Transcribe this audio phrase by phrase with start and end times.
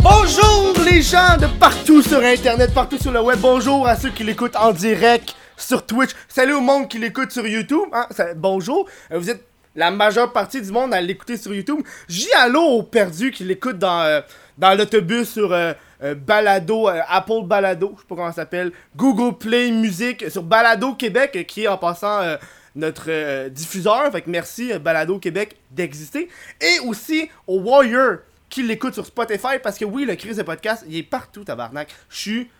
[0.00, 3.38] Bonjour les gens de partout sur internet, partout sur le web.
[3.38, 6.10] Bonjour à ceux qui l'écoutent en direct sur Twitch.
[6.26, 7.88] Salut au monde qui l'écoute sur YouTube.
[7.92, 8.88] Hein, bonjour.
[9.12, 9.44] Euh, Vous êtes
[9.76, 11.80] la majeure partie du monde à l'écouter sur YouTube.
[12.08, 14.20] J'y allô aux perdus qui l'écoutent dans, euh,
[14.56, 15.74] dans l'autobus sur euh,
[16.16, 21.44] Balado, Apple Balado, je sais pas comment ça s'appelle, Google Play Music, sur Balado Québec,
[21.46, 22.20] qui est en passant
[22.78, 24.10] notre euh, diffuseur.
[24.12, 26.28] Fait que merci euh, Balado Québec d'exister.
[26.60, 30.84] Et aussi au Warrior qui l'écoute sur Spotify parce que oui, le Chris de podcast,
[30.88, 31.88] il est partout, tabarnak.
[32.08, 32.50] Je suis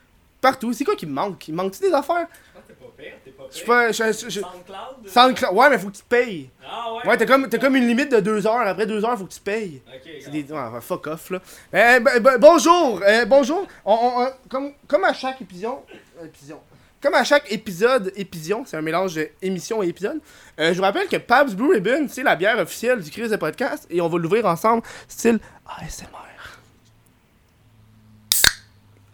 [0.40, 0.72] partout.
[0.74, 1.48] C'est quoi qui me manque?
[1.48, 2.26] Il me manque-tu des affaires?
[2.66, 3.64] T'es pas pire, t'es pas pire.
[3.64, 3.92] pas.
[3.92, 5.06] je- je- je- SoundCloud?
[5.06, 6.50] SoundCloud- Ouais, mais faut que tu payes.
[6.62, 7.08] Ah ouais?
[7.08, 8.66] Ouais, t'as comme, t'as comme une limite de 2 heures.
[8.66, 9.80] Après 2 heures, faut que tu payes.
[9.88, 10.42] Ok, C'est des.
[10.52, 11.38] ouais, fuck off, là.
[11.74, 13.66] Euh, ben- ben, bonjour, euh, bonjour.
[13.86, 15.78] On, on- on- comme, comme à chaque épisode.
[16.22, 16.58] épisode.
[17.00, 20.20] Comme à chaque épisode, épision, c'est un mélange de émission et épisode.
[20.58, 23.36] euh, je vous rappelle que Pabst Blue Ribbon, c'est la bière officielle du Chris de
[23.36, 23.86] podcast.
[23.88, 26.06] Et on va l'ouvrir ensemble, style ASMR.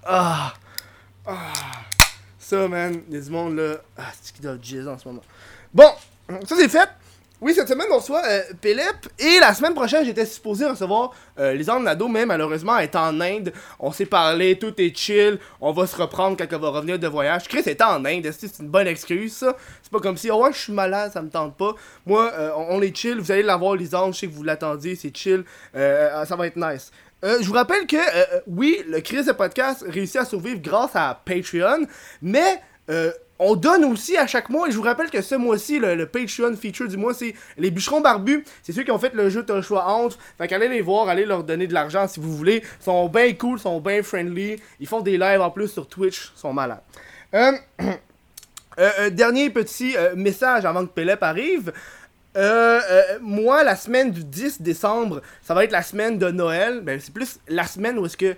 [0.06, 0.55] Ah!
[1.27, 1.52] Ah!
[2.38, 3.77] Ça, man, il y là.
[3.96, 5.22] Ah, c'est qui doit en ce moment.
[5.72, 5.90] Bon,
[6.46, 6.88] ça c'est fait.
[7.44, 9.06] Oui, cette semaine, on reçoit euh, Pélep.
[9.18, 13.52] Et la semaine prochaine, j'étais supposé recevoir euh, Nado, mais malheureusement, elle est en Inde.
[13.78, 15.38] On s'est parlé, tout est chill.
[15.60, 17.46] On va se reprendre quand elle va revenir de voyage.
[17.46, 19.58] Chris est en Inde, c'est une bonne excuse, ça?
[19.82, 21.74] C'est pas comme si, oh ouais, je suis malade, ça me tente pas.
[22.06, 23.18] Moi, euh, on, est chill.
[23.18, 25.44] Vous allez l'avoir, les anges, je sais que vous l'attendiez, c'est chill.
[25.76, 26.92] Euh, euh, ça va être nice.
[27.22, 27.96] Je vous rappelle que,
[28.46, 31.86] oui, le Chris de podcast réussit à survivre grâce à Patreon,
[32.20, 35.80] mais euh, on donne aussi à chaque mois, et je vous rappelle que ce mois-ci,
[35.80, 38.44] le, Patreon feature du mois, c'est les bûcherons barbus.
[38.62, 40.18] C'est ceux qui ont fait le jeu T'as le choix entre.
[40.38, 42.62] Fait qu'allez les voir, allez leur donner de l'argent si vous voulez.
[42.80, 44.56] Ils sont bien cool, ils sont bien friendly.
[44.78, 46.82] Ils font des lives en plus sur Twitch, ils sont malades.
[47.34, 47.92] Euh, euh,
[48.78, 51.72] euh, dernier petit message avant que Pelep arrive.
[53.20, 56.82] Moi, la semaine du 10 décembre, ça va être la semaine de Noël.
[56.82, 58.36] Ben, c'est plus la semaine où est-ce que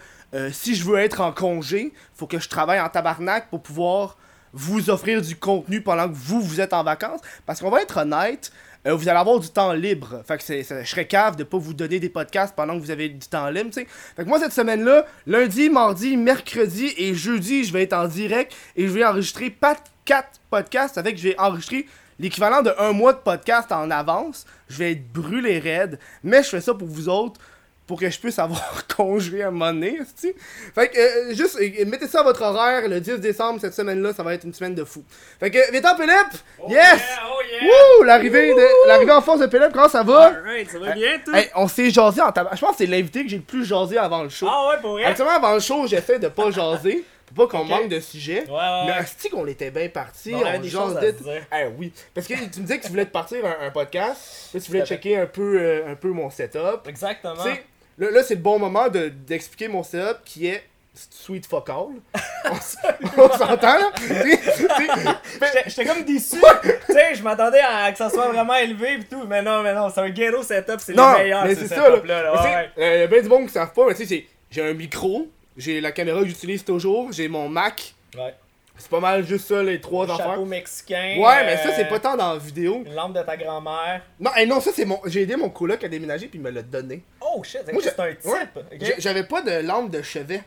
[0.53, 4.17] si je veux être en congé, faut que je travaille en tabarnak pour pouvoir
[4.57, 7.21] vous offrir du contenu pendant que vous, vous êtes en vacances.
[7.45, 8.51] Parce qu'on va être honnête,
[8.87, 10.23] euh, vous allez avoir du temps libre.
[10.27, 12.91] Fait que c'est, je serais cave de pas vous donner des podcasts pendant que vous
[12.91, 13.87] avez du temps libre, tu.
[14.17, 18.55] Fait que moi, cette semaine-là, lundi, mardi, mercredi et jeudi, je vais être en direct
[18.77, 21.87] et je vais enregistrer pas 4 podcasts avec, je vais enregistrer
[22.19, 24.47] l'équivalent de un mois de podcast en avance.
[24.69, 27.41] Je vais être brûlé raide, mais je fais ça pour vous autres
[27.87, 30.33] pour que je puisse avoir congé à un moment donné, esti.
[30.75, 34.13] Fait que, euh, juste, euh, mettez ça à votre horaire, le 10 décembre, cette semaine-là,
[34.13, 35.05] ça va être une semaine de fou.
[35.39, 36.41] Fait que, viens Philippe!
[36.59, 36.79] Oh yes!
[36.79, 36.99] yeah,
[37.31, 37.43] oh
[38.03, 38.07] yeah!
[38.07, 40.27] L'arrivée, en force de Philippe, comment ça va?
[40.27, 41.39] Alright, ça va bien, toi?
[41.39, 42.57] Hey, on s'est jasé en tabac.
[42.57, 44.47] Je pense que c'est l'invité que j'ai le plus jasé avant le show.
[44.51, 45.05] Ah ouais, pour vrai?
[45.05, 47.05] Actuellement, avant le show, j'essaie de pas jaser,
[47.35, 48.45] pour pas qu'on manque de sujet.
[48.49, 51.43] Ouais, ouais, Mais asti qu'on était bien parti, On avait des choses à tout- dire.
[51.53, 54.51] Eh oui, parce que tu me disais que tu voulais te partir un, un podcast,
[54.55, 56.87] là, tu voulais Tout checker un peu, euh, un peu mon setup.
[56.89, 57.35] Exactement.
[57.99, 60.63] Là, là, c'est le bon moment de- d'expliquer mon setup qui est
[60.95, 61.89] sweet fuck all.
[63.19, 63.93] on s'entend là?
[65.67, 66.37] J'étais- comme déçu.
[66.41, 69.25] tu sais, je m'attendais à que ça soit vraiment élevé et tout.
[69.27, 71.45] Mais non, mais non, c'est un ghetto setup, c'est le meilleur.
[71.45, 71.97] mais ce c'est ça là.
[71.97, 72.71] Ouais, ouais.
[72.79, 74.73] euh, Il y a bien du monde qui savent pas, mais tu sais, j'ai un
[74.73, 77.95] micro, j'ai la caméra que j'utilise toujours, j'ai mon Mac.
[78.17, 78.35] Ouais.
[78.79, 80.27] C'est pas mal juste ça les trois affaires.
[80.27, 81.17] Chapeau mexicain.
[81.19, 82.83] Ouais, mais ça euh, c'est pas tant dans la vidéo.
[82.85, 84.03] Une lampe de ta grand-mère.
[84.21, 85.01] Non, hey, non, ça c'est mon.
[85.07, 87.03] J'ai aidé mon coloc à déménager puis il me l'a donné.
[87.21, 88.27] Oh shit, c'est un type.
[88.27, 88.95] ouais.
[88.99, 90.43] J'avais pas de lampe de chevet.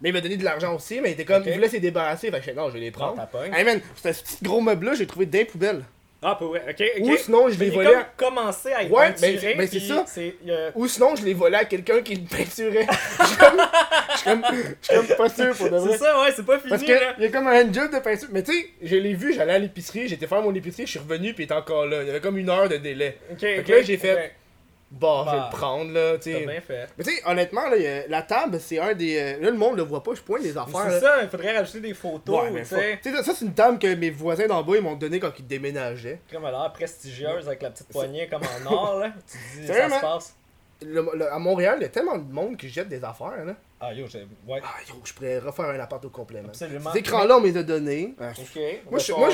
[0.00, 1.42] Mais il m'a donné de l'argent aussi, mais il était comme.
[1.44, 2.30] Il voulait s'y débarrasser.
[2.30, 3.54] Fait que je non, je vais les Prends prendre.
[3.54, 5.84] Hey man, ce petit gros meuble là, j'ai trouvé d'un poubelle.
[6.20, 7.04] Ah, pour vrai, ok, ok.
[7.06, 7.90] Ou sinon, je Mais l'ai il est volé.
[8.16, 10.04] comme à- commencé à être Ouais, peinturé, ben, c'est puis ça.
[10.16, 12.86] il y Ou sinon, je l'ai volé à quelqu'un qui le peinturait.
[13.20, 13.60] Je suis comme.
[14.10, 15.92] Je suis comme, je suis comme pas sûr pour de vrai.
[15.92, 17.14] C'est ça, ouais, c'est pas fini, Parce là.
[17.14, 18.28] qu'il y a comme un job de peinture.
[18.32, 20.98] Mais tu sais, je l'ai vu, j'allais à l'épicerie, j'étais faire mon épicerie, je suis
[20.98, 22.02] revenu puis il était encore là.
[22.02, 23.16] Il y avait comme une heure de délai.
[23.30, 24.32] Ok, que là, j'ai fait-
[24.90, 26.46] Bon, je vais Bah, le prendre là, tu sais.
[26.46, 26.86] bien fait.
[26.96, 29.18] Mais tu sais, honnêtement, là, a- la table, c'est un des.
[29.18, 30.86] euh, Là, le monde le voit pas, je pointe des affaires.
[30.90, 33.22] C'est ça, il faudrait rajouter des photos, Ouais, tu sais.
[33.22, 36.20] Ça, c'est une table que mes voisins d'en bas, ils m'ont donné quand ils déménageaient.
[36.32, 39.12] Comme elle a l'air prestigieuse avec la petite poignée comme en or, là.
[39.30, 40.34] Tu dis, ça se passe.
[40.80, 43.54] Le- le- à Montréal, il y a tellement de monde qui jette des affaires, là.
[43.80, 44.26] Ah, yo, j'ai.
[44.46, 44.60] Ouais.
[44.62, 46.50] Ah, yo, je pourrais refaire un appart au complet, man.
[46.50, 46.90] Absolument.
[46.92, 48.14] Ces écrans-là, on me les a donnés.
[48.20, 48.60] Ah, Ok.
[48.90, 49.28] Moi, je, moi,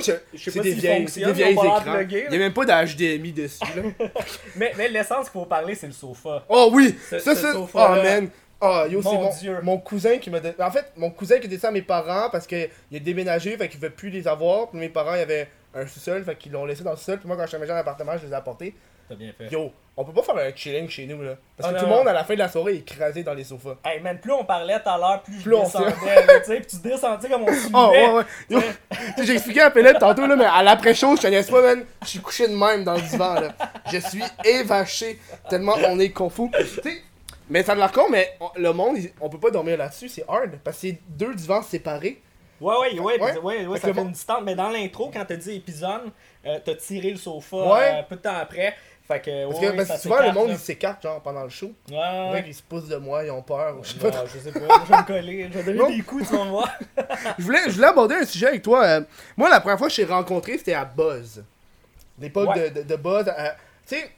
[0.00, 1.82] je, je, c'est des vieilles, c'est des écrans.
[1.84, 2.02] Il là.
[2.02, 3.82] y a même pas d'HDMI dessus, là.
[4.56, 6.44] Mais, mais l'essence qu'il faut parler, c'est le sofa.
[6.48, 6.96] Oh oui!
[7.08, 7.52] Ce- ça, ce ça.
[7.56, 8.28] Oh man!
[8.60, 9.58] Oh yo, c'est Mon mon, Dieu.
[9.62, 10.54] mon cousin qui m'a donné.
[10.58, 13.68] En fait, mon cousin qui était ça à mes parents parce qu'il a déménagé, fait
[13.68, 14.70] qu'il veut plus les avoir.
[14.70, 17.18] Puis mes parents, il y avait un sous-sol, fait qu'ils l'ont laissé dans le sous-sol.
[17.18, 18.74] Puis moi, quand je suis dans l'appartement, je les ai apportés.
[19.08, 19.48] T'as bien fait.
[19.52, 21.34] Yo, on peut pas faire un chilling chez nous, là.
[21.56, 23.22] Parce Ah, que non, tout le monde, à la fin de la soirée, est écrasé
[23.22, 23.76] dans les sofas.
[23.84, 25.92] Hey man, plus on parlait tout à l'heure, plus, Plus je descendais,
[26.40, 27.68] tu sais, pis tu descendais comme on suivait.
[27.74, 28.22] Oh, ouais, ouais.
[28.50, 31.50] Yo, tu sais, j'ai expliqué à Pellet tantôt, là, mais à l'après-show, je te laisse
[31.50, 31.84] pas, man.
[32.02, 33.48] Je suis couché de même dans le divan, là.
[33.92, 35.18] Je suis évaché
[35.48, 36.50] tellement on est confus.
[36.58, 37.02] Tu sais,
[37.48, 40.24] mais ça a l'air con, mais on- le monde, on peut pas dormir là-dessus, c'est
[40.28, 40.52] hard.
[40.64, 42.20] Parce que c'est deux divans séparés.
[42.60, 43.38] Ouais, ouais, ouais, Ouais.
[43.38, 44.40] ouais, ouais, ça fait une distance.
[44.44, 46.10] Mais dans l'intro, quand t'as dit épisode,
[46.46, 47.90] euh, t'as tiré le sofa Ouais.
[47.98, 48.74] euh, peu de temps après.
[49.06, 50.54] Fait que, Parce ouais, que parce ça que souvent, le monde, là.
[50.54, 51.70] il s'écarte, genre, pendant le show.
[51.90, 52.30] Ouais, ouais, Ouais.
[52.32, 52.44] ouais.
[52.46, 53.76] Ils se poussent de moi, ils ont peur.
[53.84, 55.84] Je sais pas Non, je sais pas, je vais me coller, je vais Non.
[55.84, 56.78] donner des coups, tu vas voir.
[57.38, 58.82] Je voulais, je voulais aborder un sujet avec toi.
[58.84, 59.00] euh,
[59.36, 61.44] moi, la première fois que je t'ai rencontré, c'était à Buzz.
[62.18, 62.70] L'époque Ouais.
[62.70, 63.28] de, de, de Buzz.
[63.28, 63.48] euh,
[63.86, 64.10] tu sais,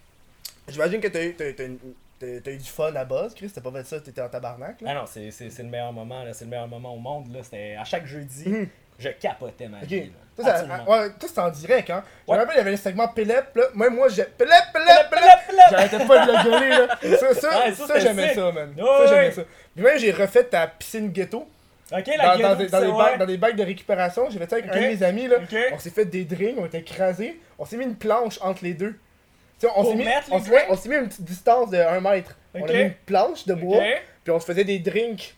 [0.69, 3.51] j'imagine que t'as eu, t'as, eu du fun à Buzz, Chris.
[3.53, 4.81] T'as pas fait ça, t'étais en tabarnak.
[4.83, 4.91] Là.
[4.93, 7.33] Ah non, c'est c'est- c'est le meilleur moment, là, c'est le meilleur moment au monde,
[7.35, 7.43] là.
[7.43, 8.69] C'était à chaque jeudi, Mhm.
[9.01, 10.13] je capotais ma vie, là.
[10.45, 12.03] Ça- ah, ouais, toi, c'était en direct, hein.
[12.29, 13.65] Je me rappelle, il y avait le segment Pélep, là.
[13.75, 14.25] Même moi, j'ai.
[14.25, 15.65] Pélep, Pélep, Pélep.
[15.71, 16.99] J'arrêtais pas de le gueuler, là.
[17.19, 18.75] Ça, ça, Ouais, ça, j'aimais ça, man.
[18.77, 19.43] Ça, j'aimais ça.
[19.75, 21.49] Puis même, j'ai refait ta piscine ghetto.
[21.93, 24.29] Ok, la Dans, gueule, dans des, dans, c'est des dans bacs de récupération.
[24.29, 25.37] J'ai fait ça avec un de mes amis, là.
[25.73, 27.41] On s'est fait des drinks, on était écrasés.
[27.59, 28.95] On s'est mis une planche entre les deux.
[29.75, 30.05] On s'est mis,
[30.69, 32.37] on mis une petite distance de 1 mètre.
[32.55, 33.79] On a mis une planche de bois,
[34.25, 35.35] puis on se faisait des drinks.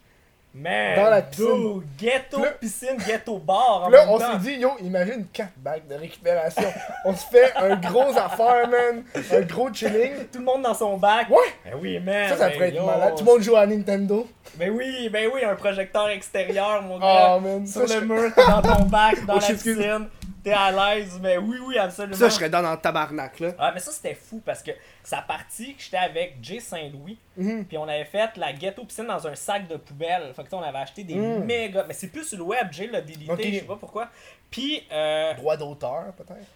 [0.54, 1.44] Man, Dans la piscine.
[1.46, 5.50] dude, ghetto, là- piscine, ghetto bar en là, même on s'est dit, yo, imagine 4
[5.58, 6.64] bacs de récupération.
[7.04, 9.04] on se fait un gros affaire, man.
[9.32, 10.14] Un gros chilling.
[10.32, 11.28] Tout le monde dans son bac.
[11.30, 11.36] Ouais!
[11.64, 12.30] Ben oui, man.
[12.30, 12.86] Ça, ça ben pourrait être yo.
[12.86, 13.14] malade.
[13.16, 14.26] Tout le monde joue à Nintendo.
[14.56, 17.34] Ben oui, ben oui, un projecteur extérieur, mon gars.
[17.36, 17.66] Oh, man.
[17.66, 20.08] Sur Ça, le je- mur, dans ton bac, dans Oh, la piscine.
[20.44, 21.18] T'es à l'aise.
[21.20, 22.16] Mais oui, oui, absolument.
[22.16, 23.52] Ça, je serais dans, dans le tabarnak, là.
[23.58, 24.70] Ah, mais ça, c'était fou parce que
[25.02, 27.18] ça partit que j'étais avec Jay Saint-Louis.
[27.36, 27.64] Mhm.
[27.66, 30.32] Puis on avait fait la ghetto piscine dans un sac de poubelle.
[30.34, 31.44] Fait que tu sais, on avait acheté des Mm.
[31.44, 31.84] méga.
[31.88, 34.08] Mais c'est plus sur le web, Jay l'a délité, je sais pas pourquoi.
[34.50, 36.46] Puis, euh, Droit d'auteur, peut-être?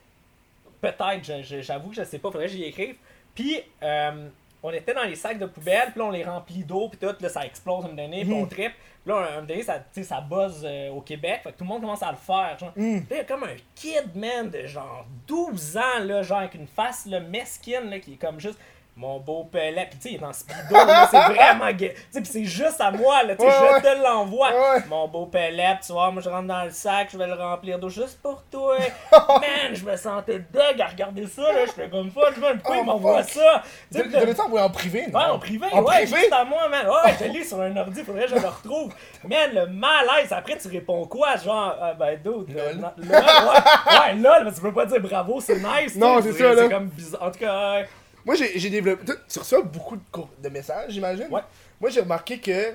[0.81, 2.97] peut-être, j'avoue que je sais pas, faudrait que j'y écrive.
[3.35, 4.29] Puis, euh,
[4.63, 7.15] on était dans les sacs de poubelle, puis là, on les remplit d'eau, puis tout,
[7.21, 8.49] là, ça explose un moment donné, puis on Mhm.
[8.49, 8.73] tripe.
[9.05, 12.03] Là, un donné, ça, ça buzz euh, au Québec, fait que tout le monde commence
[12.05, 12.73] à le faire, genre.
[12.77, 12.95] Mm.
[12.95, 16.55] Là, il y a comme un kid, man, de genre 12 ans, là, genre avec
[16.55, 18.59] une face, là, mesquine, là, qui est comme juste
[18.95, 19.87] mon beau pellet.
[19.91, 20.77] Puis tu sais, il est en speedo,
[21.11, 21.95] c'est vraiment gay.
[21.95, 24.49] Tu sais, puis c'est juste à moi, là, tu sais, Ouais, je te l'envoie.
[24.51, 24.83] Ouais.
[24.89, 27.79] Mon beau pellet, tu vois, moi je rentre dans le sac, je vais le remplir
[27.79, 28.77] d'eau juste pour toi.
[29.29, 32.81] man, je me sentais deg à regarder ça, là, j'étais comme fuck, man, pourquoi Oh,
[32.83, 33.43] il m'envoie fuck.
[33.43, 33.63] ça?
[33.93, 35.19] Tu sais, devais t'envoyer en privé, non?
[35.19, 36.17] Ouais, en privé, En ouais, privé?
[36.21, 36.87] juste à moi, man.
[36.87, 38.93] Ouais, je l'ai sur un ordi, faudrait que je le retrouve.
[39.27, 41.37] Man, le malaise, après tu réponds quoi?
[41.37, 42.77] Genre, ah, ben, dude, Lol.
[42.77, 45.97] non, lol, ouais, ouais, lol, mais tu peux pas dire bravo, c'est nice.
[45.97, 46.63] Non, c'est ça, là.
[46.63, 47.23] C'est comme bizarre.
[47.23, 47.83] En tout cas.
[48.25, 49.13] Moi, j'ai développé.
[49.29, 50.03] Tu- reçois beaucoup de,
[50.43, 51.27] de messages, j'imagine.
[51.31, 51.41] Ouais.
[51.81, 52.75] Moi, j'ai remarqué que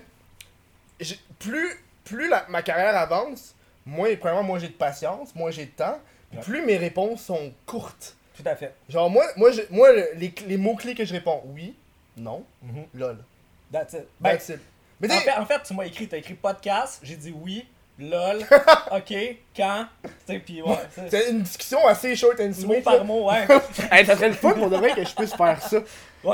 [1.40, 1.70] plus,
[2.04, 3.56] plus la- ma carrière avance,
[3.86, 6.00] moins, premièrement, moi j'ai de patience, moins j'ai de temps,
[6.34, 6.42] Ouais.
[6.42, 8.16] plus mes réponses sont courtes.
[8.36, 8.74] tout à fait.
[8.88, 11.76] Genre, moi, moi, je- moi le- les, les mots-clés que je réponds, oui,
[12.18, 12.86] non, Mhm.
[12.94, 13.18] lol.
[13.72, 14.06] That's it.
[14.20, 14.60] Ben, That's it.
[15.00, 17.66] Mais en, fait, en fait, tu m'as écrit, t'as écrit podcast, j'ai dit oui,
[18.00, 18.40] lol,
[18.92, 19.14] ok,
[19.56, 19.88] quand,
[20.46, 20.76] pis ouais,
[21.10, 22.84] c'est- une discussion assez short and mot sweet.
[22.84, 23.04] par là.
[23.04, 23.48] mot, ouais.
[23.92, 25.78] Hey, ça serait le fun pour de vrai que je puisse faire ça.
[25.78, 25.84] Ouais,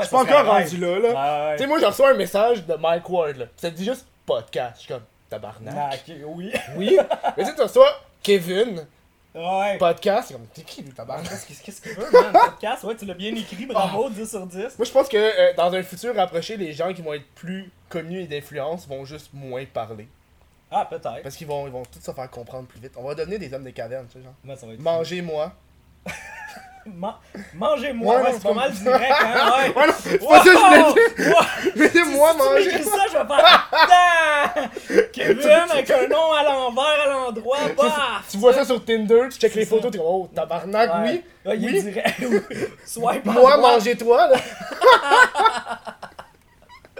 [0.02, 1.08] suis pas encore rendu là, là.
[1.08, 1.56] Ouais, ouais.
[1.56, 3.46] Tu sais, moi, je reçois un message de Mike Ward, là.
[3.56, 4.74] Ça dit juste podcast.
[4.76, 5.74] Je suis comme, tabarnak.
[5.76, 6.52] Ah, ok, oui.
[6.76, 6.98] Oui.
[7.36, 7.90] Mais tu sais, tu reçois
[8.22, 8.86] Kevin,
[9.34, 9.78] Ouais.
[9.78, 10.28] podcast.
[10.28, 11.28] C'est comme, t'es qui, lui, tabarnak?
[11.64, 12.32] Qu'est-ce qu'il veut, man?
[12.32, 14.58] Podcast, ouais, tu l'as bien écrit, bravo, 10 sur 10.
[14.78, 17.70] Moi, je pense que euh, dans un futur rapproché, les gens qui vont être plus
[17.88, 20.06] connus et d'influence vont juste moins parler.
[20.70, 21.22] Ah, peut-être.
[21.22, 22.92] Parce qu'ils vont, ils vont tous se faire comprendre plus vite.
[22.96, 24.34] On va devenir des hommes des cavernes, tu sais, genre.
[24.44, 25.52] Ouais, ça va être Mangez-moi.
[26.86, 27.18] Ma-
[27.54, 29.74] Mangez-moi, Ouais, ouais, c'est pas mal direct, hein, ouais.
[29.74, 31.34] Ouais, non, c'est pas ça que je voulais dire.
[31.34, 31.72] Ouais.
[31.76, 32.64] Mettez-moi Si tu manger.
[32.66, 33.26] m'écris ça, je vais
[34.94, 35.10] faire!
[35.12, 38.24] Kevin avec un nom à l'envers, à l'endroit, paf!
[38.30, 41.00] Tu vois ça sur Tinder, tu checkes C'est les photos, tu dis, oh, tabarnak, Ouais.
[41.04, 41.24] oui.
[41.50, 41.76] Ouais, il oui.
[41.78, 42.22] est direct.
[42.84, 44.36] Swipe Moi, mangez-toi, là.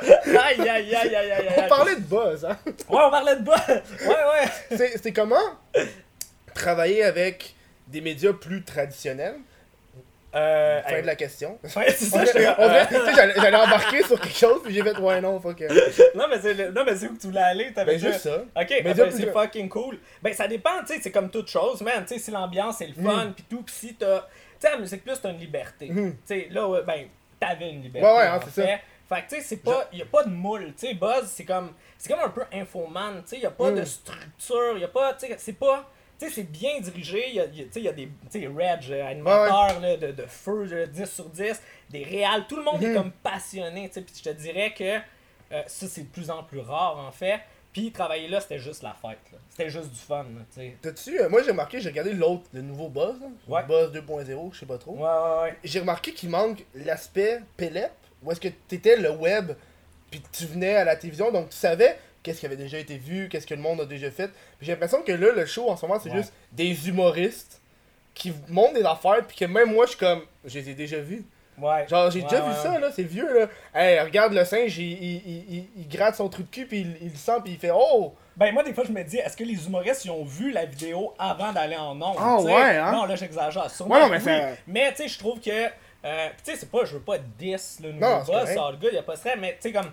[0.02, 1.48] Aïe, aïe, aïe, aïe, aïe, aïe.
[1.58, 2.58] On parlait de buzz, hein.
[2.66, 3.64] Ouais, on parlait de bas.
[3.68, 4.88] Ouais, ouais.
[5.02, 5.36] C'est comment
[6.54, 7.54] travailler avec
[7.86, 9.36] des médias plus traditionnels?
[10.34, 11.60] Euh, Fin de la question.
[11.76, 15.60] Ouais, c'est ça, J'allais embarquer sur quelque chose, puis j'ai fait, ouais, non, fuck.
[15.60, 17.72] Non, mais c'est non, mais c'est où que tu voulais aller?
[17.72, 18.38] T'avais Ben, juste ça.
[18.38, 19.98] Ok, Mais ben, c'est fucking cool.
[20.20, 22.04] Ben, ça dépend, tu sais, c'est comme toute chose, man.
[22.04, 24.22] Tu sais, si l'ambiance, c'est le fun, pis tout, pis si t'as.
[24.22, 24.26] Tu
[24.66, 25.88] sais, la musique plus, t'as une liberté.
[25.90, 26.12] Mhm.
[26.12, 27.06] Tu sais, là, ben,
[27.38, 28.04] t'avais une liberté.
[28.08, 28.68] Ouais, ouais, hein, c'est ça.
[29.08, 29.22] Fait.
[29.22, 29.88] Que, tu sais, c'est pas.
[29.92, 30.72] Y a pas de moule.
[30.78, 31.72] Tu sais, Buzz, c'est comme.
[31.98, 33.22] C'est comme un peu infoman.
[33.22, 34.78] Tu sais, y a pas de structure.
[34.78, 35.14] Y a pas.
[35.14, 35.88] Tu sais, c'est pas.
[36.18, 37.24] Tu sais, c'est bien dirigé.
[37.28, 40.12] Il y a, tu sais, y a des tu sais, Reg, euh, animateurs là, de,
[40.12, 42.46] de feu, de 10 sur 10, des réals.
[42.48, 42.94] Tout le monde est Mhm.
[42.94, 43.88] comme passionné.
[43.88, 44.84] tu sais, Puis je te dirais que
[45.52, 47.40] euh, ça, c'est de plus en plus rare, en fait.
[47.72, 49.18] Puis travailler là, c'était juste la fête.
[49.50, 50.24] C'était juste du fun.
[50.80, 51.20] T'as-tu.
[51.20, 53.20] euh, moi, j'ai remarqué, j'ai regardé l'autre, le nouveau Buzz.
[53.20, 53.62] là, Ouais.
[53.64, 54.92] Buzz 2.0, je sais pas trop.
[54.92, 55.58] Ouais, ouais, ouais.
[55.64, 57.90] J'ai remarqué qu'il manque l'aspect Pélep,
[58.24, 59.52] où est-ce que t'étais le web,
[60.10, 63.28] puis tu venais à la télévision, donc tu savais qu'est-ce qui avait déjà été vu,
[63.28, 64.30] qu'est-ce que le monde a déjà fait.
[64.60, 66.16] J'ai l'impression que là, le show en ce moment, c'est Ouais.
[66.16, 67.60] juste des humoristes
[68.14, 70.98] qui montrent des affaires, puis que même moi, je suis comme, je les ai déjà
[71.00, 71.24] vus.
[71.58, 71.86] Ouais.
[71.88, 73.48] Genre, j'ai Ouais, déjà ouais, vu ça, là, c'est vieux, là.
[73.74, 76.96] Hey, regarde le singe, il, il, il, il- gratte son trou de cul, puis il,
[77.02, 78.14] il le sent, puis il fait Oh!
[78.36, 80.64] Ben moi des fois je me dis est-ce que les humoristes ils ont vu la
[80.64, 82.46] vidéo avant d'aller en ondes Ah, sais?
[82.46, 82.90] ouais, hein?
[82.90, 83.70] Non là j'exagère.
[83.70, 84.56] Sûrement Ouais, non, mais oui.
[84.66, 85.68] Mais tu sais je trouve que
[86.04, 88.94] euh, tu sais c'est pas je veux pas 10 le nouveau Non, boss gars il
[88.94, 89.90] y a pas de stress mais tu sais comme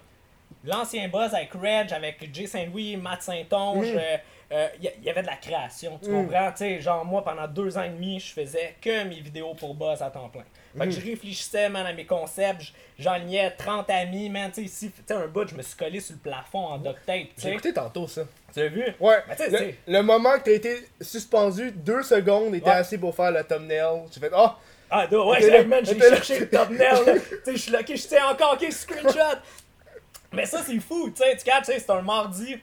[0.63, 3.97] l'ancien boss avec Reg avec Jay Saint-Louis, Matt Saint-Onge Mm.
[3.97, 4.17] euh,
[4.53, 6.25] euh, il y, y avait de la création, tu Mm.
[6.27, 6.51] comprends?
[6.51, 9.73] Tu sais, genre, moi, pendant deux ans et demi, je faisais que mes vidéos pour
[9.73, 10.43] Buzz à temps plein.
[10.77, 10.89] Fait Mm.
[10.89, 15.01] que je réfléchissais, man, à mes concepts, j'enlignais 30 amis, man, tu sais, ici, tu
[15.07, 17.51] sais, un bout, je me suis collé sur le plafond en duct tape, tu J'ai
[17.53, 18.23] écouté tantôt ça.
[18.53, 18.83] Tu as vu?
[18.99, 22.75] Ouais, Mais tu sais, le, le moment que t'as été suspendu, deux secondes, était Ouais.
[22.75, 24.01] assez pour faire le thumbnail.
[24.13, 24.49] J'ai fait Oh!
[24.91, 27.13] Ah, ouais, là, man, j'ai cherché le thumbnail, là.
[27.13, 29.37] Tu sais, je suis là, ok, je tiens encore, ok, screenshot.
[30.33, 32.57] Mais ça, c'est fou, tu sais, tu captes, tu sais, c'est un mardi.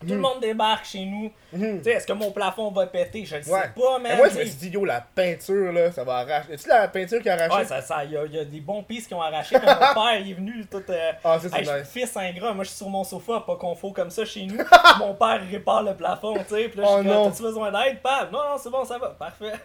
[0.00, 0.20] Tout le Mhm.
[0.20, 1.30] monde débarque chez nous.
[1.52, 1.78] Mhm.
[1.78, 3.24] Tu sais, est-ce que mon plafond va péter?
[3.24, 6.02] Je le sais pas, Mais moi, je me suis dit, yo, la peinture, là, ça
[6.02, 6.54] va arracher.
[6.54, 7.54] Est-ce la peinture qui a arraché?
[7.54, 9.54] Ouais, ça, ça, y a, y a des bons pistes qui ont arraché.
[9.54, 9.62] Mon
[9.94, 10.82] père il est venu, tout.
[10.90, 11.88] euh, Ah, ça, c'est hey, je suis nice.
[12.10, 14.58] fils ingrat, moi je suis sur mon sofa, pas qu'on faut comme ça chez nous.
[14.98, 16.68] mon père il répare le plafond, tu sais.
[16.68, 17.30] Puis là, je Oh suis là, non.
[17.30, 18.32] t'as-tu besoin d'aide, pap?
[18.32, 19.52] Non, non, c'est bon, ça va, parfait.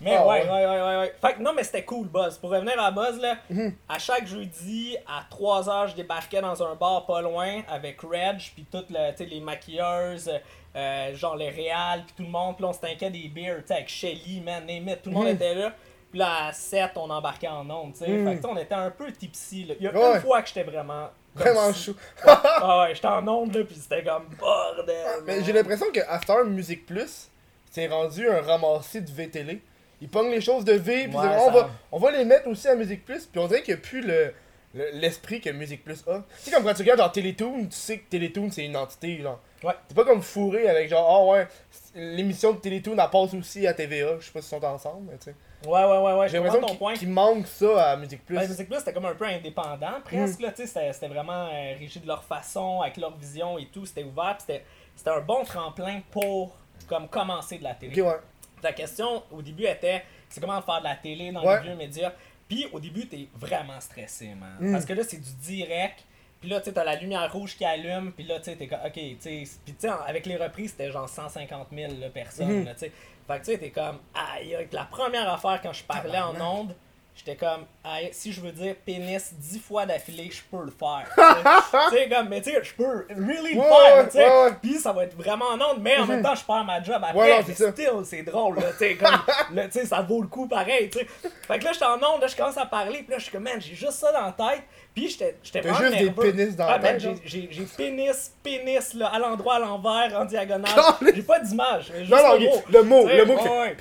[0.00, 0.48] mais Ah, ouais, ouais.
[0.48, 1.14] ouais, ouais, ouais.
[1.20, 2.38] Fait que non, mais c'était cool, Buzz.
[2.38, 3.74] Pour revenir à Buzz, là, Mhm.
[3.88, 8.66] à chaque jeudi, à 3h, je débarquais dans un bar pas loin avec Reg, puis
[8.70, 10.30] toutes le, les maquilleuses,
[10.76, 12.56] euh, genre les réals, puis tout le monde.
[12.56, 15.10] Puis là, on se tankait des beers, tu sais, avec Shelly, man, name it, tout
[15.10, 15.34] le monde Mhm.
[15.34, 15.72] était là.
[16.10, 18.08] Puis là, à 7, on embarquait en ondes, tu sais.
[18.10, 18.28] Mhm.
[18.36, 19.74] Fait que, on était un peu tipsy, là.
[19.78, 20.14] Il y a Ouais.
[20.16, 21.08] une fois que j'étais vraiment.
[21.32, 21.96] Vraiment si- chou.
[22.26, 25.06] Ah ouais, j'étais en ondes, là, puis c'était comme bordel.
[25.24, 27.30] Mais j'ai l'impression que After Music Plus,
[27.70, 29.60] c'est rendu un ramassé de VTL.
[30.00, 32.46] Ils pognent les choses de V, puis Ouais, on, ça- va, on va les mettre
[32.48, 34.32] aussi à Music Plus, puis on dirait qu'il n'y a plus le
[34.72, 36.18] le- l'esprit que Music Plus a.
[36.18, 39.20] Tu sais, comme quand tu regardes genre Télétoon, tu sais que Télétoon c'est une entité,
[39.20, 39.40] genre.
[39.64, 39.74] Ouais.
[39.88, 41.48] C'est pas comme fourré avec genre, ah ouais,
[41.94, 44.16] l'émission de Télétoon elle passe aussi à TVA.
[44.20, 45.34] Je sais pas si ils sont ensemble, mais tu sais.
[45.68, 48.36] Ouais, ouais, ouais, ouais, J'ai l'impression ton qu'il manque ça à Music Plus.
[48.36, 51.74] Ben, Music Plus, c'était comme un peu indépendant, presque, là, tu sais, c'était- vraiment euh,
[51.78, 54.64] régi de leur façon, avec leur vision et tout, c'était ouvert, c'était
[54.96, 56.54] c'était un bon tremplin pour,
[56.88, 58.00] comme, commencer de la télé.
[58.00, 58.16] Ouais.
[58.60, 61.56] Ta question, au début, était, c'est comment faire de la télé dans Ouais.
[61.62, 62.12] les vieux médias,
[62.48, 64.72] puis au début, t'es vraiment stressé, man, Mm.
[64.72, 66.04] parce que là, c'est du direct,
[66.40, 68.66] puis là, tu sais, t'as la lumière rouge qui allume, puis là, tu sais, t'es
[68.66, 72.08] comme, ok, tu sais, puis tu sais, avec les reprises, c'était genre 150 000 là,
[72.10, 72.92] personnes, là, tu sais,
[73.26, 74.68] fait que tu sais, t'es comme, aïe, aïe.
[74.72, 76.74] la première affaire quand je parlais en ondes,
[77.14, 77.66] j'étais comme,
[78.12, 81.08] si je veux dire pénis 10 fois d'affilée, je peux le faire.
[81.90, 82.08] tu sais.
[82.08, 84.54] comme, mais tu sais, je peux really le faire, tu sais.
[84.62, 87.02] Puis ça va être vraiment en ondes, mais en même temps, je perds ma job
[87.02, 87.38] après.
[87.40, 89.20] Non, mais still, c'est drôle, là, tu sais, comme,
[89.70, 91.06] tu sais, ça vaut le coup pareil, tu sais.
[91.46, 93.32] Fait que là, j'étais en ondes, là, je commence à parler, puis là, je suis
[93.32, 94.62] comme, man, j'ai juste ça dans la tête.
[94.94, 98.94] Puis j'étais j'étais T'as juste des pénis dans Ah, la man, tête, j'ai- pénis, pénis,
[98.94, 100.72] là, à l'endroit, à l'envers, en diagonale.
[101.14, 102.62] J'ai pas d'image, juste Non, non, le mot.
[102.72, 103.76] le mot, le mot ouais.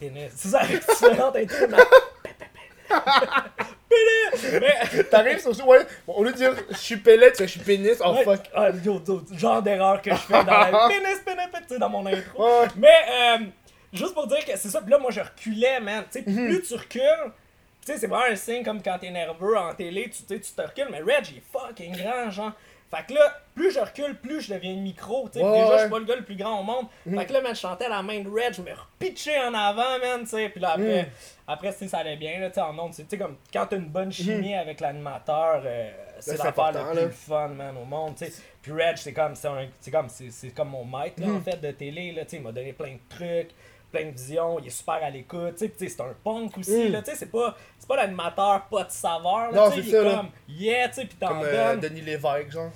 [0.00, 0.32] Pénis.
[0.34, 0.62] C'est ça,
[3.90, 5.04] mais-.
[5.04, 5.86] T'arrives sur ouais.
[6.06, 8.24] Bon, au lieu de dire je suis pellette, je suis pénis, oh Ouais.
[8.24, 8.40] fuck.
[8.54, 11.78] Ah, yo, yo, genre d'erreur que je fais dans la pénis, pénis, pénis, tu sais,
[11.78, 12.42] dans mon intro.
[12.60, 12.66] Ouais.
[12.76, 13.38] Mais, euh,
[13.92, 16.04] juste pour dire que c'est ça, pis là, moi, je reculais, man.
[16.10, 16.46] Tu sais, Mhm.
[16.48, 17.32] plus tu recules,
[17.84, 20.62] tu sais, c'est vraiment un signe comme quand t'es nerveux en télé, tu tu te
[20.62, 22.52] recules, mais Reg, il est fucking grand, genre.
[22.94, 25.44] Fait que là, plus je recule, plus je deviens micro, tu sais.
[25.44, 26.86] Ouais, déjà, je suis pas le gars le plus grand au monde.
[27.08, 29.98] Fait que là, man, je chantais la main de Reg, je me repitchais en avant,
[30.00, 30.48] man, tu sais.
[30.48, 30.72] Puis là,
[31.46, 31.72] après, Mm.
[31.72, 32.94] sais, ça allait bien, là, tu sais, en ondes.
[32.94, 36.90] Tu sais, comme quand t'as une bonne chimie avec l'animateur, euh, c'est l'affaire là.
[37.06, 38.42] plus fun, man, au monde, tu sais.
[38.62, 41.42] Puis Reg, c'est comme, c'est comme, c'est comme mon maître, là, en Mhm.
[41.42, 42.36] fait, de télé, là, tu sais.
[42.36, 43.50] Il m'a donné plein de trucs
[43.94, 46.92] plein de visions, il est super à l'écoute, tu sais, c'est un punk aussi, Mm.
[46.92, 47.54] là, tu sais, c'est pas,
[47.88, 51.04] pas l'animateur pas de saveur, là, Non, c'est il est ça, comme, yeah, tu sais,
[51.06, 52.70] pis t'en Comme euh, Denis Lévesque, genre.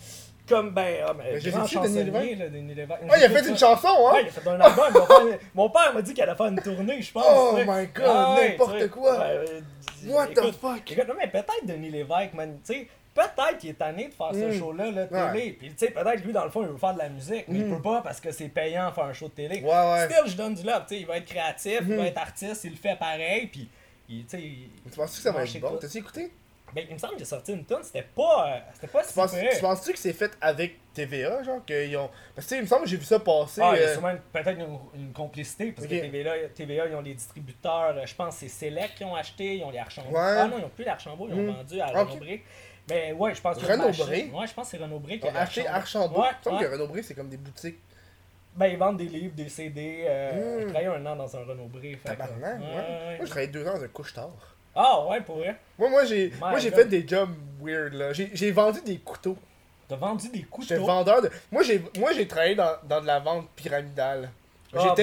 [0.49, 2.39] comme, ben, ah, ben, Mais j'ai Denis chansonnier, Lévesque?
[2.39, 3.01] là, Denis Lévesque.
[3.11, 4.13] Ah, il a fait une chanson, hein?
[4.15, 6.47] Ouais, il a fait un album, mon père, mon père m'a dit qu'elle allait faire
[6.47, 9.15] une tournée, je pense, Oh my God, Ah n'importe quoi.
[9.21, 9.61] euh,
[10.07, 10.91] What the écoute, fuck?
[10.93, 12.89] Écoute, non, mais peut-être Denis Lévesque, man, tu sais,
[13.25, 14.59] peut-être qu'il est tanné de faire ce Mm.
[14.59, 15.33] show-là, là, de Ouais.
[15.33, 15.53] télé.
[15.53, 17.59] Puis, tu sais, peut-être lui, dans le fond, il veut faire de la musique, mais
[17.59, 17.77] il Mm.
[17.77, 19.61] peut pas parce que c'est payant de faire un show de télé.
[19.63, 20.09] Ouais, ouais.
[20.09, 22.65] Still, je donne du love, tu sais, il va être créatif, il va être artiste,
[22.65, 23.69] il le fait pareil, puis,
[24.09, 24.43] il- tu sais,
[24.91, 25.77] Tu penses que ça va être bon?
[25.81, 26.31] T'as-tu écouté?
[26.75, 29.09] ben, il me semble que j'ai sorti une tonne, c'était pas, euh, c'était pas Tu
[29.09, 31.65] si penses- tu penses-tu que c'est fait avec TVA, genre?
[31.65, 32.11] Qu'ils ont...
[32.35, 33.63] Parce que, tu il me semble que j'ai vu ça passer.
[33.65, 36.95] Ah, il y a euh, sûrement peut-être une, une complicité, parce que TVA, TVA, ils
[36.95, 39.79] ont des distributeurs, euh, je pense que c'est Select qui ont acheté, ils ont les
[39.79, 40.11] Archambault.
[40.11, 40.19] Ouais.
[40.21, 42.19] Ah non, ils ont plus les Archambault, ils ont vendu à Ok.
[42.89, 44.31] Mais ouais, je pense que Renaud Bré?
[44.33, 46.21] Ouais, je pense que c'est Renaud Bré qui a acheté Archambault.
[46.21, 46.65] Ouais, Il me semble ouais.
[46.65, 47.79] que Renaud Bré, c'est comme des boutiques.
[48.57, 50.05] Ben, ils vendent des livres, des CD.
[50.07, 50.59] Euh, Mm.
[50.61, 51.99] J'ai travaillé un an dans un Renaud Bré.
[52.03, 52.67] Tabarnak, ouais.
[52.67, 53.17] ouais.
[53.17, 54.31] Moi, j'ai travaillé deux ans dans un couche-tard.
[54.75, 55.57] Ah ouais, pour vrai?
[55.79, 56.31] Moi, moi j'ai
[56.71, 57.31] fait des jobs
[57.61, 58.13] weird, là.
[58.13, 59.37] J'ai j'ai vendu des couteaux.
[59.89, 60.85] T'as vendu des J'étais couteaux?
[60.87, 61.31] vendeur de.
[61.51, 64.31] Moi, j'ai moi, j'ai travaillé dans, dans de la vente pyramidale.
[64.75, 64.95] Oh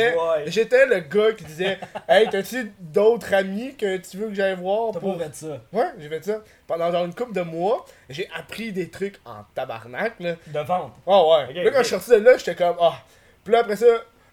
[0.45, 4.91] J'étais le gars qui disait Hey, t'as-tu d'autres amis que tu veux que j'aille voir
[4.93, 5.17] T'as pour.
[5.17, 5.59] pas fait ça.
[5.73, 6.41] Ouais, j'ai fait ça.
[6.67, 10.35] Pendant genre une couple de mois, j'ai appris des trucs en tabarnak, là.
[10.47, 10.93] De vente.
[11.05, 11.53] Oh ouais.
[11.63, 12.99] Là, quand je suis sorti de là, j'étais comme, ah.
[13.43, 13.85] Puis là, après ça,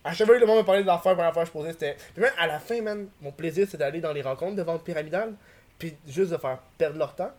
[0.05, 1.53] à chaque fois que le monde me parlait de l'affaire, la première fois que je
[1.53, 1.97] posais, c'était.
[2.15, 4.85] Puis même à la fin, man, mon plaisir, c'est d'aller dans les rencontres de vente
[4.85, 5.33] pyramidale,
[5.79, 7.31] puis juste de faire perdre leur temps.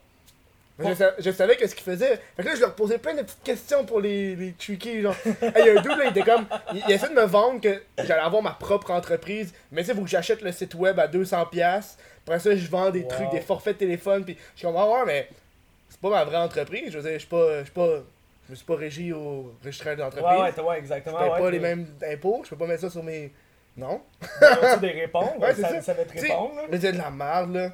[0.89, 2.19] Je, sa- je savais qu'est-ce qu'ils faisaient.
[2.35, 5.01] Fait que là, je leur posais plein de petites questions pour les, les tricker.
[5.01, 6.45] Genre, hey, il y a un là, il était comme.
[6.73, 9.53] Il, il essaie de me vendre que j'allais avoir ma propre entreprise.
[9.71, 11.35] Mais tu sais, faut que j'achète le site web à 200$.
[12.25, 13.07] Après ça, je vends des Wow.
[13.09, 14.23] trucs, des forfaits de téléphone.
[14.25, 15.29] Puis je suis comme, ah ouais, mais
[15.89, 16.91] c'est pas ma vraie entreprise.
[16.91, 17.59] Je veux dire, je suis pas.
[17.59, 17.89] Je suis pas.
[18.47, 20.25] Je me suis pas régi au registraire d'entreprise.
[20.25, 21.17] Ouais, ouais, ouais, je exactement.
[21.17, 22.41] paye ouais, pas les mêmes impôts.
[22.43, 23.31] Je peux pas mettre ça sur mes.
[23.77, 24.01] Non?
[24.39, 25.31] T'as-tu des réponses.
[25.39, 25.81] Ouais, ça, ça.
[25.81, 26.55] ça va te Tu répondre.
[26.57, 26.61] là.
[26.69, 27.69] Mais c'est de la merde, là.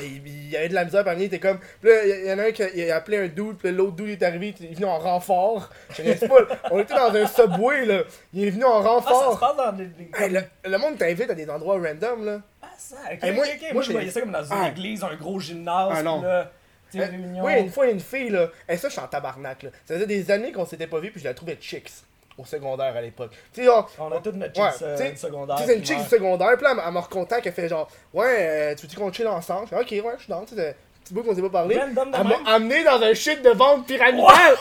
[0.00, 1.58] Et il y avait de la misère parmi, il était comme.
[1.80, 3.70] Puis là, il y en a un qui a, il a appelé un dude, puis
[3.70, 5.70] l'autre dude est arrivé, il est venu en renfort.
[5.96, 6.34] Je pas,
[6.70, 8.02] on était dans un subway, là.
[8.32, 9.38] Il est venu en Ah, ça se renfort.
[9.40, 9.86] passe dans des.
[9.86, 12.40] des- Hey, le, le monde t'invite à des endroits random, là.
[12.62, 14.68] Ah, ça, ok, Hey, moi- moi, Moi, je voyais ça comme dans une Ah.
[14.70, 15.92] église, un gros gymnase.
[15.96, 16.22] Ah, non.
[16.22, 16.50] Là,
[16.96, 17.06] Euh.
[17.42, 18.50] Oui, une fois, il y a une fille, là.
[18.68, 19.70] Et ça, je suis en tabarnak, là.
[19.84, 21.90] Ça faisait des années qu'on s'était pas vu, puis je la trouvais chicks
[22.38, 23.30] au secondaire à l'époque.
[23.52, 23.90] Tu sais, genre.
[23.98, 25.56] On a toute notre Ouais, chicks euh, tu sais, secondaire.
[25.56, 27.88] Tu sais, c'est une chick du secondaire, puis là, elle me recontacte, elle fait genre,
[28.12, 29.66] ouais, euh, tu veux-tu qu'on chill ensemble?
[29.70, 31.50] Je fais, ok, ouais, je suis dans, tu sais, c'est petit bout qu'on s'est pas
[31.50, 31.78] parlé.
[31.80, 32.02] Elle m'a
[32.46, 34.56] amené dans un shit de vente pyramidale!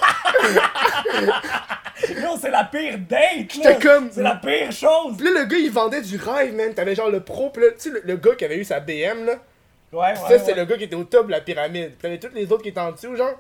[2.22, 3.76] Non, c'est la pire date, là.
[3.76, 5.16] comme- C'est la pire chose.
[5.18, 6.74] Puis là, le gars, il vendait du rêve, man.
[6.74, 9.26] T'avais genre le pro, là, tu sais, le, le gars qui avait eu sa BM,
[9.26, 9.34] là.
[9.92, 10.16] Ouais, ouais.
[10.16, 10.54] ça, ouais.
[10.56, 11.94] le gars qui était au top de la pyramide.
[12.02, 13.36] T'avais tous les autres qui étaient en dessous, genre.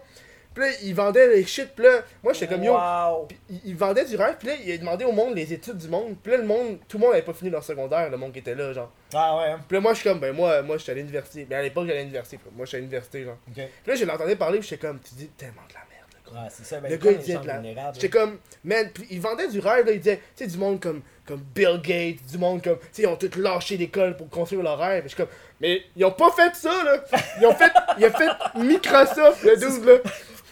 [0.53, 2.73] Puis là, il vendait les shit, puis là, moi, j'étais comme yo.
[2.73, 3.25] Wow.
[3.27, 5.87] Puis il, vendait du rêve, puis là, il a demandé au monde les études du
[5.87, 6.15] monde.
[6.21, 8.39] Puis là, le monde, tout le monde avait pas fini leur secondaire, le monde qui
[8.39, 8.91] était là, genre.
[9.13, 9.51] Ah, ouais.
[9.51, 9.59] hein.
[9.67, 11.45] Puis là, moi, je suis comme, ben, moi, moi, j'étais à l'université.
[11.45, 12.39] Ben, à l'époque, j'allais à l'université.
[12.55, 13.37] Moi, j'étais à l'université, genre.
[13.53, 16.41] Puis là, je l'entendais parler, puis j'étais comme, tu dis tellement de la merde, quoi.
[16.43, 16.79] Ouais, c'est ça.
[16.79, 17.91] Ben, Le gars, il disait de la.
[17.93, 20.79] J'étais comme, man, puis il vendait du rêve, là, il disait, tu sais, du monde
[20.79, 24.29] comme, comme Bill Gates, du monde comme, tu sais, ils ont tous lâché l'école pour
[24.29, 25.03] construire leur rêve.
[25.03, 25.27] Je suis comme,
[25.59, 27.03] mais ils ont pas fait ça, là.
[27.39, 28.29] Ils ont fait, il a fait
[28.59, 29.95] Microsoft, le dude, là.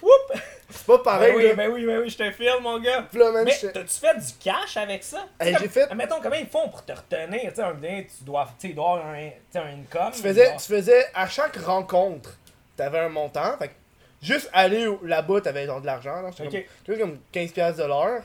[0.02, 0.40] Whoop!
[0.70, 1.54] C'est pas Ben pareil, oui, là.
[1.56, 3.06] ben oui, ben oui, je te filme, mon gars.
[3.10, 5.28] Puis là, man, Mais t'as-tu fait du cash avec ça?
[5.40, 7.42] Hey, Tu j'ai fait- Mettons, comment ils font pour te retenir?
[7.50, 10.12] Tu sais, un tu dois, tu doit avoir un, tu un income.
[10.14, 12.38] tu faisais, tu faisais, à chaque rencontre,
[12.78, 13.58] t'avais un montant.
[13.58, 13.74] Fait que
[14.22, 16.30] juste aller là-bas, t'avais genre de l'argent, là.
[16.36, 16.66] C'était Ok.
[16.86, 18.24] comme, tu comme 15$ piastres de l'heure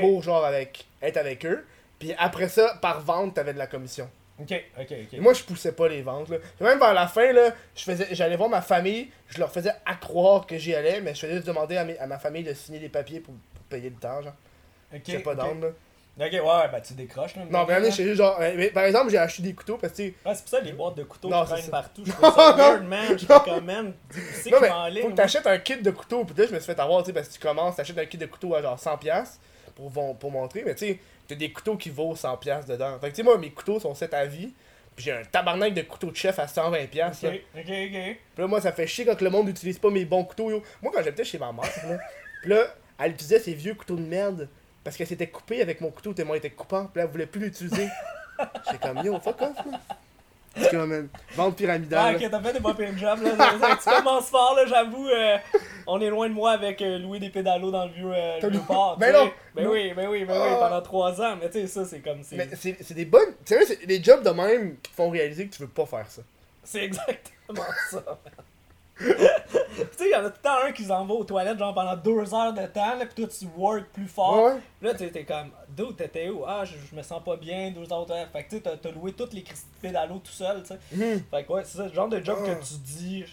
[0.00, 1.66] pour, genre, avec, être avec eux.
[1.98, 4.08] Puis après ça, par vente, t'avais de la commission.
[4.40, 5.18] Ok, ok, ok.
[5.20, 6.28] Moi, je poussais pas les ventes.
[6.28, 6.36] Là.
[6.60, 9.94] Même vers la fin, là, je faisais, j'allais voir ma famille, je leur faisais à
[9.94, 12.54] croire que j'y allais, mais je faisais juste demander à, mes- à ma famille de
[12.54, 14.22] signer des papiers pour, pour payer le temps.
[14.22, 14.32] Genre.
[14.94, 15.34] Ok, J'étais pas.
[15.34, 15.44] Là.
[16.20, 16.40] Ok, ouais,
[16.72, 17.42] ben tu décroches, là.
[17.48, 18.36] Non, mais j'étais juste genre.
[18.40, 20.02] euh, mais par exemple, j'ai acheté des couteaux parce que.
[20.02, 21.70] Ouais, c'est pour ça les boîtes de couteaux Non, qui c'est traînent ça.
[21.70, 22.02] partout.
[22.04, 23.16] Je trouve ça weird, man.
[23.30, 23.38] Non.
[23.40, 26.24] comme, man, tu sais Non, je mais faut que t'achètes un kit de couteaux.
[26.24, 28.06] Puis là, je me suis fait avoir, tu sais, parce que tu commences, t'achètes un
[28.06, 29.24] kit de couteaux à genre 100$
[29.78, 30.62] pour, montrer.
[30.64, 32.98] Mais tu sais, t'as des couteaux qui vaut 100$ dedans.
[33.00, 34.52] Fait que tu sais, moi, mes couteaux sont 7 à vie.
[34.96, 36.84] Puis j'ai un tabarnak de couteaux de chef à 120$.
[36.84, 37.30] Ok, là.
[37.30, 37.64] ok, ok.
[37.64, 40.50] Puis là, moi, ça fait chier quand le monde n'utilise pas mes bons couteaux.
[40.50, 40.62] Yo.
[40.82, 41.98] Moi, quand j'habitais chez ma mère, là,
[42.42, 44.48] puis là, elle utilisait ses vieux couteaux de merde
[44.82, 46.86] parce qu'elle s'était coupée avec mon couteau tellement il était coupant.
[46.86, 47.88] Puis là, elle voulait plus l'utiliser.
[48.66, 49.80] J'étais comme, yo, fuck off, là.
[50.72, 52.16] Man, vente Ah, pyramidale.
[52.16, 53.76] ok, t'as fait des bons jobs, là.
[53.82, 55.08] Tu commences fort, là, j'avoue.
[55.08, 55.36] euh,
[55.86, 58.60] on est loin de moi avec euh, louer des pédalos dans le vieux, euh, vieux
[58.66, 58.94] port.
[58.94, 59.30] tu Ben non.
[59.54, 59.70] Ben Non.
[59.72, 60.56] oui, ben oui, ben oui, Ah.
[60.68, 61.36] pendant trois ans.
[61.40, 62.22] Mais tu sais, ça, c'est comme.
[62.22, 63.34] c'est- Mais c'est c'est des bonnes.
[63.44, 65.86] Tu sais, c'est des jobs de même qui te font réaliser que tu veux pas
[65.86, 66.22] faire ça.
[66.64, 68.18] C'est exactement ça.
[68.98, 69.06] Tu
[69.96, 71.74] sais, il y en a tout le temps un qui s'en va aux toilettes genre
[71.74, 74.44] pendant deux heures de temps, là, pis toi tu work plus fort.
[74.44, 74.58] Ouais.
[74.82, 76.44] Là, tu t'es comme, d'où t'étais où?
[76.46, 78.30] Ah, je, je me sens pas bien, deux heures aux toilettes.
[78.32, 79.48] Fait que tu sais, t'as- loué toutes les de
[79.80, 80.78] pédalos tout seul, tu sais.
[80.92, 81.22] Mhm.
[81.30, 82.48] Fait que ouais, c'est ça, le genre de job Ah.
[82.54, 83.24] que tu dis,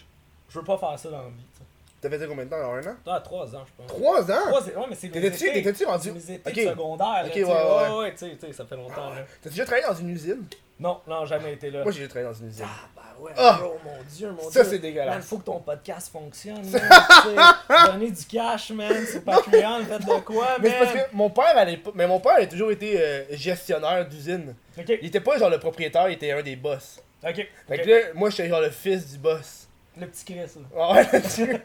[0.50, 1.62] je- veux pas faire ça dans la vie, tu.
[2.00, 2.56] T'as fait ça combien de temps?
[2.56, 2.94] Un an?
[3.04, 3.86] Toi, à trois ans, je pense.
[3.88, 4.46] Trois ans?
[4.48, 6.12] Trois, ouais, mais c'est T'étais-tu t'étais-tu rendu.
[6.12, 6.56] Mes étés Ok.
[6.64, 7.44] de secondaire, là, Ok, tu sais.
[7.44, 7.98] ouais, ouais.
[7.98, 9.22] ouais, tu sais, tu sais, ça fait longtemps, là.
[9.42, 10.44] T'as déjà travaillé dans une usine?
[10.78, 11.82] Non, non, jamais été là.
[11.82, 12.66] Moi, j'ai travaillé dans une usine.
[12.68, 13.58] Ah, bah ouais, Ah!
[13.60, 14.72] bro, mon dieu, mon Ça, dieu.
[14.72, 15.14] c'est dégueulasse.
[15.14, 17.54] Man, faut que ton podcast fonctionne, man.
[17.92, 20.78] Donner du cash, man, sur Patreon, faites de quoi, Mais man.
[20.78, 21.94] c'est parce que mon père, à l'époque.
[21.96, 24.54] Mais mon père a toujours été euh, gestionnaire d'usine.
[24.76, 27.00] Il était pas genre le propriétaire, il était un des boss.
[27.26, 27.46] ok.
[27.68, 29.68] Fait que là, moi, j'étais genre le fils du boss.
[29.98, 30.62] Le petit Chris, là.
[30.78, 31.46] Ah ouais, là-dessus.
[31.46, 31.58] Fait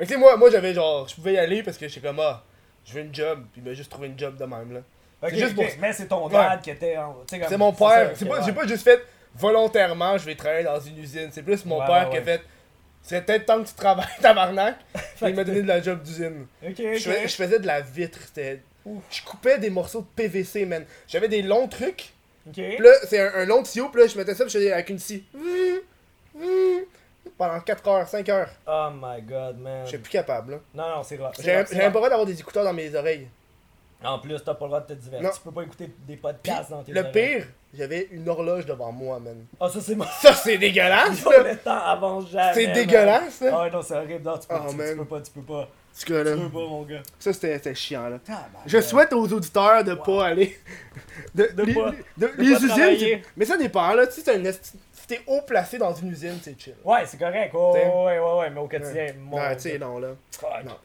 [0.00, 1.08] que tu sais, moi, moi j'avais genre.
[1.08, 2.44] Je pouvais y aller parce que j'étais comme, ah,
[2.84, 3.42] je veux une job.
[3.52, 4.80] Puis il m'a juste trouvé une job de même, là.
[5.28, 8.12] C'est juste pour- Mais c'est ton dad qui était comme- C'est mon père.
[8.14, 9.00] C'est pas, j'ai pas juste fait
[9.34, 11.28] volontairement, je vais travailler dans une usine.
[11.32, 12.40] C'est plus mon Ouais, père ouais, qui a fait,
[13.02, 14.76] serait peut-être temps que tu travailles, tabarnak.
[15.22, 16.46] Il m'a donné de la job d'usine.
[16.62, 18.18] Je, faisais de la vitre.
[18.84, 20.84] Je coupais des morceaux de PVC, man.
[21.06, 22.10] J'avais des longs trucs.
[22.52, 23.88] Puis là, c'est un, un long tuyau.
[23.90, 25.24] Puis là, je mettais ça, puis je faisais avec une scie.
[27.36, 28.50] Pendant 4 heures, 5 heures.
[28.66, 29.82] Oh my god, man.
[29.84, 30.58] Je suis plus capable, là.
[30.74, 31.68] Non, non, c'est c'est c'est même rough.
[31.74, 33.28] pas le droit d'avoir des écouteurs dans mes oreilles.
[34.02, 35.28] En plus, t'as pas le droit de te divertir.
[35.28, 35.34] Non.
[35.34, 37.12] Tu peux pas écouter des Puis, podcasts dans tes le oreilles.
[37.12, 39.44] pire, j'avais une horloge devant moi, man.
[39.60, 40.06] Ah, ça, c'est moi.
[40.20, 42.54] Ça, c'est dégueulasse, Yo, le temps avance jamais.
[42.54, 43.50] C'est dégueulasse, là.
[43.52, 44.24] Ah ouais, non, c'est horrible.
[44.24, 45.68] Non, tu peux, Oh, tu, tu peux pas, tu peux pas.
[45.98, 47.02] Tu peux pas, mon gars.
[47.18, 48.18] ça, c'était chiant, là.
[48.64, 50.56] Je souhaite aux auditeurs de pas aller.
[51.34, 52.68] De, De les, pas- de- de les pas usines.
[52.68, 53.22] travailler.
[53.36, 54.10] Mais ça dépend, là.
[54.10, 56.74] Si t'es un si t'es haut placé dans une usine, c'est chill.
[56.84, 57.52] Ouais, c'est correct.
[57.54, 60.08] Oh, ouais, ouais, ouais, mais au quotidien, mon Ouais, tu sais, non, là.
[60.32, 60.50] Fuck.
[60.64, 60.76] Non.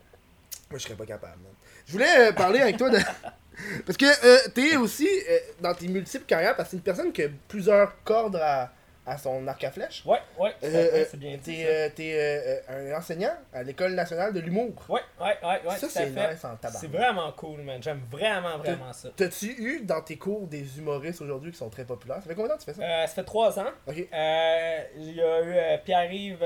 [0.69, 1.51] Moi, je serais pas capable, man.
[1.87, 2.97] Je voulais euh, parler avec toi de.
[3.85, 7.13] Parce que euh, t'es aussi euh, dans tes multiples carrières, parce que c'est une personne
[7.13, 8.69] qui a plusieurs cordes à,
[9.07, 10.03] à son arc à flèche.
[10.05, 11.63] Ouais, ouais, Euh, fait, euh, c'est bien dit.
[11.95, 14.73] T'es un enseignant à l'École nationale de l'humour.
[14.89, 16.79] Ouais, ouais, ouais, ouais, ça, c'est nice en tabac.
[16.79, 17.81] C'est vraiment cool, man.
[17.81, 19.09] J'aime vraiment, vraiment ça.
[19.15, 22.17] T'as-tu eu dans tes cours des humoristes aujourd'hui qui sont très populaires?
[22.21, 22.85] Ça fait combien de temps que tu fais ça?
[22.85, 23.71] Euh, ça fait trois ans.
[23.87, 24.05] Ok.
[24.13, 26.43] Euh, il y a eu Pierre-Yves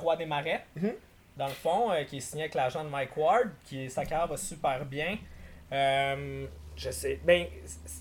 [0.00, 0.92] Roy des Marais, Mhm.
[1.42, 4.28] Dans le fond, euh, qui est signé avec l'agent de Mike Ward, qui sa carrière
[4.28, 5.18] va super bien.
[5.72, 7.20] Euh, je sais.
[7.24, 7.46] Ben,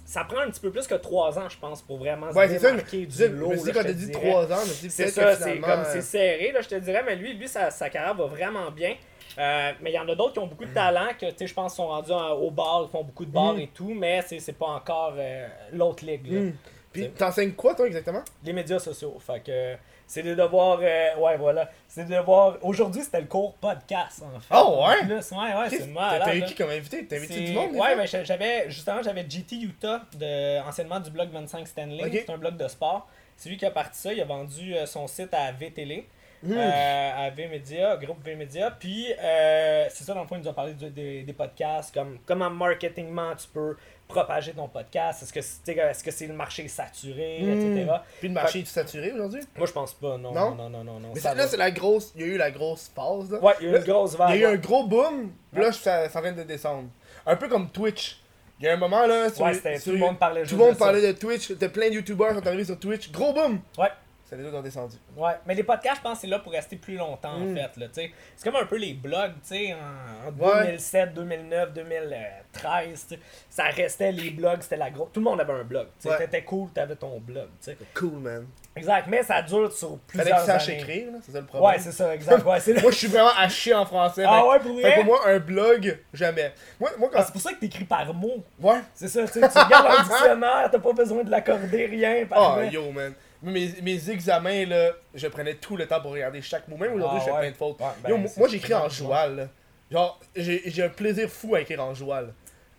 [0.05, 2.53] ça prend un petit peu plus que trois ans, je pense, pour vraiment Ouais, se
[2.59, 2.71] ça.
[2.71, 3.53] du lot.
[3.73, 4.11] quand t'as dit.
[4.11, 4.57] 3 ans,
[4.89, 7.69] C'est ça, c'est comme euh, c'est serré, là, je te dirais, mais lui, lui sa,
[7.71, 8.95] sa carrière va vraiment bien.
[9.37, 11.47] Euh, mais il y en a d'autres qui ont beaucoup de talent, que tu sais,
[11.47, 13.59] je pense sont rendus en- au bar, font beaucoup de bars Mhm.
[13.61, 16.27] et tout, mais c'est pas encore euh, l'autre ligue.
[16.31, 16.39] là.
[16.41, 16.53] hmm.
[16.91, 18.21] Puis t'enseignes quoi, toi, exactement?
[18.43, 19.17] Les médias sociaux.
[19.25, 19.75] Fait que
[20.11, 20.79] c'est de devoir.
[20.81, 21.69] euh, ouais, voilà.
[21.87, 22.57] C'est de devoir.
[22.61, 24.53] Aujourd'hui, c'était le cours podcast, en fait.
[24.53, 25.05] Oh, ouais?
[25.05, 26.21] Plus, ouais, ouais, c'est malade.
[26.25, 27.05] t'as eu qui comme invité?
[27.07, 27.71] T'as invité du monde?
[27.75, 28.69] Ouais, mais j'a- j'avais.
[28.69, 32.23] Justement, j'avais GT Utah, de, anciennement du blog 25 Stanley.
[32.25, 33.07] C'est un blog de sport.
[33.37, 34.11] C'est lui qui a parti ça.
[34.11, 36.03] Il a vendu euh, son site à VTL.
[36.43, 36.53] Hmm.
[36.57, 38.71] euh, à V-Media, groupe V-Media.
[38.71, 42.17] Puis, euh, c'est ça, dans le fond, il nous a parlé des, des podcasts, comme
[42.25, 43.77] comment marketingment tu peux
[44.11, 45.23] propager ton podcast?
[45.23, 47.49] Est-ce que c'est est-ce que c'est le marché saturé, Hmm.
[47.51, 47.91] etc.
[48.19, 49.41] Puis le marché est saturé aujourd'hui?
[49.57, 50.31] Moi, je pense pas, non.
[50.33, 50.55] Non?
[50.55, 51.09] Non, non, non, non.
[51.13, 52.11] Mais ça là, c'est la grosse.
[52.15, 53.39] Il y a eu la grosse phase, là.
[53.39, 54.29] Ouais, il y a eu Là, une grosse Il vague.
[54.39, 56.89] y a eu un gros boom, puis là, ça, ça vient de descendre.
[57.25, 58.17] Un peu comme Twitch.
[58.59, 60.59] Il y a un moment, là, sur, Ouais, sur- tout le monde parlait tout juste
[60.59, 60.85] le monde de ça.
[60.85, 61.51] parlait de Twitch.
[61.57, 63.11] T'as plein de YouTubers qui sont arrivés sur Twitch.
[63.11, 63.59] Gros boom!
[63.77, 63.87] Ouais.
[64.31, 64.95] Ça les autres ont descendu.
[65.17, 67.51] Ouais, mais les podcasts, je pense que c'est là pour rester plus longtemps, Mm.
[67.51, 67.77] en fait.
[67.81, 68.11] Là, c'est
[68.43, 70.63] comme un peu les blogs, tu sais, en, en Ouais.
[70.67, 73.07] 2007, 2009, 2013.
[73.09, 73.19] tu sais.
[73.49, 75.09] Ça restait les blogs, c'était la grosse.
[75.11, 75.87] Tout le monde avait un blog.
[76.01, 76.07] tu.
[76.07, 76.17] Ouais.
[76.17, 77.47] T'étais cool, t'avais ton blog.
[77.59, 77.77] tu sais.
[77.93, 78.47] Cool, man.
[78.73, 80.79] Exact, mais ça dure sur Fallait plusieurs qu'ils sachent années.
[80.79, 81.71] écrire, là, c'est ça le problème.
[81.73, 82.45] Ouais, c'est ça, exact.
[82.45, 84.23] Ouais, c'est Moi, je suis vraiment à chier en français.
[84.25, 84.95] Ah fait- ouais, pour vrai?
[84.95, 86.53] pour moi, un blog, jamais.
[86.79, 87.19] Moi, moi quand.
[87.19, 88.41] Ah, c'est pour ça que t'écris par mots.
[88.61, 88.79] Ouais.
[88.93, 92.25] C'est ça, tu sais, tu regardes un dictionnaire, t'as pas besoin de l'accorder, rien.
[92.31, 93.13] Ah, yo, man.
[93.43, 96.77] Mes, mes examens, là, je prenais tout le temps pour regarder chaque mot.
[96.77, 97.39] Même aujourd'hui, Ah, je fais ouais.
[97.41, 97.79] plein de fautes.
[97.79, 99.47] Ouais, ben, yo, moi, j'écris en joual, là.
[99.89, 102.33] Genre, j'ai j'ai un plaisir fou à écrire en joual.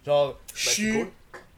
[0.07, 1.09] Genre, je Ben, cool.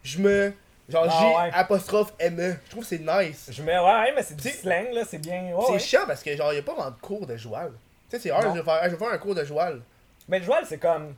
[0.03, 0.53] Je me.
[0.89, 1.51] Genre, Ah, j'ai ouais.
[1.55, 2.57] apostrophe ME.
[2.65, 3.49] Je trouve que c'est nice.
[3.51, 5.53] Je mets, ouais, ouais, mais c'est du slang, là, c'est bien.
[5.67, 5.79] c'est ouais.
[5.79, 7.73] chiant parce que, genre, y a pas vraiment de cours de joual.
[8.11, 9.81] Tu sais, c'est hard, je vais, faire, je vais faire un cours de joual.
[10.29, 11.15] Mais le joual, c'est comme.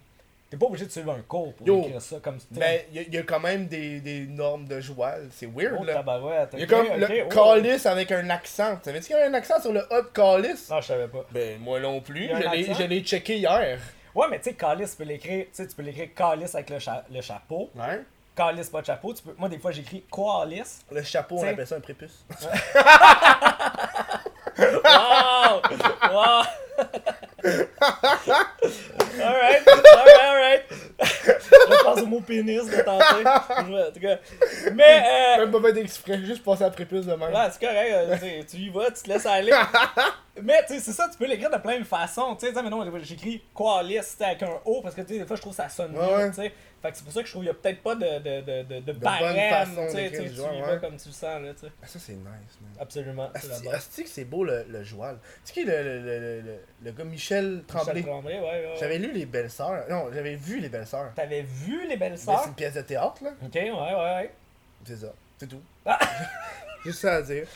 [0.48, 1.80] T'es pas obligé de suivre un cours pour Yo.
[1.82, 5.26] écrire ça comme Mais il y, a quand même des, des normes de joual.
[5.32, 6.04] C'est weird, Oh, là.
[6.52, 7.28] Il y a comme le oh.
[7.28, 8.76] calice avec un accent.
[8.76, 10.70] Tu savais-tu qu'il y a un accent sur le hot calice?
[10.70, 11.26] Non, je savais pas.
[11.32, 12.30] Ben, moi non plus.
[12.30, 13.78] A Je l'ai- checké hier.
[14.14, 15.46] Ouais, mais tu sais, calice, tu peux l'écrire.
[15.52, 17.70] Tu peux l'écrire calice avec le, cha- le chapeau.
[17.74, 18.02] Ouais.
[18.36, 19.14] Calice, pas de chapeau.
[19.14, 19.34] Tu peux...
[19.36, 20.84] Moi, des fois, j'écris coalice.
[20.92, 22.24] Le chapeau, on appelle ça un prépuce.
[24.58, 25.60] Wow!
[26.12, 26.42] wow!
[29.20, 30.62] Alright, alright, alright.
[31.00, 33.24] je pense au mot pénis de tenter.
[33.26, 34.18] En tout cas.
[34.72, 35.02] Mais,
[35.38, 37.32] euh, Même pas fait exprès, juste passer à prépuce de même.
[37.32, 39.52] Ouais, c'est correct, euh, tu y vas, tu te laisses aller.
[40.42, 42.34] mais tu sais, c'est ça, tu peux l'écrire de plein de façons.
[42.36, 45.36] Tu sais, mais non, j'écris Qualis avec un O parce que tu sais, des fois
[45.36, 46.28] je trouve que ça sonne Ouais.
[46.30, 46.52] Tu sais.
[46.82, 48.40] Fait que c'est pour ça que je trouve qu'il y a peut-être pas de, de,
[48.42, 49.50] de, de, de bonne barème.
[49.66, 50.60] façon Tu sais, tu y ouais.
[50.60, 51.42] vas comme tu le sens.
[51.42, 51.72] Là, tu sais.
[51.82, 52.22] Ah, ça, c'est nice,
[52.60, 52.70] man.
[52.78, 53.30] Absolument,
[53.72, 55.18] Asti, c'est beau le, le joual.
[55.44, 58.02] Tu sais le, le, le, le, le- gars Michel Tremblay?
[58.02, 58.74] Ouais, ouais.
[58.78, 59.84] J'avais lu Les Belles Sœurs.
[59.90, 61.12] Non, j'avais vu Les Belles Sœurs.
[61.14, 62.40] T'avais vu les belles sœurs?
[62.42, 63.30] c'est une pièce de théâtre, là.
[63.44, 64.30] Ok, ouais, ouais, ouais.
[64.84, 65.12] C'est ça.
[65.38, 65.60] C'est tout.
[65.84, 65.98] Ah!
[66.84, 67.46] Juste ça à dire.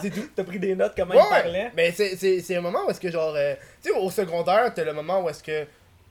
[0.00, 0.28] C'est tout.
[0.34, 1.70] T'as pris des notes, comment Ouais, il parlait?
[1.76, 4.92] mais c'est, un moment où est-ce que genre euh, tu sais au secondaire t'as le
[4.94, 5.66] moment où est-ce que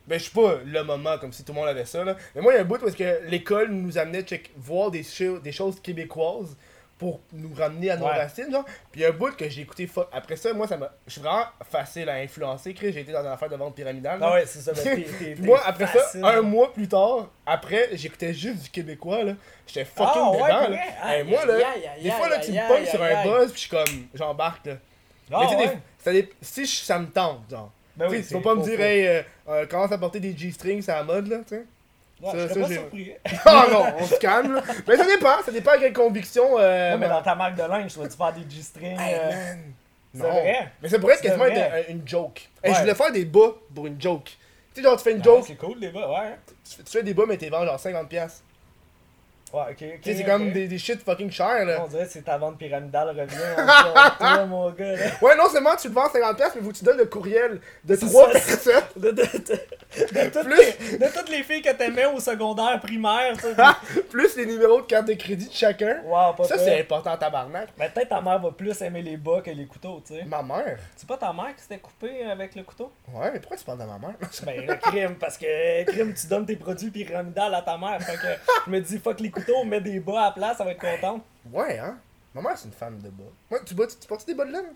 [0.08, 2.42] ben je suis pas le moment comme si tout le monde avait ça là mais
[2.42, 5.04] moi il y a un bout où est-ce que l'école nous amenait check, voir des,
[5.44, 6.56] des choses québécoises
[7.00, 8.12] pour nous ramener à nos Ouais.
[8.18, 11.14] racines genre puis un bout que j'ai écouté fo- après ça moi ça m'a je
[11.14, 14.20] suis vraiment facile à influencer Chris, j'ai été dans une affaire de vente pyramidale.
[14.22, 14.74] Ah ouais, c'est ça.
[14.74, 16.22] ben, t'es- moi après facile.
[16.22, 19.34] ça un mois plus tard après j'écoutais juste du québécois là
[19.66, 20.80] j'étais fucking Ah, ouais, dedans pour là.
[21.04, 21.58] Aïe, moi là
[22.04, 24.74] des fois là tu me pognes sur un buzz puis je suis comme j'embarque là
[25.32, 26.22] Ah, Mais tu sais, des- ouais.
[26.24, 27.72] dé- si je- ça me tente, genre.
[27.96, 30.36] Ben Tu oui, sais, faut pas me dire, hey, euh, euh, commence à porter des
[30.36, 31.66] G-strings, c'est à la mode, là, tu sais.
[32.22, 33.12] Ouais, ça- je ça, serais pas surpris.
[33.46, 34.62] Ah non, on se calme, là.
[34.88, 36.58] Mais ça dépend, ça dépend à quelle conviction.
[36.60, 39.00] Euh, Ouais, mais dans ta marque de linge, tu vas-tu faire des G-strings?
[39.00, 39.54] Hey, euh,
[40.14, 40.72] c'est vrai?
[40.82, 41.46] Mais ça pourrait être quasiment
[41.90, 42.50] une joke.
[42.64, 42.76] Hey, Ouais.
[42.78, 44.26] Je voulais faire des bas pour une joke.
[44.74, 46.36] Tu sais, genre, tu fais une joke, c'est cool, les bas, ouais.
[46.70, 48.42] tu fais, tu fais des bas, mais t'es vends genre 50$.
[49.52, 50.02] Ouais, ok, ok.
[50.02, 51.82] Tu sais, c'est comme des, des shit fucking cher, là.
[51.84, 53.56] On dirait que c'est ta vente pyramidale revient
[54.20, 55.06] toi, mon gars, là.
[55.22, 57.96] Ouais, non seulement tu le vends 50$, piastres, mais que tu donnes le courriel de
[57.96, 58.84] trois personnes.
[58.96, 59.26] De, de, de,
[60.30, 60.56] toutes Plus.
[60.92, 64.86] les, de toutes les filles que t'aimais au secondaire, primaire, tu plus les numéros de
[64.86, 66.02] carte de crédit de chacun.
[66.06, 67.70] Wow, pas Ça, c'est important, tabarnak.
[67.78, 70.26] Mais peut-être ta mère va plus aimer les bas que les couteaux, tu sais.
[70.26, 70.78] Ma mère?
[70.96, 72.92] C'est pas ta mère qui s'était coupée avec le couteau?
[73.12, 74.16] Ouais, mais pourquoi tu parles de ma mère?
[74.46, 78.00] Ben, le crime, parce que crime, tu donnes tes produits pyramidales à ta mère.
[78.02, 78.28] Fait que
[78.68, 80.80] je me dis, fuck les couteaux, mets des bas à la place, ça va être
[80.82, 81.24] contente.
[81.52, 81.98] Ouais, hein?
[82.34, 83.24] Ma mère, c'est une fan de bas.
[83.52, 84.74] Ouais, tu, tu, tu portes des bas de laine?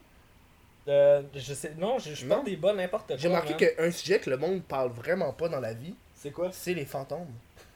[0.87, 2.35] Euh, je sais, non, je, je Non?
[2.35, 3.15] porte des bas n'importe quoi.
[3.17, 6.49] J'ai remarqué qu'un sujet que le monde parle vraiment pas dans la vie, C'est quoi?
[6.51, 7.31] c'est les fantômes.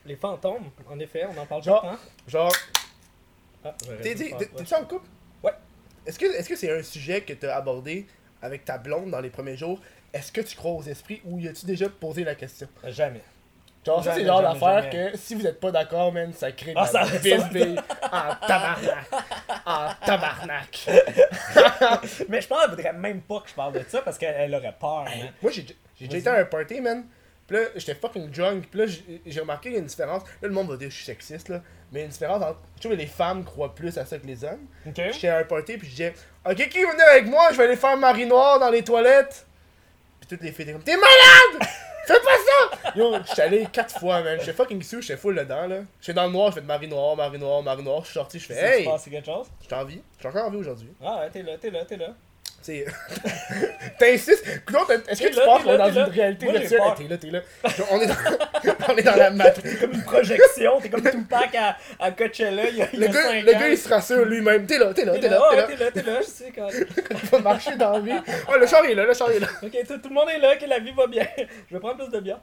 [0.05, 1.99] Les fantômes, en effet, on en parle Genre- tout le temps.
[2.27, 2.53] Genre,
[3.63, 5.07] Ah, t'es-tu en couple?
[5.43, 5.51] Ouais.
[6.05, 8.05] Est-ce que est-ce que c'est un sujet que t'as abordé
[8.41, 9.79] avec ta blonde dans les premiers jours?
[10.13, 12.67] Est-ce que tu crois aux esprits ou y as-tu déjà posé la question?
[12.85, 13.21] Jamais.
[13.87, 14.89] Genre, ça, c'est genre jamais.
[15.11, 18.47] que si vous êtes pas d'accord, man, ça crée de Ah, la ça- bisbille en
[18.47, 19.07] tabarnak.
[19.65, 20.87] En tabarnak.
[22.29, 24.53] Mais je pense qu'elle voudrait même pas que je parle de ça parce qu'elle elle
[24.55, 25.31] aurait peur, man.
[25.41, 25.65] Moi, j'ai
[25.99, 27.05] déjà été à un party, man.
[27.47, 28.67] Puis là, j'étais fucking drunk.
[28.69, 28.85] Puis là,
[29.25, 30.21] j'ai remarqué qu'il y a une différence.
[30.41, 31.61] Là, le monde va dire que je suis sexiste, là.
[31.91, 32.59] Mais il y a une différence entre.
[32.75, 34.65] Je trouve que les femmes croient plus à ça que les hommes.
[34.85, 36.13] J'étais à un party, puis je disais
[36.45, 37.47] Ok, qui venait avec moi?
[37.51, 39.45] Je vais aller faire Marie Noire dans les toilettes.
[40.19, 41.69] Puis toutes les filles étaient comme T'es malade
[42.07, 42.37] Fais pas
[42.81, 44.39] ça Yo, j'étais allé quatre fois, man.
[44.39, 45.79] J'étais fucking sous, j'étais full dedans, là.
[45.99, 47.99] J'étais dans le noir, je fais de Marie Noire, Marie Noire, Marie Noire.
[48.01, 49.47] Je suis sorti, je fais Hey passé quelque chose?
[49.61, 50.01] J'étais en vie.
[50.17, 50.89] J'étais encore en vie aujourd'hui.
[51.03, 52.15] Ah ouais, t'es là, t'es là, t'es là.
[53.99, 54.45] T'insistes.
[55.07, 56.05] Est-ce que tu là, penses qu'on est dans une là.
[56.05, 56.81] réalité Moi, virtuelle?
[56.81, 57.39] Hey, T'es là, t'es là.
[57.91, 58.15] On est dans,
[58.93, 59.79] on est dans la matrice.
[59.79, 63.09] Comme une projection, t'es comme Tupac à, à Coachella il y a, y Le a
[63.09, 63.59] gars, le ans.
[63.59, 64.65] gars, il se rassure lui-même.
[64.65, 65.91] T'es là, t'es là, T'es là, t'es là.
[65.91, 66.67] t'es là, je sais quand.
[66.71, 68.11] Il va marcher dans la vie.
[68.11, 69.47] Ouais, le char est là, le char est là.
[69.63, 71.25] Ok, tout, tout le monde est là, que la vie va bien.
[71.69, 72.41] Je vais prendre plus de bière.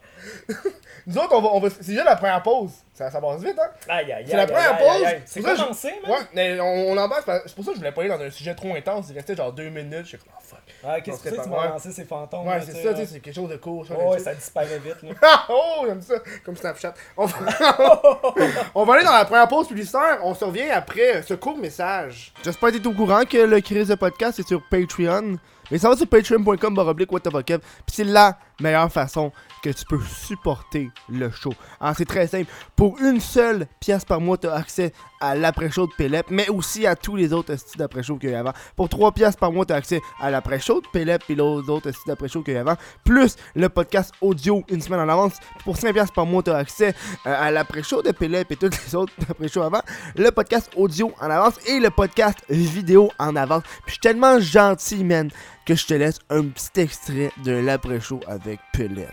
[1.07, 2.71] Nous autres, on va, on va, c'est déjà la première pause.
[2.95, 3.71] Ça, ça passe vite, hein.
[3.89, 4.25] Aïe, aïe, aïe.
[4.29, 5.07] C'est la première pause.
[5.25, 6.11] C'est commencé, je-.
[6.11, 7.29] Ouais, mais on, on embarque.
[7.45, 9.07] C'est pour ça que je voulais pas aller dans un sujet trop intense.
[9.11, 10.07] Il restait genre deux minutes.
[10.07, 10.61] J'étais comme, oh fuck.
[10.85, 12.47] Ah, qu'est-ce que c'est serait que tu m'as lancé ces fantômes?
[12.47, 13.85] Ouais, c'est ça, tu sais, c'est quelque chose de court.
[13.85, 14.05] ça, là.
[14.05, 15.11] Ouais, ça disparaît vite, là.
[15.23, 16.15] Ah, oh, j'aime ça.
[16.45, 16.95] Comme Snapchat.
[17.17, 17.37] On va...
[18.77, 20.21] on va aller dans la première pause publicitaire.
[20.23, 22.33] On se revient après ce court message.
[22.45, 25.37] J'espère que tu es au courant que le Chris de podcast est sur Patreon.
[25.71, 27.63] Mais ça va sur patreon.com baroblique what the fuck up.
[27.87, 29.33] Puis c'est la meilleure façon
[29.65, 31.55] que tu peux supporter le show.
[31.81, 32.51] Alors c'est très simple.
[32.77, 36.87] Pour une seule pièce par mois, tu as accès à l'après-show de Pelep, mais aussi
[36.87, 38.53] à tous les autres styles d'après-show qu'il y a avant.
[38.77, 41.91] Pour 3 pièces par mois, tu as accès à l'après-show de Pelep et les autres
[41.93, 42.77] styles d'après-show qu'il y a avant.
[43.07, 45.37] Plus le podcast audio une semaine en avance.
[45.65, 46.95] Pour 5 pièces par mois, tu as accès
[47.27, 49.81] euh, à l'après-show de Pelep et toutes les autres après-show avant.
[50.15, 53.63] Le podcast audio en avance et le podcast vidéo en avance.
[53.63, 55.31] Puis je suis tellement gentil, man,
[55.65, 59.09] que je te laisse un petit extrait de l'après-show avec Pelep.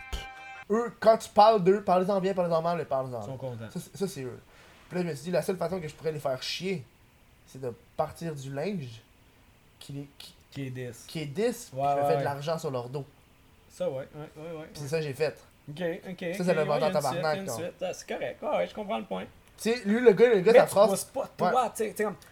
[0.72, 3.70] Eux, quand tu parles d'eux, parlez-en bien, parlez-en mal, parlez-en Ils sont contents.
[3.74, 4.40] ça, c'est- ça, c'est eux.
[4.90, 6.84] Puis là, je me suis dit, la seule façon que je pourrais les faire chier,
[7.48, 9.02] c'est de partir du linge
[9.80, 11.06] qui, les- qui, Qui est 10.
[11.08, 12.20] qui est 10, puis Ouais, je me fais ouais.
[12.20, 13.06] de l'argent sur leur dos.
[13.70, 14.70] Ça, ouais, ouais, ouais, ouais.
[14.74, 15.38] C'est ça que j'ai fait.
[15.70, 16.36] Ok, ok.
[16.38, 17.40] Ça, c'est le vendeur tabarnak.
[17.82, 18.42] Ah, c'est correct.
[18.42, 19.24] Ouais, ouais, je comprends le point.
[19.58, 21.04] Tu sais, lui, le gars, le gars, Mais sa phrase.
[21.06, 21.72] pas, toi.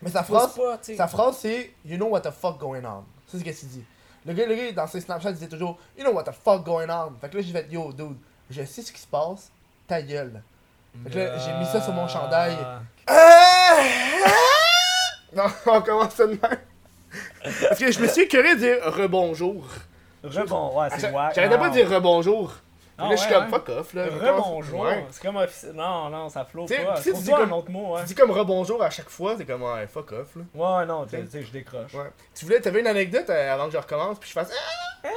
[0.01, 3.03] Mais sa phrase, pas, sa phrase, c'est You know what the fuck going on.
[3.27, 3.83] C'est ce qu'il dit.
[4.25, 6.63] Le gars, le gars, dans ses Snapchat, il disait toujours You know what the fuck
[6.65, 7.13] going on.
[7.21, 8.17] Fait que là, j'ai fait Yo, dude,
[8.49, 9.51] je sais ce qui se passe,
[9.87, 10.41] ta gueule.
[11.03, 12.57] Fait que là, j'ai mis ça sur mon chandail.
[13.07, 13.77] Ah.
[15.35, 16.59] Non, on commence ça de même.
[17.67, 19.65] Parce que je me suis écœuré de dire rebonjour.
[20.23, 21.33] Rebond, ouais, c'est wack.
[21.35, 22.53] J'arrêtais pas de dire rebonjour.
[22.97, 23.93] Ah, là, je suis comme fuck off.
[23.93, 24.05] Là.
[24.07, 24.85] Rebonjour.
[25.11, 26.99] C'est comme offici- Non, non, ça flotte pas.
[27.01, 28.01] tu dis un comme- autre mot, ouais.
[28.01, 30.35] Tu dis comme rebonjour à chaque fois, c'est comme ouais, fuck off.
[30.35, 30.41] Là.
[30.53, 31.93] Ouais, non, tu sais, je décroche.
[31.93, 32.11] Ouais.
[32.35, 34.51] Tu voulais, t'avais une anecdote euh, avant que je recommence, puis je fasse.
[35.03, 35.07] Ah!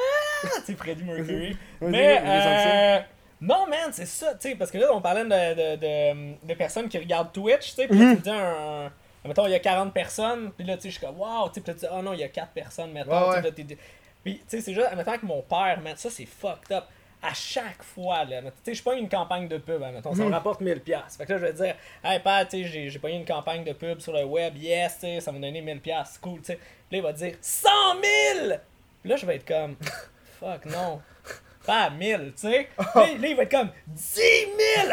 [0.44, 1.56] Ah, sais, Freddie Mercury.
[1.80, 3.00] Mais, euh,
[3.42, 6.54] non, man, c'est ça, tu sais, parce que là, on parlait de, de, de, de
[6.54, 8.16] personnes qui regardent Twitch, tu sais, puis Mhm.
[8.16, 8.90] tu dis un.
[9.24, 11.60] Mettons, il y a 40 personnes, puis là, tu sais, je suis comme, waouh, tu
[11.60, 13.52] sais, tu dis, oh non, il y a 4 personnes, mettons, Ouais, ouais.
[14.24, 16.84] Puis, tu sais, c'est juste, mettons, que mon père, man, ça, c'est fucked up.
[17.24, 20.22] À chaque fois, là, tu sais, je pas une campagne de pub, hein, mettons, ça
[20.22, 20.34] me Mhm.
[20.34, 20.80] rapporte 1000$.
[20.80, 21.18] piastres.
[21.18, 23.62] Fait que là, je vais dire, hey, père, tu sais, j'ai- pas eu une campagne
[23.62, 26.40] de pub sur le web, yes, tu sais, ça m'a donné 1000$, piastres, c'est cool,
[26.40, 26.56] tu sais.
[26.56, 27.68] Puis là, il va dire, 100
[28.34, 28.56] 000!
[29.02, 29.76] Puis là, je vais être comme,
[30.40, 31.00] fuck, non.
[31.66, 32.68] Pas 1000, tu sais.
[32.94, 34.48] Là, là, il va être comme 10 000!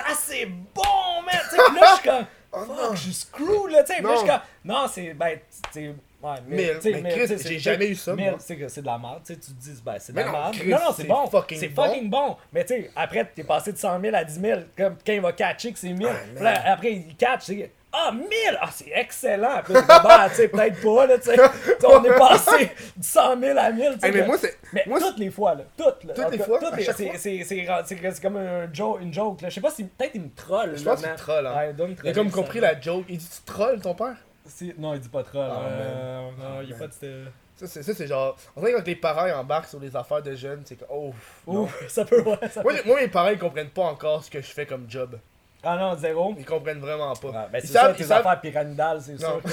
[0.06, 1.36] Ah, c'est bon, man!
[1.50, 4.02] Tu sais, puis là, je suis comme, Oh fuck, je suis screw, là, tu sais.
[4.02, 4.34] Là, je suis Non.
[4.34, 5.40] comme, non, c'est, ben,
[5.72, 6.36] tu sais, Ouais,
[6.82, 8.34] sais, mais mille, Chris, j'ai jamais eu ça, moi.
[8.40, 10.26] c'est que c'est de la merde, tu sais, tu te dis, ben, c'est de Mais
[10.26, 10.56] la merde.
[10.66, 11.28] Non, non, c'est bon.
[11.28, 11.84] fucking C'est bon.
[11.86, 12.36] fucking bon.
[12.52, 14.60] Mais tu sais, après, t'es passé de 100 000 à 10 000.
[14.78, 16.08] Comme quand il va catcher que c'est 1000.
[16.10, 17.72] Ah, là, après, il catch, c'est.
[17.92, 18.28] Ah, 1000!
[18.62, 19.62] Ah, c'est excellent!
[19.64, 21.40] Puis là, t'es comme, ah, tu sais, peut-être pas, là, tu sais.
[21.88, 24.08] On est passé de 100 000 à 1000, tu sais.
[24.08, 24.58] Hey, mais moi, c'est.
[24.74, 25.64] mais moi, toutes les fois, là.
[25.76, 26.14] Toutes, là.
[26.14, 27.18] Toutes En les cas, fois, toutes à les- chaque c'est- fois?
[27.18, 29.50] C'est c'est- c'est- c'est comme un joke, une joke, là.
[29.50, 30.78] Je sais pas si peut-être il me troll.
[30.78, 31.56] Je là, pense qu'il te troll, hein.
[31.58, 33.06] Ouais, il me a comme compris la joke.
[33.10, 34.16] Il dit Tu trolls ton père?
[34.46, 35.50] C'est- Non, il dit pas troll.
[35.52, 36.90] Ah, euh, non, il y a man.
[36.90, 37.26] pas de.
[37.56, 38.38] Ça, c'est ça, c'est genre.
[38.56, 40.86] On dirait que quand les parents embarquent sur les affaires de jeunes, c'est que.
[40.90, 41.12] Oh.
[41.48, 42.38] Ouf, ça peut, ouais.
[42.52, 42.82] Ça Moi, peut.
[42.86, 45.18] moi, mes parents, ils comprennent pas encore ce que je fais comme job.
[45.62, 46.34] Ah non, zéro.
[46.38, 47.28] Ils comprennent vraiment pas.
[47.28, 49.50] Ouais, ben c'est ça, tes savent- affaires pyramidales, c'est sûr que.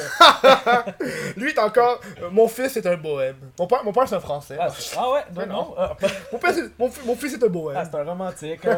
[1.40, 2.00] Lui, est encore.
[2.22, 3.36] euh, mon fils est un bohème.
[3.58, 4.56] Mon père, mon père c'est un français.
[4.60, 5.74] Ah, ah ouais, Mais non, non.
[5.76, 5.96] Ah,
[6.32, 7.76] Mon, père, mon, mon fils est un bohème.
[7.80, 8.64] ah, c'est un romantique.
[8.64, 8.76] euh,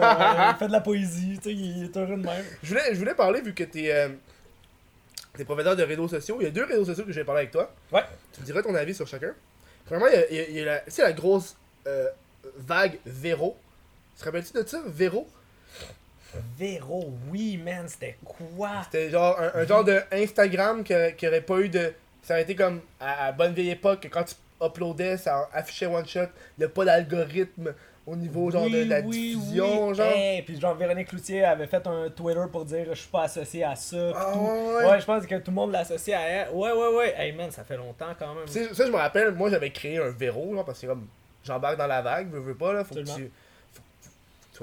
[0.53, 2.45] il fait de la poésie, tu sais, il est heureux de même.
[2.63, 4.09] Je voulais, je voulais parler, vu que t'es euh,
[5.37, 7.53] t'es de réseaux sociaux, il y a deux réseaux sociaux que je vais parler avec
[7.53, 7.71] toi.
[7.93, 8.05] Ouais.
[8.33, 9.35] Tu me diras ton avis sur chacun.
[9.85, 12.09] Premièrement, il y a, il y a- il y a la, la grosse euh,
[12.57, 13.55] vague Véro.
[14.17, 15.29] Tu te rappelles-tu de ça, Véro?
[16.59, 18.83] Véro, oui, man, c'était quoi?
[18.85, 20.95] C'était genre un, un genre de Instagram qui,
[21.27, 21.93] aurait pas eu de.
[22.23, 25.87] Ça aurait été comme à, à bonne vieille époque, que quand tu uploadais, ça affichait
[25.87, 26.21] one shot.
[26.57, 27.75] Il n'y a pas d'algorithme
[28.07, 30.07] au niveau genre de, de la diffusion, genre.
[30.07, 33.65] Hey, puis genre Véronique Cloutier avait fait un Twitter pour dire je suis pas associé
[33.65, 34.13] à ça.
[34.15, 34.39] Ah, tout.
[34.41, 35.01] ouais, ouais.
[35.01, 36.49] je pense que tout le monde l'associe à elle.
[36.53, 37.15] Ouais, ouais, ouais.
[37.17, 38.47] Hey man, ça fait longtemps quand même.
[38.47, 41.07] Ça, je me rappelle, moi j'avais créé un Véro, genre, parce que comme
[41.45, 42.81] j'embarque dans la vague, veux, veux pas, là.
[42.81, 43.13] Absolument.
[43.13, 43.31] Faut que tu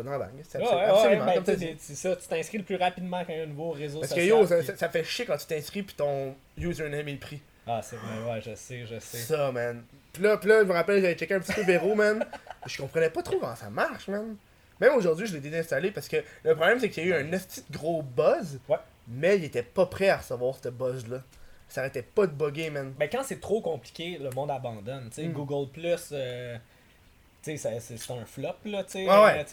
[0.03, 3.43] dans la absolument, tu c'est ça, tu t'inscris le plus rapidement quand il y a
[3.43, 4.39] un nouveau réseau Parce que social.
[4.39, 7.41] yo, ça, puis- ça- ça fait chier quand tu t'inscris puis ton username est pris.
[7.67, 9.17] Ah, c'est vrai, ouais, je sais, je sais.
[9.17, 9.83] Ça, man.
[10.13, 12.23] Puis là, puis là, je me rappelle, j'avais checké un petit peu Véro, man.
[12.67, 14.35] Je comprenais pas trop comment ça marche, man.
[14.79, 17.29] Même aujourd'hui, je l'ai désinstallé parce que le problème, c'est qu'il y a eu un
[17.29, 17.39] de
[17.71, 18.77] gros buzz, Ouais.
[19.07, 21.21] mais il était pas prêt à recevoir ce buzz-là.
[21.67, 22.93] Ça arrêtait pas de bugger, man.
[22.97, 25.09] Ben, quand c'est trop compliqué, le monde abandonne.
[25.09, 25.33] Tu sais, Mm.
[25.33, 26.57] Google Plus, euh,
[27.43, 29.07] tu sais, ça- c'est un flop, là, tu sais.
[29.09, 29.45] Ouais, ouais.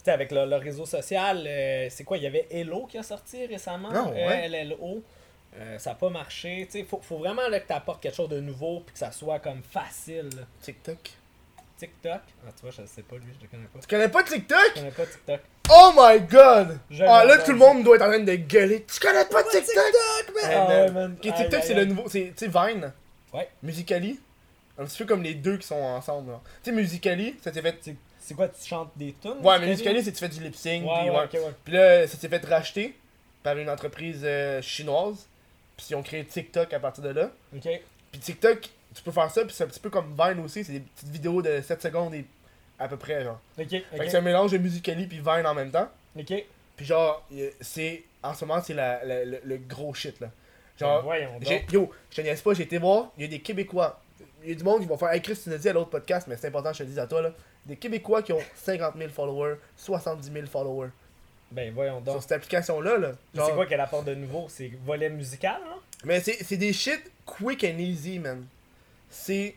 [0.00, 0.04] Euh, tu sais.
[0.04, 2.98] Tu sais, avec le, le réseau social, euh, c'est quoi Il y avait Hello qui
[2.98, 3.90] a sorti récemment.
[3.92, 4.50] Non, ouais.
[4.52, 5.02] Euh, LLO.
[5.58, 6.66] Euh, ça n'a pas marché.
[6.70, 8.98] Tu sais, faut, faut vraiment là, que tu apportes quelque chose de nouveau puis que
[8.98, 10.30] ça soit comme facile.
[10.36, 10.42] là.
[10.62, 10.98] TikTok.
[11.76, 12.20] TikTok?
[12.46, 13.78] Ah, tu vois, je sais pas lui, je le connais pas.
[13.80, 14.58] Tu connais pas TikTok?
[14.76, 15.40] Je connais pas TikTok.
[15.72, 16.78] Oh my god!
[16.90, 18.84] Je ah, là, tout le monde doit être en train de gueuler.
[18.84, 19.76] Tu connais pas TikTok?
[19.76, 20.44] man!
[20.44, 20.68] Ah man.
[20.68, 21.16] ouais, man.
[21.18, 22.08] Ok, Aïe, TikTok, c'est le nouveau.
[22.08, 22.92] C'est, tu sais, Vine.
[23.32, 23.48] Ouais.
[23.62, 24.20] Musicali.
[24.78, 26.32] Un petit peu comme les deux qui sont ensemble.
[26.32, 26.40] là.
[26.62, 27.76] Tu sais, Musicali, ça s'est fait.
[27.80, 27.96] C'est-
[28.30, 29.38] C'est quoi, tu chantes des tunes?
[29.42, 30.84] Ouais, mais Musicali, c'est que tu fais du lip sync.
[30.84, 31.24] Ouais, puis ouais, ouais.
[31.24, 31.54] ok, ouais.
[31.64, 32.94] Puis là, ça s'est fait racheter
[33.42, 35.26] par une entreprise euh, chinoise.
[35.76, 37.32] Puis ils ont créé TikTok à partir de là.
[37.56, 37.68] Ok.
[38.12, 38.60] Puis TikTok,
[38.94, 40.62] tu peux faire ça, puis c'est un petit peu comme Vine aussi.
[40.62, 42.24] C'est des petites vidéos de 7 secondes et
[42.78, 43.40] à peu près, genre.
[43.58, 45.88] Ok, Fait que c'est un mélange de Musicali puis Vine en même temps.
[46.16, 46.32] Ok.
[46.76, 48.04] Puis genre, a- c'est.
[48.22, 50.28] En ce moment, c'est la, la- le, le gros shit, là.
[50.78, 51.02] Genre,
[51.48, 54.00] j'ai- yo, je te niaise pas, j'ai été voir, il y a des Québécois.
[54.42, 55.10] Il y a du monde qui vont faire.
[55.12, 56.88] Hey Chris, tu nous dis à l'autre podcast, mais c'est important que je te le
[56.90, 57.32] dise à toi, là.
[57.66, 60.90] Des Québécois qui ont 50 000 followers, 70 000 followers.
[61.52, 62.14] Ben voyons donc.
[62.14, 63.12] Sur cette application-là, là.
[63.34, 64.46] Genre- C'est quoi qu'elle apporte de nouveau?
[64.48, 68.46] C'est volet musical, hein Mais c'est c'est des shit quick and easy, man.
[69.10, 69.54] C'est.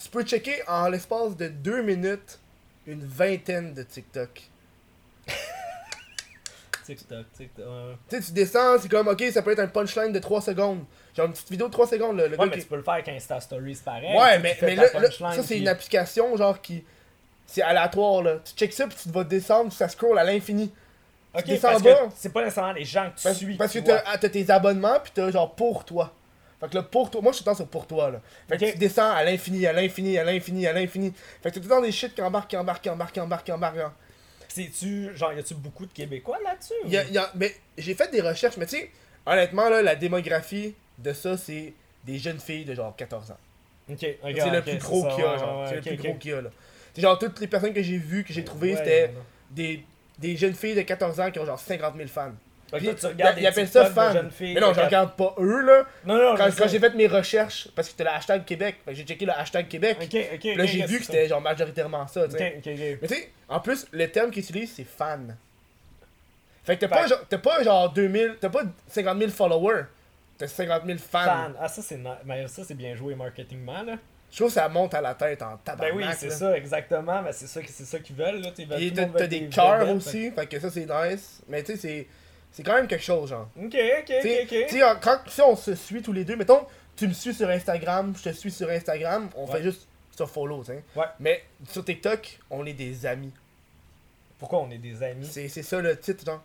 [0.00, 2.38] Tu peux checker en l'espace de deux minutes
[2.86, 4.42] une vingtaine de TikTok.
[6.86, 7.66] TikTok, TikTok.
[8.08, 10.84] Tu sais, tu descends, c'est comme, ok, ça peut être un punchline de 3 secondes.
[11.16, 12.76] Genre une petite vidéo de 3 secondes, le, le Ouais, gars mais qui- tu peux
[12.76, 14.16] le faire avec Insta Stories pareil.
[14.16, 16.84] Ouais, mais, mais là, là, ça c'est puis- une application genre qui.
[17.46, 18.36] C'est aléatoire là.
[18.44, 20.72] Tu check ça puis tu vas descendre, ça scroll à l'infini.
[21.34, 21.94] Ok, tu descends parce bas.
[21.94, 23.56] que c'est pas nécessairement les gens que tu Parce, suis.
[23.56, 26.12] parce que tu t'as tes abonnements puis t'as genre pour toi.
[26.58, 28.20] Fait que le pour toi, moi je suis temps sur pour toi là.
[28.48, 31.12] Fait que tu descends à l'infini, à l'infini, à l'infini, à l'infini.
[31.42, 33.20] Fait que t'as tout le temps des shit qui embarquent, qui embarquent, qui embarquent, qui
[33.20, 33.76] embarquent, qui embarquent.
[34.56, 35.16] C'est-tu.
[35.16, 38.10] Genre, y a-tu beaucoup de Québécois là-dessus y a- il y a- mais j'ai fait
[38.10, 38.90] des recherches, mais tu sais,
[39.26, 43.38] honnêtement là, la démographie de ça c'est des jeunes filles de genre 14 ans.
[43.90, 45.60] Ok, c'est le plus gros qu'il y a, genre.
[45.60, 46.50] ouais, c'est le plus gros qu'il y a là.
[46.94, 49.10] C'est genre toutes les personnes que j'ai vues, que j'ai trouvées, Ouais, c'était
[49.50, 49.84] des,
[50.18, 52.32] des jeunes filles de 14 ans qui ont genre 50 000 fans.
[52.70, 54.12] Fait que toi, tu regardes ils des appellent ça TikTok de fans.
[54.12, 55.84] jeunes filles Mais non, je regarde pas eux là.
[56.04, 58.92] Non, non, Quand, quand j'ai fait mes recherches, parce que c'était le hashtag Québec, que
[58.92, 59.96] j'ai checké le hashtag Québec.
[60.00, 62.60] Là, j'ai vu que c'était genre majoritairement ça, tu sais.
[62.64, 65.36] Mais tu sais, en plus, le terme qu'ils utilisent, c'est fan.
[66.64, 69.82] Fait que t'as pas, genre, t'as pas genre 2000, t'as pas 50 000 followers,
[70.36, 71.24] t'as 50 000 fans.
[71.24, 71.54] Fan.
[71.60, 73.94] Ah, ça, c'est na- mais ça, c'est bien joué marketingment, là.
[74.32, 75.94] Je trouve que ça monte à la tête en Ben tabarnak.
[75.96, 77.22] oui, c'est ça, exactement.
[77.22, 78.50] Ben c'est ça, c'est ça qu'ils veulent, là.
[78.56, 81.40] T'as des cœurs aussi, fait que ça c'est nice.
[81.48, 82.06] Mais tu sais, c'est-
[82.56, 83.48] c'est quand même quelque chose, genre.
[83.62, 84.98] Ok, ok, ok, ok.
[85.02, 86.64] quand si on se suit tous les deux, mettons,
[86.96, 89.58] tu me suis sur Instagram, je te suis sur Instagram, on Ouais.
[89.58, 90.82] fait juste sur follow, tu sais.
[90.96, 91.04] Ouais.
[91.20, 93.32] Mais sur TikTok, on est des amis.
[94.38, 95.26] Pourquoi on est des amis?
[95.30, 96.42] C'est ça le titre, genre.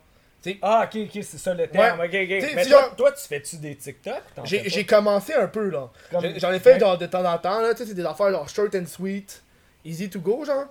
[0.60, 2.00] Ah, ok, ok, c'est ça le terme.
[2.00, 2.10] Ok, ok.
[2.12, 4.20] T'sais, Mais toi, genre- toi, tu fais-tu des TikTok?
[4.44, 5.88] J'ai commencé un peu, là.
[6.10, 6.80] J'en ai fait Ouais.
[6.80, 7.72] genre, de temps en temps, là.
[7.72, 9.42] Tu sais, c'est des affaires genre short and sweet,
[9.84, 10.66] easy to go, genre.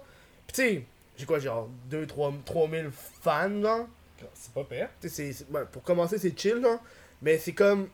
[0.45, 0.83] Pis tu sais,
[1.17, 2.89] j'ai quoi, genre 2 3 3000
[3.21, 3.87] fans, genre.
[4.33, 4.89] C'est pas pire.
[5.07, 6.79] C'est- pour commencer, c'est chill, genre.
[7.21, 7.89] Mais c'est comme.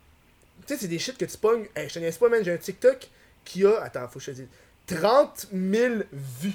[0.65, 1.67] Tu sais, c'est des shit que tu pognes.
[1.75, 2.43] Hey, je te niaise pas, man.
[2.43, 3.07] J'ai un TikTok
[3.45, 3.81] qui a.
[3.81, 4.47] Attends, faut que je te dise.
[4.87, 6.53] 30 000 vues.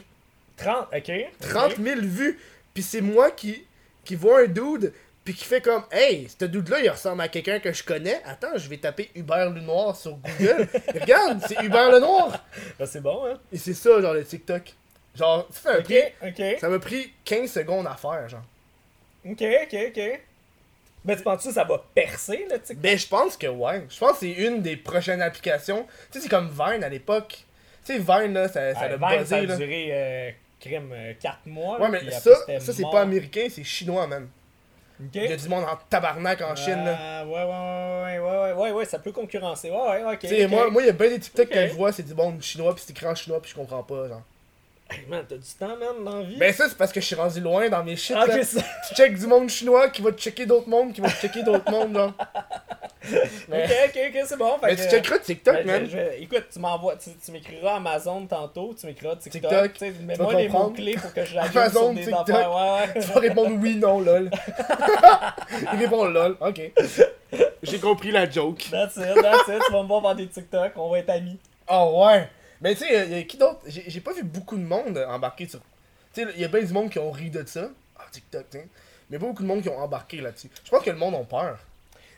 [0.56, 1.12] 30, ok.
[1.40, 2.38] 30 000 vues.
[2.74, 3.64] Puis c'est moi qui,
[4.04, 4.92] qui vois un dude.
[5.24, 8.20] Puis qui fait comme Hey, ce dude-là, il ressemble à quelqu'un que je connais.
[8.24, 10.66] Attends, je vais taper Hubert Lenoir sur Google.
[11.00, 12.44] Regarde, c'est Hubert Lenoir.
[12.80, 13.38] Ah, c'est bon, hein.
[13.52, 14.74] Et c'est ça, genre, le TikTok.
[15.14, 16.58] Genre, ça m'a Ok, pris, ok.
[16.60, 18.42] ça m'a pris 15 secondes à faire, genre.
[19.24, 20.20] Ok, ok, ok.
[21.04, 22.76] Mais tu penses que ça va percer, le TikTok?
[22.76, 23.84] Ben, je pense que ouais.
[23.88, 25.84] Je pense que c'est une des prochaines applications.
[26.10, 27.44] Tu sais, c'est comme Vine à l'époque.
[27.84, 29.56] Tu sais, Vine, là, ça, ça a Vine, ça a buzzé, là.
[29.56, 31.76] duré euh, crime 4 mois.
[31.80, 34.06] Ouais, là, mais ça, après, ça c'est pas américain, c'est chinois.
[34.06, 35.10] Ok.
[35.14, 36.96] Il y a du monde en tabarnak en Chine, là.
[36.96, 39.70] Ah, ouais, ouais, ouais, ouais, ouais, ouais, ouais, ça peut concurrencer.
[39.70, 40.18] Ouais, ouais, ok.
[40.20, 41.52] Tu sais, moi, moi, il y a bien des TikTok Ok.
[41.52, 43.82] que je vois, c'est du monde chinois, puis c'est écrit en chinois, puis je comprends
[43.82, 44.22] pas, genre.
[44.92, 46.36] Hey, man, t'as du temps, man, dans la vie?
[46.36, 48.42] Ben, ça, c'est parce que je suis rendu loin dans mes shit, Ah, là.
[48.44, 48.60] ça.
[48.88, 51.42] Tu check du monde chinois qui va te checker d'autres mondes, qui va te checker
[51.42, 52.12] d'autres mondes.
[53.48, 54.58] Mais, Ok, ok, ok, c'est bon.
[54.60, 55.84] fait mais que- tu checkeras TikTok, Ben, man.
[55.86, 59.42] je- je- écoute, tu m'envoies, tu, tu m'écriras Amazon tantôt, tu m'écriras TikTok.
[59.42, 62.28] TikTok, tu sais, tu Mets-moi les mots-clés pour que je la Amazon, sur des TikTok.
[62.28, 64.30] Ouais, Tu vas répondre oui, non, lol.
[65.72, 66.72] Il répond lol, ok.
[67.62, 68.66] J'ai compris la joke.
[68.70, 69.62] That's it, that's it.
[69.66, 71.38] Tu vas me voir faire des TikTok, on va être amis.
[71.68, 72.28] Oh ouais.
[72.62, 73.60] Mais tu sais, il y a qui d'autre?
[73.66, 75.60] J'ai pas vu beaucoup de monde embarquer sur.
[76.14, 77.68] Tu sais, il y a bien du monde qui ont ri de ça.
[77.98, 78.64] Ah, TikTok, tiens.
[79.10, 80.48] Mais pas beaucoup de monde qui ont embarqué là-dessus.
[80.64, 81.58] Je pense que le monde a peur.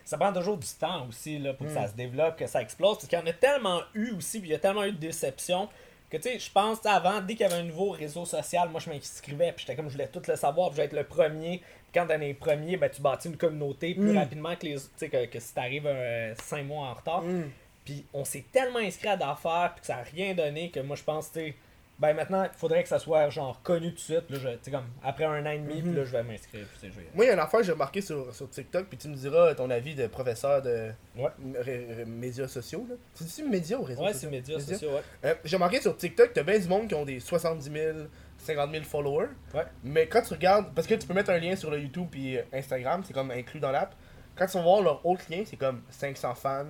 [0.05, 1.75] Ça prend toujours du temps aussi là, pour que Hmm.
[1.75, 2.97] ça se développe, que ça explose.
[2.97, 4.97] Parce qu'il y en a tellement eu aussi, puis il y a tellement eu de
[4.99, 5.67] déceptions.
[6.11, 8.79] Que tu sais, je pense avant, dès qu'il y avait un nouveau réseau social, moi
[8.79, 11.03] je m'inscrivais, puis j'étais comme je voulais tout le savoir, puis je voulais être le
[11.15, 11.57] premier.
[11.57, 14.17] Puis quand t'es les premiers, ben tu bâtis une communauté plus Mm.
[14.19, 15.89] rapidement que les tu sais, que, que si t'arrives
[16.35, 17.23] 5 mois en retard.
[17.23, 17.49] Mm.
[17.85, 20.95] Puis on s'est tellement inscrit à d'affaires, puis que ça a rien donné, que moi
[20.95, 21.55] je pense, tu
[21.97, 24.29] ben maintenant, il faudrait que ça soit genre connu tout de suite.
[24.29, 25.81] Là, je- comme après un an et demi, Mhm.
[25.83, 26.65] puis là je vais m'inscrire.
[26.67, 28.35] puis tu sais, je vais- Moi, il y a une affaire que j'ai remarqué sur,
[28.35, 32.05] sur TikTok, puis tu me diras ton avis de professeur de Ouais.
[32.05, 32.85] médias sociaux.
[32.89, 32.95] là.
[33.13, 35.01] C'est-tu médias ou réseaux Ouais, c'est médias sociaux, ouais.
[35.23, 37.97] Euh, j'ai remarqué sur TikTok, t'as bien du monde qui ont des 70 000,
[38.37, 39.29] 50 000 followers.
[39.53, 39.63] Ouais.
[39.83, 42.37] Mais quand tu regardes, parce que tu peux mettre un lien sur le YouTube puis
[42.51, 43.95] Instagram, c'est comme inclus dans l'app.
[44.35, 46.65] Quand tu vas voir leur autre lien, c'est comme 500 fans,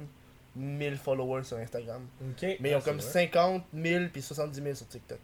[0.56, 2.08] 1000 followers sur Instagram.
[2.22, 2.58] Ok.
[2.60, 3.32] Mais ils ont Ah, comme c'est vrai.
[3.34, 5.20] 50 000 puis 70 000 sur TikTok.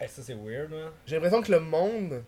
[0.00, 0.90] Hey, ça c'est weird, hein.
[1.06, 2.22] J'ai l'impression que le monde,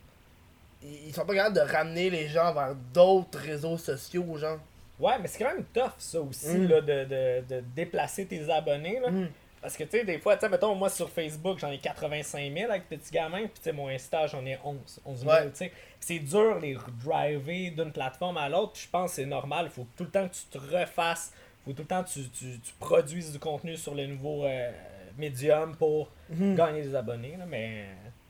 [0.82, 4.58] ils sont pas capables de ramener les gens vers d'autres réseaux sociaux, genre.
[4.98, 6.66] Ouais, mais c'est quand même tough, ça aussi, Mm.
[6.68, 9.10] là, de, de, de déplacer tes abonnés, là.
[9.10, 9.28] Mm.
[9.62, 12.50] Parce que, tu sais, des fois, tu sais, mettons, moi, sur Facebook, j'en ai 85
[12.54, 15.50] 000 avec Petit Gamin, puis, tu sais, mon Insta, j'en ai 11, 11 000, Ouais.
[15.50, 15.72] tu sais.
[16.00, 19.86] C'est dur, les driver d'une plateforme à l'autre, je pense que c'est normal, il faut
[19.96, 21.32] tout le temps que tu te refasses,
[21.72, 24.70] tout le temps tu, tu, tu produises du contenu sur le nouveau euh,
[25.18, 26.54] médium pour Mhm.
[26.54, 27.86] gagner des abonnés, là, mais...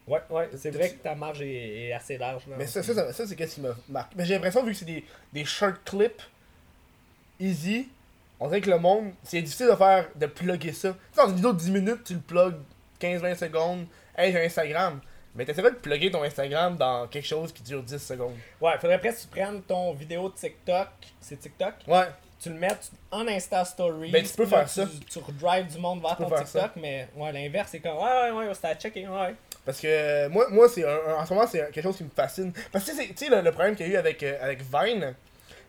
[0.08, 2.56] Ouais, ouais, c'est vrai que ta marge est, est assez large, là.
[2.58, 4.12] Mais ça, ça, ça, ça, c'est qu'est-ce qui me marque.
[4.16, 6.22] Mais j'ai l'impression, vu que c'est des, des short clips
[7.38, 7.88] easy,
[8.38, 10.96] on dirait que le monde, c'est difficile de faire, de plugger ça.
[11.16, 12.56] Dans une vidéo de 10 minutes, tu le plugs
[13.00, 13.86] 15-20 secondes.
[14.16, 15.00] Hey, j'ai Instagram.
[15.34, 18.34] Mais t'essaierais de plugger ton Instagram dans quelque chose qui dure 10 secondes.
[18.60, 20.88] Ouais, faudrait presque que tu prennes ton vidéo de TikTok,
[21.20, 22.08] c'est TikTok, Ouais.
[22.40, 22.68] Tu le mets
[23.10, 24.10] en Insta Story.
[24.10, 24.86] Ben, tu peux faire ça.
[24.86, 26.30] Tu, tu redrives du monde vers Tu ton.
[26.30, 29.34] TikTok, mais ouais, l'inverse, c'est comme ouais, ouais, ouais, c'était à checker, ouais.
[29.64, 32.52] Parce que moi, moi c'est en ce moment, c'est quelque chose qui me fascine.
[32.72, 35.14] Parce que tu sais, le, le problème qu'il y a eu avec, euh, avec Vine,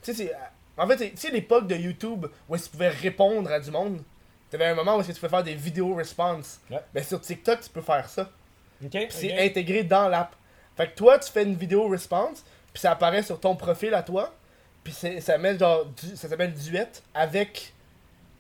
[0.01, 0.33] tu sais, c'est.
[0.77, 4.01] En fait, tu sais, l'époque de YouTube où tu pouvais répondre à du monde,
[4.49, 6.59] t'avais un moment où est-ce que tu pouvais faire des vidéos response.
[6.69, 6.79] Ouais.
[6.95, 8.29] Mais sur TikTok, tu peux faire ça.
[9.09, 10.33] C'est intégré dans l'app.
[10.77, 12.43] Fait que toi, tu fais une vidéo response,
[12.73, 14.33] puis ça apparaît sur ton profil à toi,
[14.83, 15.85] puis c'est- ça met genre.
[15.85, 17.73] du- ça s'appelle duet avec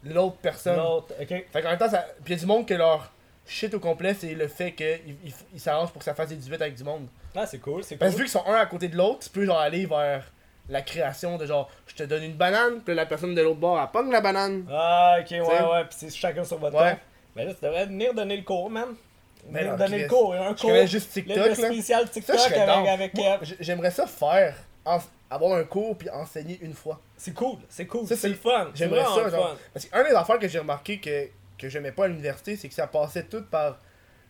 [0.03, 0.77] l'autre personne.
[0.77, 1.27] L'autre, ok.
[1.27, 2.05] Fait qu'en même temps, ça...
[2.23, 3.11] puis il y a du monde que leur
[3.45, 6.35] shit au complet, c'est le fait qu'ils ils, ils s'arrangent pour que ça fasse des
[6.35, 7.07] duets avec du monde.
[7.35, 8.25] Ah, c'est cool, c'est Parce que cool.
[8.25, 10.23] vu qu'ils sont un à côté de l'autre, tu peux genre aller vers
[10.69, 13.79] la création de genre, je te donne une banane, puis la personne de l'autre bord,
[13.81, 14.65] elle pogne la banane.
[14.71, 16.97] Ah, ok, ouais, ouais, pis c'est chacun sur votre Ouais.
[17.35, 18.89] Ben là, tu devrais venir donner le cours, man.
[19.49, 20.69] Mais Venir donner le cours, un Je cours.
[20.69, 21.55] connais juste TikTok, là.
[21.55, 24.99] spécial Ça, TikTok je serais avec, avec euh, J'aimerais ça faire, en-
[25.31, 27.01] avoir un cours puis enseigner une fois.
[27.17, 28.69] C'est cool, c'est cool, c'est le fun.
[28.75, 29.49] J'aimerais ça, genre.
[29.51, 29.57] fun.
[29.73, 31.27] Parce qu'un des affaires que j'ai remarqué que,
[31.57, 33.79] que j'aimais pas à l'université, c'est que ça passait tout par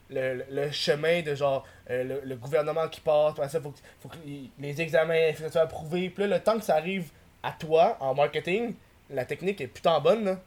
[0.09, 3.79] le, le- chemin de genre euh, le, le gouvernement qui passe, après ça, faut que,
[3.99, 4.17] faut que
[4.59, 6.09] les, examens, faut que ça soit approuvé.
[6.09, 7.09] Puis là, le temps que ça arrive
[7.43, 8.75] à toi en marketing,
[9.09, 10.39] la technique est putain bonne, là.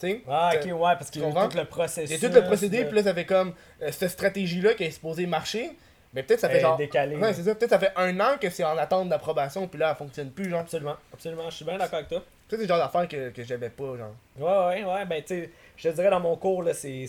[0.00, 0.22] Tu sais?
[0.28, 2.08] Ah, ok, ouais, parce qu'il y a tout le processus.
[2.10, 3.52] Il y a tout le procédé, de- puis là, ça fait comme
[3.82, 5.76] euh, cette stratégie-là qui est supposée marcher.
[6.18, 6.76] Mais peut-être ça fait genre.
[7.22, 7.54] Ouais, c'est ça.
[7.54, 10.50] Peut-être ça fait un an que c'est en attente d'approbation, puis là, elle fonctionne plus,
[10.50, 10.62] genre.
[10.62, 12.24] Absolument, absolument, je suis bien d'accord avec toi.
[12.50, 14.14] C'est le genre d'affaire que, que j'aimais pas, genre.
[14.36, 17.06] Ouais, ouais, ouais, ben tu sais, je te dirais dans mon cours, là, c'est,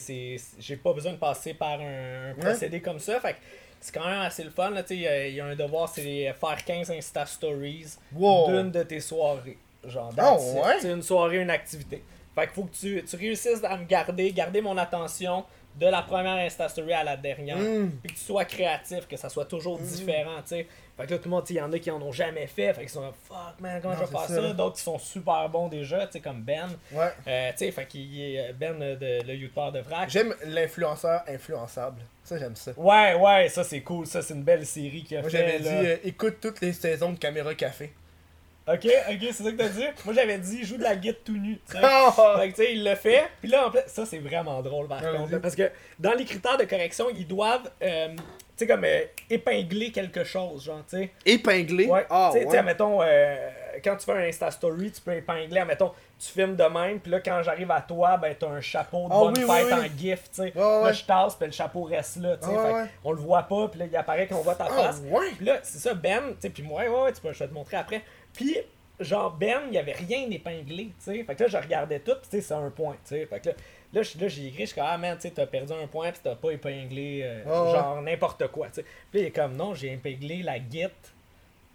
[0.60, 3.38] j'ai pas besoin de passer par un, un procédé comme ça, fait que
[3.82, 5.46] c'est quand même assez le fun, là, tu sais, il y a- il y, a
[5.46, 8.48] un devoir, c'est faire 15 Insta Stories Wow.
[8.52, 9.58] d'une de tes soirées,
[9.88, 10.76] genre, Oh, ouais?
[10.82, 12.04] C'est une soirée, une activité.
[12.36, 15.46] Fait que faut que tu, tu réussisses à me garder, garder mon attention
[15.76, 17.92] de la première Insta Story à la dernière, Mm.
[18.04, 20.68] puis que tu sois créatif, que ça soit toujours différent, tu sais.
[20.98, 22.74] Fait que là, tout le monde, il y en a qui en ont jamais fait,
[22.74, 24.54] fait qu'ils sont fuck man, comment Non, je vais faire ça.
[24.54, 26.68] D'autres qui sont super bons déjà, tu sais, comme Ben.
[26.92, 27.08] Ouais.
[27.26, 30.10] Euh, tu sais, fait qu'il est Ben, euh, de, le youtubeur de Vrac.
[30.10, 32.02] J'aime l'influenceur influençable.
[32.26, 32.74] Ça, j'aime ça.
[32.76, 35.38] Ouais, ouais, ça c'est cool, ça c'est une belle série qu'il a Moi, fait.
[35.38, 35.82] j'avais là.
[35.82, 37.94] dit, euh, écoute toutes les saisons de Caméra Café.
[38.72, 39.86] Ok, ok, c'est ça que t'as dit?
[40.06, 41.60] Moi j'avais dit, joue de la guide tout nu.
[41.66, 41.80] tu sais.
[41.82, 42.12] Ah!
[42.40, 43.24] Fait que tu sais, il le fait.
[43.42, 45.32] Puis là, en plus, ça c'est vraiment drôle par Ouais, contre.
[45.32, 48.22] là, parce que dans les critères de correction, ils doivent, euh, tu
[48.58, 51.12] sais, comme euh, épingler quelque chose, genre, tu sais.
[51.26, 51.86] Épinglé.
[51.88, 52.64] Ouais, Ah, tu sais, ouais.
[52.64, 53.50] mettons, euh,
[53.84, 57.10] quand tu fais un Insta Story, tu peux épingler, mettons, tu filmes de même, puis
[57.12, 59.74] là, quand j'arrive à toi, ben, t'as un chapeau de Ah bonne oui, fête oui,
[59.74, 59.86] oui.
[59.96, 60.42] en gif, tu sais.
[60.42, 60.94] Ouais, Là, ouais.
[60.94, 62.54] je tasse, puis le chapeau reste là, tu sais.
[62.58, 62.90] Ah, ouais.
[63.06, 65.02] On le voit pas, puis là, il apparaît qu'on voit ta Ah, face.
[65.10, 65.32] ouais.
[65.38, 67.48] Puis là, c'est ça, Ben, tu sais, puis moi, ouais, ouais, tu peux, je vais
[67.48, 68.02] te montrer après.
[68.34, 68.56] Puis,
[69.00, 71.24] genre, Ben, il y avait rien épinglé, tu sais.
[71.24, 73.26] Fait que là, je regardais tout, tu sais, c'est un point, tu sais.
[73.26, 73.56] Fait que là,
[73.94, 76.22] là, j'ai écrit, je suis comme, ah man, tu sais, t'as perdu un point, puis
[76.24, 78.86] t'as pas épinglé, euh, Ah, genre, n'importe quoi, tu sais.
[79.12, 80.88] Puis il est comme, non, j'ai épinglé la git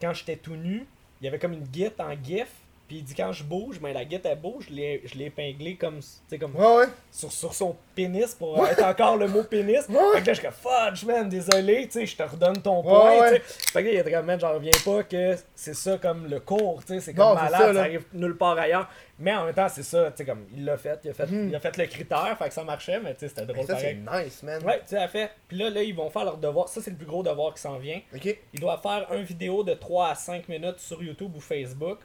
[0.00, 0.86] quand j'étais tout nu.
[1.20, 2.48] Il y avait comme une git en gif.
[2.86, 5.26] Puis il dit quand je bouge, ben la guette elle bouge, je l'ai je l'ai
[5.26, 6.00] épinglé comme,
[6.38, 6.84] comme Ouais, ouais.
[7.10, 9.86] sur, sur son pénis pour être encore le mot pénis.
[9.86, 13.30] Fait que là, je suis fudge, man, désolé, tu sais, je te redonne ton point.
[13.72, 16.40] Fait que là, il est comme, man, j'en reviens pas que c'est ça comme le
[16.40, 18.88] cours, tu sais, c'est comme malade, ça, arrive nulle part ailleurs.
[19.18, 21.26] Mais en même temps, c'est ça, tu sais, comme, il l'a fait, il a fait,
[21.30, 21.48] Mhm.
[21.48, 23.78] il a fait le critère, fait que ça marchait, mais tu sais, c'était drôle Ça,
[23.78, 24.62] c'est nice, man.
[24.64, 25.30] Ouais, tu sais, fait.
[25.48, 26.68] Puis là, là, ils vont faire leur devoir.
[26.68, 28.00] Ça, c'est le plus gros devoir qui s'en vient.
[28.14, 28.36] Ok.
[28.52, 31.98] Ils doivent faire une vidéo de 3 à 5 minutes sur YouTube ou Facebook.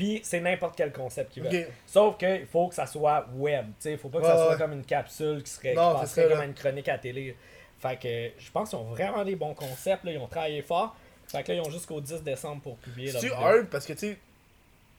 [0.00, 1.66] Puis c'est n'importe quel concept qu'ils veulent.
[1.86, 3.66] Sauf qu'il faut que ça soit web.
[3.84, 4.56] Il faut pas que ça soit ouais.
[4.56, 7.36] comme une capsule qui serait Non, qui c'est passerait comme une chronique à télé.
[7.78, 10.04] Fait que je pense qu'ils ont vraiment des bons concepts.
[10.04, 10.12] Là.
[10.12, 10.96] Ils ont travaillé fort.
[11.26, 13.34] Fait que là, ils ont jusqu'au 10 décembre pour publier vidéo.
[13.34, 14.18] hard parce que, tu sais,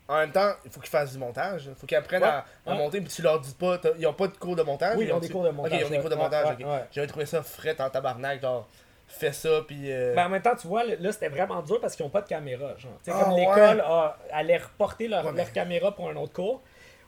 [0.07, 1.65] en même temps, il faut qu'ils fassent du montage.
[1.65, 3.81] Il faut qu'ils apprennent à, monter, puis tu leur dis pas.
[3.97, 4.97] Ils ont pas de cours de montage.
[4.97, 6.57] Oui, ils ont des cours de montage, Ok, ils ont des cours de montage.
[6.91, 8.69] J'avais trouvé ça fret en tabarnak, genre,
[9.13, 9.91] fais ça, puis.
[9.91, 12.21] euh, Ben, en même temps, tu vois, là, c'était vraiment dur parce qu'ils n'ont pas
[12.21, 12.75] de caméra.
[12.77, 12.91] Genre.
[13.03, 13.39] Tu sais, Ah, comme ouais.
[13.41, 16.61] l'école a- allait reporter leur, Ouais, mais- leur caméra pour un autre cours.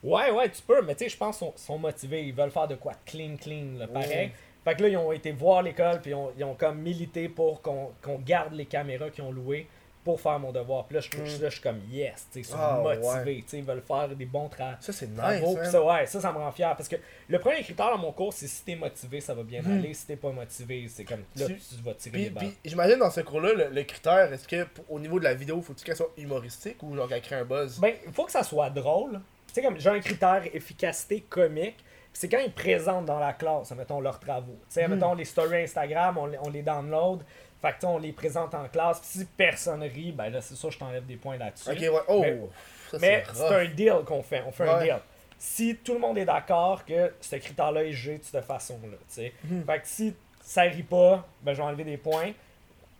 [0.04, 2.24] Ouais, ouais, tu peux, mais tu sais, je pense qu'ils sont, sont motivés.
[2.24, 2.92] Ils veulent faire de quoi?
[3.06, 4.32] Clean, clean, là, pareil.
[4.66, 7.28] Fait que là, ils ont été voir l'école, puis ils ont, ils ont comme milité
[7.30, 9.68] pour qu'on qu'on garde les caméras qu'ils ont louées
[10.04, 10.86] pour faire mon devoir.
[10.86, 11.42] Puis là, je, Mm.
[11.42, 12.98] là, je suis comme yes, ils sont Ah, ouais.
[12.98, 15.18] motivés, tu sais, ils veulent faire des bons tra- Ça, c'est nice.
[15.18, 15.58] travaux.
[15.64, 16.76] ça, ouais, ça, ça me rend fier.
[16.76, 16.98] Parce que
[17.30, 19.80] le premier critère dans mon cours, c'est si t'es motivé, ça va bien Mhm.
[19.80, 19.94] aller.
[19.94, 22.44] Si t'es pas motivé, c'est comme là, Tu- tu, vas tirer Puis, des balles.
[22.48, 25.34] puis j'imagine dans ce cours-là, le, le critère, est-ce que pour- au niveau de la
[25.34, 27.80] vidéo, faut-tu qu'elle soit humoristique ou genre qu'elle crée un buzz?
[27.80, 29.22] Ben, il faut que ça soit drôle.
[29.48, 31.78] Tu sais, comme j'ai un critère efficacité comique.
[32.16, 34.60] C'est quand ils présentent dans la classe, mettons, leurs travaux.
[34.68, 34.92] Tu sais, Hmm.
[34.94, 37.24] mettons, les stories Instagram, on, on les download.
[37.64, 39.00] Fait que, on les présente en classe.
[39.00, 41.70] Puis si personne rit, ben là, c'est sûr, je t'enlève des points là-dessus.
[41.70, 42.02] Ok, ouais.
[42.10, 42.38] Oh, Mais-
[42.92, 44.44] ça Mais c'est un deal qu'on fait.
[44.46, 45.00] On fait un deal.
[45.40, 49.16] Si tout le monde est d'accord que ce critère-là est jugé de cette façon-là, tu
[49.16, 49.34] sais.
[49.46, 49.64] Mhm.
[49.66, 52.32] Fait que si ça rit pas, ben je vais enlever des points.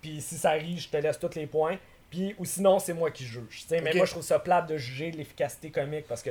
[0.02, 1.78] Puis si ça rit, je te laisse tous les points.
[2.10, 3.66] Puis ou sinon, c'est moi qui juge.
[3.70, 6.30] Mais moi, je trouve ça plate de juger l'efficacité comique parce que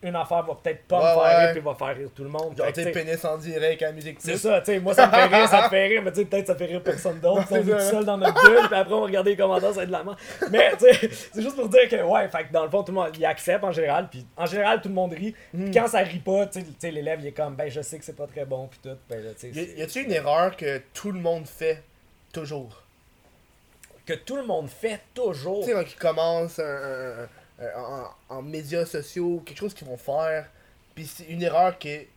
[0.00, 1.44] une affaire va peut-être pas Ouais, me faire ouais.
[1.46, 2.56] rire puis va faire rire tout le monde.
[2.56, 5.12] Genre, tu pénis en direct à la musique c'est ça, tu sais, moi ça me
[5.12, 7.44] fait rire, ça me fait rire, mais tu sais, peut-être ça fait rire personne d'autre,
[7.50, 9.76] on est tout seul dans notre bulle, puis après on va regarder les commentaires, ça
[9.76, 10.18] va être de la merde.
[10.52, 12.92] Mais tu sais, c'est juste pour dire que, ouais, fait que dans le fond, tout
[12.92, 15.34] le monde, il accepte en général, puis en général, tout le monde rit.
[15.52, 18.04] Puis quand ça rit pas, tu sais, l'élève, il est comme, ben je sais que
[18.04, 20.56] c'est pas très bon, puis tout, ben là, tu sais, Y y a-tu une erreur
[20.56, 21.82] que tout le monde fait
[22.32, 22.82] toujours?
[24.06, 25.64] Que tout le monde fait toujours.
[25.64, 27.28] Tu sais, quand un- un- un-
[27.76, 30.46] en, en médias sociaux, quelque chose qu'ils vont faire,
[30.94, 32.08] puis c'est une erreur qui est.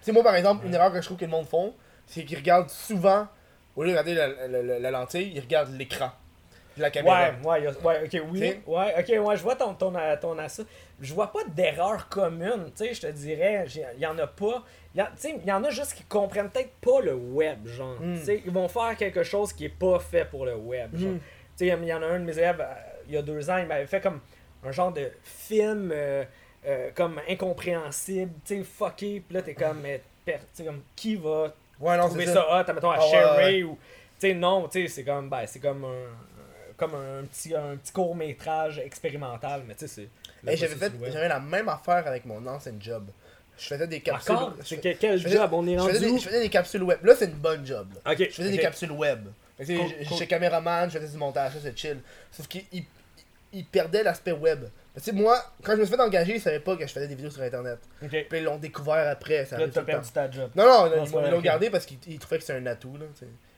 [0.00, 1.74] Tu sais, moi par exemple, une erreur que je trouve que le monde font,
[2.06, 3.26] c'est qu'ils regardent souvent,
[3.76, 6.10] au lieu de regarder la, la- la- la lentille, ils regardent l'écran
[6.76, 7.30] de la caméra.
[7.44, 8.40] Ouais, ouais, a- ouais, ok, oui.
[8.40, 8.60] T'sais?
[8.66, 10.62] Ouais, ok, ouais, je vois ton, ton, ton, ton ça.
[11.00, 14.62] Je vois pas d'erreur commune, tu sais, je te dirais, il y en a pas.
[14.94, 18.00] Il tu sais, y en a juste qui comprennent peut-être pas le web, genre.
[18.00, 18.18] Mm.
[18.18, 21.12] Tu sais, ils vont faire quelque chose qui est pas fait pour le web, genre.
[21.12, 21.18] Mm.
[21.56, 22.74] Tu sais, il y en a un de mes élèves, euh,
[23.08, 24.20] il y a deux ans, il m'avait fait comme
[24.64, 26.24] un genre de film euh,
[26.66, 30.00] euh, comme incompréhensible, tu sais, fucké, pis là, t'es comme, mais,
[30.64, 32.60] comme, qui va Ouais, non, trouver ça, ça.
[32.60, 33.62] hot, mettons, à ouais, Sherry ouais.
[33.64, 33.78] ou.
[34.20, 36.08] Tu sais, non, tu sais, c'est comme, ben, c'est comme un.
[36.76, 40.08] Comme un petit, un petit court métrage expérimental, mais tu sais,
[40.42, 40.50] c'est.
[40.50, 43.06] Hey, j'avais fait j'avais la même affaire avec mon ancien job.
[43.56, 44.34] Je faisais des capsules.
[44.34, 44.54] Encore?
[44.60, 46.40] je C'est quel je faisais- job On est je rendu faisais, où des, je faisais
[46.40, 46.98] des capsules web.
[47.04, 47.86] Là, c'est une bonne job.
[48.18, 49.28] Je faisais des capsules web.
[49.56, 49.86] Cool, cool.
[50.00, 52.00] j'étais caméraman, je faisais du montage, ça c'est chill.
[52.32, 52.64] Sauf qu'il
[53.54, 54.64] il, il perdait l'aspect web.
[54.94, 57.08] Tu sais, moi, quand je me suis fait engager, ils savaient pas que je faisais
[57.08, 57.78] des vidéos sur internet.
[58.00, 60.50] Puis ils l'ont découvert après, ça Là, t'as perdu ta job.
[60.54, 62.66] Non, non, Non, ils c'est ils l'ont gardé parce qu'ils ils trouvaient que c'était un
[62.66, 63.06] atout, là.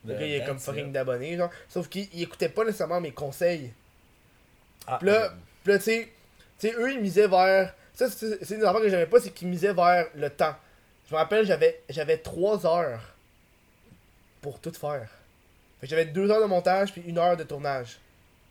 [0.04, 1.50] Le Ben, gars, il est comme that's fucking d'abonnés, genre.
[1.68, 3.72] Sauf qu'ils ils écoutaient pas nécessairement mes conseils.
[4.86, 5.32] Ah, Puis là,
[5.64, 7.74] puis là, tu sais, eux, ils misaient vers.
[7.92, 10.54] Ça, c'est c'est une affaire que j'aimais pas, c'est qu'ils misaient vers le temps.
[11.08, 13.14] Je me rappelle, j'avais j'avais 3 heures
[14.40, 15.08] pour tout faire.
[15.80, 17.98] Fait que j'avais 2 heures de montage puis 1 heure de tournage.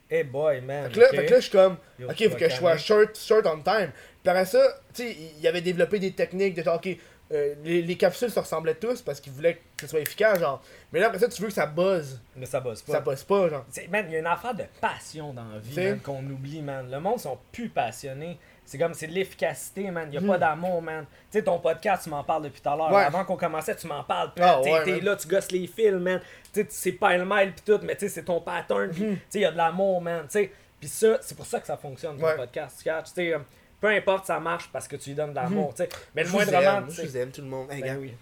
[0.10, 0.86] Hey boy, man.
[0.86, 1.16] Fait que là, ok.
[1.16, 3.62] fait que là je suis comme, Yo, ok, faut que je sois short, short on
[3.62, 3.92] time.
[4.22, 4.60] Puis après ça,
[4.94, 6.96] tu sais, il avait développé des techniques de genre, ok,
[7.32, 10.62] euh, les, les capsules se ressemblaient tous parce qu'ils voulaient que ce soit efficace, genre.
[10.94, 12.22] Mais là, après ça, tu veux que ça buzz.
[12.36, 12.94] Mais ça bosse pas.
[12.94, 13.66] Ça buzz pas, genre.
[13.76, 16.90] Il y a une affaire de passion dans la vie, man, qu'on oublie, man.
[16.90, 18.38] Le monde sont plus passionnés.
[18.66, 20.08] C'est comme, c'est de l'efficacité, man.
[20.12, 21.06] Il y a pas d'amour, man.
[21.32, 22.92] Tu sais, ton podcast, tu m'en parles depuis tout à l'heure.
[22.92, 23.04] Ouais.
[23.04, 24.32] Avant qu'on commençait, tu m'en parles.
[24.36, 26.20] Puis Ah, t'es ouais, là, tu gosses les fils, man.
[26.52, 28.90] Tu sais, c'est pas le mail, puis tout, mais tu sais, c'est ton pattern.
[28.90, 29.16] puis, Mhm.
[29.16, 30.24] Tu sais, il y a de l'amour, man.
[30.24, 32.82] Tu sais, puis ça, c'est pour ça que ça fonctionne, ton podcast.
[32.84, 33.40] Tu sais, euh,
[33.80, 35.90] peu importe, ça marche parce que tu lui donnes de l'amour, tu sais.
[36.16, 37.72] Mais le moindrement, je vous aime, tout le monde.
[37.72, 38.00] Hey, Ben gars.
[38.00, 38.14] oui.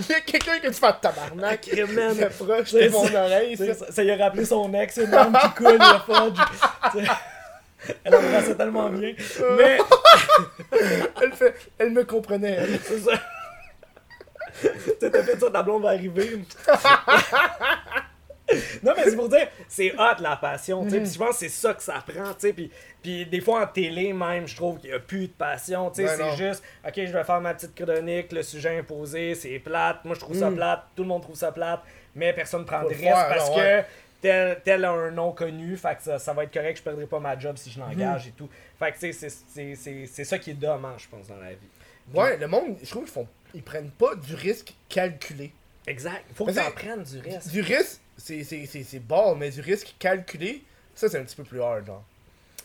[0.00, 1.60] Il y a quelqu'un qui a dû faire tabarnak.
[1.62, 2.14] Crime, man.
[2.16, 3.24] C'est proche C'est de mon ça.
[3.24, 3.74] oreille, ça.
[3.74, 6.38] Ça, ça y a rappelé son ex, une âme qui coule, le fudge.
[6.92, 7.12] Tu sais,
[8.04, 9.12] Elle embrassait tellement bien.
[9.56, 9.78] Mais,
[11.22, 12.78] Elle, fait, elle me comprenait, elle.
[12.82, 13.12] c'est ça.
[15.00, 16.40] T'as fait ça, ta blonde va arriver.
[18.82, 21.00] non, mais c'est pour dire, c'est hot la passion, tu sais.
[21.00, 22.52] Puis je pense que c'est ça que ça prend, tu sais.
[22.52, 22.70] Puis,
[23.02, 25.96] puis des fois en télé, même, je trouve qu'il n'y a plus de passion, tu
[25.96, 26.04] sais.
[26.04, 26.36] Ben c'est non.
[26.36, 30.04] juste, ok, je vais faire ma petite chronique, le sujet imposé, c'est plate.
[30.04, 30.56] Moi, je trouve ça Mm.
[30.56, 31.80] plate, tout le monde trouve ça plate,
[32.14, 33.80] mais personne ne prend Faut de risque parce que
[34.20, 37.06] tel, tel a un nom connu, fait que ça, ça va être correct, je perdrai
[37.06, 37.82] pas ma job si je Mm.
[37.82, 38.48] l'engage et tout.
[38.78, 41.36] Fait que tu sais, c'est- c'est- c'est c'est ça qui est dommage, je pense, dans
[41.38, 41.68] la vie.
[42.12, 43.28] Ouais, le monde, je trouve qu'ils font.
[43.54, 45.52] Ils prennent pas du risque calculé.
[45.86, 46.24] Exact.
[46.34, 47.48] Faut que Mais tu en prennes du risque.
[47.48, 50.62] Du risque, c'est bon, mais du risque calculé,
[50.94, 52.04] ça c'est un petit peu plus hard, genre.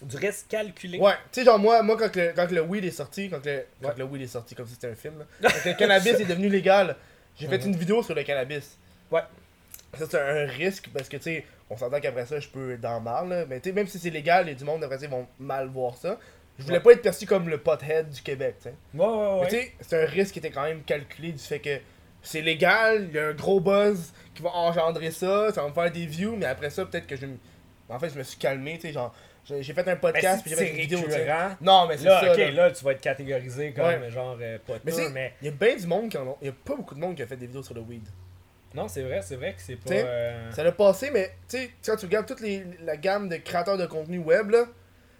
[0.02, 0.98] Du risque calculé.
[0.98, 3.66] Ouais, tu sais, genre moi, moi quand, le, quand le weed est sorti, quand le,
[3.82, 3.94] quand Ouais.
[3.98, 6.48] le weed est sorti, comme si c'était un film, là, quand le cannabis est devenu
[6.48, 6.96] légal,
[7.38, 7.68] j'ai fait Mhm.
[7.74, 8.78] une vidéo sur le cannabis.
[9.12, 9.22] Ouais.
[9.98, 12.82] Ça c'est un risque parce que tu sais, on s'entend qu'après ça, je peux être
[12.82, 15.06] dans mal, là, mais tu sais, même si c'est légal, a du monde après ça,
[15.06, 16.18] ils vont mal voir ça.
[16.58, 16.84] Je voulais Ouais.
[16.84, 18.76] pas être perçu comme le pothead du Québec, tu sais.
[18.94, 19.48] Ouais, ouais, Mais ouais.
[19.48, 21.78] tu sais, c'est un risque qui était quand même calculé du fait que
[22.22, 25.74] c'est légal, il y a un gros buzz qui va engendrer ça, ça va me
[25.74, 27.36] faire des views, mais après ça, peut-être que je me.
[27.90, 29.14] En fait, je me suis calmé, tu sais, genre,
[29.46, 31.00] j'ai fait un Mais podcast, puis j'ai fait une vidéo,
[31.62, 32.32] Non, mais c'est ça.
[32.32, 32.52] ok, là.
[32.52, 34.12] là, tu vas être catégorisé comme Ouais.
[34.12, 34.92] genre euh, pas Mais
[35.42, 36.38] il y a bien du monde qui en ont.
[36.42, 38.04] Il y a pas beaucoup de monde qui a fait des vidéos sur le weed.
[38.76, 39.92] non, c'est vrai, c'est vrai que c'est pas.
[39.94, 43.38] Euh, Ça l'a passé, mais tu sais, quand tu regardes toute les, la gamme de
[43.38, 44.66] créateurs de contenu web, là,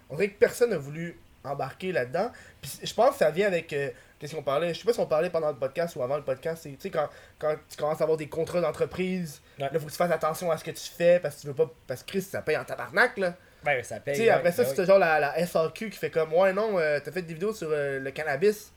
[0.08, 2.30] on dirait que personne n'a voulu embarquer là-dedans.
[2.62, 3.72] Puis je pense que ça vient avec.
[3.72, 3.90] euh,
[4.20, 4.74] Qu'est-ce qu'on parlait?
[4.74, 6.62] Je sais pas si on parlait pendant le podcast ou avant le podcast.
[6.62, 7.08] c'est, Tu sais, quand,
[7.38, 9.68] quand tu commences à avoir des contrats d'entreprise, Ouais.
[9.72, 11.54] là, faut que tu fasses attention à ce que tu fais parce que tu veux
[11.54, 11.70] pas.
[11.86, 13.32] Parce que Chris, ça paye en tabarnak, là.
[13.64, 14.14] Ben, ça paye.
[14.14, 16.78] Tu sais, après ça, ben c'est genre la, la SAQ qui fait comme Ouais, non,
[16.78, 18.72] euh, t'as fait des vidéos sur euh, le cannabis.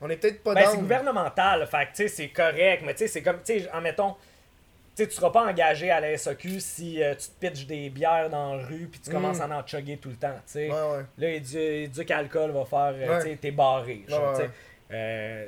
[0.00, 0.70] On est peut-être pas Ben, dans.
[0.72, 3.80] c'est gouvernemental, fait tu sais, c'est correct, mais tu sais, c'est comme, tu sais, en
[3.80, 4.14] mettons,
[4.96, 8.30] tu tu seras pas engagé à la SAQ si euh, tu te pitches des bières
[8.30, 9.12] dans la rue puis tu Mm.
[9.12, 10.68] commences à en chugger tout le temps, tu sais.
[10.70, 11.04] Ouais, ouais.
[11.18, 13.30] Là, Édu- Éduc Alcool va faire, euh, Ouais.
[13.32, 14.44] tu t'es barré, genre, tu.
[14.92, 15.46] Euh,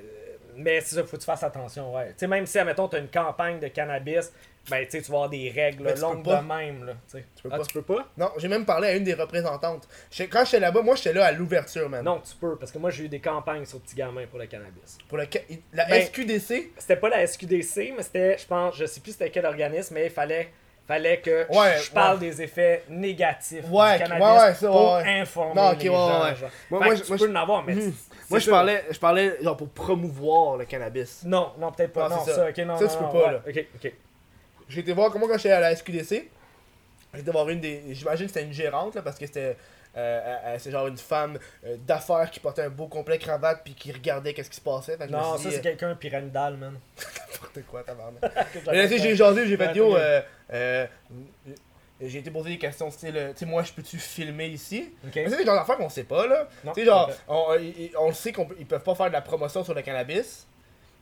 [0.56, 2.12] mais c'est ça, faut que tu fasses attention, ouais.
[2.18, 4.32] Tu même si, admettons, t'as une campagne de cannabis,
[4.70, 7.24] ben, tu sais, tu vas avoir des règles là, longues de même, là, tu sais.
[7.36, 7.64] Tu peux ah, pas.
[7.64, 8.06] tu peux pas?
[8.16, 9.88] Non, j'ai même parlé à une des représentantes.
[10.30, 12.04] Quand j'étais là-bas, moi j'étais là à l'ouverture, man.
[12.04, 14.46] Non, tu peux, parce que moi, j'ai eu des campagnes sur Petit Gamin pour le
[14.46, 14.98] cannabis.
[15.08, 15.40] Pour le ca-
[15.72, 19.30] la Ben, SQDC, C'était pas la SQDC, mais c'était, je pense, je sais plus c'était
[19.30, 20.48] quel organisme, mais il fallait,
[20.86, 22.28] fallait que je- Ouais, je parle ouais.
[22.28, 26.34] des effets négatifs Ouais, du cannabis ouais, ça, pour informer Non, les ouais, gens.
[26.34, 26.50] genre.
[26.70, 27.92] Moi, moi, tu moi, peux je- en avoir, mais c'est
[28.30, 28.50] moi je ça.
[28.50, 31.22] parlais, je parlais genre pour promouvoir le cannabis.
[31.24, 32.08] Non, non, peut-être pas.
[32.08, 32.36] Non, Non, c'est ça.
[32.36, 32.48] ça.
[32.48, 33.42] ok, non, Ça, non, tu peux non, pas, ouais, là.
[33.48, 33.92] Ok, ok.
[34.68, 36.28] J'ai été voir comment quand j'étais à la SQDC.
[37.14, 37.82] J'ai été voir une des.
[37.94, 39.40] J'imagine que c'était une gérante là, parce que c'était.
[39.40, 39.54] euh,
[39.96, 43.74] euh, euh, c'est genre une femme euh, d'affaires qui portait un beau complet cravate puis
[43.74, 44.96] qui regardait qu'est-ce qui se passait.
[44.98, 46.74] Que Non, ça, c'est quelqu'un pyramidal, man.
[46.98, 47.02] euh,
[47.32, 48.22] n'importe quoi, tabarnak.
[48.66, 50.20] Mais là, j'ai jasé, j'ai fait yo, euh,
[50.52, 50.86] euh,
[52.00, 54.94] j'ai été posé des questions style, euh, tu sais, moi je peux-tu filmer ici?
[55.02, 56.46] Mais c'est des genres d'affaires qu'on sait pas, là.
[56.74, 59.64] Tu sais, genre, on, ils- on le sait qu'ils peuvent pas faire de la promotion
[59.64, 60.46] sur le cannabis.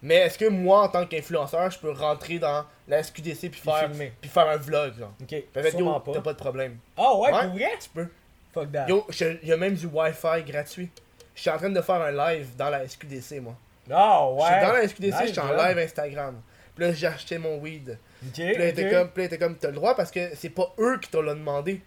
[0.06, 3.60] Mais est-ce que moi, en tant qu'influenceur, je peux rentrer dans la SQDC puis Puis
[3.60, 4.12] faire, filmer.
[4.20, 5.12] puis faire un vlog, genre?
[5.20, 5.28] Ok.
[5.52, 6.12] Fait yo, pas.
[6.12, 6.78] t'as pas de problème.
[6.96, 7.40] Ah ouais, Ouais.
[7.42, 7.70] pour vrai?
[7.82, 8.06] Tu peux.
[8.54, 8.86] Fuck that.
[8.88, 9.04] Yo,
[9.42, 10.90] il y a même du Wi-Fi gratuit.
[11.34, 13.56] Je suis en train de faire un live dans la SQDC, moi.
[13.90, 14.42] Ah ouais.
[14.42, 16.40] Je suis dans la SQDC, je suis en live Instagram.
[16.76, 17.98] Puis là, j'ai acheté mon weed.
[18.24, 19.38] Ok, Puis là, il était ok.
[19.38, 21.80] comme, t'as le droit parce que c'est pas eux qui te l'ont demandé.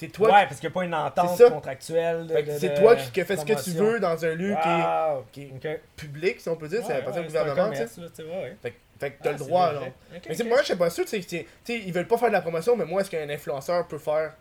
[0.00, 2.26] C'est toi, ouais, parce qu'il n'y a pas une entente contractuelle.
[2.58, 5.52] c'est toi qui, qui fais ce que tu veux dans un lieu Ah, qui, est,
[5.54, 5.80] ok.
[5.94, 6.80] public, si on peut dire.
[6.86, 7.76] c'est ouais, c'est un gouvernement, là.
[7.76, 9.72] Fait, que- t'as Ah, le droit.
[9.74, 9.82] Ok,
[10.28, 10.48] Mais c'est- ok.
[10.48, 12.86] moi, je sais pas sûr, tu sais, ils veulent pas faire de la promotion, mais
[12.86, 14.32] moi, est-ce qu'un influenceur peut faire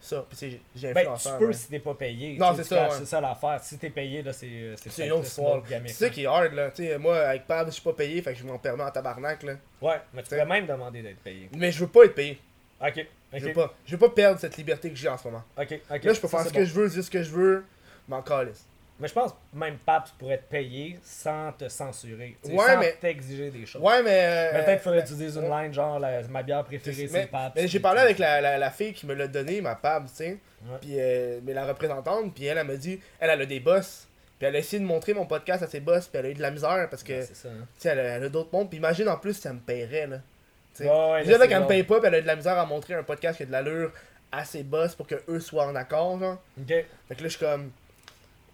[0.00, 0.24] ça?
[0.30, 1.32] Puis j'ai Ben, influenceur.
[1.32, 1.52] tu peux ouais.
[1.52, 2.36] si t'es pas payé.
[2.38, 2.94] Non, c'est ça, ouais.
[2.98, 3.58] C'est ça l'affaire.
[3.60, 5.62] Si t'es payé, là, c'est c'est C'est une autre histoire.
[5.68, 6.10] C'est ça là.
[6.12, 6.70] qui est hard, là.
[6.70, 8.90] Tu sais, moi, avec Pab, je suis pas payé, fait que je m'en permets en
[8.90, 9.54] tabarnak, là.
[9.80, 10.36] Ouais, mais tu T'sais.
[10.44, 11.48] pourrais même demander d'être payé.
[11.56, 12.40] Mais je veux pas être payé.
[12.82, 13.38] Ok, ok.
[13.40, 13.74] Je veux pas.
[13.86, 15.42] Je veux pas perdre cette liberté que j'ai en ce moment.
[15.56, 16.04] Ok, ok.
[16.04, 16.54] Là, je peux faire ce bon.
[16.58, 17.64] que je veux, dire ce que je veux,
[18.08, 18.66] m'en calisse.
[19.00, 22.36] Mais je pense même Paps pourrait te payer sans te censurer.
[22.44, 23.82] Ouais, sans mais- t'exiger des choses.
[23.82, 24.26] Ouais, mais.
[24.26, 27.26] euh, Mais Peut-être faudrait euh, dises une line genre la- ma bière préférée c'est mais,
[27.26, 27.52] Paps.
[27.56, 30.14] mais j'ai parlé avec la, la, la fille qui me l'a donné, ma Pab, tu
[30.14, 30.38] sais.
[30.64, 30.76] Ouais.
[30.80, 34.06] Puis, euh, mais la représentante, puis elle, elle m'a dit, elle, elle a des boss.
[34.38, 36.34] Puis elle a essayé de montrer mon podcast à ses boss, puis elle a eu
[36.34, 37.48] de la misère parce que, Ouais, ça.
[37.48, 37.66] hein.
[37.78, 38.68] sais, elle, a- elle a d'autres mondes.
[38.68, 40.18] Puis imagine en plus, ça me paierait, là.
[40.76, 40.88] Tu sais.
[40.88, 42.94] Ouais, là, là, c'est qu'elle me paye pas, elle a de la misère à montrer
[42.94, 43.92] un podcast qui a de l'allure
[44.30, 46.38] à ses boss pour que eux soient en accord, genre.
[47.08, 47.70] Fait que là, je suis comme.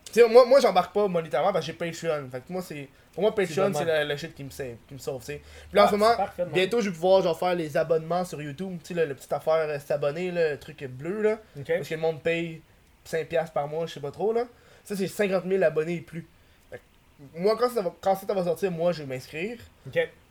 [0.07, 2.29] Tu sais, moi, moi j'embarque pas monétairement parce que j'ai Patreon.
[2.31, 2.89] Fait que moi, c'est.
[3.13, 5.43] Pour moi, Patreon, C'est le, le shit qui me sauve, qui me sauve, tu sais.
[5.69, 6.15] Puis là, en Ah, ce moment,
[6.53, 8.79] bientôt, je vais pouvoir genre faire les abonnements sur YouTube.
[8.85, 11.39] Tu sais, le petite affaire euh, s'abonner, le truc bleu, là.
[11.77, 12.63] Parce que le monde paye
[13.07, 14.45] 5$ par mois, je sais pas trop, là.
[14.85, 16.27] Ça, c'est 50 000 abonnés et plus.
[16.71, 19.59] Fait que moi, quand ça, va, quand ça va sortir, moi, je vais m'inscrire.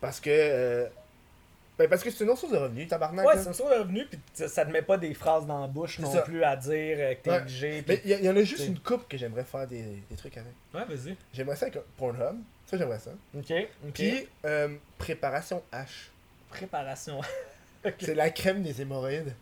[0.01, 0.29] Parce que.
[0.33, 0.87] euh,
[1.77, 3.25] Ben, parce que c'est une autre source de revenus, tabarnak.
[3.25, 5.67] Ouais, c'est une source de revenu, puis ça te met pas des phrases dans la
[5.67, 6.21] bouche non ça.
[6.23, 7.37] plus à dire euh, que t'es Ouais.
[7.37, 7.83] obligé.
[7.87, 10.35] Mais il y, y en a juste une coupe que j'aimerais faire des, des trucs
[10.37, 10.53] avec.
[10.73, 11.15] Ouais, vas-y.
[11.33, 12.37] J'aimerais ça avec Pornhub.
[12.65, 13.11] Ça, j'aimerais ça.
[13.37, 13.51] Ok.
[13.85, 13.93] Ok.
[13.93, 16.09] Puis, euh, préparation H.
[16.49, 17.21] Préparation.
[17.99, 19.33] C'est la crème des hémorroïdes.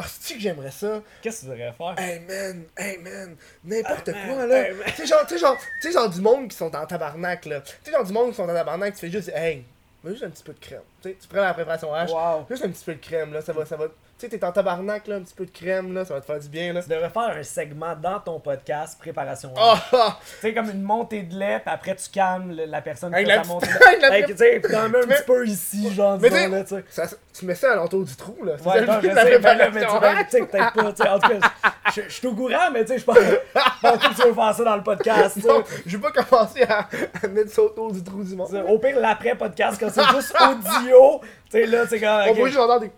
[0.00, 1.02] Ah, c'est que j'aimerais ça?
[1.22, 1.94] Qu'est-ce que tu devrais faire?
[1.98, 4.68] Hey man, hey man, n'importe Ah, quoi man, là.
[4.70, 5.56] hey, tu sais, genre, tu sais, genre,
[5.92, 7.60] genre du monde qui sont en tabarnak là.
[7.62, 9.64] Tu sais, genre du monde qui sont en tabarnak, tu fais juste, hey,
[10.04, 10.82] mets juste un petit peu de crème.
[11.02, 12.46] Tu sais, tu prends la préparation H, Wow.
[12.48, 13.86] juste un petit peu de crème là, ça va, ça va.
[14.18, 16.26] Tu sais, t'es en tabarnak là, un petit peu de crème là, ça va te
[16.26, 16.82] faire du bien là.
[16.82, 19.54] Tu devrais faire un segment dans ton podcast, préparation.
[19.56, 20.18] Ah ah!
[20.20, 23.24] Tu sais, comme une montée de lait, puis après tu calmes la personne qui fait
[23.26, 24.24] la montée de lait.
[24.26, 27.02] Tu sais, t'en mets un petit peu ici, genre, Mais disons, là, tu sais.
[27.32, 28.54] tu mets ça à l'entour du trou là.
[28.54, 31.48] Ouais, non, je sais, mais tu sais, peut-être pas, tu sais, en tout cas,
[31.94, 34.76] je suis au courant, mais tu sais, je pense que tu veux faire ça dans
[34.76, 35.48] le podcast, tu sais.
[35.48, 36.88] Non, je vais pas commencer à,
[37.22, 38.64] à mettre ça autour du trou du monde.
[38.68, 42.08] Au pire, l'après-podcast, quand c'est juste audio, tu sais, là, c'est comme.
[42.30, 42.90] On va juste entendre des.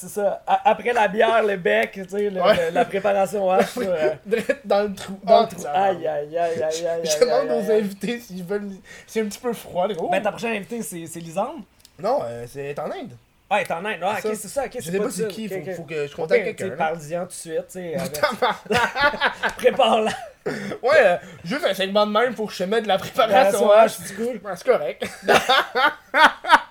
[0.00, 0.42] C'est ça.
[0.46, 2.68] A- après la bière, le bec, tu sais, le- Ouais.
[2.68, 5.18] le- la préparation H, ça, euh, direct dans le trou.
[5.24, 5.60] dans Ah, le trou.
[5.60, 7.02] ça Aïe, aïe, aïe, aïe, aïe.
[7.04, 8.70] Je demande aux invités s'ils veulent.
[9.08, 10.08] C'est un petit peu froid, gros.
[10.08, 11.62] Ben, ta prochaine invitée, c'est Lisande.
[11.98, 13.10] Non, euh, c'est en Inde.
[13.50, 13.98] Ah, elle est en Inde.
[14.02, 14.66] Ah, ok, c'est ça.
[14.66, 16.54] ok, Je c'est sais pas c'est qui, Ok, faut, faut que je contacte tu sais,
[16.54, 16.76] quelqu'un.
[16.76, 17.94] Parle-y-en tout de suite, tu sais.
[17.96, 18.20] avec-
[19.56, 20.12] Prépare-la.
[20.46, 23.66] ouais, euh, juste un segment de même pour que je te mette de la préparation.
[23.66, 23.86] Préparation H.
[23.86, 24.40] H, c'est cool.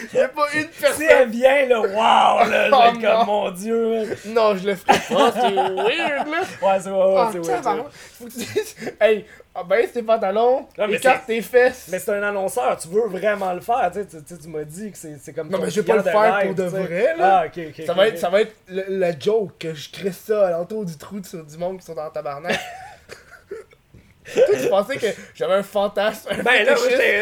[0.00, 0.14] C'est correct.
[0.14, 1.06] Y'a pas une Si personne.
[1.10, 3.00] elle vient, là, wow, là, Oh, non.
[3.00, 4.16] comme mon dieu.
[4.26, 6.40] Non, je le ferai pas, c'est weird là.
[6.62, 7.64] Ouais, c'est ouais, ouais, Ah, c'est weird,
[8.18, 9.24] faut que tu dises, hey,
[9.54, 11.88] ah, baisse tes pantalons, Non, écarte tes fesses.
[11.90, 14.64] Mais c'est un annonceur, tu veux vraiment le faire, tu sais, tu, tu- tu m'as
[14.64, 17.14] dit que c'est c'est comme Non, mais je vais pas le faire pour de vrai,
[17.16, 17.42] là.
[17.42, 17.86] Ah, ok, ok.
[17.86, 20.84] Ça va, être, ça va être le, le joke que je crée ça à l'entour
[20.84, 22.58] du trou sur du monde qui sont dans le tabarnak.
[24.34, 26.28] Toi, tu pensais que j'avais un fantasme.
[26.30, 26.74] un Ben là,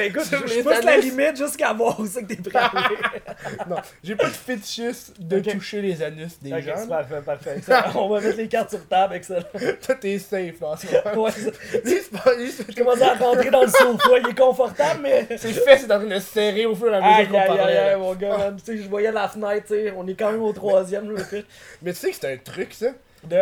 [0.04, 2.60] écoute, je, pousse la limite jusqu'à voir où c'est que t'es prêt.
[3.68, 5.52] Non, j'ai pas de fétichisme de Ok.
[5.52, 6.74] toucher les anus des Ok, gens.
[6.76, 7.56] c'est parfait, parfait.
[7.94, 9.42] On va mettre les cartes sur table, excellent.
[9.84, 11.24] Toi, t'es safe dans ce moment.
[11.24, 11.30] Ouais,
[11.84, 15.26] je commence à rentrer dans le sofa, il est confortable, mais.
[15.36, 17.38] Ses fesses est en train de se serrer au fur et à Aïe, mesure qu'on
[17.38, 17.76] aïe, aïe, parlait.
[17.76, 17.98] aïe, là.
[17.98, 18.52] mon gars.
[18.58, 21.22] Tu sais, je voyais la fenêtre, tu sais, on est quand même au troisième, là,
[21.24, 21.44] fait.
[21.82, 22.88] Mais tu sais que c'est un truc, ça.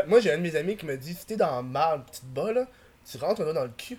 [0.07, 2.21] Moi, j'ai un de mes amis qui me dit si t'es dans le mal, tu
[2.21, 2.67] te bats, là,
[3.11, 3.99] tu rentres un doigt dans le cul.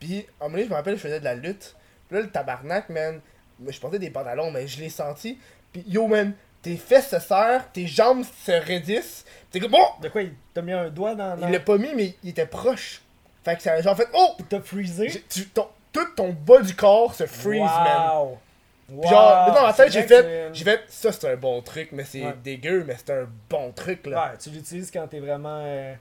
[0.00, 1.74] Puis, à un moment je me rappelle, je faisais de la lutte.
[2.08, 3.20] Puis là, le tabarnak, man,
[3.66, 5.38] je portais des pantalons, mais je l'ai senti.
[5.72, 6.32] Puis, yo, man,
[6.62, 9.24] tes fesses se serrent, tes jambes se raidissent.
[9.50, 9.84] T'es comme, bon!
[10.00, 11.36] De quoi, il t'a mis un doigt dans.
[11.36, 11.46] dans...
[11.46, 13.02] Il l'a pas mis, mais il était proche.
[13.44, 14.36] Fait que ça genre fait, oh!
[14.48, 15.22] T'as freezé.
[15.28, 18.08] Tu- ton- tout ton bas du corps se freeze, man.
[18.10, 18.38] Wow.
[19.00, 22.04] Puis genre, dans ma tête, j'ai fait, j'ai fait, ça c'est un bon truc, mais
[22.04, 22.34] c'est Ouais.
[22.42, 24.30] dégueu, mais c'est un bon truc, là.
[24.32, 25.60] Ouais, tu l'utilises quand t'es vraiment.
[25.62, 25.94] euh,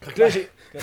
[0.00, 0.48] Fait que là, j'ai.
[0.72, 0.78] Tu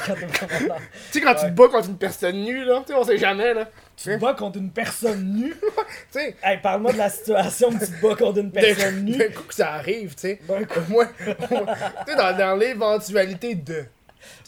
[1.12, 3.54] sais, quand tu te bats contre une personne nue, là, tu sais, on sait jamais,
[3.54, 3.70] là.
[3.96, 5.56] Tu te bats contre une personne nue?
[6.12, 9.06] Tu sais, Hey, parle-moi de la situation que tu te bats contre une d'un personne
[9.06, 9.34] d'un nue.
[9.34, 10.40] coup que ça arrive, tu sais.
[10.48, 10.80] D'un coup.
[11.26, 13.86] Tu sais, dans, dans l'éventualité de.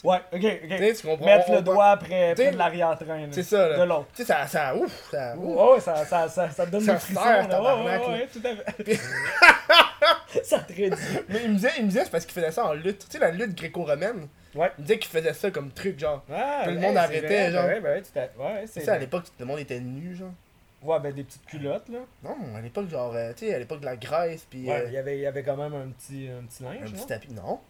[0.04, 0.96] Ouais, ok, Tu ok.
[0.96, 1.26] tu comprends?
[1.26, 3.28] Mettre on- le on- doigt après, après de l'arrière-train.
[3.30, 3.78] C'est ça, là.
[3.78, 4.06] De l'autre.
[4.14, 5.82] Tu sais, ça, ça, ouf, ça, ouf.
[5.84, 7.20] Ça, ça, ça, ça te donne Ça des frissons.
[7.24, 7.44] là.
[7.46, 9.00] tabarnak, Ouais, ouais, tout à fait.
[10.44, 10.98] ça te réduit.
[11.28, 13.06] Mais il me disait, il me disait, c'est parce qu'il faisait ça en lutte.
[13.08, 14.28] Tu sais, la lutte gréco-romaine?
[14.54, 14.70] Ouais.
[14.78, 16.24] Il me disait qu'il faisait ça comme truc, genre.
[16.32, 17.64] Ah, Tout le monde arrêtait, vrai, genre.
[17.66, 20.14] Ouais, ouais, tout à- ouais, Tu c'est sais, à l'époque, tout le monde était nu,
[20.16, 20.32] genre.
[20.82, 21.98] Ouais, ben des petites culottes, là.
[22.24, 24.84] Non, à l'époque, genre, euh, tu sais, à l'époque de la Grèce, puis Ouais, euh,
[24.86, 27.00] il y avait, il y avait quand même un petit, un petit un linge, petit
[27.02, 27.06] non?
[27.06, 27.32] tapis.
[27.34, 27.60] Non.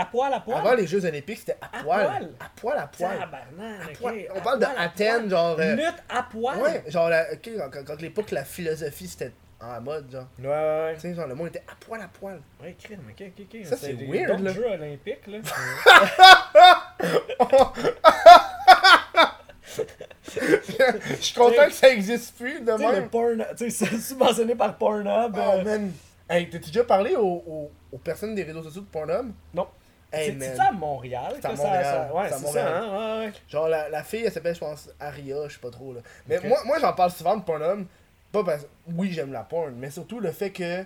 [0.00, 0.58] À poil, à poil?
[0.58, 2.06] Avant les Jeux Olympiques, c'était à, À poil.
[2.06, 2.30] poil?
[2.40, 3.18] À poil, à poil.
[3.18, 4.34] Tabarnak, À.
[4.34, 5.30] On À parle de poil, à Athènes, poil.
[5.30, 5.56] genre.
[5.60, 6.58] euh, Lutte à poil?
[6.62, 7.50] Ouais, genre, la, ok,
[7.86, 10.26] quand, l'époque, la philosophie, c'était en mode, genre.
[10.38, 12.40] Ouais, ouais, Tu sais, genre, le monde était à poil, à poil.
[12.62, 12.74] ouais.
[12.82, 13.66] Crime, ok, ok, ok.
[13.66, 14.52] Ça, c'est weird, là.
[14.52, 15.38] jeux olympiques, là.
[20.24, 23.08] Je suis content que ça existe plus, de même.
[23.08, 23.44] porn...
[23.56, 25.34] Tu sais, c'est subventionné par Pornhub.
[25.36, 25.92] Oh, euh, man.
[26.28, 29.32] Hey, t'as-tu déjà parlé aux, aux, aux personnes des réseaux sociaux de Pornhub?
[29.54, 29.66] Non.
[30.12, 32.14] Hey, c'est c'est à Montréal C'est à Montréal, ça, ça...
[32.14, 33.20] Ouais, c'est ça, hein?
[33.20, 33.32] Ouais, ouais.
[33.48, 36.00] Genre, la, la fille, elle s'appelle, je pense, Aria, je sais pas trop, là.
[36.26, 37.86] Mais moi, moi j'en parle souvent de Pornhub.
[38.32, 40.84] Pas parce oui, j'aime la porn, mais surtout le fait que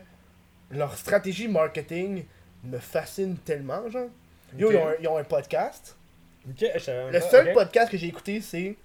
[0.71, 2.25] leur stratégie marketing
[2.65, 4.09] me fascine tellement, genre.
[4.57, 5.97] Yo, ils, ont un, ils ont un podcast.
[6.47, 8.77] Le seul podcast que j'ai écouté, c'est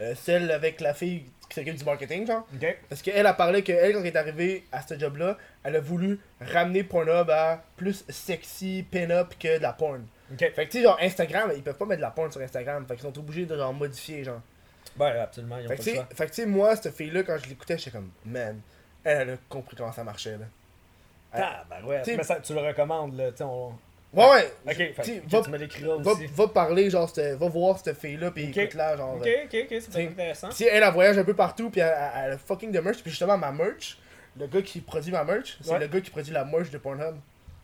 [0.00, 2.46] euh, celle avec la fille qui s'occupe du marketing, genre.
[2.54, 2.78] Ok.
[2.88, 6.20] Parce qu'elle a parlé qu'elle, quand elle est arrivée à ce job-là, elle a voulu
[6.40, 10.06] ramener Pornhub à plus sexy, pin-up que de la porn.
[10.32, 10.38] Ok.
[10.38, 12.84] Fait que tu sais, genre Instagram, ils peuvent pas mettre de la porn sur Instagram.
[12.86, 14.40] Fait qu'ils sont obligés de genre modifier, genre.
[14.98, 16.06] Ouais, absolument, ils ont Fait pas que le tu choix.
[16.10, 18.60] sais, fait que, tu sais, moi, cette fille-là, quand je l'écoutais, j'étais comme, man,
[19.04, 20.46] elle, elle a compris comment ça marchait, là.
[21.32, 22.02] Ah, ben ouais.
[22.02, 23.30] T'sais- Mais ça, tu le recommandes, là.
[23.30, 23.72] Tu sais, on...
[24.12, 24.52] Ouais, ouais.
[24.66, 26.26] Ok, fait, va, tu me l'écriras aussi.
[26.26, 28.56] va parler, genre, va voir cette fille-là, pis Ok.
[28.56, 29.16] écoute-la, genre.
[29.16, 30.50] Ok, euh, ok, ok, c'est intéressant.
[30.50, 33.02] Si elle, elle voyage un peu partout, puis elle, elle- elle a fucking de merch,
[33.02, 33.98] puis justement, ma merch,
[34.38, 35.78] le gars qui produit ma merch, c'est Ouais.
[35.78, 37.16] le gars qui produit la merch de Pornhub.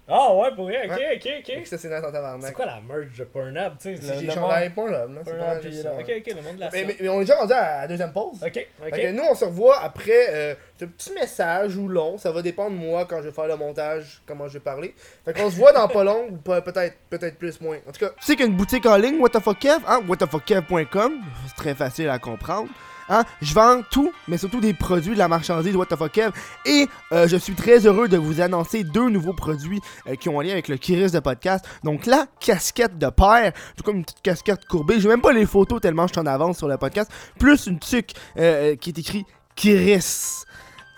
[0.07, 1.67] Ah ouais, pour vrai, ok, ok, ok.
[1.67, 3.97] ça, c'est nice en C'est quoi la merge de Pornhub, tu sais?
[4.03, 5.21] C'est le- j'ai le chandail monde- Pornhub, là.
[5.25, 5.93] c'est pas juste ça.
[5.95, 7.89] Ok, ok, le monde de la Mais, mais- mais on est déjà rendu à la
[7.89, 8.43] deuxième pause.
[8.47, 8.91] Ok, ok.
[8.91, 12.19] que nous, on se revoit après euh, ce petit message ou long.
[12.19, 14.95] Ça va dépendre de moi quand je vais faire le montage, comment je vais parler.
[15.25, 17.79] Fait qu'on se voit dans pas long ou peut-être peut-être plus moins.
[17.89, 21.15] En tout cas, tu sais qu'une boutique en ligne, whatthefuckkev, hein, whatthefuckkev.com,
[21.47, 22.69] c'est très facile à comprendre.
[23.09, 26.21] Hein, je vends tout, mais surtout des produits de la marchandise What the Fuck.
[26.65, 30.41] Et euh, je suis très heureux de vous annoncer deux nouveaux produits euh, qui ont
[30.41, 31.65] un lien avec le Kiris de podcast.
[31.83, 35.01] Donc la casquette de père, tout comme une petite casquette courbée.
[35.01, 37.11] J'ai même pas les photos tellement je suis en avance sur le podcast.
[37.39, 40.45] Plus une tuque euh, qui est écrit Kiris.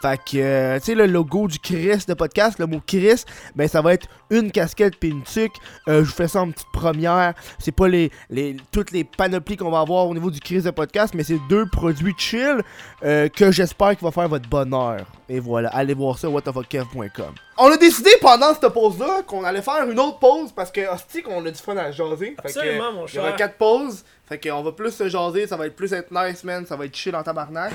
[0.02, 3.24] Fait que, euh, tu sais, le logo du Chris de podcast, le mot Chris,
[3.54, 5.54] ben ça va être une casquette puis une tuque.
[5.88, 7.34] Euh, je vous fais ça en petite première.
[7.58, 10.70] C'est pas les, les toutes les panoplies qu'on va avoir au niveau du Chris de
[10.70, 12.60] podcast, mais c'est deux produits chill
[13.04, 15.06] euh, que j'espère qu'il va faire votre bonheur.
[15.28, 17.34] Et voilà, allez voir ça, whatthefuckkev.com.
[17.58, 21.22] On a décidé pendant cette pause-là qu'on allait faire une autre pause parce que, hostie,
[21.22, 22.36] qu'on a du fun à jaser.
[22.42, 23.36] Fait que, mon il y aura cher.
[23.36, 24.04] quatre pauses.
[24.28, 26.66] Fait qu'on va plus se jaser, ça va être plus être nice, man.
[26.66, 27.72] Ça va être chill en tabarnak.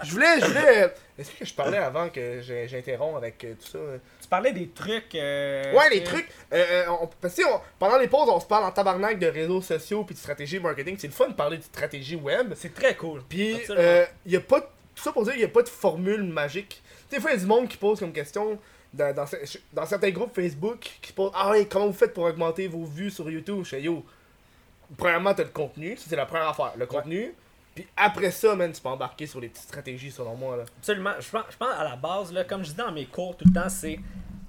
[0.04, 0.94] je voulais, je voulais.
[1.18, 3.80] Est-ce que je parlais avant que j'interromps avec euh, tout ça?
[4.22, 5.16] Tu parlais des trucs.
[5.16, 6.30] euh, Ouais, les trucs.
[6.54, 9.28] euh, euh, on- parce que, on- pendant les pauses, on se parle en tabarnak de
[9.28, 10.98] réseaux sociaux puis de stratégie marketing.
[11.00, 12.54] C'est le fun de parler de stratégie web.
[12.56, 13.22] C'est très cool.
[13.28, 16.24] Puis, euh, y a pas tout ça pour dire qu'il n'y a pas de formule
[16.24, 16.82] magique.
[17.10, 18.60] Tu sais, des fois, il y a du monde qui pose comme question
[18.94, 22.26] dans, dans, ce- dans certains groupes Facebook qui pose Ah ouais, comment vous faites pour
[22.26, 24.06] augmenter vos vues sur YouTube Je fais Yo,
[24.98, 26.74] premièrement, t'as le contenu, ça c'est la première affaire.
[26.78, 27.34] Le contenu.
[27.74, 30.56] Puis après ça, man, tu peux embarquer sur les petites stratégies, selon moi.
[30.58, 30.64] Là.
[30.80, 31.12] Absolument.
[31.20, 33.46] Je pense, je pense à la base, là, comme je dis dans mes cours tout
[33.48, 34.00] le temps, c'est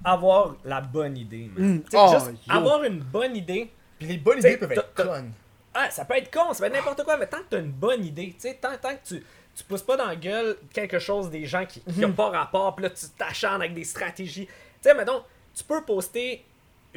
[0.03, 1.49] avoir la bonne idée.
[1.55, 1.75] man.
[1.75, 1.83] Mm.
[1.83, 2.53] Tu sais, Oh, juste yo.
[2.53, 3.69] avoir une bonne idée.
[3.99, 5.31] Puis les bonnes T'sais, idées peuvent être t'as- t'as- connes.
[5.73, 7.59] Ah, ça peut être con, ça peut être n'importe quoi, mais tant que tu as
[7.59, 9.23] une bonne idée, tu sais, tant, tant que tu,
[9.55, 12.01] tu pousses pas dans la gueule quelque chose des gens qui Mhm.
[12.01, 14.45] n'ont pas rapport, puis là tu t'acharnes avec des stratégies.
[14.47, 15.21] Tu sais, mettons,
[15.53, 16.45] tu peux poster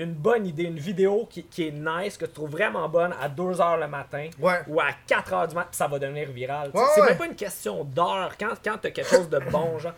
[0.05, 3.28] une bonne idée, une vidéo qui, qui est nice, que tu trouves vraiment bonne à
[3.28, 4.61] 2h le matin Ouais.
[4.68, 6.70] ou à 4h du matin, ça va devenir viral.
[6.74, 7.09] Ouais, c'est ouais.
[7.09, 9.94] même pas une question d'heure quand, quand tu as quelque chose de bon, genre.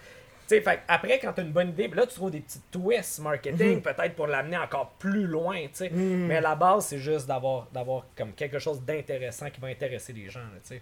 [0.49, 3.77] Fait après, quand tu as une bonne idée, là, tu trouves des petits twists marketing,
[3.77, 3.81] Mhm.
[3.83, 5.89] peut-être pour l'amener encore plus loin, tu sais.
[5.91, 10.29] Mais la base, c'est juste d'avoir, d'avoir comme quelque chose d'intéressant qui va intéresser les
[10.29, 10.77] gens, là,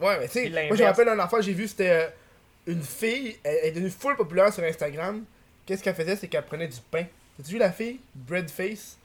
[0.00, 2.06] Ouais, mais tu sais, moi je me rappelle un enfant, j'ai vu, c'était euh,
[2.66, 5.24] une fille, elle, elle est devenue full populaire sur Instagram.
[5.64, 7.04] Qu'est-ce qu'elle faisait, c'est qu'elle prenait du pain.
[7.36, 8.96] T'as-tu vu la fille Breadface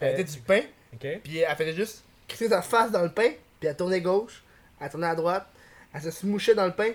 [0.00, 0.60] Elle Euh, mettait du pain,
[0.94, 1.06] OK?
[1.22, 3.30] puis elle faisait juste crisser sa face dans le pain,
[3.60, 4.42] puis elle tournait gauche,
[4.80, 5.46] elle tournait à droite,
[5.92, 6.92] elle se smouchait dans le pain.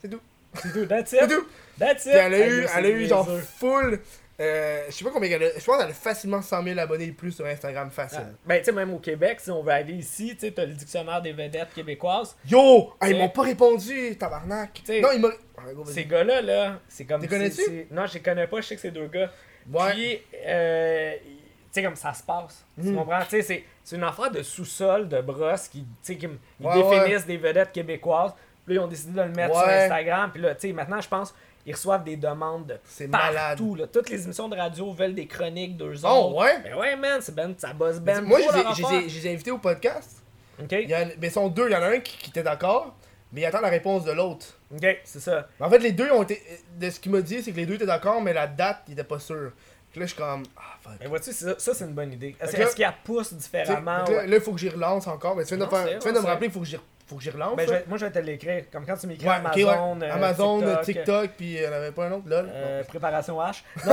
[0.00, 0.20] C'est tout.
[0.62, 1.30] C'est tout, that's C'est it.
[1.30, 1.46] tout.
[1.78, 2.10] That's it.
[2.12, 3.28] Puis elle a eu, elle c'est a eu genre
[3.58, 4.00] full.
[4.40, 5.28] Euh, je sais pas combien.
[5.38, 8.20] Je pense qu'elle a facilement 100 000 abonnés et plus sur Instagram facile.
[8.22, 10.64] Ah, Ben, tu sais, même au Québec, si on veut aller ici, tu sais, t'as
[10.64, 12.36] le dictionnaire des vedettes québécoises.
[12.48, 12.92] Yo!
[13.00, 14.80] Ah, ils m'ont pas répondu, tabarnak.
[14.84, 15.30] T'sais, non, ils m'ont.
[15.56, 15.62] Ah.
[15.86, 17.20] Ces gars-là, là, c'est comme.
[17.20, 17.86] T'es connais-tu?
[17.90, 19.30] Non, je les connais pas, je sais que c'est deux gars.
[19.72, 19.90] Ouais.
[19.92, 21.28] Puis, euh, tu
[21.72, 22.64] sais, comme ça se passe.
[22.80, 22.96] Tu Mm.
[22.96, 23.20] comprends?
[23.24, 26.26] Tu sais, c'est- une affaire de sous-sol, de brosse, qui, tu sais, qui
[26.60, 28.32] ils Ouais, définissent des vedettes québécoises.
[28.66, 29.66] Puis là, ils ont décidé de le mettre sur.
[29.66, 30.30] Instagram.
[30.32, 31.34] Puis là, tu sais, maintenant, je pense,
[31.68, 33.26] ils reçoivent des demandes de C'est partout.
[33.26, 33.60] malade.
[33.78, 33.86] Là.
[33.86, 36.36] Toutes les émissions de radio veulent des chroniques, deux Oh, autres.
[36.36, 36.60] ouais?
[36.64, 40.22] Ben ouais, man, c'est ben, ça bosse ben Moi, je les ai- invités au podcast.
[40.60, 40.72] OK?
[40.72, 42.42] Il y en, mais ils sont deux, il y en a un qui, qui était
[42.42, 42.94] d'accord.
[43.32, 44.46] mais il attend la réponse de l'autre.
[44.74, 45.46] Ok, c'est ça.
[45.60, 46.42] Mais En fait, les deux ont été.
[46.78, 48.94] De ce qu'il m'a dit, c'est que les deux étaient d'accord, mais la date, il
[48.94, 49.52] était pas sûr.
[49.90, 50.42] Puis là, je suis comme.
[50.56, 50.92] Ah, fuck.
[51.00, 52.34] Mais vois-tu, ça, ça, c'est une bonne idée.
[52.40, 53.98] Est-ce qu'il y a pousse différemment?
[53.98, 54.24] là, ouais?
[54.28, 55.36] il faut que j'y relance encore.
[55.36, 56.78] Mais tu viens de, faire- tu viens de me rappeler qu'il faut que j'y
[57.08, 57.56] faut que j'y relance.
[57.56, 57.78] Ben, je là.
[57.78, 58.64] vais- moi, je vais te l'écrire.
[58.70, 59.62] Comme quand tu m'écris Ouais, ok, ouais.
[59.62, 62.50] Amazon, euh, Amazon, TikTok, TikTok, puis il en avait pas un autre, lol.
[62.52, 63.62] euh, préparation H.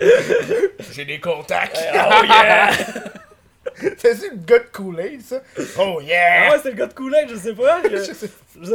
[0.92, 1.78] J'ai des contacts.
[1.94, 2.70] oh yeah!
[3.98, 5.40] C'est le gars de Kool-Aid, ça?
[5.78, 6.50] Oh Ah yeah!
[6.50, 7.80] ouais, c'est le gars de Kool-Aid, je sais pas.
[7.88, 8.28] Je, sais- sais,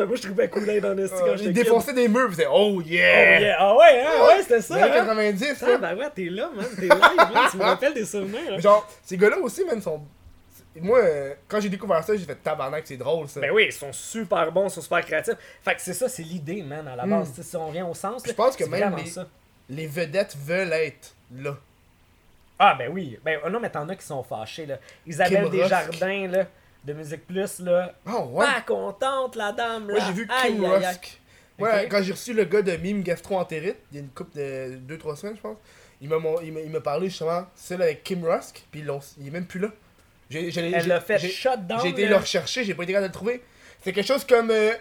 [0.06, 2.36] moi, je trouvais Kool-Aid dans le style quand Euh, j'étais il défonçait des murs, pis
[2.38, 3.40] c'est oh Oh yeah!
[3.40, 3.56] yeah!
[3.60, 4.26] Ah ouais, hein?
[4.28, 4.78] Ouais, c'était ça.
[4.80, 5.06] Dans les hein?
[5.06, 6.66] 90, Ah, ben ouais, t'es là, man.
[6.76, 7.44] T'es live, man.
[7.52, 8.60] Tu me rappelles des souvenirs, là.
[8.60, 10.02] Genre, ces gars-là aussi, man, sont.
[10.82, 13.40] Moi, euh, quand j'ai découvert ça, j'ai fait tabarnak, c'est drôle ça.
[13.40, 15.36] Ben oui, ils sont super bons, ils sont super créatifs.
[15.64, 17.30] Fait que c'est ça, c'est l'idée, man, à la base.
[17.30, 17.34] Mm.
[17.36, 19.28] Sais, Si on revient au sens, Je pense que même les- ça.
[19.70, 21.56] Les vedettes veulent être là.
[22.60, 23.18] Ah, ben oui.
[23.24, 24.78] Ben oh non, mais t'en as qui sont fâchés, là.
[25.06, 26.46] Isabelle Kim Desjardins, là,
[26.84, 27.94] de Musique Plus, là.
[28.08, 28.46] Oh ouais!
[28.46, 29.96] Pas contente, la dame, là.
[29.96, 30.86] Moi, j'ai vu Kim aïe.
[31.58, 34.76] Ouais, quand j'ai reçu le gars de Mime Gastro-Entérite, il y a une couple de
[34.88, 35.58] 2-3 semaines, je pense,
[36.02, 38.84] il m'a il m'a parlé justement, celle avec Kim Rusk, puis
[39.20, 39.70] il est même plus là.
[40.74, 41.80] Elle l'a fait shut down.
[41.82, 43.44] J'ai été le rechercher, j'ai pas été capable de le trouver.
[43.84, 44.50] C'est quelque chose comme.
[44.52, 44.72] euh,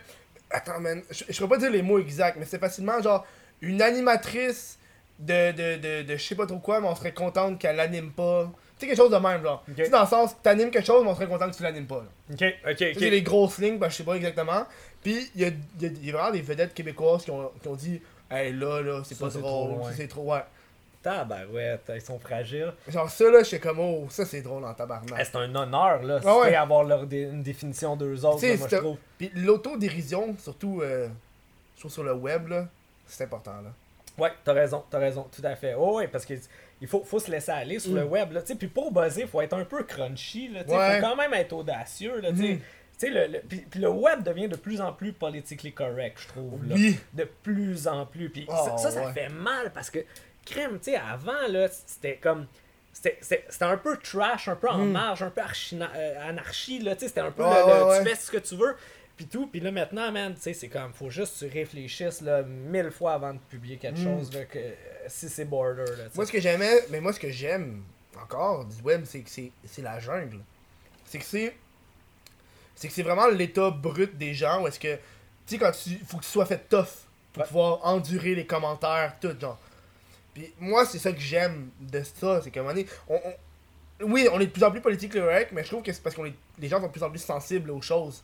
[0.51, 3.27] Attends, man, je, je pourrais pas dire les mots exacts, mais c'est facilement genre
[3.61, 4.79] une animatrice
[5.19, 8.11] de, de, de, de je sais pas trop quoi, mais on serait contente qu'elle l'anime
[8.13, 8.51] pas.
[8.79, 9.65] Tu sais, quelque chose de même, genre.
[9.69, 9.77] Ok.
[9.77, 11.87] Tu sais, dans le sens, t'animes quelque chose, mais on serait content que tu l'animes
[11.87, 12.05] pas.
[12.05, 12.35] là.
[12.35, 12.43] Ok,
[12.73, 13.01] ok, ok.
[13.01, 14.67] les grosses lignes, ben, je sais pas exactement.
[15.03, 15.49] Puis, il y a,
[15.81, 18.81] y a- y a vraiment des vedettes québécoises qui ont, qui ont dit Hey, là,
[18.83, 20.33] là, c'est pas drôle, c'est trop.
[20.35, 20.41] Ouais.
[21.05, 22.73] Tabarouette, ils sont fragiles.
[22.89, 25.15] Genre, ça, là, j'étais comme Oh, ça, c'est drôle en tabarnak.
[25.21, 26.19] Eh, c'est un honneur, là.
[26.25, 26.49] Ah ouais.
[26.49, 28.97] C'est avoir leur dé- une définition d'eux autres, là, moi, je trouve.
[29.19, 31.09] Puis l'autodérision, surtout, euh,
[31.77, 32.67] je trouve sur le web, là,
[33.07, 33.71] c'est important, là.
[34.17, 35.75] Ouais, t'as raison, t'as raison, tout à fait.
[35.77, 36.35] Oh, ouais, parce que
[36.81, 38.11] il faut, faut se laisser aller sur le Mm.
[38.11, 38.41] web, là.
[38.43, 40.65] Tu sais, puis pour buzzer, faut être un peu crunchy, là.
[40.65, 41.01] Tu sais, Ouais.
[41.01, 42.31] faut quand même être audacieux, là.
[42.33, 42.55] Tu sais.
[42.55, 42.61] Mm.
[43.07, 46.65] Le, le- puis, puis le web devient de plus en plus politically correct, je trouve.
[46.67, 46.75] Là.
[46.77, 46.99] Oui.
[47.13, 48.31] De plus en plus.
[48.31, 49.13] Puis Oh, ça, ça, ça ouais.
[49.13, 49.99] fait mal parce que,
[50.45, 52.47] crème, tu sais, avant, là, c'était comme.
[52.93, 54.93] C'était un peu trash, un peu en Mm.
[54.93, 57.99] marge, un peu euh, anarchie, là, tu sais, c'était un peu Ouais, le- le- ouais,
[58.05, 58.77] tu fais ce que tu veux,
[59.17, 62.21] puis tout, puis là maintenant, man, tu sais, c'est comme, faut juste que tu réfléchisses,
[62.21, 64.05] là, mille fois avant de publier quelque Mm.
[64.05, 64.61] chose, là, que,
[65.09, 66.11] si c'est border, là, tu sais.
[66.15, 67.83] Moi, ce que j'aimais, mais moi, ce que j'aime
[68.23, 70.39] encore du web, c'est que c'est c'est la jungle.
[71.07, 71.55] C'est que c'est.
[72.77, 74.95] C'est que c'est vraiment l'état brut des gens où est-ce que.
[74.95, 75.01] Tu
[75.47, 75.99] sais, quand tu.
[76.07, 76.87] Faut que tu sois fait tough
[77.33, 77.47] pour Ouais.
[77.49, 79.59] pouvoir endurer les commentaires, tout, genre.
[80.35, 83.35] Puis moi, c'est ça que j'aime de ça, c'est qu'à un moment donné, on, on-
[84.13, 86.17] oui, on est de plus en plus politique correct, mais je trouve que c'est parce
[86.17, 86.23] que
[86.59, 88.23] les gens sont de plus en plus sensibles aux choses.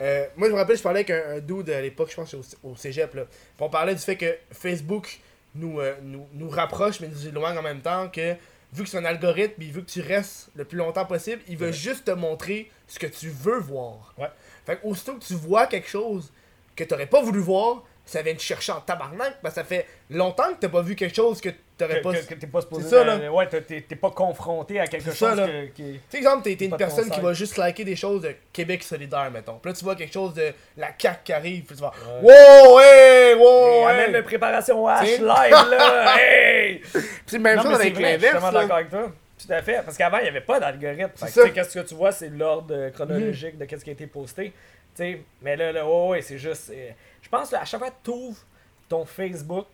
[0.00, 2.34] Euh, moi, je me rappelle, je parlais avec un, un dude à l'époque, je pense
[2.34, 3.22] au, au cégep, là.
[3.26, 5.20] Puis on parlait du fait que Facebook
[5.54, 8.34] nous, euh, nous, nous rapproche, mais nous éloigne en même temps, que
[8.72, 11.56] vu que c'est un algorithme, il veut que tu restes le plus longtemps possible, il
[11.56, 11.72] veut Ouais.
[11.72, 14.12] juste te montrer ce que tu veux voir.
[14.18, 14.26] Ouais.
[14.66, 16.32] Fait que aussitôt que tu vois quelque chose
[16.74, 19.86] que t'aurais pas voulu voir, ça vient te chercher en tabarnak, parce que ça fait
[20.10, 21.48] longtemps que t'as pas vu quelque chose que
[21.78, 22.12] t'aurais pas...
[22.12, 22.82] que- que t'es pas supposé.
[22.82, 23.32] C'est ça, là.
[23.32, 25.46] ouais, t'es- pas confronté à quelque ça, chose là.
[25.46, 25.82] que- qui.
[25.94, 29.30] Tu sais, exemple, t'es une personne qui va juste liker des choses de Québec solidaire,
[29.32, 29.54] mettons.
[29.54, 31.92] Puis là, tu vois quelque chose de la CAQ qui arrive, puis tu vas
[32.22, 32.30] Ouais.
[32.30, 36.16] Wow, hey, wow, Hey, amène le préparation H live, là!
[36.18, 36.78] Hey!
[36.80, 38.52] Puis c'est même chose avec vrai, je suis l'inverse.
[38.54, 39.12] d'accord avec toi.
[39.46, 39.82] Tout à fait.
[39.84, 41.10] Parce qu'avant, il n'y avait pas d'algorithme.
[41.54, 44.52] Qu'est-ce que tu vois, c'est l'ordre euh, chronologique de qu'est-ce qui a été posté.
[44.94, 46.70] Sais, mais là, là oh, ouais, c'est juste.
[46.70, 46.90] euh,
[47.22, 48.44] je pense qu'à chaque fois que tu ouvres
[48.88, 49.66] ton Facebook,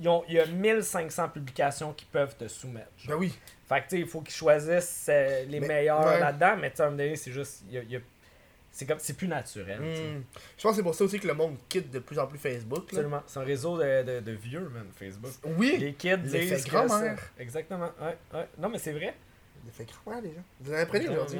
[0.00, 2.90] il y a 1500 publications qui peuvent te soumettre.
[2.98, 3.18] genre.
[3.18, 3.38] Ben oui.
[3.68, 6.20] Fait que tu sais, il faut qu'ils choisissent euh, les Mais- meilleurs ouais.
[6.20, 7.62] là-dedans, mais tu sais, à un moment donné, c'est juste.
[7.70, 8.00] y a- il y a-
[8.72, 9.78] c'est comme c'est plus naturel.
[9.80, 10.22] Hmm.
[10.58, 12.38] Je pense que c'est pour ça aussi que le monde quitte de plus en plus
[12.38, 12.84] Facebook.
[12.88, 13.22] Absolument.
[13.26, 15.30] C'est un réseau de, de, de vieux, man, Facebook.
[15.56, 15.76] Oui.
[15.78, 17.18] Les kids L'effet disent que grand-mère.
[17.38, 17.90] Exactement.
[18.00, 18.48] Ouais, ouais.
[18.58, 19.14] Non, mais c'est vrai.
[19.64, 20.42] Il fait grand les gens.
[20.60, 21.38] Vous en avez appris aujourd'hui.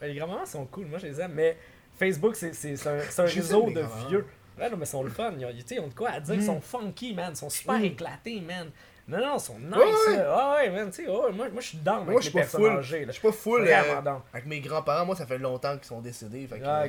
[0.00, 1.56] Ben, les grands-mamans sont cool, moi je les aime, mais
[1.98, 4.26] Facebook c'est un, un réseau de vieux.
[4.58, 6.34] Ouais, non, mais ils sont le fun, ils ont, ils ont de quoi à dire,
[6.34, 6.46] ils Mm.
[6.46, 7.84] sont funky, man, ils sont super Mm.
[7.84, 8.70] éclatés, man.
[9.06, 10.22] Non, non, ils sont nice, Ouais, ouais.
[10.26, 12.32] Ah ouais, man, tu sais, moi, moi je suis down Moi, avec je les suis
[12.32, 13.66] pas personnes âgées, Je suis pas full.
[13.66, 14.02] Euh,
[14.34, 16.46] avec mes grands-parents, moi, ça fait longtemps qu'ils sont décédés.
[16.46, 16.88] Fait Ah, euh,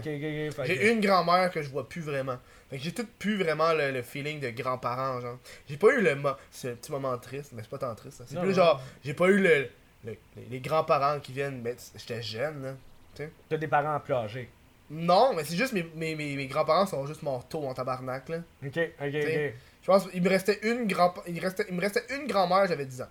[0.66, 2.38] J'ai une grand-mère que je vois plus vraiment.
[2.70, 5.38] Fait que j'ai tout plus vraiment le, le feeling de grands-parents, genre.
[5.70, 6.18] J'ai pas eu le
[6.51, 8.22] ce petit moment triste, mais c'est pas tant triste.
[8.28, 9.70] C'est plus genre, j'ai pas eu le,
[10.03, 13.26] le- les, les grands-parents qui viennent, mais j'étais jeune, là.
[13.47, 14.49] T'as des parents plus âgés.
[14.90, 18.38] Non, mais c'est juste mes, mes, mes, mes grands-parents sont juste mortaux en tabarnak, là.
[18.66, 19.10] Ok, ok, ok.
[19.12, 22.28] T'sais, Je pense qu'il me restait une grand il me restait, il me restait une
[22.28, 23.08] grand-mère, j'avais 10 ans.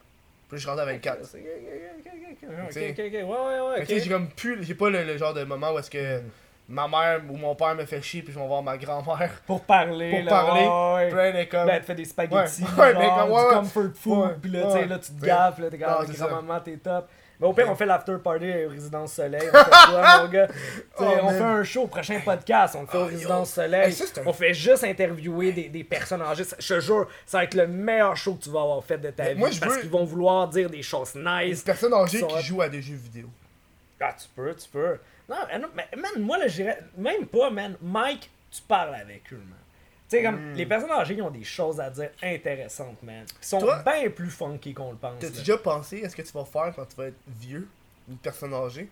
[0.49, 1.21] Puis je suis rendu à 24.
[1.23, 2.11] Ok, ok, ok,
[2.43, 4.03] ok, ok, ok, ok, ouais, ouais, ouais, Fait que, tu sais, ok.
[4.05, 6.21] j'ai comme plus, j'ai pas le, le genre de moment où est-ce que
[6.69, 9.41] ma mère ou mon père me fait chier puis je vais voir ma grand-mère.
[9.47, 11.09] Pour parler, Pour là, parler, ouais, ouais.
[11.33, 11.67] Puis elle comme.
[11.67, 14.65] Là, elle te fait des spaghettis, Ouais, genre, comme- ouais, du comfort food, pis là,
[14.67, 17.09] tu sais, là, tu te gaffes, là, t'es comme, grand-maman, t'es top.
[17.41, 19.49] Mais au pire, on fait l'after party au Résidence Soleil.
[19.53, 20.49] On fait quoi, mon gars?
[21.01, 23.11] Oh, on fait un show, prochain podcast, on le fait au Oh, yo.
[23.11, 23.87] Résidence Soleil.
[23.87, 26.43] Hey, ça, c'est un- On fait juste interviewer des, des personnes âgées.
[26.59, 29.11] Je te jure, ça va être le meilleur show que tu vas avoir fait de
[29.11, 29.39] ta Mais vie.
[29.39, 31.63] moi, je parce veux- qu'ils vont vouloir dire des choses nice.
[31.63, 33.29] personne âgée Sont- qui joue à des jeux vidéo.
[34.01, 34.99] Ah, tu peux, tu peux.
[35.29, 36.81] Non, mais non, mais man, moi, là, j'irais.
[36.97, 37.77] Même pas, man.
[37.83, 39.59] Mike, tu parles avec eux, man.
[40.09, 40.55] Tu sais, comme, Hmm.
[40.55, 43.25] les personnes âgées, ils ont des choses à dire intéressantes, man.
[43.43, 45.23] Ils sont bien plus funky qu'on le pense.
[45.23, 45.29] Là.
[45.29, 47.69] déjà pensé à ce que tu vas faire quand tu vas être vieux?
[48.09, 48.89] Une personne âgée?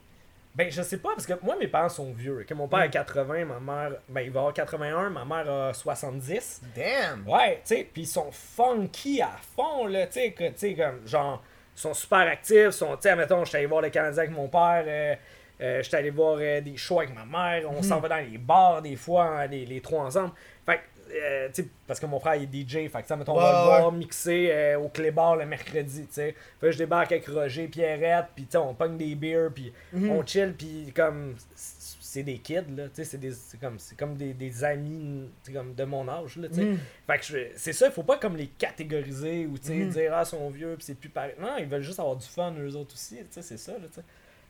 [0.55, 2.45] Ben, je sais pas, parce que moi, mes parents sont vieux.
[2.49, 3.99] Que mon père a 80, ma mère.
[4.09, 6.63] Ben, il va avoir 81, ma mère a 70.
[6.75, 7.27] Damn!
[7.29, 10.21] Ouais, tu sais, pis ils sont funky à fond, là, tu
[10.57, 11.43] sais, comme, genre,
[11.77, 14.49] ils sont super actifs, sont, tu sais, mettons, j'étais allé voir le Canadien avec mon
[14.49, 15.15] père, euh,
[15.61, 18.39] euh, j'étais allé voir euh, des shows avec ma mère, on s'en va dans les
[18.39, 20.33] bars, des fois, hein, les, les trois ensemble.
[20.65, 20.81] Fait que,
[21.15, 21.49] euh,
[21.87, 23.93] parce que mon frère il est DJ, fait que, sais, mettons, on va le voir
[23.93, 26.35] mixer euh, au Clébar le mercredi, tu sais.
[26.61, 30.55] Fait que je débarque avec Roger, Pierrette, sais, on pogne des beers, pis on chill,
[30.55, 34.33] pis comme, c'est des kids, là, tu sais, c'est des- c'est comme, c'est comme des,
[34.33, 36.65] des amis, comme de mon âge, là, tu sais.
[36.65, 36.79] Mm.
[37.07, 39.91] Fait que je- c'est ça, il faut pas comme les catégoriser ou tu sais, Mhm.
[39.91, 41.35] dire ah ils sont vieux puis c'est plus pareil.
[41.41, 43.79] Non, ils veulent juste avoir du fun eux autres aussi, tu sais, c'est ça là,
[43.89, 44.03] tu sais.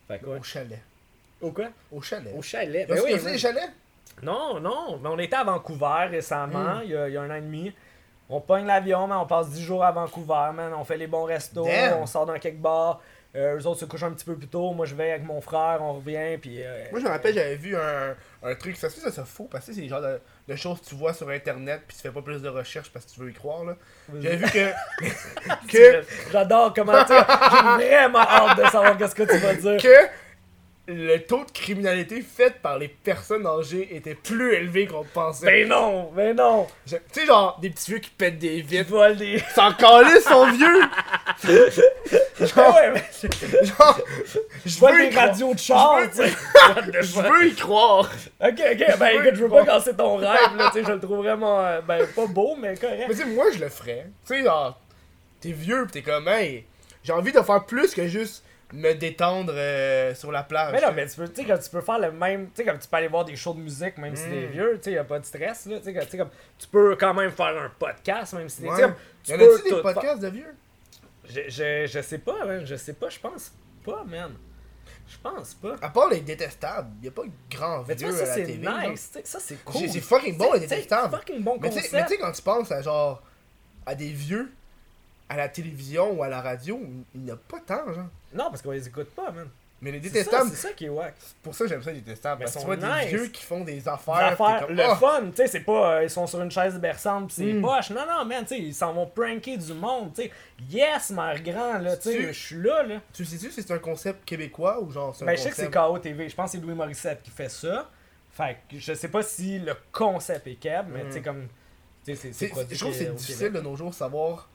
[0.08, 0.38] Fait que ouais.
[0.38, 0.78] Au chalet.
[1.40, 1.68] Au quoi?
[1.92, 2.32] Au chalet.
[2.36, 2.86] Au chalet.
[2.88, 3.70] Ben oui, oui, les chalets?
[4.22, 6.80] Non, non, mais on était à Vancouver récemment, Mm.
[6.84, 7.74] il y, a, il y a un an et demi.
[8.28, 11.24] On pogne l'avion, man, on passe 10 jours à Vancouver, man, on fait les bons
[11.24, 11.98] restos, Damn.
[11.98, 13.00] on sort dans quelques bars.
[13.36, 15.42] Euh, eux autres se couchent un petit peu plus tôt, moi je vais avec mon
[15.42, 18.76] frère, on revient puis euh, Moi, je me rappelle, j'avais vu un, un truc.
[18.78, 19.46] Ça se fait, ça, c'est faux.
[19.50, 21.82] Parce que c'est le genre de, de choses que tu vois sur Internet.
[21.86, 23.64] Puis tu fais pas plus de recherches parce que tu veux y croire.
[23.64, 23.74] là.
[24.20, 24.72] J'avais vu que.
[25.70, 29.76] que, J'adore comment tu J'ai vraiment hâte de savoir qu'est-ce que tu vas dire.
[29.82, 30.08] que
[30.88, 35.44] le taux de criminalité fait par les personnes âgées était plus élevé qu'on pensait.
[35.46, 36.66] Ben non, ben non.
[36.86, 38.90] Tu sais, genre, des petits vieux qui pètent des vitres.
[38.90, 39.42] volent des.
[39.56, 40.82] Encore là, son vieux!
[42.56, 43.04] Ah ouais, mais
[43.66, 44.00] Genre,
[44.64, 47.02] je y des radios de char, Je tu veux- sais.
[47.02, 48.10] Je veux y croire.
[48.40, 51.00] Ok, ok, ben écoute, je veux pas casser ton rêve, là, tu sais, je le
[51.00, 53.06] trouve vraiment, euh, ben, pas beau, mais Mais correct.
[53.10, 54.06] tu sais, moi, je le ferais.
[54.26, 54.78] Tu sais, genre,
[55.40, 56.64] t'es vieux pis t'es comme, hey,
[57.02, 60.72] j'ai envie de faire plus que juste me détendre euh, sur la plage.
[60.72, 62.64] Mais non, mais tu peux, tu sais, comme tu peux faire le même, tu sais,
[62.64, 64.50] comme tu peux aller voir des shows de musique, même si t'es Mm.
[64.50, 67.14] vieux, tu sais, y a pas de stress, là, tu sais, comme- tu peux quand
[67.14, 68.88] même faire un podcast, même si t'es, Ouais.
[69.22, 70.54] tu Y peux a-tu des podcasts de vieux?
[71.28, 73.52] Je, je, je sais pas, man, je sais pas, je pense
[73.84, 74.32] pas, man.
[75.08, 75.76] Je pense pas.
[75.80, 78.44] À part les détestables, y a pas grand Mais tu vieux vois, ça à la
[78.46, 78.68] c'est TV.
[78.90, 79.88] nice, ça c'est cool.
[79.88, 81.16] C'est- fucking bon, les détestables.
[81.16, 81.94] fucking bon Mais tu sais, concept.
[81.94, 83.22] mais tu sais, quand tu penses à genre,
[83.86, 84.50] à des vieux,
[85.28, 86.80] à la télévision ou à la radio,
[87.14, 88.06] il n'y a pas tant, genre.
[88.36, 89.48] Non, parce qu'on les écoute pas, man.
[89.82, 91.14] Mais les détestables, C'est ça qui est wack.
[91.18, 92.38] c'est pour ça que j'aime ça les détestables.
[92.38, 93.06] Mais Parce que tu vois des nice.
[93.08, 94.14] vieux qui font des Des affaires.
[94.14, 94.96] affaires, comme, le ah!
[94.96, 97.60] fun, tu sais, c'est pas euh, ils sont sur une chaise berçante pis c'est Mm.
[97.60, 97.90] poche.
[97.90, 100.30] Non, non, man, tu sais, ils s'en vont pranker du monde, tu sais.
[100.70, 103.00] Yes, mère grand, là, tu sais, je suis là, là.
[103.12, 105.70] Tu sais-tu si c'est un concept québécois ou genre Ben, je sais que c'est.
[105.70, 107.90] KO TV, je pense que c'est Louis Morissette qui fait ça.
[108.32, 111.06] Fait que je sais pas si le concept est keb, mais Mm.
[111.08, 111.48] tu sais, comme.
[112.06, 114.48] Tu sais, c'est- Je trouve que c'est difficile de nos jours de savoir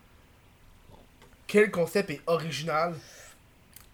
[1.45, 2.95] quel concept est original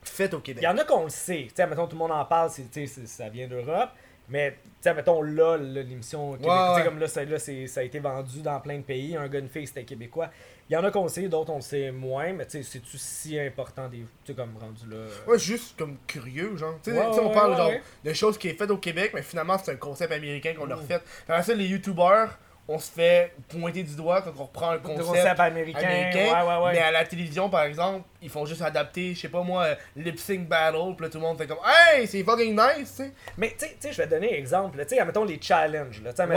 [0.09, 0.61] fait au Québec.
[0.63, 1.45] Il y en a qu'on le sait.
[1.49, 3.89] Tu sais, mettons, tout le monde en parle, c'est, ça vient d'Europe.
[4.29, 7.99] Mais, tu sais, mettons, là, l'émission québécoise, Ouais, comme là, ça, là ça a été
[7.99, 9.15] vendu dans plein de pays.
[9.15, 10.29] Un gars, une fille, c'était québécois.
[10.69, 12.33] Il y en a qu'on le sait, d'autres, on le sait moins.
[12.33, 14.97] Mais, tu sais, c'est-tu si important, des, tu sais, comme rendu là?
[14.97, 16.77] euh, Ouais, juste comme curieux, genre.
[16.83, 17.71] Tu sais, Ouais, on parle genre
[18.03, 20.75] de choses qui est faites au Québec, mais finalement c'est un concept américain qu'on a
[20.75, 20.79] Mm.
[20.79, 20.99] refait.
[21.27, 22.37] Ça, les youtubeurs,
[22.69, 25.79] on se fait pointer du doigt quand on reprend un concept, concept américain.
[25.87, 26.33] américain.
[26.43, 26.71] Ouais, ouais, ouais.
[26.73, 29.75] Mais à la télévision, par exemple, ils font juste adapter, je sais pas moi, euh,
[29.95, 33.03] lip sync battle, puis là tout le monde fait comme Hey, c'est fucking nice, tu
[33.03, 33.11] sais.
[33.37, 34.77] Mais tu sais- je vais te donner un exemple.
[34.85, 36.01] Tu sais, mettons les challenges.
[36.03, 36.11] Là.
[36.11, 36.27] Tu sais,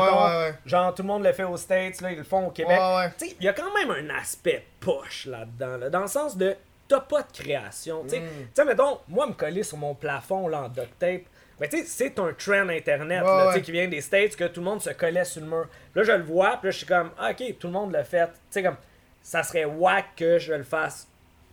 [0.66, 2.78] genre tout le monde le fait aux States, là, ils le font au Québec.
[3.18, 5.76] Tu sais, il y a quand même un aspect poche là-dedans.
[5.78, 6.56] là, dans le sens de,
[6.86, 8.02] t'as pas de création.
[8.04, 8.28] Tu sais, Mm.
[8.28, 11.22] Tu sais, mettons, moi me coller sur mon plafond là, en duct tape.
[11.61, 13.54] Ben, tu sais, c'est un trend internet Ouais, là, tu ouais.
[13.54, 15.66] sais, qui vient des States que tout le monde se collait sur le mur.
[15.92, 17.92] Puis là, je le vois, puis là, je suis comme, ah, ok, tout le monde
[17.92, 18.26] le fait.
[18.28, 18.76] Tu sais, comme,
[19.22, 21.06] ça serait whack que je le fasse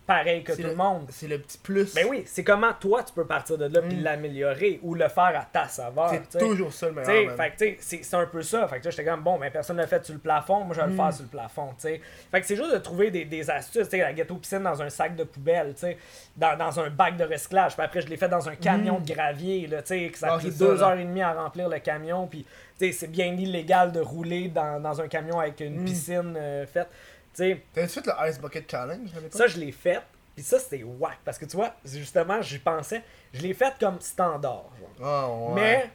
[0.08, 1.06] pareil que tout le monde.
[1.10, 1.94] C'est le petit plus.
[1.94, 4.02] Ben oui, c'est comment toi tu peux partir de là puis Mm.
[4.02, 6.10] l'améliorer ou le faire à ta saveur.
[6.30, 7.36] C'est toujours ça le meilleur.
[7.80, 8.66] c'est un peu ça.
[8.66, 10.80] Fait que j'étais comme, bon, ben personne ne l'a fait sur le plafond, moi je
[10.80, 10.96] vais le Mm.
[10.96, 12.00] faire sur le plafond, tu sais.
[12.30, 14.80] Fait que c'est juste de trouver des, des astuces, tu sais, la gâteau piscine dans
[14.82, 15.98] un sac de poubelle, tu sais,
[16.36, 17.74] dans, dans un bac de recyclage.
[17.74, 19.04] Puis après, je l'ai fait dans un camion Mm.
[19.04, 21.22] de gravier, là, tu sais, que ça a Ah, pris ça, deux heures et demie
[21.22, 22.26] à remplir le camion.
[22.26, 22.46] Puis,
[22.78, 25.84] c'est bien illégal de rouler dans, dans un camion avec une Mm.
[25.84, 26.88] piscine euh, faite.
[27.38, 30.00] Tu sais, T'as-tu fait le Ice Bucket Challenge à ça, je l'ai fait.
[30.34, 31.18] Puis ça, c'était whack.
[31.24, 33.02] Parce que tu vois, justement, j'y pensais.
[33.32, 34.66] Je l'ai fait comme standard.
[34.80, 34.90] genre.
[35.02, 35.54] Ah, ouais.
[35.54, 35.90] Mais.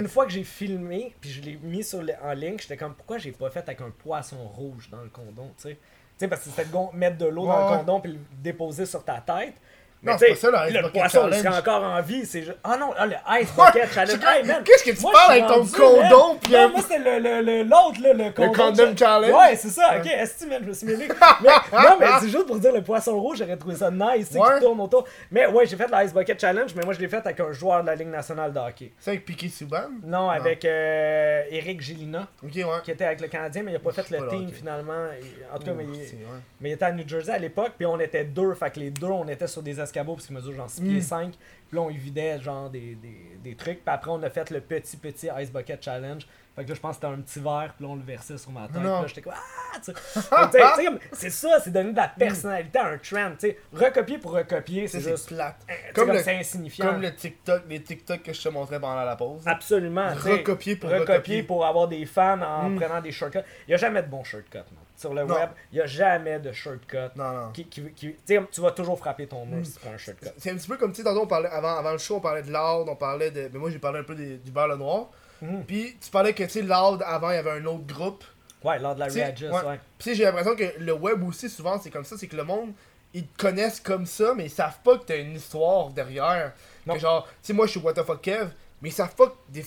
[0.00, 2.94] Une fois que j'ai filmé, puis je l'ai mis sur le- en ligne, j'étais comme,
[2.94, 5.74] pourquoi j'ai pas fait avec un poisson rouge dans le condom, tu sais?
[5.74, 5.80] Tu
[6.24, 9.04] sais, parce que c'était de mettre de l'eau dans le condom puis le déposer sur
[9.04, 9.54] ta tête.
[10.00, 12.24] Mais Non, c'est pas ça, le Ice le poisson, il serait encore en vie.
[12.24, 12.56] C'est juste...
[12.62, 14.20] Ah non, ah, le Ice Bucket Challenge.
[14.24, 17.42] Hey, Qu'est-ce que tu moi, parles avec ton condom Non, un- moi, c'était le, le,
[17.42, 18.52] le- l'autre, là, le condom.
[18.52, 19.32] condom challenge?
[19.34, 19.96] Ouais, c'est ça.
[19.98, 21.08] Ok, est-ce que man, je me suis mêlé.
[21.42, 21.48] Mais,
[21.82, 24.38] non, mais c'est juste pour dire le poisson rouge, j'aurais trouvé ça nice, tu sais,
[24.38, 24.54] Ouais.
[24.58, 25.04] qui tourne autour.
[25.32, 27.50] Mais ouais, j'ai fait le Ice Bucket Challenge, mais moi, je l'ai fait avec un
[27.52, 28.92] joueur de la Ligue nationale de hockey.
[29.00, 29.88] C'est avec Piqué Souban?
[30.04, 32.64] Non, avec euh, Eric Gélina, Ok, ouais.
[32.84, 34.54] qui était avec le Canadien, mais il a pas fait le team ok.
[34.54, 35.06] finalement.
[35.52, 36.22] En tout cas, mais, il- C'est- ouais.
[36.60, 38.90] mais il était à New Jersey à l'époque, puis on était deux, fait que les
[38.90, 40.88] deux, on était sur des escabeaux, parce qu'il mesure genre 6 Mm.
[40.88, 41.30] pieds 5,
[41.68, 44.60] puis là, on évidait genre des, des, des trucs, puis après, on a fait le
[44.60, 46.26] petit, petit Ice Bucket Challenge.
[46.56, 48.36] Fait que là, je pense que c'était un petit verre, puis là, on le versait
[48.36, 48.72] sur ma tête.
[48.78, 52.98] Puis là, j'étais comme, ah, comme, c'est ça, c'est donner de la personnalité à un
[52.98, 53.58] trend, tu sais.
[53.72, 55.28] Recopier pour recopier, c'est juste.
[55.28, 55.56] plate.
[55.68, 56.86] tu sais, Comme c'est insignifiant.
[56.86, 59.42] Comme le TikTok, les TikTok que je te montrais pendant la pause.
[59.46, 60.08] Absolument.
[60.14, 61.42] Recopier pour recopier recopier.
[61.44, 62.76] pour avoir des fans en Mm.
[62.80, 63.38] prenant des shortcuts.
[63.66, 64.84] Il n'y a jamais de bons shortcuts, man.
[64.98, 65.34] Sur le Non.
[65.36, 66.96] web, il n'y a jamais de shortcut.
[67.14, 67.52] Non, non.
[67.52, 70.26] Qui, qui, qui- tu vas toujours frapper ton mur si tu prends un shortcut.
[70.36, 72.42] C'est un petit peu comme, tu sais, on parlait, avant, avant le show, on parlait
[72.42, 73.48] de Loud, on parlait de.
[73.52, 75.06] Mais moi, j'ai parlé un peu des- du Verre le Noir.
[75.40, 75.64] Mhm.
[75.66, 78.24] Puis, tu parlais que, tu sais, Loud, avant, il y avait un autre groupe.
[78.64, 79.64] Ouais, lors de la Readjust, ouais.
[79.64, 79.80] ouais.
[80.00, 82.72] Puis, j'ai l'impression que le web aussi, souvent, c'est comme ça, c'est que le monde,
[83.14, 86.52] ils te connaissent comme ça, mais ils savent pas que t'as une histoire derrière.
[86.84, 86.94] Non.
[86.94, 88.48] Que genre, tu sais, moi, je suis fuck Kev,
[88.82, 89.64] mais ils savent pas que, des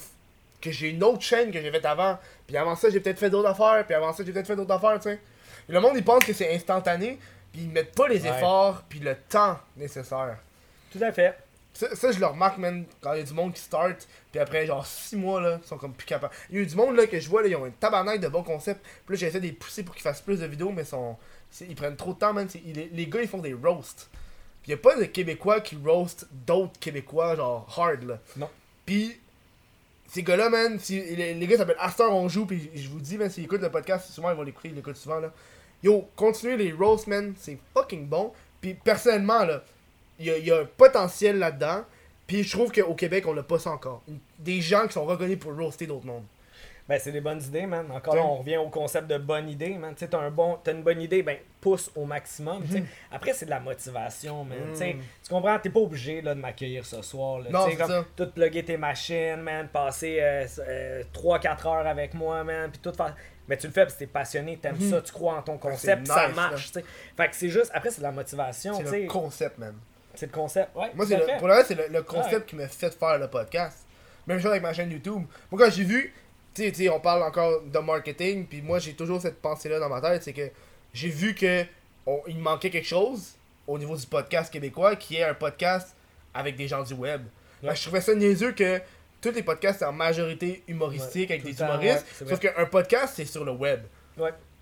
[0.59, 2.19] que j'ai une autre chaîne que j'ai faite avant.
[2.51, 4.73] Puis avant ça, j'ai peut-être fait d'autres affaires, puis avant ça, j'ai peut-être fait d'autres
[4.73, 5.19] affaires, tu sais.
[5.69, 7.17] Et le monde, ils pensent que c'est instantané,
[7.53, 8.27] puis ils mettent pas les Ouais.
[8.29, 10.37] efforts, puis le temps nécessaire.
[10.91, 11.33] Tout à fait.
[11.73, 14.41] Ça, ça, je le remarque, man, quand il y a du monde qui start, puis
[14.41, 16.33] après, genre, 6 mois, là, ils sont comme plus capables.
[16.49, 18.19] Il y a eu du monde, là, que je vois, là, ils ont une tabarnak
[18.19, 20.71] de bons concepts, puis là, j'essaie de les pousser pour qu'ils fassent plus de vidéos,
[20.71, 21.15] mais ils sont...
[21.61, 22.49] ils prennent trop de temps, man.
[22.65, 24.09] Ils- les, gars, ils font des roasts.
[24.61, 28.19] Puis il y a pas de Québécois qui roast d'autres Québécois, genre, hard, là.
[28.35, 28.49] Non.
[28.85, 29.17] Puis,
[30.11, 33.29] ces gars-là, man, les, les gars s'appellent Astor On Joue, puis je vous dis, man,
[33.29, 35.31] s'ils écoutent le podcast, souvent, ils vont l'écouter, ils l'écoutent souvent, là.
[35.81, 38.33] Yo, continuez les roasts, man, c'est fucking bon.
[38.59, 39.63] Puis, personnellement, là,
[40.19, 41.85] il y a, il y a un potentiel là-dedans.
[42.27, 44.03] Puis je trouve qu'au Québec, on l'a pas ça encore.
[44.37, 46.25] Des gens qui sont reconnus pour roaster d'autres mondes.
[46.91, 47.89] Ben, c'est des bonnes idées, man.
[47.89, 49.93] Encore là, on revient au concept de bonne idée, man.
[49.95, 52.67] Tu sais, t'as un bon, t'as une bonne idée, ben, pousse au maximum.
[52.69, 52.83] sais.
[53.09, 54.57] Après, c'est de la motivation, man.
[54.73, 55.01] Tu sais, Mhm.
[55.23, 55.57] Tu comprends?
[55.57, 57.39] T'es pas obligé là, de m'accueillir ce soir.
[57.39, 57.49] Là.
[57.49, 58.05] Non, comme ça.
[58.13, 59.69] Tout plugger tes machines, man.
[59.69, 62.69] Passer euh, 3-4 heures avec moi, man.
[62.69, 63.15] Puis tout faire.
[63.47, 64.89] Mais tu le fais parce que t'es passionné, t'aimes Mhm.
[64.89, 66.71] ça, tu crois en ton c'est concept, ça marche.
[66.73, 66.83] Fait
[67.29, 67.71] que c'est juste.
[67.73, 68.73] Après, c'est de la motivation.
[68.85, 69.75] C'est le concept, man.
[70.13, 70.75] C'est le concept.
[70.75, 72.45] Ouais, Moi, le, pour le reste, c'est le, le concept Ouais.
[72.47, 73.85] qui m'a fait faire le podcast.
[74.27, 75.23] Même chose avec ma chaîne YouTube.
[75.49, 76.13] Moi, quand j'ai vu,
[76.53, 80.01] tu sais, on parle encore de marketing, puis moi, j'ai toujours cette pensée-là dans ma
[80.01, 80.49] tête, c'est que
[80.93, 81.63] j'ai vu que
[82.05, 83.35] on- il manquait quelque chose
[83.67, 85.95] au niveau du podcast québécois, qui est un podcast
[86.33, 87.21] avec des gens du web.
[87.63, 87.75] Ouais.
[87.75, 88.81] je trouvais ça niaiseux que
[89.21, 92.65] tous les podcasts c'est en majorité humoristique Ouais, avec des temps, humoristes, ouais, sauf qu'un
[92.65, 93.81] podcast, c'est sur le web.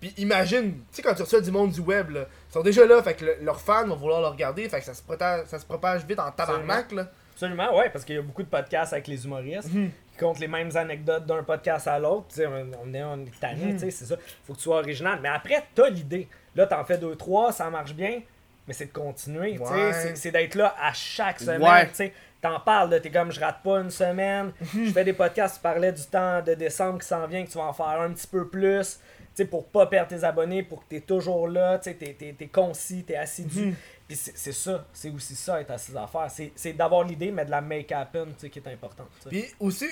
[0.00, 2.86] Puis imagine, tu sais, quand tu reçois du monde du web, là, ils sont déjà
[2.86, 5.02] là, fait que le- leurs fans vont vouloir le regarder, fait que ça se,
[5.46, 7.06] ça se propage vite en tabarnak, là.
[7.32, 9.90] Absolument, ouais, parce qu'il y a beaucoup de podcasts avec les humoristes Mhm.
[10.20, 12.26] Comptent les mêmes anecdotes d'un podcast à l'autre.
[12.34, 14.16] Tu on, est, on est tanné, tu sais, c'est ça.
[14.46, 15.18] Faut que tu sois original.
[15.22, 16.28] Mais après, t'as l'idée.
[16.54, 18.20] Là, t'en fais deux, trois, ça marche bien.
[18.68, 19.62] Mais c'est de continuer, tu.
[19.62, 20.14] Ouais.
[20.14, 21.88] C'est- d'être là à chaque semaine, Ouais.
[21.96, 22.12] tu.
[22.40, 24.52] T'en parles, t'es comme, je rate pas une semaine.
[24.74, 24.86] Mhm.
[24.86, 27.58] Je fais des podcasts, tu parlais du temps de décembre qui s'en vient, que tu
[27.58, 28.98] vas en faire un petit peu plus.
[28.98, 33.04] Tu sais, pour pas perdre tes abonnés, pour que t'es toujours là, tu t'es concis,
[33.04, 33.66] t'es assidu.
[33.66, 33.74] Mhm.
[33.74, 33.78] Puis
[34.14, 36.30] c'est, c'est ça, c'est aussi ça, être à ses affaires.
[36.30, 39.06] C'est, d'avoir l'idée, mais de la make happen, tu sais, qui est important.
[39.16, 39.28] tu sais.
[39.28, 39.88] Puis aussi,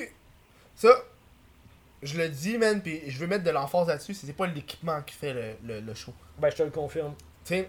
[0.74, 0.90] ça,
[2.03, 5.15] je le dis, man, puis je veux mettre de l'emphase là-dessus, c'est pas l'équipement qui
[5.15, 6.12] fait le, le, le show.
[6.39, 7.15] Ben, je te le confirme.
[7.45, 7.69] Tu sais.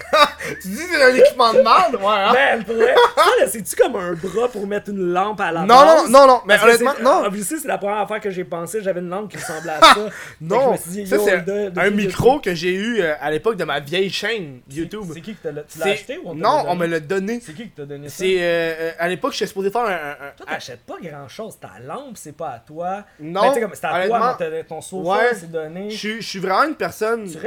[0.62, 2.32] tu dis que c'est un équipement de merde, ouais, hein?
[2.32, 5.60] Ben, pour vrai, ça, là, c'est-tu comme un bras pour mettre une lampe à la
[5.62, 6.10] Non, base?
[6.10, 7.30] non, non, non, mais Parce que honnêtement, non.
[7.42, 9.94] C'est la première affaire que j'ai pensé, j'avais une lampe qui ressemblait à ça.
[10.40, 13.80] Que Non, dit, ça c'est un micro que j'ai eu euh, à l'époque de ma
[13.80, 15.04] vieille chaîne YouTube.
[15.12, 17.40] C'est qui l'a, tu l'as acheté ou on Non, on me l'a donné.
[17.44, 18.16] C'est qui qui t'a donné ça?
[18.18, 20.16] C'est euh, euh, à l'époque, j'étais supposé faire un.
[20.36, 21.58] Toi, t'achètes pas grand chose.
[21.60, 23.04] Ta lampe, c'est pas à toi.
[23.20, 25.90] Non, Ben, c'est à toi, ton sofa, c'est donné.
[25.90, 27.24] je suis- vraiment une personne.
[27.30, 27.38] Tu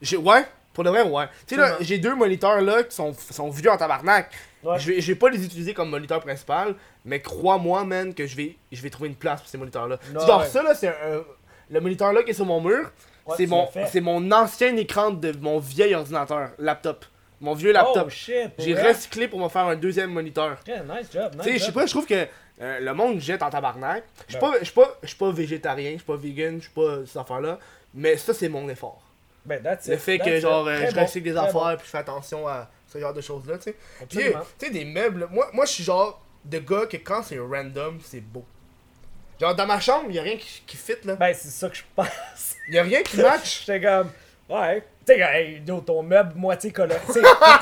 [0.00, 0.44] j'ai- Ouais,
[0.78, 1.24] pour de vrai, ouais.
[1.44, 4.30] Tu sais, là, j'ai deux moniteurs là qui sont, sont vieux en tabarnak.
[4.62, 4.78] Ouais.
[4.78, 8.36] Je, vais, je vais pas les utiliser comme moniteur principal, mais crois-moi, man, que je
[8.36, 9.98] vais, je vais trouver une place pour ces moniteurs-là.
[10.14, 10.46] Ouais.
[10.46, 11.24] ça là, c'est un.
[11.68, 12.92] Le moniteur là qui est sur mon mur,
[13.26, 17.04] Ouais, c'est tu mon, c'est mon ancien écran de mon vieil ordinateur, laptop.
[17.40, 18.08] Mon vieux laptop.
[18.08, 20.58] Oh J'ai recyclé pour me faire un deuxième moniteur.
[20.64, 22.26] Yeah, nice job, nice Tu sais, je sais pas, je trouve que
[22.60, 24.04] euh, le monde jette en tabarnak.
[24.28, 24.52] Je suis Ben.
[24.52, 27.58] pas, pas, je suis pas végétarien, je suis pas vegan, je suis pas cette affaire-là.
[27.94, 29.02] Mais ça, c'est mon effort.
[29.44, 31.76] Ben, that's Le it, fait that's que, genre, euh, je bon, recycle des affaires, bon.
[31.76, 33.76] puis je fais attention à ce genre de choses-là, tu sais.
[34.08, 37.38] Puis, tu sais, des meubles, moi, moi je suis genre de gars que quand c'est
[37.38, 38.44] random, c'est beau.
[39.40, 41.14] Genre, dans ma chambre, y a rien qui, qui fit, là.
[41.14, 42.56] Ben, c'est ça que je pense.
[42.70, 43.60] Y a rien qui match.
[43.66, 44.10] J'étais comme,
[44.48, 44.82] Ouais.
[45.08, 47.00] Tu sais, hey, ton meuble moitié coloré.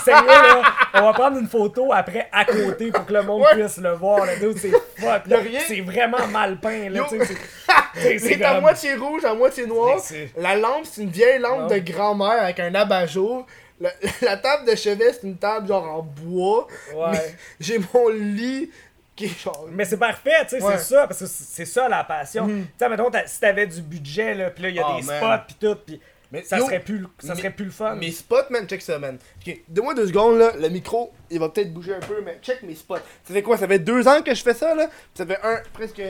[0.04, 0.62] Sérieux, là,
[0.94, 3.54] on va prendre une photo après à côté pour que le monde Ouais.
[3.62, 4.24] puisse le voir.
[4.26, 5.22] Là, c'est fuck.
[5.66, 6.88] C'est vraiment mal peint.
[6.90, 9.98] Là, c'est- à moitié rouge, à moitié noir.
[10.36, 11.80] La lampe, c'est une vieille lampe Ouais.
[11.80, 13.46] de grand-mère avec un abat-jour.
[13.80, 13.90] La,
[14.22, 16.66] la table de chevet, c'est une table genre en bois.
[16.94, 17.36] Ouais.
[17.60, 18.70] J'ai mon lit
[19.14, 19.66] qui est genre.
[19.70, 20.78] Mais c'est parfait, tu sais, Ouais.
[20.78, 22.46] c'est ça, parce que c'est ça la passion.
[22.46, 22.64] Mhm.
[22.64, 25.06] Tu sais, mettons, si t'avais du budget, là, pis là, il y a Oh, des
[25.06, 25.16] man.
[25.18, 26.00] spots, pis tout, pis
[26.32, 27.94] Mais ça, yo, serait plus, le- ça mais- serait plus le fun.
[27.96, 29.18] Mes spots, man, check ça, man.
[29.46, 30.52] Ok, Donne-moi deux secondes, là.
[30.58, 32.96] Le micro, il va peut-être bouger un peu, mais check mes spots.
[33.24, 33.56] Ça fait quoi?
[33.56, 34.88] Ça fait deux ans que je fais ça, là?
[35.14, 36.02] Ça fait un, presque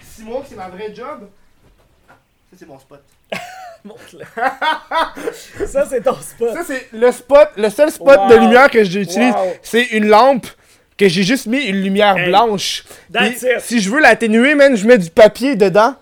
[0.00, 1.28] six mois que c'est ma vraie job.
[2.08, 3.02] Ça, c'est mon spot.
[3.84, 4.24] Montre-le.
[5.66, 6.52] ça, c'est ton spot.
[6.54, 8.28] Ça, c'est le spot, le seul spot Wow.
[8.30, 9.34] de lumière que j'utilise.
[9.34, 9.54] Wow.
[9.62, 10.46] C'est une lampe
[10.96, 12.84] que j'ai juste mis une lumière Hey, blanche.
[13.12, 13.60] that's Puis, it.
[13.60, 15.94] Si je veux l'atténuer, man, je mets du papier dedans.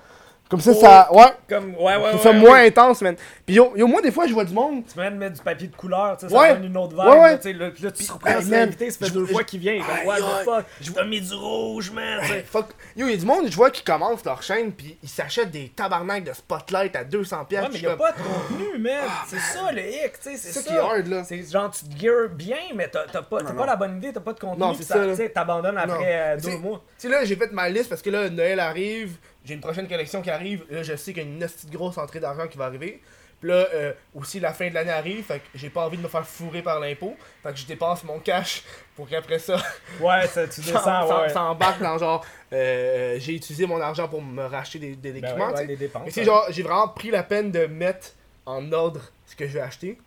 [0.49, 0.81] Comme ça, Oh.
[0.81, 1.09] ça.
[1.13, 1.25] Ouais.
[1.49, 2.37] Comme, ouais, ouais, Ça ouais.
[2.37, 2.41] ouais.
[2.41, 3.17] moins intense, man.
[3.47, 4.85] Puis yo, yo, moi, des fois, je vois du monde.
[4.87, 6.53] Tu peux même mettre du papier de couleur, tu sais, ça Ouais.
[6.55, 7.01] donne une autre vibe.
[7.07, 7.31] Ouais, ouais.
[7.33, 9.61] Là, tu sais, là, tu Puis, surprends man, l'invité, ça fait je- deux fois qu'il
[9.61, 9.73] vient.
[9.73, 10.45] il comme, Aïe, what the aïe.
[10.45, 12.21] fuck, je t'ai mis du rouge, man.
[12.45, 12.67] Fuck.
[12.95, 15.71] Yo, y a du monde, je vois, qui commencent leur chaîne, puis ils s'achètent des
[15.75, 17.47] tabarnaks de spotlight à 200$.
[17.47, 18.93] piastres, Ouais, mais y a pas de contenu, man.
[19.27, 20.69] c'est ça le hic, tu sais, c'est C'est ça.
[20.69, 21.25] qui est hard, là.
[21.25, 24.35] C'est genre, tu te gears bien, mais t'as t'as pas, la bonne idée, t'as pas
[24.35, 26.83] de contenu, c'est tu sais, t'abandonnes après euh, deux C'est- mois.
[26.99, 29.89] Tu sais, là, j'ai fait ma liste parce que là, Noël arrive, j'ai une prochaine
[29.89, 30.65] collection qui arrive.
[30.71, 33.01] Là, je sais qu'il y a une petite grosse entrée d'argent qui va arriver.
[33.41, 36.03] Puis là, euh, aussi, la fin de l'année arrive, fait que j'ai pas envie de
[36.03, 37.15] me faire fourrer par l'impôt.
[37.43, 38.63] Fait que je dépense mon cash
[38.97, 39.57] pour qu'après ça,
[40.01, 41.29] Ouais, ça, tu descends, ça- ouais.
[41.29, 45.25] ça embarque dans genre, euh, j'ai utilisé mon argent pour me racheter des, des Ben
[45.25, 46.17] équipements, ouais, ouais, des dépenses.
[46.17, 48.13] Mais genre, j'ai vraiment pris la peine de mettre
[48.47, 49.99] en ordre ce que je vais acheter.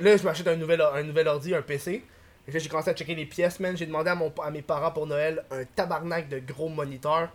[0.00, 2.02] Là, je m'achète un nouvel, un nouvel ordi, un PC.
[2.48, 3.76] Et là, j'ai commencé à checker les pièces, man.
[3.76, 7.28] J'ai demandé à, mon, à mes parents pour Noël un tabarnak de gros moniteurs.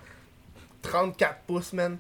[0.90, 1.98] 34 pouces, man.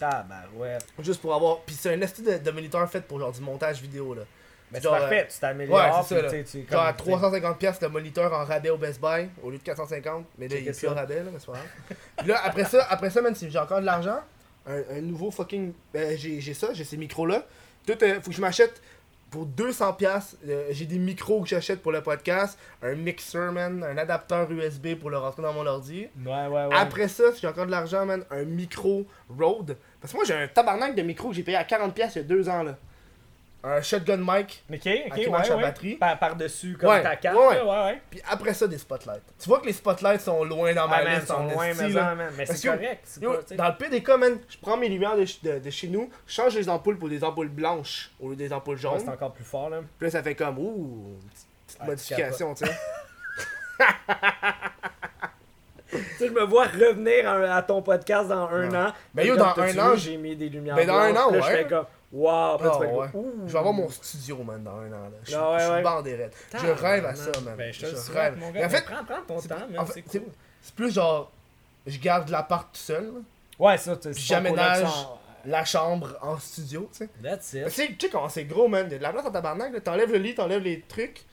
[0.00, 0.78] Ah, ben ouais.
[1.00, 1.60] Juste pour avoir.
[1.60, 4.22] Puis c'est un esti de, de moniteur fait pour genre du montage vidéo, là.
[4.70, 5.78] Mais c'est parfait, tu t'améliores.
[5.78, 6.64] ouais, c'est ça, là.
[6.70, 9.62] Genre à comme- 350$ piastres le moniteur en rabais au Best Buy au lieu de
[9.62, 10.24] 450$.
[10.36, 10.92] Mais là, il est plus ça.
[10.92, 11.96] rabais, là, mais c'est pas grave.
[12.18, 14.18] Puis là, après ça, après ça, man, si j'ai encore de l'argent,
[14.66, 15.72] un, un nouveau fucking.
[15.92, 17.46] ben, j'ai j'ai ça, j'ai ces micros-là.
[17.86, 18.82] Tout, euh, faut que je m'achète
[19.30, 19.96] pour 200$.
[19.96, 24.50] piastres, euh, j'ai des micros que j'achète pour le podcast, un mixer, man, un adapteur
[24.50, 26.06] USB pour le rentrer dans mon ordi.
[26.24, 26.74] Ouais, ouais, ouais.
[26.74, 29.76] Après ça, si j'ai encore de l'argent, man, un micro Rode.
[30.00, 32.20] Parce que moi, j'ai un tabarnak de micro que j'ai payé à 40$ piastres il
[32.20, 32.78] y a deux ans, là.
[33.64, 34.62] Un shotgun mic.
[34.72, 34.82] Ok, ok,
[35.14, 35.62] qui ouais, marche à ouais.
[35.62, 35.94] batterie.
[35.96, 38.00] Par- Par-dessus, comme Ouais, ta carte, ouais.
[38.08, 39.22] Puis après ça, des spotlights.
[39.38, 42.24] Tu vois que les spotlights sont loin dans ma Ah, liste ils sont loin, mais.
[42.36, 43.08] Mais c'est correct.
[43.20, 46.08] Yo, pas, dans le cas, man, je prends mes lumières de, de- de chez nous,
[46.26, 49.00] je change les ampoules pour des ampoules blanches au lieu des ampoules jaunes.
[49.00, 49.80] C'est encore plus fort, là.
[49.98, 52.72] Puis là, ça fait comme, ouh, une petite, Ah, modification, tu sais.
[55.90, 58.92] Tu sais, je me vois revenir à, à ton podcast dans un an.
[59.14, 61.66] Ben, yo, comme dans un an, j'ai mis des lumières ben, dans un an, ouais.
[62.12, 63.08] Wow, Ah, ouais.
[63.46, 65.10] Je vais avoir mon studio, man, dans un an, là.
[65.22, 65.82] Je suis Ah, ouais, je suis ouais.
[65.82, 66.32] bandé raide.
[66.52, 67.54] Je rêve à ça, man.
[67.56, 68.38] Ben, je te le je souhaite, rêve.
[68.38, 68.66] mon Mais gars.
[68.66, 70.28] en fait, prends, prends ton c'est- temps, man, en fait, c'est c'est- cool.
[70.62, 71.30] c'est plus genre,
[71.86, 73.20] je garde l'appart tout seul, là.
[73.58, 74.86] Ouais, ça, tu sais, j'aménage
[75.44, 77.08] la chambre en studio, tu sais.
[77.22, 77.64] That's it.
[77.66, 78.86] Tu sais, tu sais comment c'est gros, man.
[78.88, 79.82] Il y a de la place en tabarnak.
[79.82, 81.24] T'enlèves le lit, t'enlèves les trucs.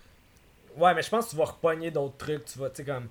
[0.78, 2.46] Ouais, mais je pense que tu vas repogner d'autres trucs.
[2.46, 3.08] Tu vas, tu sais, comme.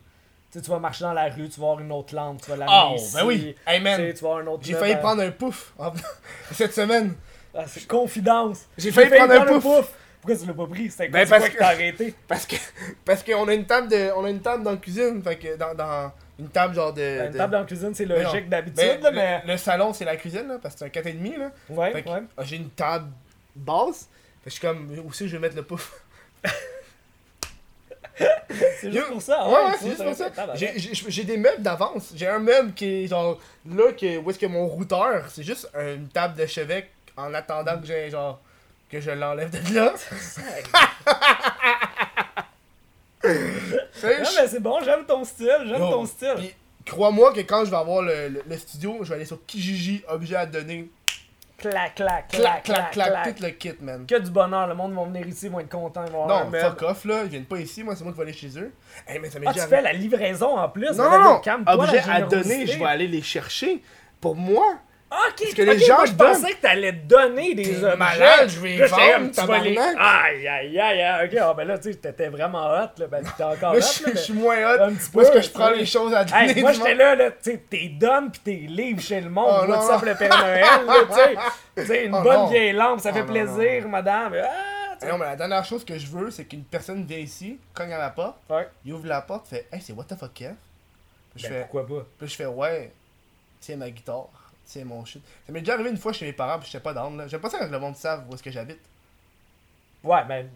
[0.50, 2.50] Tu sais, tu vas marcher dans la rue, tu vas avoir une autre lampe, tu
[2.50, 3.14] vas l'amener Oh, ici.
[3.16, 3.56] ben oui.
[3.66, 3.96] Hey, Tu man.
[4.00, 5.72] sais, tu vas avoir un autre J'ai meuble failli prendre un pouf
[6.52, 7.14] cette semaine.
[7.56, 8.62] Ah, c'est confidence.
[8.76, 9.92] J'ai failli prendre un pouf.
[10.20, 10.90] Pourquoi tu l'as pas pris?
[10.90, 12.14] C'était Ben, parce que que- t'as arrêté?
[12.28, 12.56] Parce que
[13.04, 15.56] parce qu'on a une table de on a une table dans la cuisine, fait que
[15.56, 18.48] dans, dans une table genre de, Ben, Une de- table dans la cuisine, c'est logique
[18.48, 19.42] d'habitude, Ben, le- mais.
[19.46, 21.50] le, salon c'est la cuisine là parce que c'est un 4,5 là.
[21.68, 22.22] Ouais, Fait que, ouais.
[22.38, 23.08] ah, j'ai une table
[23.54, 24.08] basse.
[24.42, 25.92] Fait que je suis comme aussi je vais mettre le pouf?
[28.80, 29.48] C'est juste pour ça.
[29.48, 30.30] Ouais, ouais, c'est juste pour ça.
[30.30, 30.56] tabarnak.
[30.56, 32.12] J'ai- J'ai j'ai des meubles d'avance.
[32.14, 35.68] J'ai un meuble qui est genre là que où est-ce que mon routeur, c'est juste
[35.74, 38.40] une table de chevet en attendant que j'ai genre
[38.90, 39.92] que je l'enlève de là.
[43.24, 43.30] Non,
[44.36, 46.34] mais c'est bon, j'aime ton style, j'aime Yo, ton style.
[46.36, 46.54] Puis,
[46.84, 50.04] crois-moi que quand je vais avoir le, le- le studio, je vais aller sur Kijiji,
[50.08, 50.90] objet à donner.
[51.56, 54.04] Clac, clac, Clac, clac, clac, tout le kit, man.
[54.06, 56.50] Que du bonheur, le monde va venir ici, ils vont être contents, ils vont Non,
[56.60, 57.22] fuck off, là.
[57.24, 58.72] Ils viennent pas ici, moi, c'est moi qui vais aller chez eux.
[59.06, 60.90] Hey, mais ça m'est Ah, tu fais la livraison en plus?
[60.90, 61.40] Non, non, non.
[61.68, 63.80] Objet à donner, je vais aller les chercher.
[64.20, 64.74] Pour moi.
[65.10, 66.32] Ok, Parce que les gens moi, je donnent.
[66.32, 67.96] pensais que t'allais donner des T'es objets.
[67.96, 69.96] malade, je vais les Là, j'étais vendre, comme, tu vas les- tabarnak.
[70.00, 73.22] Aïe, aïe, aïe, aïe, ok, ah, ben là, tu sais, t'étais vraiment hot, là, ben
[73.36, 74.80] t'es encore Là, hot, je là, je suis moins hot.
[74.82, 75.78] un petit Où est-ce peu, que je prends tu sais.
[75.80, 76.98] les choses à donner Hey, moi, du j'étais monde?
[76.98, 79.46] là, là, tu sais, t'es donnes pis t'es livres chez le monde.
[79.62, 79.94] Oh, What's non.
[79.94, 81.34] up, le Père Noël, là, tu sais.
[81.76, 82.46] Tu sais, une Oh, bonne non.
[82.48, 84.32] vieille lampe, ça Oh, fait non, plaisir, madame.
[84.34, 85.08] Ah, tu Ah sais.
[85.12, 87.98] Non, mais la dernière chose que je veux, c'est qu'une personne vient ici, cogne à
[87.98, 88.68] la porte, Ouais.
[88.84, 90.54] il ouvre la porte, fait Hey, c'est what the fuck, Kev?
[91.34, 92.06] Puis je Ben, fais pourquoi pas?
[92.18, 92.92] Puis je fais ouais,
[93.60, 94.28] tiens ma guitare,
[94.66, 95.22] tiens mon shit.
[95.46, 97.26] Ça m'est déjà arrivé une fois chez mes parents, puis j'étais pas down là.
[97.28, 98.80] J'aime pas ça quand le monde savent où est-ce que j'habite.
[100.02, 100.48] Ouais, ben.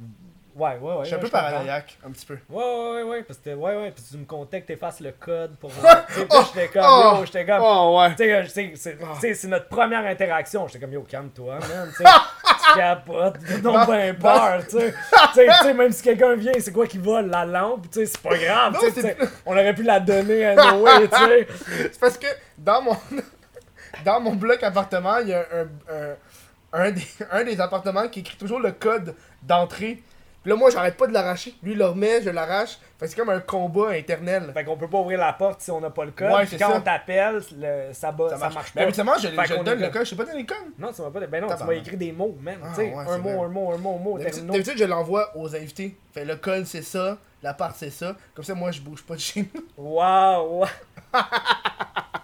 [0.56, 0.98] Ouais, ouais, ouais.
[1.02, 2.36] Je suis un ouais, peu paranoïaque, un petit peu.
[2.50, 5.12] Ouais, ouais, ouais, ouais, parce que, ouais, ouais, puis tu me comptais que t'effaces le
[5.12, 5.70] code pour.
[5.72, 7.16] tu sais, là, j'étais comme, Oh!
[7.20, 7.60] yo, j'étais comme.
[7.62, 8.10] Oh, ouais.
[8.10, 9.12] Tu sais, je- c'est- c'est Ah.
[9.14, 10.66] tu sais, c'est notre première interaction.
[10.66, 11.92] J'étais comme, yo, calme-toi, man.
[11.96, 12.02] Tu
[12.76, 14.94] capotes, donc bien peur, tu sais.
[15.34, 18.20] Tu sais, même si quelqu'un vient, c'est quoi qui vole La lampe, tu sais, c'est
[18.20, 18.72] pas grave.
[18.72, 21.46] Non, tu sais, c'est- tu sais, On aurait pu la donner à Noé, tu sais.
[21.92, 22.26] C'est parce que
[22.58, 22.96] dans mon
[24.04, 26.14] dans mon bloc appartement, il y a un, un,
[26.86, 30.02] un des, un des appartements qui écrit toujours le code d'entrée.
[30.42, 31.52] Puis là, moi, j'arrête pas de l'arracher.
[31.64, 32.78] Lui, il le remet, je l'arrache.
[32.98, 34.50] Fait que c'est comme un combat éternel.
[34.54, 36.30] Fait qu'on peut pas ouvrir la porte si on n'a pas le code.
[36.30, 36.76] Ouais, Puis quand ça.
[36.76, 38.86] on t'appelle, le- ça, bat- ça marche, Mais pas.
[38.86, 40.04] habituellement, je, donne le code.
[40.04, 40.72] Je sais pas donner le code.
[40.78, 41.26] Non, tu m'as pas.
[41.26, 42.56] Ben non, tu m'as écrit des mots, man.
[42.62, 45.98] Ah, ouais, un mot, un mot, un mot, un mot, D'habitude, je l'envoie aux invités.
[46.14, 47.18] Fait le code, c'est ça.
[47.42, 48.14] L'appart, c'est ça.
[48.34, 49.64] Comme ça, moi, je bouge pas de chez nous.
[49.76, 50.64] Waouh!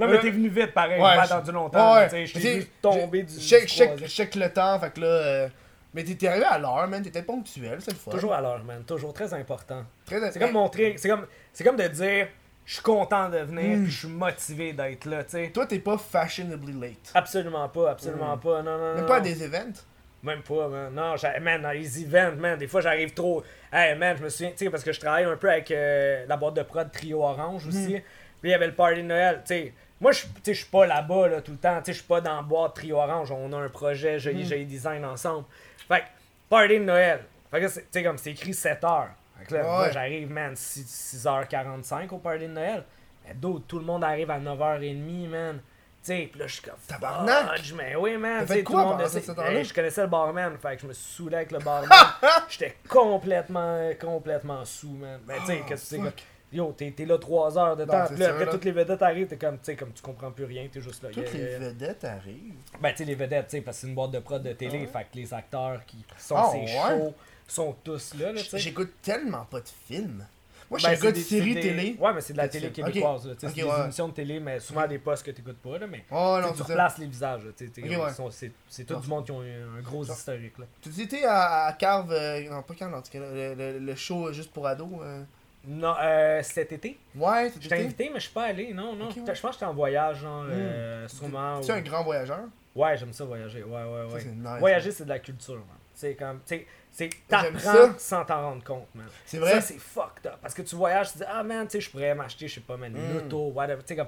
[0.00, 1.00] non, mais t'es venu vite, pareil.
[1.00, 1.94] Ouais, j'ai pas attendu longtemps.
[1.94, 3.40] Ouais, tu sais, je t'ai je- du.
[3.40, 4.78] Check, du check, check le temps.
[4.80, 5.06] Fait que là.
[5.06, 5.48] euh,
[5.92, 7.02] Mais t'es arrivé à l'heure, man.
[7.02, 8.10] T'étais ponctuel, le fun.
[8.12, 8.82] Toujours à l'heure, man.
[8.84, 9.84] Toujours très important.
[10.06, 10.94] Très- C'est comme montrer.
[10.98, 12.28] C'est comme, c'est comme de dire
[12.64, 13.82] je suis content de venir, Mm.
[13.82, 15.50] puis je suis motivé d'être là, tu sais.
[15.52, 17.10] Toi, t'es pas fashionably late.
[17.14, 18.62] Absolument pas, absolument pas.
[18.62, 19.06] Non, non, Même non.
[19.08, 19.80] pas à des events?
[20.22, 20.92] Même pas, man.
[20.94, 23.42] Non, man, dans les events, man, des fois j'arrive trop.
[23.72, 26.24] Hey, man, je me souviens, tu sais, parce que je travaille un peu avec euh,
[26.28, 27.94] la boîte de prod Trio Orange aussi.
[27.96, 28.00] Hmm.
[28.40, 29.74] Puis il y avait le party de Noël, tu sais.
[30.00, 31.80] Moi, je je suis pas là-bas là, tout le temps.
[31.86, 33.30] Je suis pas dans la boîte Trio Orange.
[33.32, 34.18] On a un projet.
[34.18, 35.44] Joli Joli Design ensemble.
[35.86, 36.04] Fait que,
[36.48, 37.20] party de Noël.
[37.50, 39.10] Fait que, c'est- tu sais, comme c'est écrit 7 heures.
[39.38, 39.66] Fait que là, Ouais.
[39.68, 42.84] moi, j'arrive, man, 6, 6h45 au party de Noël.
[43.26, 45.60] Mais d'autres, tout le monde arrive à 9h30, man.
[46.02, 46.78] Tu sais, pis là, je suis comme.
[46.88, 47.60] Tabarnak!
[47.76, 48.46] mais oui, man.
[48.46, 49.38] Fait tout quoi le monde essaie- cette?
[49.38, 51.90] Hey, Je connaissais le barman, fait que je me saoulé avec le barman.
[52.48, 55.20] J'étais complètement, complètement sous, man.
[55.26, 56.14] Ben, tu sais, Oh, qu'est-ce que c'est.
[56.52, 58.46] Yo, t'es t'es là 3 heures de Non, là, après, là.
[58.50, 61.02] toutes les vedettes arrivent, t'es comme, tu sais, comme tu comprends plus rien, t'es juste
[61.02, 61.10] là.
[61.10, 61.58] Toutes Yeah, les yeah.
[61.60, 62.54] vedettes arrivent.
[62.80, 64.52] Ben, tu sais, les vedettes, tu sais, parce que c'est une boîte de prod de
[64.52, 66.66] télé, fait que les acteurs qui sont Ah, ces ouais?
[66.66, 67.14] shows
[67.46, 68.58] sont tous là, là, tu sais.
[68.58, 70.26] J'écoute tellement pas de films.
[70.68, 71.16] Moi, je Ben, suis un gars de
[71.54, 71.96] des- télé.
[71.98, 72.86] Ouais, mais c'est de la télé films.
[72.86, 75.32] Québécoise, là, tu sais, Ok, c'est des émissions de télé, mais souvent des postes que
[75.32, 76.04] t'écoutes pas, là, mais.
[76.12, 78.12] Oh non, tu replaces les visages, là, tu sais, t'es- Ok, ils ouais.
[78.12, 80.66] sont- c'est c'est tout Non, du monde qui ont un gros historique, là.
[80.80, 82.12] Tu étais à, à Carve.
[82.12, 83.18] euh, non, pas Carve, en tout cas.
[83.18, 84.88] Le, le- le show juste pour ados.
[85.02, 85.22] euh.
[85.66, 88.94] Non, euh, cet été, Ouais, je tu t'ai invité, mais je suis pas allé, non,
[88.94, 89.08] non.
[89.08, 89.12] Ouais.
[89.16, 91.60] Je pense que j'étais en voyage, genre, euh, sûrement.
[91.60, 92.40] Tu es ou- un grand voyageur?
[92.74, 94.20] Ouais, j'aime ça voyager, ouais, ouais, Ça, ouais.
[94.20, 94.58] c'est nice.
[94.58, 95.64] Voyager, c'est de la culture, man.
[95.94, 99.06] C'est comme, tu sais, c'est t'apprends sans t'en rendre compte, man.
[99.26, 99.52] C'est vrai?
[99.54, 100.38] Ça, c'est fucked up.
[100.40, 102.60] Parce que tu voyages, tu dis, ah man, tu sais, je pourrais m'acheter, je sais
[102.62, 103.16] pas, man, une Mm.
[103.18, 103.82] auto, whatever.
[103.82, 104.06] Tu sais, comme,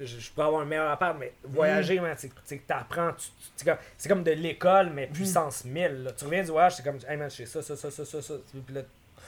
[0.00, 3.26] je, je pourrais avoir un meilleur appart, mais voyager, man, c'est c'est que t'apprends, tu,
[3.26, 6.04] tu- c'est comme, c'est comme de l'école, mais puissance 1000.
[6.04, 6.12] là.
[6.12, 8.22] Tu reviens du voyage, c'est comme, hey man, je sais ça, ça, ça, ça, ça,
[8.22, 8.34] ça.
[8.64, 8.80] Puis là,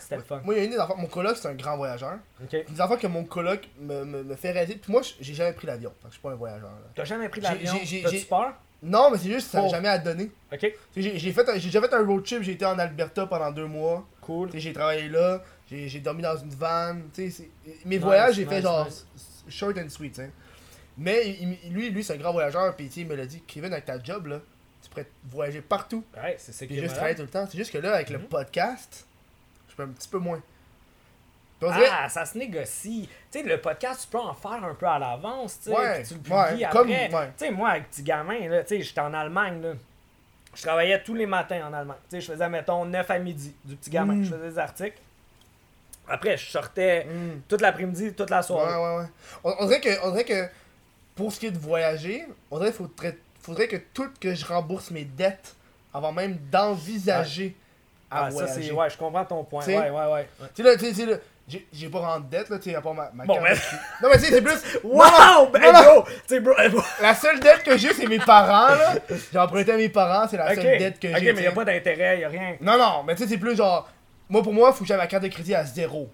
[0.07, 0.41] c'était le fun.
[0.45, 0.97] Moi, il y a une des enfants.
[0.97, 2.19] Mon coloc, c'est un grand voyageur.
[2.43, 2.57] Ok.
[2.69, 4.77] Des enfants que mon coloc me, me, me fait rêver.
[4.77, 5.91] Puis moi, j'ai jamais pris l'avion.
[6.01, 6.71] Fait que je suis pas un voyageur.
[6.71, 6.89] là.
[6.95, 7.73] T'as jamais pris l'avion?
[8.03, 8.55] T'as-tu peur?
[8.83, 9.71] Non, mais c'est juste, ça n'a Oh.
[9.71, 10.31] jamais à donner.
[10.53, 10.71] Ok.
[10.95, 12.43] J'ai déjà fait un road trip.
[12.43, 14.07] J'ai été en Alberta pendant deux mois.
[14.21, 14.51] Cool.
[14.55, 15.43] J'ai travaillé là.
[15.69, 16.95] J'ai dormi dans une van.
[16.95, 17.43] Mes Nice,
[18.01, 19.07] voyages, j'ai nice, fait genre nice.
[19.49, 20.21] short and sweet.
[20.99, 22.75] Mais il- lui, lui c'est un grand voyageur.
[22.77, 24.41] Puis il me l'a dit Kevin, avec ta job, là,
[24.83, 26.05] tu pourrais voyager partout.
[26.17, 27.47] Ouais, c'est ça qui Puis est juste travailler tout le temps.
[27.51, 28.25] C'est juste que là, avec le Mhm.
[28.27, 29.07] podcast,
[29.85, 30.41] un petit peu moins.
[31.63, 33.09] Ah, ça se négocie.
[33.33, 36.03] Tu sais, le podcast, tu peux en faire un peu à l'avance, tu sais, Ouais,
[36.03, 36.79] tu le publies ouais, après.
[36.79, 37.31] comme- Tu ouais.
[37.37, 39.73] sais, moi, avec petit gamin, là, tu sais, j'étais en Allemagne, là.
[40.55, 41.97] Je travaillais tous les matins en Allemagne.
[42.11, 44.15] Tu sais, je faisais, mettons, 9 à midi, du petit gamin.
[44.17, 44.25] Mm.
[44.25, 44.99] Je faisais des articles.
[46.09, 47.41] Après, je sortais Hmm.
[47.49, 48.75] toute l'après-midi, toute la Ouais, soirée.
[48.77, 49.09] ouais, ouais.
[49.43, 50.49] On, on dirait que, on dirait que
[51.17, 54.45] pour ce qui est de voyager, on dirait qu'il faudrait, faudrait que tout que je
[54.47, 55.57] rembourse mes dettes
[55.93, 57.57] avant même d'envisager
[58.11, 58.71] à Ah, ça, c'est...
[58.71, 59.65] Ouais, je comprends ton point.
[59.67, 60.29] Ouais, ouais, ouais.
[60.55, 61.17] Tu sais, là, tu sais, là,
[61.49, 63.47] j'ai j'ai pas rendu de dette, là, tu sais, à part ma, ma Bon, carte
[63.47, 63.61] crédit.
[64.03, 64.55] Non, mais tu sais, c'est plus.
[64.85, 65.05] Wow!
[65.05, 66.03] Non, Ben, non, bro!
[66.05, 66.83] Tu sais, bro, bro.
[67.01, 68.95] La seule dette que j'ai, c'est mes parents, là.
[69.33, 71.33] J'ai emprunté à mes parents, c'est la Ok, seule dette que ok, j'ai.
[71.33, 72.57] mais tu y a pas d'intérêt, y a rien.
[72.61, 73.89] Non, non, mais tu sais, c'est plus genre.
[74.29, 76.09] Moi, pour moi, faut que j'aie ma carte de crédit à zéro.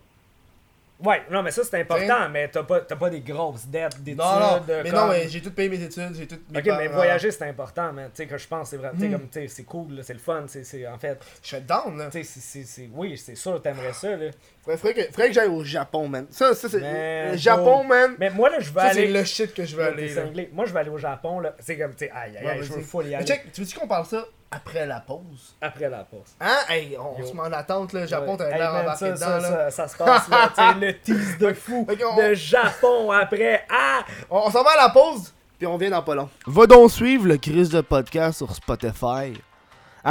[1.04, 4.18] Ouais, non, mais ça, c'est important, mais t'as pas, t'as pas des grosses dettes d'études.
[4.20, 6.38] Non, non, mais comme- non, mais j'ai tout payé mes études, j'ai tout.
[6.50, 8.10] mes Ok, mais voyager c'est important, man.
[8.14, 8.90] Tu sais, que je pense, c'est vrai.
[8.94, 9.12] Tu sais, Mm.
[9.12, 11.18] comme, tu sais, c'est cool, c'est le fun, c'est, en fait.
[11.42, 12.08] Je suis down, là.
[12.10, 14.30] Tu sais, oui, c'est sûr, t'aimerais ça, là.
[14.62, 16.26] Faudrait, faudrait que, faudrait que j'aille au Japon, man.
[16.30, 17.36] Ça, ça c'est.
[17.36, 17.82] Japon, bro.
[17.84, 18.14] man.
[18.18, 19.12] Mais moi, là, je veux Ça, c'est aller.
[19.12, 20.08] le shit que je veux aller.
[20.14, 20.22] là.
[20.52, 21.54] Moi, je veux aller au Japon, là.
[21.58, 23.26] C'est comme, tu sais, aïe, aïe, Ouais, aïe, je veux full y Mais aller.
[23.26, 24.24] check, tu veux-tu qu'on parle ça?
[24.52, 25.56] Après la pause?
[25.60, 26.36] Après la pause.
[26.40, 26.58] Hein?
[26.68, 27.26] Hey, on Yo.
[27.26, 28.06] se met en attente, là.
[28.06, 29.70] Japon, t'as l'air embarqué ça, dedans, ça, là.
[29.70, 30.74] ça, ça se passe, là.
[30.80, 31.86] Le tease de fou.
[31.88, 33.64] On- De Japon après.
[33.70, 34.00] Ah!
[34.30, 36.28] On, on s'en va à la pause, puis on vient dans pas long.
[36.46, 39.32] Va donc suivre le Chris de podcast sur Spotify.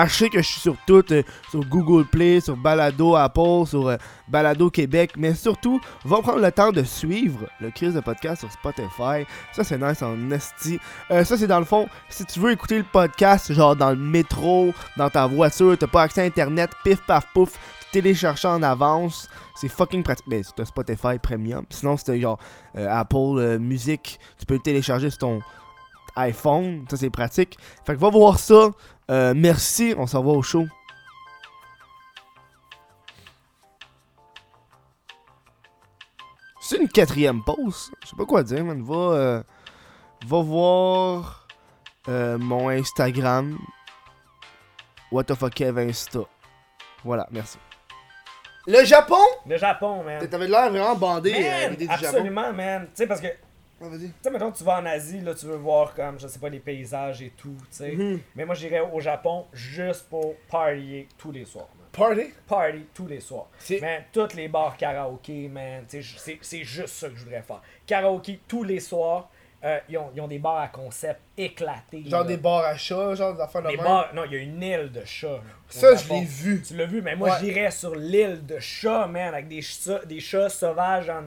[0.08, 3.98] Sais que je suis sur tout, euh, sur Google Play, sur Balado Apple, sur euh,
[4.28, 8.52] Balado Québec, mais surtout, va prendre le temps de suivre le Chris de podcast sur
[8.52, 9.26] Spotify.
[9.52, 10.80] Ça, c'est nice en esti.
[11.12, 13.98] Euh, ça, c'est dans le fond, si tu veux écouter le podcast, genre dans le
[13.98, 17.58] métro, dans ta voiture, t'as pas accès à Internet, pif paf pouf,
[18.16, 19.28] ça en avance.
[19.56, 20.26] C'est fucking pratique.
[20.28, 21.66] Mais c'est Spotify Premium.
[21.70, 22.40] Sinon, c'est genre
[22.74, 24.18] Apple Music.
[24.40, 25.42] Tu peux le télécharger sur ton
[26.16, 26.86] iPhone.
[26.90, 27.58] Ça, c'est pratique.
[27.86, 28.72] Fait que va voir ça.
[29.12, 29.94] Euh, merci.
[29.98, 30.66] On s'en va au show.
[36.62, 37.92] C'est une quatrième pause.
[38.04, 38.82] Je sais pas quoi dire, man.
[38.82, 39.44] Va, euh,
[40.26, 41.48] va voir
[42.08, 43.58] euh, mon Instagram.
[45.12, 46.20] What the fuck Insta.
[47.04, 47.58] Voilà, merci.
[48.68, 49.16] Le Japon?
[49.46, 50.28] Le Japon, man.
[50.28, 52.06] T'avais l'air vraiment bandé Man, euh, à l'idée du Japon.
[52.06, 52.84] absolument, man.
[52.86, 53.28] Tu sais, parce que,
[53.90, 56.50] tu sais, mettons, tu vas en Asie, là, tu veux voir, comme, je sais pas,
[56.50, 57.92] les paysages et tout, tu sais.
[57.92, 58.20] Mhm.
[58.36, 61.88] Mais moi, j'irais au Japon juste pour partier tous les soirs, man.
[61.92, 62.34] Party?
[62.48, 63.48] Party tous les soirs.
[63.82, 65.84] Man, tous les bars karaoké, man.
[65.88, 66.02] C'est
[66.64, 67.62] juste ça que je voudrais faire.
[67.86, 69.30] Karaoké tous les soirs.
[69.64, 72.04] Euh, ils, ont, ils ont des bars à concept éclatés.
[72.08, 72.28] Genre là.
[72.28, 74.10] des bars à chat, genre des affaires de Des bars.
[74.16, 75.28] Non, il y a une île de chats.
[75.28, 76.64] là, Ça, je l'ai vu.
[76.64, 77.36] Tu l'as vu, mais moi Ouais.
[77.42, 81.12] j'irais sur l'île de chats, man, avec des chats, des chats sauvages.
[81.12, 81.26] En,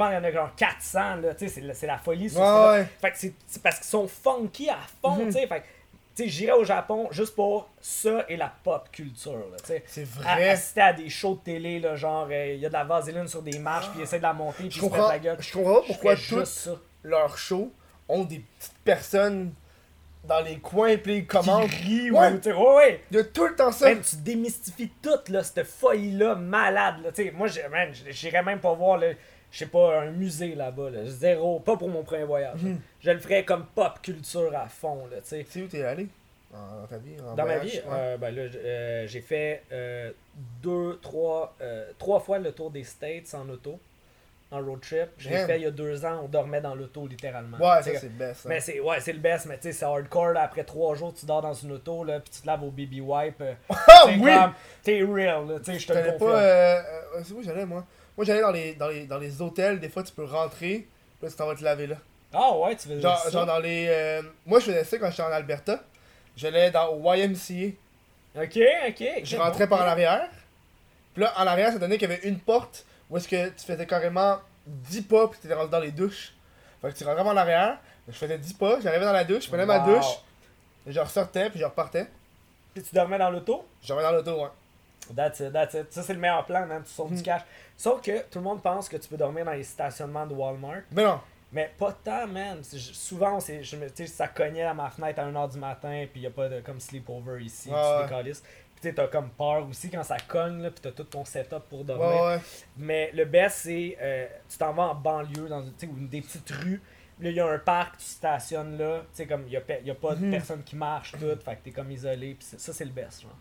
[0.00, 2.46] pense qu'il y en a genre 400, là, tu sais, c'est la- folie sur Ouais,
[2.46, 2.72] ça.
[2.72, 2.86] ouais.
[3.00, 3.16] Fait que
[3.46, 5.26] c'est parce qu'ils sont funky à fond, Mhm.
[5.26, 5.46] tu sais.
[5.46, 5.64] Fait que,
[6.16, 9.84] tu sais, j'irais au Japon juste pour ça et la pop culture, là, tu sais.
[9.86, 10.48] C'est À- vrai.
[10.50, 13.28] Assister à des shows de télé, là, genre, euh, il y a de la vaseline
[13.28, 15.36] sur des marches, puis ils essaient de la monter, puis Je ils se la gueule.
[15.40, 16.68] je comprends pas pourquoi tous
[17.04, 17.70] leurs shows
[18.08, 19.52] ont des petites personnes
[20.24, 21.70] dans les coins puis ils Qui commandent.
[21.70, 22.30] rient, Ouais.
[22.44, 23.04] ouais, ouais.
[23.10, 23.88] Il y a tout le temps ça.
[23.88, 26.96] Man, tu démystifies toute là, cette folie-là malade.
[27.02, 27.10] Là.
[27.12, 27.46] Tu sais, moi,
[28.10, 29.06] j'irais même pas voir, là,
[29.50, 30.90] je sais pas, un musée là-bas.
[30.90, 31.00] Là.
[31.06, 32.62] Zéro, pas pour mon premier voyage.
[32.62, 32.78] Mhm.
[33.00, 35.06] Je le ferais comme pop culture à fond.
[35.10, 35.46] Là, tu sais.
[35.48, 36.06] C'est où t'es allé?
[36.52, 37.82] En- dans ta vie en Dans ma vie, Ouais.
[37.92, 40.10] euh, ben là, euh, j'ai fait euh,
[40.62, 43.78] deux, trois, euh, trois fois le tour des States en auto,
[44.50, 45.10] en road trip.
[45.16, 45.46] Je l'ai Damn.
[45.46, 47.56] fait il y a deux ans, on dormait dans l'auto littéralement.
[47.56, 48.46] Ouais, ça c'est best.
[48.46, 48.48] hein.
[48.48, 50.30] mais c'est ouais, c'est le best, mais tu sais, c'est hardcore.
[50.32, 50.42] là.
[50.42, 53.00] après trois jours, tu dors dans une auto, là, puis tu te laves au baby
[53.00, 53.44] wipe.
[53.70, 54.32] Ah oui!
[54.82, 56.32] T'es real, tu sais, je te le confirme.
[56.32, 56.82] pas.
[57.22, 57.84] C'est où j'allais moi?
[58.16, 60.86] Moi j'allais dans les, dans, les, dans les hôtels, des fois tu peux rentrer,
[61.18, 61.96] puis là tu t'en vas te laver là.
[62.32, 63.30] Ah ouais, tu veux Genre, ça?
[63.30, 63.86] genre dans les.
[63.88, 65.80] euh, moi je faisais ça quand j'étais en Alberta.
[66.36, 67.74] J'allais dans au YMCA.
[68.36, 68.58] Ok,
[68.88, 69.04] ok.
[69.24, 70.28] Je rentrais par l'arrière.
[71.12, 73.64] Puis là, en arrière, ça donnait qu'il y avait une porte où est-ce que tu
[73.66, 76.32] faisais carrément 10 pas puis tu étais rendu dans les douches.
[76.80, 77.78] Fait que tu rentrais vraiment en arrière.
[78.08, 80.06] Je faisais 10 pas, j'arrivais dans la douche, je prenais ma douche,
[80.86, 82.06] et je ressortais puis je repartais.
[82.74, 83.66] Puis tu dormais dans l'auto?
[83.82, 84.48] Je revenais dans l'auto, ouais.
[85.14, 85.92] That's it, that's it.
[85.92, 86.82] Ça, c'est le meilleur plan, man.
[86.84, 87.42] Tu sauves du cash.
[87.76, 90.82] Sauf que tout le monde pense que tu peux dormir dans les stationnements de Walmart.
[90.92, 91.20] Mais non.
[91.52, 92.62] Mais pas tant, man.
[92.62, 93.76] Souvent, c'est, je
[94.06, 96.78] ça cognait à ma fenêtre à 1h du matin, puis y a pas de comme
[96.80, 98.32] sleepover ici, Ouais, tu.
[98.80, 101.84] Puis t'as comme peur aussi quand ça cogne, là, puis t'as tout ton setup pour
[101.84, 102.06] dormir.
[102.22, 102.40] Ouais, ouais.
[102.78, 106.80] Mais le best, c'est euh, tu t'en vas en banlieue, dans une, des petites rues.
[107.20, 109.00] Là, il y a un parc, tu stationnes là.
[109.00, 110.30] Tu sais, comme il n'y a, y a pas de Mhm.
[110.30, 111.18] personne qui marche, tout.
[111.44, 112.34] Fait que t'es comme isolé.
[112.38, 113.36] Puis c'est- ça, c'est le best, genre.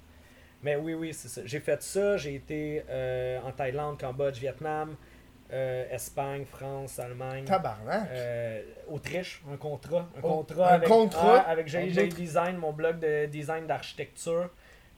[0.64, 1.42] Mais oui, oui, c'est ça.
[1.46, 2.18] J'ai fait ça.
[2.18, 4.96] J'ai été euh, en Thaïlande, Cambodge, Vietnam,
[5.52, 7.46] euh, Espagne, France, Allemagne.
[7.46, 8.10] Tabarnak.
[8.12, 10.08] Euh, Autriche, un contrat.
[10.18, 11.38] Un Oh, contrat un avec, contrat?
[11.40, 14.50] avec autre- Design, mon blog de design d'architecture.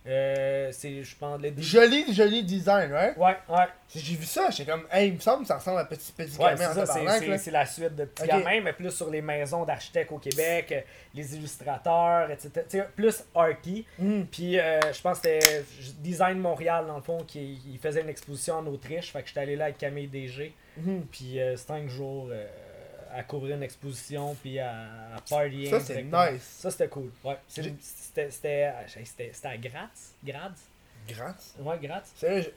[0.08, 3.16] Euh, c'est, je pense, le Joli, joli design, right?
[3.18, 3.66] Ouais, ouais.
[3.94, 6.38] J'ai vu ça, j'étais comme, hey, il me semble que ça ressemble à Petit Petit
[6.40, 8.30] Ouais, Gamin c'est c'est- c'est la suite de Petit Ok.
[8.30, 10.82] Gamin, mais plus sur les maisons d'architectes au Québec, euh,
[11.14, 12.86] les illustrateurs, etc.
[12.96, 13.86] Plus arty.
[14.00, 14.26] Mhm.
[14.32, 15.64] Puis euh, je pense que c'était
[16.00, 19.12] Design Montréal, dans le fond, qui il faisait une exposition en Autriche.
[19.12, 20.52] Fait que j'étais allé là avec Camille DG.
[20.78, 21.06] Mhm.
[21.12, 22.30] Puis euh, cinq jours
[23.14, 24.72] à couvrir une exposition, puis à,
[25.16, 25.70] à partying.
[25.70, 26.32] Ça, c'est directement.
[26.32, 26.42] nice.
[26.60, 27.12] Ça, c'était cool.
[27.24, 27.38] Ouais.
[27.56, 28.62] J'ai- C'était
[29.48, 30.14] à Graz.
[30.24, 30.52] Graz?
[31.08, 31.56] Grâce.
[31.60, 32.04] Ouais, Graz.
[32.16, 32.50] Sérieux, je-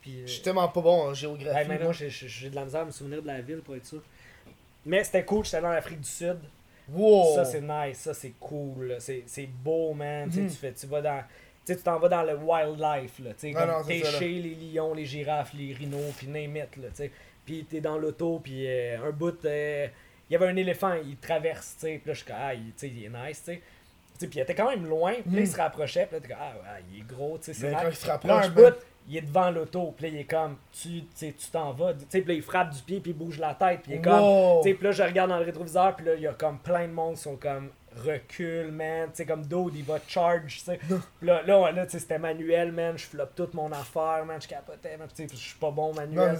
[0.00, 1.68] Puis, euh, je suis tellement pas bon en géographie.
[1.68, 4.02] Mais moi, j'ai- de la misère à me souvenir de la ville pour être sûr.
[4.84, 6.38] Mais c'était cool, j'étais allé en Afrique du Sud.
[6.90, 7.36] Wow.
[7.36, 8.96] Ça, c'est nice, ça, c'est cool.
[8.98, 10.28] C'est beau, man.
[10.28, 10.48] Mhm.
[10.48, 11.22] Tu fais- tu vas dans.
[11.64, 13.30] Tu t'en vas dans le wildlife, là.
[13.38, 16.88] Tu Ah t'es chez les lions, les girafes, les rhinos, puis name it, là.
[16.88, 17.10] Tu sais.
[17.46, 19.44] Puis t'es dans l'auto, puis euh, un bout.
[19.44, 19.86] euh,
[20.32, 21.98] Il y avait un éléphant, il traverse, tu sais.
[22.02, 23.62] Puis là, je suis comme, ah, il, il est nice, tu sais.
[24.18, 26.38] Puis il était quand même loin, puis là, il se rapprochait, puis là, t'es comme,
[26.40, 28.54] ah, ouais, il est gros, tu sais, c'est quand il se là, rapproche, un man.
[28.54, 28.74] bout,
[29.10, 31.92] il est devant l'auto, puis là, il est comme, tu tu sais, tu t'en vas,
[31.92, 33.98] tu sais, puis là, il frappe du pied, puis il bouge la tête, puis il
[33.98, 34.62] est comme, Wow.
[34.62, 36.58] tu sais, puis là, je regarde dans le rétroviseur, puis là, il y a comme
[36.60, 39.10] plein de monde qui sont comme recul, man.
[39.10, 40.80] Tu sais, comme Dode, il va charge, tu sais.
[41.20, 42.96] Là, là, là, tu sais, c'était manuel, man.
[42.96, 44.40] Je floppe toute mon affaire, man.
[44.40, 45.08] Je capotais, man.
[45.14, 46.38] Tu sais, je suis pas bon manuel.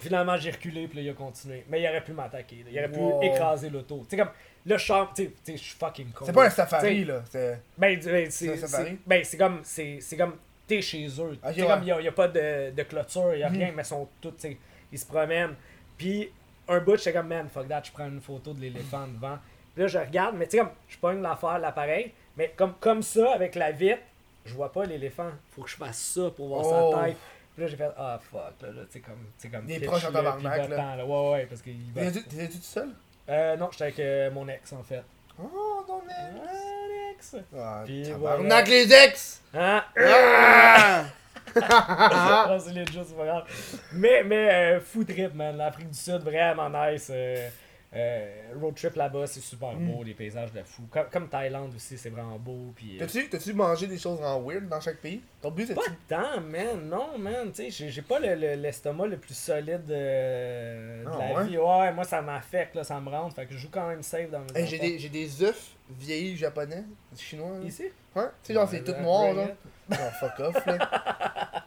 [0.00, 1.64] Finalement, j'ai reculé, puis là, il a continué.
[1.68, 2.64] Mais il aurait pu m'attaquer.
[2.64, 2.70] là.
[2.70, 3.20] Il aurait Wow.
[3.20, 4.04] pu écraser l'auto.
[4.08, 4.32] Tu sais, comme,
[4.64, 6.24] le char, tu sais, tu sais, je suis fucking con.
[6.24, 7.22] C'est pas un safari, là.
[7.30, 7.60] C'est.
[7.76, 8.90] Ben, du- ben, c'est C'est un safari?
[8.90, 10.36] c'est- ben, c'est comme, c'est c'est comme,
[10.66, 11.10] t'es chez eux.
[11.32, 11.68] Ok, Tu sais, ouais.
[11.68, 13.56] comme, il n'y a, pas de, de clôture, il n'y a Mhm.
[13.58, 14.56] rien, mais ils sont tous, tu sais,
[14.90, 15.54] ils se promènent.
[15.98, 16.30] Puis,
[16.68, 19.38] un bout, j'étais comme, man, fuck that, je prends une photo de l'éléphant devant.
[19.74, 23.02] Puis là, je regarde, mais tu sais, comme, je pogne l'affaire, l'appareil, mais comme, comme
[23.02, 24.00] ça, avec la vitre,
[24.44, 25.30] je vois pas l'éléphant.
[25.50, 26.92] Faut que je fasse ça pour voir Oh.
[26.94, 27.16] sa tête.
[27.54, 29.72] Puis là, j'ai fait, ah, fuck, là, là tu sais, comme, tu sais, comme, Il
[29.74, 31.04] est pitch, proche en tabarnak, là.
[31.04, 31.76] Ouais, ouais, parce qu'il.
[31.94, 32.88] T'étais-tu tout seul?
[33.28, 35.02] Euh, non, j'étais avec euh, mon ex, en fait.
[35.38, 36.34] Oh, ton ex.
[36.34, 37.36] Mon ex!
[37.56, 39.42] Ah, Puis tabarnak, les ex!
[39.54, 39.84] Hein?
[39.98, 41.04] Ah!
[41.54, 43.44] Ah, c'est legit, c'est pas grave.
[43.92, 45.54] Mais, mais euh, fou trip, man.
[45.56, 47.08] L'Afrique du Sud, vraiment nice.
[47.10, 47.48] euh,
[47.94, 49.86] euh, road trip là-bas, c'est super Mm.
[49.86, 50.82] beau, les paysages de fou.
[50.90, 52.72] Comme, comme Thaïlande aussi, c'est vraiment beau.
[52.74, 55.20] Puis, euh, T'as-tu mangé des choses en weird dans chaque pays?
[55.42, 56.88] Ton but, c'est pas tant, man.
[56.88, 57.50] Non, man.
[57.52, 61.44] Tu sais, j'ai- pas le- le- l'estomac le, plus solide euh, de Ah, la ouais?
[61.48, 61.58] vie.
[61.58, 63.34] Ouais, moi, ça m'affecte, là, ça me rentre.
[63.36, 66.36] Fait que je joue quand même safe dans mes Hey, j'ai des, des œufs vieillis
[66.36, 66.84] japonais,
[67.16, 67.58] chinois.
[67.58, 67.66] Là.
[67.66, 67.84] Ici?
[68.14, 69.48] Ouais, tu sais, genre, c'est tout noir, bring
[69.92, 70.04] genre.
[70.04, 70.78] Non, fuck off, là.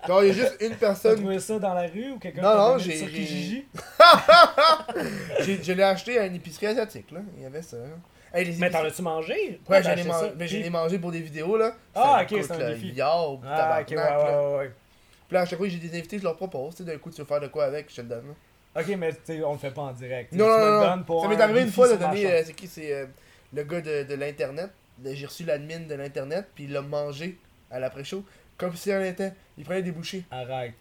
[0.07, 1.15] Genre, il y a juste une T'as personne.
[1.17, 3.07] trouvé ça dans la rue ou quelqu'un Non, non, j'ai- sur
[5.41, 7.19] j'ai- Je l'ai acheté à une épicerie asiatique, là.
[7.37, 7.77] Il y avait ça.
[8.33, 9.59] Hey, Mais t'en as-tu mangé?
[9.69, 11.73] Ouais, T'as j'en ai, man- ai mangé pour des vidéos, là.
[11.95, 12.89] Ah, ok, c'est un défi.
[12.89, 14.71] yard, Ah, ok, ouais, ouais, ouais.
[15.27, 16.75] Puis là, à chaque fois que j'ai des invités, je leur propose.
[16.75, 18.25] Tu sais, d'un coup, tu veux faire de quoi avec, je te le donne.
[18.27, 18.81] là.
[18.81, 20.33] Ok, mais tu sais, on le fait pas en direct.
[20.33, 22.29] Non, non, non, Ça m'est arrivé une fois de donner.
[22.29, 23.05] euh, c'est qui C'est euh,
[23.53, 24.69] le gars de, de l'Internet.
[25.03, 27.37] J'ai reçu l'admin de l'Internet, puis il l'a mangé
[27.75, 28.23] à l'après-show.
[28.57, 29.33] Comme si rien n'était.
[29.57, 30.23] Il prenait des bouchées.
[30.31, 30.73] Arrête.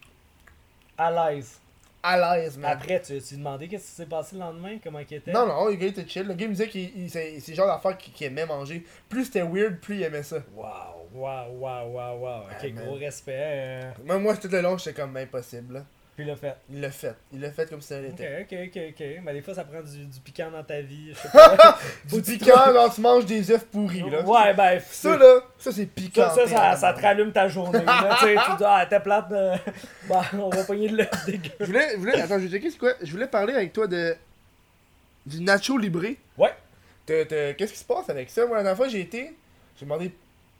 [0.96, 1.60] À l'aise.
[2.02, 2.70] À l'aise, man.
[2.72, 5.32] Après, tu tu demandé qu'est-ce qui s'est passé le lendemain, comment il était?
[5.32, 6.26] Non, non, le gars était chill.
[6.26, 8.84] Le gars me disait il- c'est le genre d'affaire qu'il aimait manger.
[9.08, 10.36] Plus c'était weird, plus il aimait ça.
[10.54, 12.42] Waouh, waouh, waouh, waouh, waouh.
[12.42, 12.84] Ok, Ah, man.
[12.84, 13.32] gros respect.
[13.36, 15.74] euh, Même moi, tout le long, j'étais comme impossible.
[15.74, 15.84] Là.
[16.16, 16.54] Puis le fait.
[16.70, 17.14] Il l'a fait.
[17.32, 18.42] Il l'a fait comme si ça Ok, l'était.
[18.42, 19.04] ok, ok, ok.
[19.24, 21.12] Mais des fois, ça prend du, du piquant dans ta vie.
[21.12, 21.76] Je sais pas.
[22.04, 24.08] Du piquant, quand tu manges des œufs pourris.
[24.08, 24.22] Là.
[24.22, 24.80] Ouais, ben.
[24.88, 26.30] Ça, là, ça, c'est piquant.
[26.32, 27.84] Ça, ça, ça, ça te rallume ta journée.
[27.84, 29.32] là, tu sais, tu dis, ah, t'es plate.
[29.32, 29.56] euh,
[30.08, 31.50] Bah, on va pogner de l'œuf dégueu.
[31.58, 32.92] Je voulais, je voulais, attends, je vais checker c'est quoi?
[33.02, 34.14] Je voulais parler avec toi de.
[35.26, 36.18] Du Nacho Libré.
[36.38, 36.52] Ouais.
[37.06, 38.46] Qu'est-ce qui se passe avec ça?
[38.46, 39.34] Moi, la dernière fois, j'ai été.
[39.76, 40.12] J'ai demandé.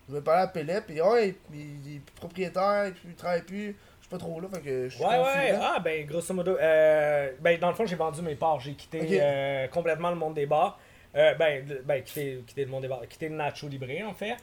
[0.07, 3.75] Je voulais parler à Pellet, puis ouais, il, il est propriétaire, puis il travaille plus.
[4.05, 5.73] Je sais pas trop là, fait que je suis Ouais, confus, ouais, là.
[5.77, 8.61] ah, ben, grosso modo, euh, ben, dans le fond, j'ai vendu mes parts.
[8.61, 9.09] J'ai quitté Ok.
[9.19, 10.79] euh, complètement le monde des bars.
[11.17, 14.13] Euh, ben, de- ben, quitté, quitté le monde des bars, quitté le Nacho Libre, en
[14.13, 14.37] fait.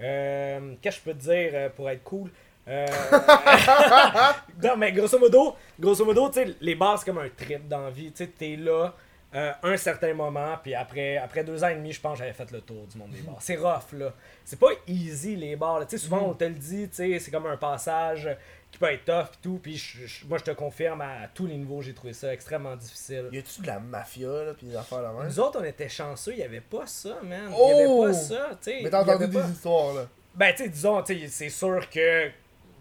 [0.00, 2.30] Euh, Qu'est-ce que je peux te dire euh, pour être cool?
[2.68, 2.86] Euh,
[4.62, 7.80] non, mais grosso modo, grosso modo, tu sais, les bars, c'est comme un trip dans
[7.80, 8.12] la vie.
[8.12, 8.94] Tu sais, t'es là
[9.34, 12.32] euh, un certain moment, puis après, après deux ans et demi, je pense que j'avais
[12.32, 13.36] fait le tour du monde des bars.
[13.40, 14.14] C'est rough, là.
[14.44, 15.78] C'est pas easy, les bars.
[15.80, 15.84] là.
[15.84, 18.28] Tu sais, souvent, on te le dit, tu sais, c'est comme un passage
[18.70, 19.60] qui peut être tough et tout.
[19.62, 22.74] Puis je- je- moi, je te confirme, à tous les niveaux, j'ai trouvé ça extrêmement
[22.76, 23.28] difficile.
[23.32, 25.26] Y a-tu de la mafia, là, pis des affaires là même?
[25.26, 27.48] Nous autres, on était chanceux, il y avait pas ça, man.
[27.48, 28.02] Il y Oh!
[28.04, 28.80] avait pas ça, tu sais.
[28.82, 30.06] Mais t'as entendu pas- des histoires, là.
[30.34, 32.32] ben, tu sais, disons, tu sais, c'est sûr que, tu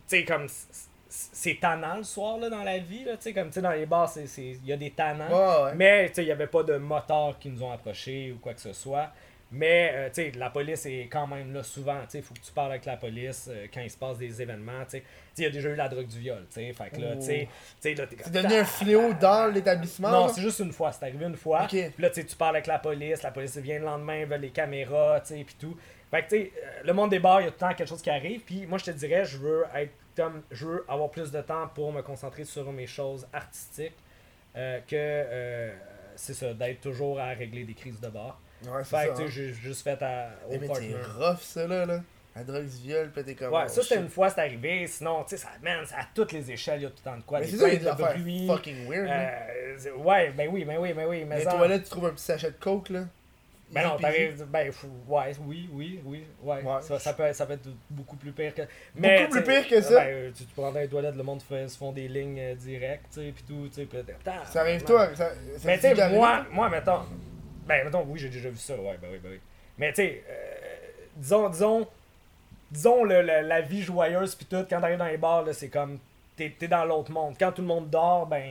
[0.08, 0.48] sais, comme,
[1.10, 3.72] c'est tannant le soir, là, dans la vie, là, tu sais, comme, tu sais, dans
[3.72, 5.30] les bars, il y a des tannants.
[5.30, 5.76] Ouais, ouais.
[5.76, 8.54] Mais, tu sais, il n'y avait pas de motards qui nous ont approchés ou quoi
[8.54, 9.12] que ce soit.
[9.50, 12.52] Mais, euh, tu sais, la police est quand même là souvent, il faut que tu
[12.52, 15.70] parles avec la police euh, quand il se passe des événements, il y a déjà
[15.70, 17.16] eu la drogue du viol, tu sais, fait que là, là,
[17.80, 18.34] t'es comme...
[18.34, 21.66] devenu un fléau dans l'établissement, Non, c'est juste une fois, c'est arrivé une fois.
[21.70, 25.22] Puis là, tu parles avec la police, la police vient le lendemain, veut les caméras,
[25.26, 25.78] puis tout.
[26.12, 27.74] Fait que, tu sais, euh, le monde des bars, il y a tout le temps
[27.76, 28.42] quelque chose qui arrive.
[28.42, 31.68] Puis moi, je te dirais, je veux être comme, je veux avoir plus de temps
[31.74, 33.96] pour me concentrer sur mes choses artistiques
[34.56, 35.74] euh, que, euh,
[36.16, 38.40] c'est ça, d'être toujours à régler des crises de bar.
[38.66, 39.08] Ouais, Fait ça.
[39.08, 39.28] que, tu sais, hein.
[39.30, 42.02] j'ai juste fait à, au Eh, mais c'est rough, ça, là, là.
[42.36, 43.52] La drogue du viol, pis t'es comme...
[43.52, 44.86] Ouais, oh, ça c'était une fois, c'est arrivé.
[44.86, 47.18] Sinon, tu sais, ça, man, à toutes les échelles, il y a tout le temps
[47.18, 47.40] de quoi.
[47.40, 48.48] Mais c'est ça, il y a de bruit.
[48.48, 49.48] fucking weird, là.
[49.50, 51.24] Euh, ouais, ben oui, ben oui, ben oui.
[51.26, 53.06] Mais Les ça- toilettes, tu trouves un petit sachet de coke, là.
[53.70, 54.46] Ben non, t'arrives.
[54.46, 54.72] Ben,
[55.10, 56.64] ouais, oui, oui, oui, ouais.
[56.64, 56.82] Ouais.
[56.82, 58.62] Ça, ça peut, ça peut être beaucoup plus pire que.
[58.96, 59.96] Mais, Beaucoup plus tu pire que ça?
[60.00, 62.40] Ben, euh, tu te prends dans les toilettes, le monde fait, se font des lignes
[62.40, 63.98] euh, directes, tu sais, pis tout, tu sais, pis
[64.46, 65.36] Ça arrive toi, ça, ça
[65.66, 67.02] Mais tu sais, moi, moi, mettons.
[67.66, 69.40] Ben, mettons, oui, j'ai déjà vu ça, ouais, ben oui, ben oui.
[69.78, 70.34] Mais tu sais, euh,
[71.18, 71.88] disons, disons,
[72.72, 75.70] disons le- le- la vie joyeuse pis tout, quand t'arrives dans les bars, là, c'est
[75.70, 76.00] comme.
[76.38, 77.34] T'es t'es dans l'autre monde.
[77.40, 78.44] Quand tout le monde dort, ben,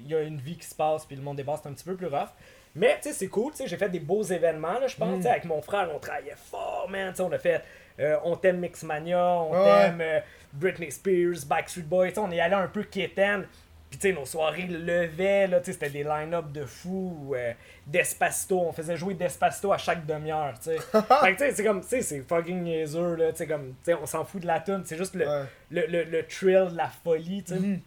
[0.00, 1.72] il y a une vie qui se passe, puis le monde des bars, c'est un
[1.74, 2.30] petit peu plus rough.
[2.76, 5.22] Mais, tu sais, c'est cool, tu sais, j'ai fait des beaux événements, là, je pense,
[5.22, 5.26] Mm.
[5.28, 7.62] avec mon frère, on travaillait fort, man, tu sais, on a fait,
[8.00, 9.64] euh, on t'aime Mixmania, on Ouais.
[9.64, 10.20] t'aime euh,
[10.52, 13.46] Britney Spears, Backstreet Boys, on est allé un peu quétaine,
[13.90, 17.52] puis tu sais, nos soirées levaient, là, tu sais, c'était des line-up de fous, euh,
[17.86, 20.78] Despacito, on faisait jouer Despacito à chaque demi-heure, tu sais.
[20.78, 23.68] fait que, tu sais, c'est comme, tu sais, c'est fucking niaiseux, là, tu sais, comme,
[23.68, 25.44] tu sais, on s'en fout de la tune, c'est juste le, Ouais.
[25.70, 27.60] le, le, le thrill, la folie, tu sais.
[27.60, 27.80] Mhm.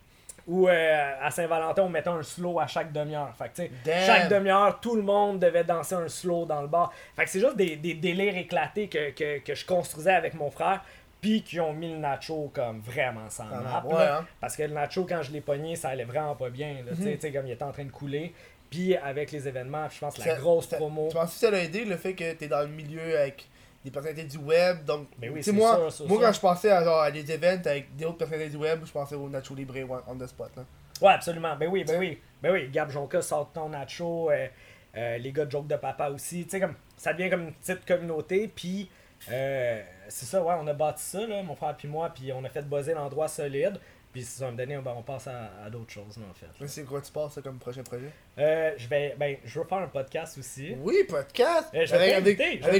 [0.47, 3.33] Où euh, à Saint-Valentin, on mettait un slow à chaque demi-heure.
[3.37, 4.05] Fait que, tu sais, Damn.
[4.05, 6.93] chaque demi-heure, tout le monde devait danser un slow dans le bar.
[7.15, 10.49] Fait que c'est juste des, des délires éclatés que, que, que je construisais avec mon
[10.49, 10.81] frère,
[11.19, 14.17] puis qui ont mis le nacho comme vraiment sans Ah, map, ouais, là.
[14.19, 14.25] hein.
[14.39, 16.75] Parce que le nacho, quand je l'ai pogné, ça allait vraiment pas bien.
[16.85, 16.93] là.
[17.19, 18.33] Sais, comme il était en train de couler.
[18.69, 21.07] Puis avec les événements, je pense la grosse ça- promo.
[21.09, 23.47] Tu penses que ça l'a aidé le fait que t'es dans le milieu avec
[23.83, 27.01] des personnalités du web, donc oui, c'est moi, c'est moi quand je pensais à, genre,
[27.01, 30.15] à des events avec des autres personnalités du web, je pensais au Nacho Libre on
[30.15, 30.51] the spot.
[30.55, 30.63] Là.
[31.01, 31.55] Ouais, absolument.
[31.55, 32.19] Ben oui, ben oui.
[32.41, 34.47] Ben oui, Gab Jonka sort ton nacho, euh,
[34.95, 36.43] euh, les gars de Joke de Papa aussi.
[36.43, 38.89] Tu sais, comme, ça devient comme une petite communauté, puis
[39.31, 42.43] euh, c'est ça, ouais, on a bâti ça, là, mon frère puis moi, puis on
[42.43, 43.79] a fait buzzer l'endroit solide,
[44.17, 46.47] puis ça va me donner, ben, on passe à, à d'autres choses, en fait.
[46.59, 48.11] Mais c'est quoi tu penses ça, comme prochain projet?
[48.39, 50.75] Euh, je vais, ben, je veux faire un podcast aussi.
[50.81, 52.39] Oui, podcast Eh, je vais Avec,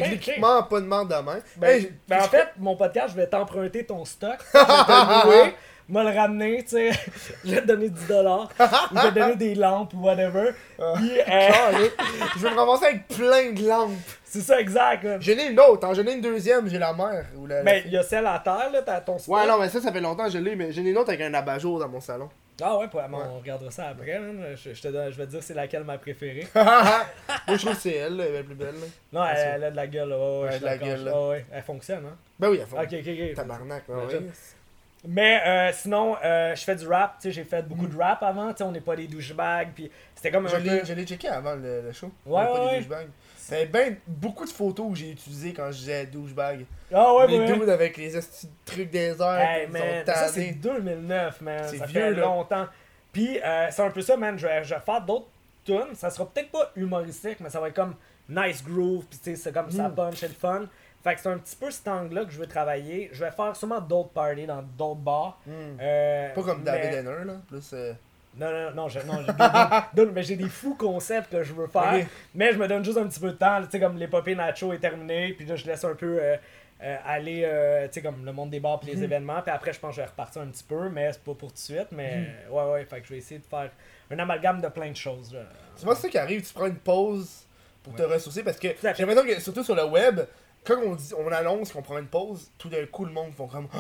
[0.10, 1.06] l'équipement pas de main.
[1.06, 4.40] Ben, Hey, ben, en fait, mon podcast, je vais t'emprunter ton stock.
[4.54, 5.54] Je vais te le louer,
[5.90, 6.92] me le ramener, tu sais.
[7.46, 8.08] Je vais te donner 10$.
[8.08, 8.50] dollars,
[8.92, 10.52] ou je vais te donner des lampes ou whatever.
[10.96, 11.72] Puis, euh, Ah,
[12.38, 13.92] je vais me ramasser avec plein de lampes.
[14.24, 15.06] c'est ça, exact.
[15.22, 17.26] J'en ai une autre, hein, j'en ai une deuxième, j'ai la mère.
[17.38, 19.18] Ou la, la Ben, il y a celle à terre, là, t'as ton.
[19.28, 21.10] Ouais, non, mais ça, ça fait longtemps que je l'ai, mais j'en ai une autre
[21.10, 22.30] avec un abat-jour dans mon salon.
[22.60, 24.18] Ah ouais, on regardera ça après.
[24.20, 24.44] man.
[24.56, 26.48] Je, je te donne- je vais te dire c'est laquelle ma préférée.
[26.56, 26.66] Moi,
[27.50, 28.74] je trouve que c'est elle, elle est la plus belle.
[28.74, 28.88] là.
[29.14, 30.18] Non, elle, elle a de la gueule, là.
[30.18, 31.12] Ouais, Ouais, je suis de la gueule, là.
[31.14, 32.16] Ah ouais, elle fonctionne, hein.
[32.40, 33.36] Ben oui, elle fait Ok, ok, ok.
[33.36, 33.84] tabarnak.
[33.90, 34.28] ouais.
[35.08, 38.24] Mais euh, sinon, euh, je fais du rap, tu sais, j'ai fait beaucoup de rap
[38.24, 40.82] avant, tu sais, on n'est pas des douchebags, puis c'était comme Je un peu...
[40.84, 42.08] je l'ai checké avant le, le show.
[42.26, 42.78] Ouais, On a pas ouais, des ouais.
[42.80, 43.08] douchebags.
[43.50, 46.66] Avait ben beaucoup de photos que j'ai utilisées quand je disais douchebag.
[46.94, 47.46] Ah ouais, les ouais.
[47.58, 48.12] dudes avec les
[48.66, 50.52] trucs des airs, Hey, man, sont ça c'est tannés.
[50.82, 51.64] 2009, man.
[51.66, 52.22] C'est Ça vieux, fait là.
[52.26, 52.68] longtemps.
[53.14, 54.38] Puis euh, c'est un peu ça, man.
[54.38, 55.28] Je vais, je vais faire d'autres
[55.64, 55.94] tunes.
[55.96, 57.96] Ça sera peut-être pas humoristique, mais ça va être comme
[58.28, 59.06] nice groove.
[59.10, 59.96] Puis tu sais, c'est comme ça Mm.
[59.96, 60.66] punch et le fun.
[61.08, 63.10] Fait que c'est un petit peu cet angle-là que je veux travailler.
[63.14, 65.40] Je vais faire sûrement d'autres parties dans d'autres bars.
[65.46, 65.78] Hmm.
[65.80, 67.34] Euh, Pas comme mais- David Henner, là.
[67.48, 67.70] Plus.
[67.74, 67.94] euh,
[68.38, 71.54] Non, non, non, je- non j'ai des- d'autres- mais j'ai des fous concepts que je
[71.54, 72.06] veux faire.
[72.36, 73.62] Mais je me donne juste un petit peu de temps.
[73.64, 75.34] Tu sais, comme l'épopée Nacho est terminée.
[75.34, 76.36] Puis là, je laisse un peu euh,
[76.84, 79.42] euh, aller, euh, tu sais, comme le monde des bars puis les événements.
[79.42, 80.90] Puis après, je pense que je vais repartir un petit peu.
[80.90, 81.88] Mais c'est pas pour tout de suite.
[81.94, 82.86] Mais euh, ouais, ouais.
[82.86, 83.72] Fait que je vais essayer de faire
[84.12, 85.36] un amalgame de plein de choses.
[85.78, 87.46] C'est pas ça qui arrive, tu prends une pause
[87.82, 90.20] pour te ressourcer parce que j'ai l'impression que surtout sur le web,
[90.68, 93.48] quand on dit on annonce qu'on prend une pause, tout d'un coup le monde font
[93.48, 93.78] comme Oh,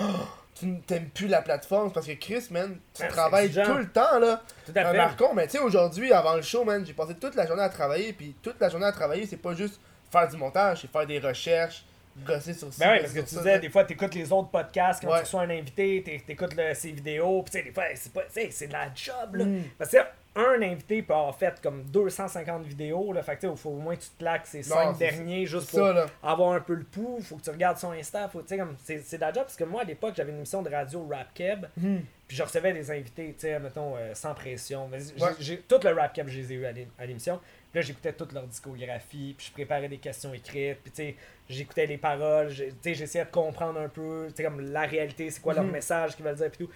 [0.57, 4.17] tu n'aimes plus la plateforme parce que Chris man, tu Ouais, travailles tout le temps
[4.19, 4.41] là.
[4.65, 4.97] Tout à Un fait.
[4.97, 7.69] marcon, mais tu sais aujourd'hui avant le show man, j'ai passé toute la journée à
[7.69, 9.79] travailler puis toute la journée à travailler, c'est pas juste
[10.11, 11.83] faire du montage, c'est faire des recherches,
[12.25, 14.49] gosser sur ci, Ben gosser parce que tu ça, disais, des fois, t'écoutes les autres
[14.49, 15.17] podcasts quand Ouais.
[15.19, 18.23] tu reçois un invité, t'é- t'écoutes ses vidéos, pis tu sais, des fois, c'est pas,
[18.29, 19.45] c'est de la job, là.
[19.45, 19.63] Mm.
[19.77, 19.97] Parce que
[20.39, 23.95] un invité peut avoir fait comme 250 vidéos, là, fait que il faut au moins
[23.95, 26.75] que tu te claques ces Non, 5 c'est- derniers juste pour ça avoir un peu
[26.75, 29.21] le pouls, faut que tu regardes son Insta, faut, tu sais, comme, c'est, c'est de
[29.21, 31.97] la job, parce que moi, à l'époque, j'avais une émission de radio Rap Keb, Hmm.
[32.27, 34.87] puis je recevais des invités, tu sais, mettons, euh, sans pression.
[34.91, 35.31] Mais j'ai- Ouais.
[35.39, 36.65] j'ai, tout le Rap Keb, je les ai eu
[36.99, 37.39] à l'émission.
[37.77, 41.15] Puis là, j'écoutais toute leur discographie, puis je préparais des questions écrites, puis tu sais,
[41.47, 45.29] j'écoutais les paroles, tu sais, j'essayais de comprendre un peu, tu sais, comme la réalité,
[45.29, 45.71] c'est quoi leur Mhm.
[45.73, 46.71] message qu'ils veulent dire, puis tout.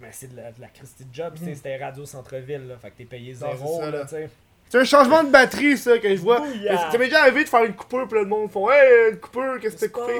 [0.00, 1.54] Mais c'est de la, de la Christie job, tu sais, Mhm.
[1.56, 4.02] c'était Radio Centre-Ville, là, fait que t'es payé zéro, ça, là, là.
[4.04, 4.28] tu sais.
[4.68, 6.40] C'est un changement de batterie ça que je vois.
[6.40, 9.18] Ça m'est déjà arrivé de faire une coupure puis là, le monde font Hey une
[9.20, 10.18] coupure, qu'est-ce que t'as coupé?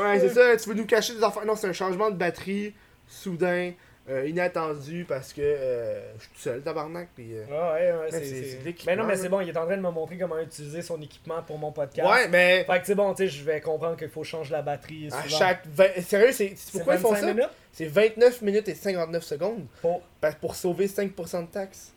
[0.00, 1.44] Ouais, c'est ça, tu veux nous cacher des affaires.
[1.46, 2.74] Non, c'est un changement de batterie,
[3.06, 3.72] soudain,
[4.08, 7.08] euh, inattendu, parce que euh, je suis tout seul, tabarnak.
[7.14, 9.76] Puis, euh, Ouais, ouais, ouais, c'est, Mais non, mais c'est bon, il est en train
[9.76, 12.08] de me montrer comment utiliser son équipement pour mon podcast.
[12.08, 14.62] Ouais, mais Fait que c'est bon, tu sais, je vais comprendre qu'il faut changer la
[14.62, 15.08] batterie.
[15.12, 15.38] à souvent.
[15.38, 15.62] chaque.
[16.02, 17.34] Sérieux, c'est pourquoi ils font 25 ça?
[17.34, 17.50] minutes?
[17.72, 20.00] C'est 29 minutes et 59 secondes pour.
[20.40, 21.92] pour sauver 5% de taxes.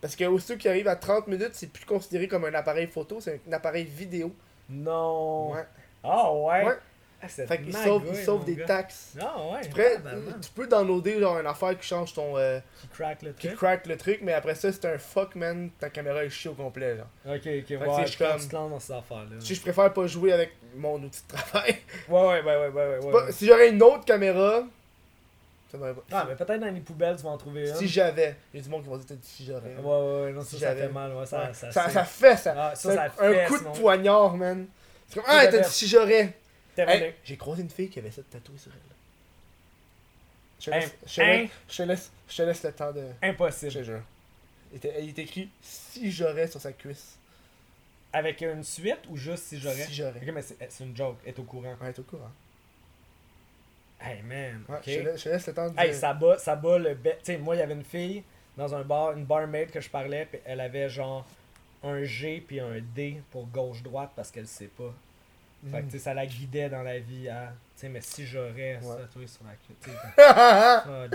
[0.00, 3.20] Parce que aussitôt qui arrive à 30 minutes, c'est plus considéré comme un appareil photo,
[3.20, 4.32] c'est un appareil vidéo.
[4.68, 5.52] Non.
[5.52, 5.64] Ouais.
[6.02, 6.64] Ah ouais.
[6.64, 6.74] Ouais.
[7.22, 8.64] Ah, Fait qu'ils sauvent, ils sauvent mon des gars.
[8.64, 9.14] taxes.
[9.20, 9.60] Ah ouais.
[10.40, 12.38] Tu peux downloader genre une affaire qui change ton.
[12.38, 13.58] euh, Qui crack le qui truc.
[13.58, 16.54] crack le truc, mais après ça, c'est un fuck man, ta caméra est chiée au
[16.54, 17.04] complet là.
[17.26, 18.28] Ok, ok, que ouais, je comme...
[18.28, 19.36] comme- tu te lances dans cette affaire-là.
[19.38, 21.76] Si je préfère pas jouer avec mon outil de travail.
[22.08, 23.32] Ouais, ouais, ouais, ouais, ouais, ouais, ouais, Pas- ouais.
[23.32, 24.62] Si j'aurais une autre caméra,
[25.70, 26.02] ça m'aurait pas.
[26.10, 27.74] Ah, mais peut-être dans les poubelles, tu vas en trouver une.
[27.76, 29.76] Si j'avais, il y a du monde qui va dire si j'aurais.
[29.76, 30.80] Ouais, ouais, ouais, non, Si ça, ça j'avais.
[30.86, 32.54] fait mal, ouais, ça, ça, ça, fait ça.
[32.56, 34.66] Ah, ça, ça un fait, coup de poignard, man.
[35.08, 35.60] C'est comme, ah, t'as fait.
[35.62, 36.34] dit si j'aurais.
[36.86, 37.06] Terminé.
[37.08, 38.78] Hey, J'ai croisé une fille qui avait ça tatoué sur elle.
[40.60, 43.06] Je te laisse, je te laisse, je te laisse, je te laisse le temps de.
[43.22, 43.72] Je Impossible.
[43.72, 44.02] te jure.
[44.72, 47.16] Il était- il est écrit si j'aurais sur sa cuisse.
[48.12, 50.20] Avec une suite ou juste si j'aurais Si j'aurais.
[50.20, 51.74] Ok, mais c'est une joke, est au courant.
[51.80, 52.30] Ouais, t'es au courant.
[54.00, 55.78] Hey man, Ouais, je, te laisse, je te laisse le temps de.
[55.78, 56.96] Hey, ça bat, ça bat le.
[57.02, 58.22] Tu sais, moi, il y avait une fille
[58.56, 61.26] dans un bar, une barmaid que je parlais, puis elle avait genre
[61.82, 64.92] un G puis un D pour gauche-droite parce qu'elle sait pas.
[65.70, 67.52] Fait que, tu sais, ça la guidait dans la vie à.
[67.76, 68.96] Sais, mais si j'aurais Ouais.
[68.98, 69.92] tatoué sur la queue.
[70.90, 71.10] Man.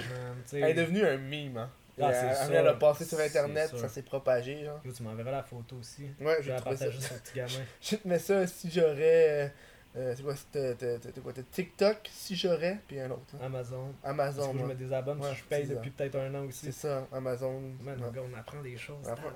[0.54, 1.70] Elle est devenue un meme, hein.
[2.02, 2.56] Ah, elle, c'est elle- sûr.
[2.56, 4.82] elle a passé sur internet, ça s'est propagé, genre.
[4.84, 6.04] Yo, tu m'enverras la photo aussi.
[6.20, 6.64] Ouais, Je vais la ça.
[6.66, 7.50] partager sur petit gamin.
[7.82, 9.54] Je te mets ça si j'aurais.
[9.98, 13.22] Euh, c'est quoi, c'était quoi, TikTok si j'aurais, puis un autre.
[13.36, 13.46] hein?
[13.46, 13.94] Amazon.
[14.04, 14.42] Amazon.
[14.42, 14.70] Parce que je ouais.
[14.70, 16.66] me désabonne, Ouais, je paye depuis peut-être un an aussi.
[16.66, 17.62] C'est ça, Amazon.
[17.82, 18.10] Man, ouais.
[18.14, 19.08] gars, on apprend des choses.
[19.08, 19.30] Apprend-.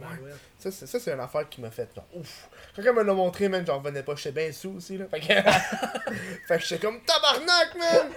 [0.57, 2.49] Ça, c'est, ça, c'est une affaire qui m'a fait genre ouf.
[2.75, 4.15] Quand elle me l'a montré, man, j'en revenais pas.
[4.15, 5.05] J'étais bien sous aussi, là.
[5.09, 5.25] Fait que,
[6.47, 8.07] fait que j'étais comme tabarnak, man!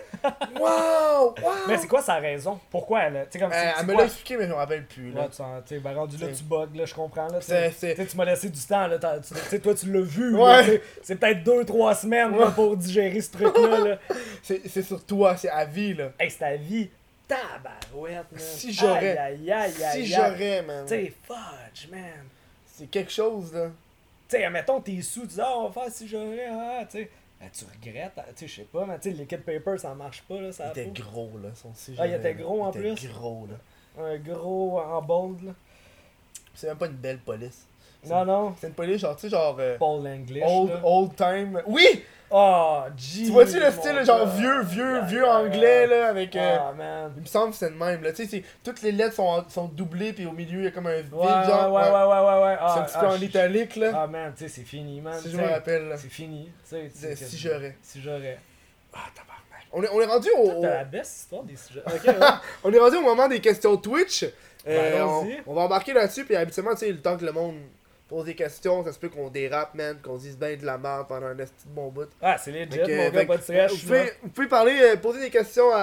[0.59, 1.35] Wow!
[1.43, 1.53] Wow!
[1.69, 2.59] Mais c'est quoi sa raison?
[2.71, 3.27] Pourquoi elle.
[3.31, 5.29] Tu sais, comme Euh, elle me l'a expliqué, mais je me rappelle plus, là.
[5.67, 7.39] Tu ben, rendu là, tu bugs, là, je comprends, là.
[7.39, 8.99] Tu c'est- sais, tu m'as laissé du temps, là.
[8.99, 10.83] Tu sais, toi, tu l'as vu, Ouais.
[11.03, 12.53] C'est peut-être deux, trois semaines, là, Ouais.
[12.55, 13.99] pour digérer ce truc-là, là.
[14.43, 16.11] C'est, c'est sur toi, c'est à vie, là.
[16.19, 16.89] Hey, c'est ta vie.
[17.29, 18.41] Tabarouette, man.
[18.41, 20.85] Si j'aurais- Aïe, aïe, aïe, aïe, Si j'aurais, man.
[20.87, 22.01] Tu sais, fudge, man.
[22.67, 23.67] C'est quelque chose, là.
[24.29, 26.99] Tu sais, admettons, t'es sous, tu dis, ah, on va faire si j'aurais, ah, tu
[26.99, 27.11] sais.
[27.41, 29.95] Ben, tu regrettes, tu sais, je sais pas, mais tu sais, le liquid paper, ça
[29.95, 31.49] marche pas, là, ça Il était gros, là.
[31.55, 32.43] Son si Ah, il était là.
[32.43, 33.09] gros, en Il était plus?
[33.13, 34.05] gros, là.
[34.05, 35.53] Un gros en bold, là.
[36.55, 37.67] C'est même pas une belle police.
[38.07, 38.55] Non, non.
[38.61, 39.57] C'est une police, genre, tu sais, genre.
[39.61, 40.81] euh, Paul English, old, là.
[40.85, 41.63] old time.
[41.67, 42.05] Oui!
[42.35, 43.25] Oh, jeez.
[43.27, 46.35] Tu vois-tu le style, genre vieux, vieux, vieux anglais, là, avec.
[46.35, 47.13] euh, Ah, man.
[47.17, 48.11] Il me semble que c'est le même, là.
[48.13, 50.87] Tu sais, toutes les lettres sont, sont doublées, puis au milieu, il y a comme
[50.87, 51.71] un vide, Ouais, genre.
[51.73, 52.57] ouais, ouais, ouais, ouais, ouais.
[52.57, 53.91] C'est Ah, un petit ah, peu en je- italique, là.
[53.95, 55.15] Ah, man, tu sais, c'est fini, man.
[55.21, 55.97] si je me rappelle, là.
[55.99, 56.83] C'est fini, tu sais.
[56.85, 57.77] tu C'est sais, si j'aurais.
[57.83, 58.39] Si j'aurais.
[58.95, 59.67] Ah, tabarnak.
[59.73, 60.63] On est, on est rendu au.
[60.63, 61.83] T'as la best histoire des sujets.
[61.87, 62.15] Ok, ouais.
[62.65, 64.25] On est rendu au moment des questions Twitch.
[64.67, 67.33] Euh, Ben, on, on va embarquer là-dessus, puis habituellement, tu sais, le temps que le
[67.33, 67.57] monde
[68.13, 71.09] pose des questions, ça se peut qu'on dérape, man, qu'on dise ben de la merde
[71.09, 72.11] pendant un esti de bon bout.
[72.21, 73.73] Ah, c'est legit, que, mon gars, pas de stress.
[73.73, 75.79] vous, pouvez, vous pouvez parler, euh, poser des questions à,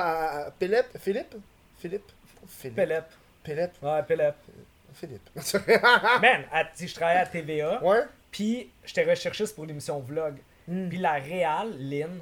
[0.48, 0.86] à- Philippe.
[1.00, 1.36] Philippe?
[1.80, 2.12] Philippe?
[2.48, 2.76] Philippe.
[2.76, 3.06] Pelep.
[3.44, 3.72] Philippe.
[3.82, 4.36] Ouais, Pelep.
[4.94, 5.30] Philippe.
[6.22, 8.04] Man, à- je travaillais à TVA, ouais?
[8.32, 10.36] puis j'étais recherchiste pour l'émission Vlog.
[10.68, 10.88] Hmm.
[10.88, 12.22] Puis la réal, Lynn,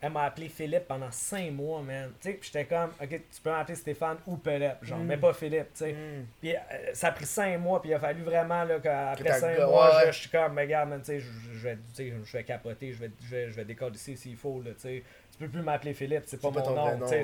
[0.00, 2.12] elle m'a appelé Philippe pendant 5 mois, man.
[2.20, 5.06] Tu sais, puis j'étais comme, ok, tu peux m'appeler Stéphane ou Pelep, genre, Mm.
[5.06, 5.92] mais pas Philippe, tu sais.
[5.92, 6.24] Hmm.
[6.40, 6.58] Puis euh,
[6.92, 9.66] ça a pris 5 mois, puis il a fallu vraiment, là, qu'après t'as 5 le-
[9.66, 12.12] mois, je, je suis comme, mais regarde, man, tu sais, je, je vais, tu sais,
[12.24, 15.02] je vais capoter, je vais, je vais, je vais décoller s'il faut, là, tu sais.
[15.32, 17.22] Tu peux plus m'appeler Philippe, c'est pas pas mon nom, tu sais,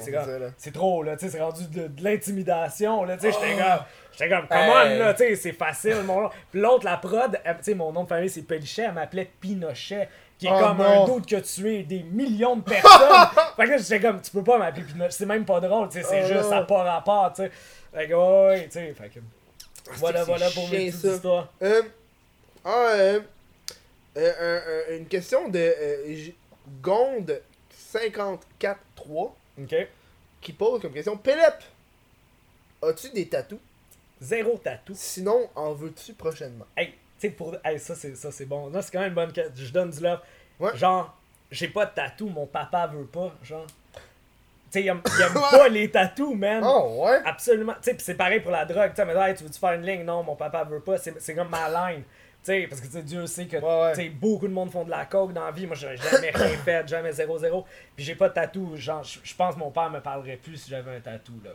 [0.57, 3.63] c'est trop, là, tu sais, c'est rendu de, de l'intimidation, là, tu sais, j'étais Oh.
[3.63, 4.99] comme, j'étais comme, comment, Hey.
[4.99, 6.31] là, tu sais, c'est facile, mon nom.
[6.51, 10.09] Puis l'autre, la prod, tu sais, mon nom de famille, c'est Pelichet, elle m'appelait Pinochet,
[10.47, 11.03] qui est Oh comme non.
[11.03, 13.27] un doute qui a tué des millions de personnes.
[13.57, 16.03] fait que là, j'étais comme, tu peux pas m'appeler c'est même pas drôle, tu sais,
[16.09, 16.49] c'est Oh juste, non.
[16.51, 17.51] ça n'a pas rapport, tu sais.
[17.93, 19.21] Fait que, ouais, tu sais, fait que,
[19.95, 21.49] voilà, c'est voilà pour mes petites histoires.
[21.63, 21.83] Euh,
[22.65, 23.21] ah, euh,
[24.17, 24.33] euh,
[24.89, 26.17] un- un- une question de euh,
[26.83, 27.41] Gonde
[27.93, 29.75] 54.3 Ok.
[30.41, 31.63] qui pose comme question Pelep,
[32.83, 33.59] as-tu des tatous?
[34.21, 34.93] Zéro tatou.
[34.97, 36.65] Sinon, en veux-tu prochainement?
[36.77, 36.95] Hey,
[37.25, 37.57] tu sais, pour.
[37.65, 38.71] Hey, ça, c'est, ça, c'est bon.
[38.71, 39.53] Là, c'est quand même une bonne question.
[39.55, 40.21] Je donne du love.
[40.61, 40.77] Ouais.
[40.77, 41.17] Genre,
[41.51, 43.33] j'ai pas de tatou, mon papa veut pas.
[43.43, 43.67] Genre.
[43.67, 44.01] Tu
[44.71, 45.43] sais, il aime, il aime Ouais.
[45.59, 46.63] pas les tatous, man.
[46.65, 47.75] Oh, ouais Absolument.
[47.83, 48.91] Tu sais, c'est pareil pour la drogue.
[48.91, 50.05] Tu sais, mais hey, tu veux-tu faire une ligne?
[50.05, 50.99] Non, mon papa veut pas.
[50.99, 52.03] C'est, c'est comme ma line.
[52.45, 54.09] Sais, parce que Dieu sait que Ouais, ouais.
[54.11, 55.67] beaucoup de monde font de la coke dans la vie.
[55.67, 57.65] Moi, j'ai jamais rien fait, jamais 0-0.
[57.97, 58.77] Puis j'ai pas de tatou.
[58.77, 61.53] Genre, je pense que mon père me parlerait plus si j'avais un tatou, là.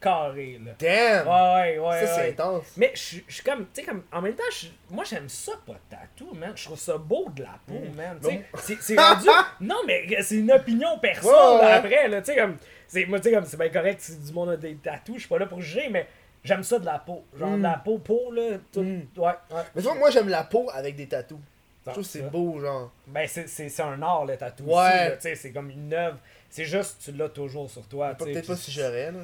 [0.00, 0.72] Carré, là.
[0.78, 2.06] Damn Ouais, ouais, ouais.
[2.06, 2.72] Ça, c'est intense.
[2.76, 4.42] Mais je suis- comme, tu sais, comme, en même temps,
[4.90, 6.52] moi j'aime ça, pas de tatou, man.
[6.56, 7.96] Je trouve ça beau de la peau, Mm.
[7.96, 8.18] man.
[8.66, 9.26] Tu c'est- rendu.
[9.60, 11.62] non, mais c'est une opinion perso, Ouais, ouais.
[11.62, 12.56] là, après, là, tu sais, comme,
[12.88, 15.20] c'est, moi, tu sais, comme, c'est bien correct si du monde a des tatous, je
[15.20, 16.06] suis pas là pour juger, mais
[16.44, 17.24] j'aime ça de la peau.
[17.38, 17.58] Genre, Mm.
[17.58, 18.82] de la peau, peau, là, tout.
[18.82, 19.06] Mm.
[19.16, 19.32] Ouais, ouais.
[19.74, 21.38] Mais tu vois, moi, j'aime la peau avec des tatous.
[21.84, 22.92] Je Non, trouve que c'est beau, genre.
[23.08, 24.62] Ben, c'est, un art, le tatou.
[24.64, 25.16] Ouais.
[25.16, 26.16] tu sais, c'est comme une œuvre.
[26.48, 28.14] C'est juste, tu l'as toujours sur toi.
[28.14, 29.18] Peut-être pas si j'aurais, là.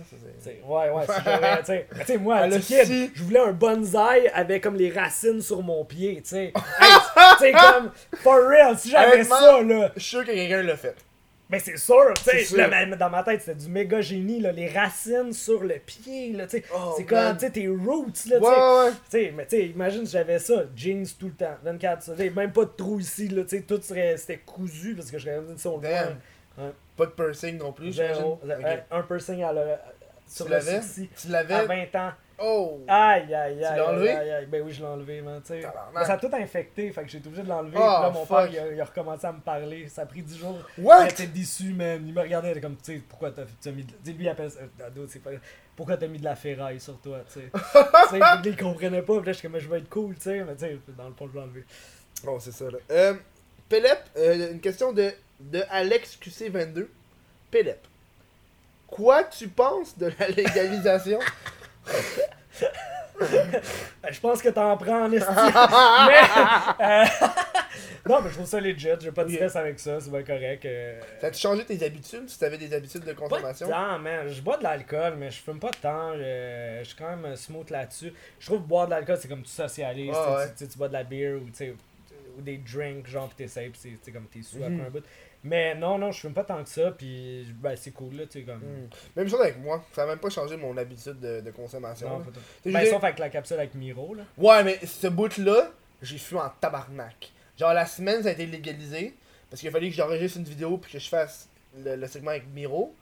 [0.66, 1.86] ouais, ouais, si j'aurais, tu sais.
[2.06, 6.16] Tu moi, a kid, je voulais un bonsaï avec comme les racines sur mon pied,
[6.22, 6.44] tu sais.
[6.46, 6.52] Hey,
[7.34, 7.92] tu sais, comme,
[8.22, 9.92] for real, si j'avais ça, là.
[9.94, 10.96] Je suis sûr que quelqu'un l'a fait.
[11.50, 12.68] Mais c'est sûr, tu sais,
[12.98, 16.58] dans ma tête, c'était du méga génie, là, les racines sur le pied, là, tu
[16.58, 16.64] sais.
[16.74, 19.18] Oh, c'est comme, tu sais, tes roots, là, Ouais, tu sais.
[19.26, 22.28] ouais, mais tu sais, imagine si j'avais ça, jeans tout le temps, 24, tu sais,
[22.30, 25.24] même pas de trou ici, là, tu sais, tout serait, c'était cousu parce que je
[25.24, 26.06] serais sur le Damn.
[26.56, 26.64] coin.
[26.66, 26.72] Ouais.
[26.96, 28.24] Pas de piercing non plus, j'imagine.
[28.46, 28.78] Euh, Ok.
[28.90, 29.60] Un piercing à le,
[30.28, 31.08] sur Tu le sourcil.
[31.16, 32.12] Tu À l'avais 20 ans.
[32.40, 33.76] Oh Aïe, aïe, aïe.
[33.76, 34.10] l'as enlevé?
[34.10, 34.46] aïe, aïe.
[34.46, 35.60] Ben oui, je l'ai enlevé, man, tu sais.
[35.60, 35.94] Tabarnak.
[35.94, 37.76] Mais ça a tout infecté, fait que j'ai été obligé de l'enlever.
[37.76, 38.38] Oh, là, mon fuck.
[38.38, 39.88] père, il a, il a recommencé à me parler.
[39.88, 40.58] Ça a pris 10 jours.
[40.78, 41.06] What?
[41.06, 42.00] Il était déçu, man.
[42.06, 43.92] Il me regardait, il était comme, tu sais, pourquoi t'as mis de...
[44.04, 44.60] Tu lui, il appelle ça.
[44.60, 45.30] euh, c'est pas...
[45.74, 47.50] Pourquoi t'as mis de la ferraille sur toi, tu sais?
[47.52, 49.16] tu sais, il comprenait pas.
[49.18, 50.44] Puis là, je suis comme, je vais être cool, tu sais.
[50.44, 51.64] Mais tu sais, dans le fond, je l'ai enlevé.
[52.24, 52.78] Bon, c'est ça, là.
[52.90, 53.14] Euh,
[53.68, 56.86] Pelep, euh, une question de, de Alex QC22.
[57.50, 57.80] Pelep.
[58.86, 61.26] Quoi tu penses de la légalisation Ben,
[64.10, 65.26] je pense que t'en prends en esti.
[66.08, 67.04] mais, euh,
[68.08, 70.64] Non, mais je trouve ça legit, j'ai pas de stress avec ça, c'est bien correct.
[70.64, 70.98] euh.
[71.20, 72.28] T'as-tu changé tes habitudes?
[72.28, 73.68] Si t'avais des habitudes de Pas de consommation?
[73.68, 74.28] temps, man.
[74.28, 76.14] Je bois de l'alcool, mais je fume pas de temps.
[76.14, 78.12] Je, je suis quand même smooth là-dessus.
[78.40, 80.14] Je trouve que boire de l'alcool, c'est comme tu socialises.
[80.14, 80.54] Ah, tu ouais.
[80.56, 81.74] tu, tu tu bois de la beer ou, tu
[82.38, 84.62] des drinks, genre, pis t'essayes, pis c'est tu comme t'es sous Mhm.
[84.74, 85.04] après un bout.
[85.44, 88.40] Mais non, non, je fume pas tant que ça, pis ben, c'est cool, là, tu
[88.40, 88.58] sais, comme.
[88.58, 88.88] Hmm.
[89.16, 92.08] Même chose avec moi, ça a même pas changé mon habitude de, de consommation.
[92.08, 92.24] Non, là.
[92.24, 92.40] pas tant.
[92.60, 94.24] T'sais, Ben, sauf avec la capsule avec Miro, là.
[94.36, 95.70] Ouais, mais ce bout-là,
[96.02, 97.32] j'ai fumé en tabarnak.
[97.56, 99.14] Genre, la semaine, ça a été légalisé.
[99.50, 102.46] Parce qu'il fallu que j'enregistre une vidéo puis que je fasse le, le segment avec
[102.48, 102.94] Miro.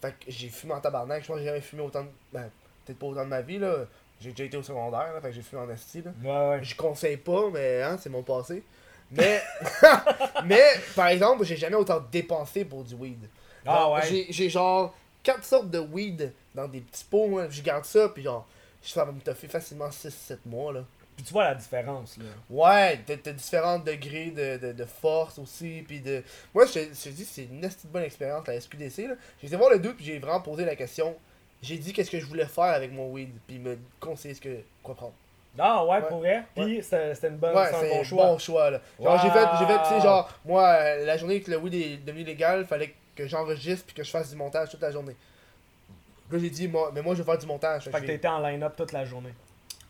[0.00, 1.22] Fait que j'ai fumé en tabarnak.
[1.22, 2.08] Je pense que j'ai jamais fumé autant de.
[2.32, 2.48] Ben,
[2.84, 3.86] peut-être pas autant de ma vie, là.
[4.20, 5.20] J'ai déjà été au secondaire, là.
[5.20, 6.12] Fait que j'ai fumé en esti, là.
[6.22, 6.64] Ouais, ouais.
[6.64, 8.62] Je conseille pas, mais hein, c'est mon passé.
[9.10, 9.42] Mais,
[10.44, 10.62] mais
[10.94, 13.28] par exemple, j'ai jamais autant dépensé pour du weed.
[13.66, 14.00] Ah ouais.
[14.08, 17.48] J'ai, j'ai genre quatre sortes de weed dans des petits pots, moi.
[17.48, 18.46] Je garde ça, puis genre,
[18.82, 20.84] ça va me toffer facilement 6-7 mois, là.
[21.16, 22.24] Pis tu vois la différence, là.
[22.48, 26.22] Ouais, t'as, différents degrés de, de, de force aussi, puis de...
[26.54, 29.14] Moi, je te dis, c'est une bonne expérience, la SQDC, là.
[29.40, 31.14] J'ai été voir le doute, puis j'ai vraiment posé la question.
[31.62, 34.40] J'ai dit qu'est-ce que je voulais faire avec mon weed, puis il me conseillé ce
[34.40, 34.60] que...
[34.82, 35.14] quoi prendre.
[35.58, 36.08] Ah ouais, Ouais.
[36.08, 36.44] pour vrai.
[36.54, 38.26] Pis c'était c'était une bonne, Ouais, c'est un bon choix.
[38.26, 38.80] bon choix, là.
[39.02, 41.74] Genre, j'ai fait, j'ai fait, tu sais, genre, moi, euh, la journée que le weed
[41.74, 45.16] est devenu légal, fallait que j'enregistre puis que je fasse du montage toute la journée.
[46.30, 47.84] Là, j'ai dit, moi, mais moi, je vais faire du montage.
[47.84, 49.34] Fait que t'étais en line-up toute la journée.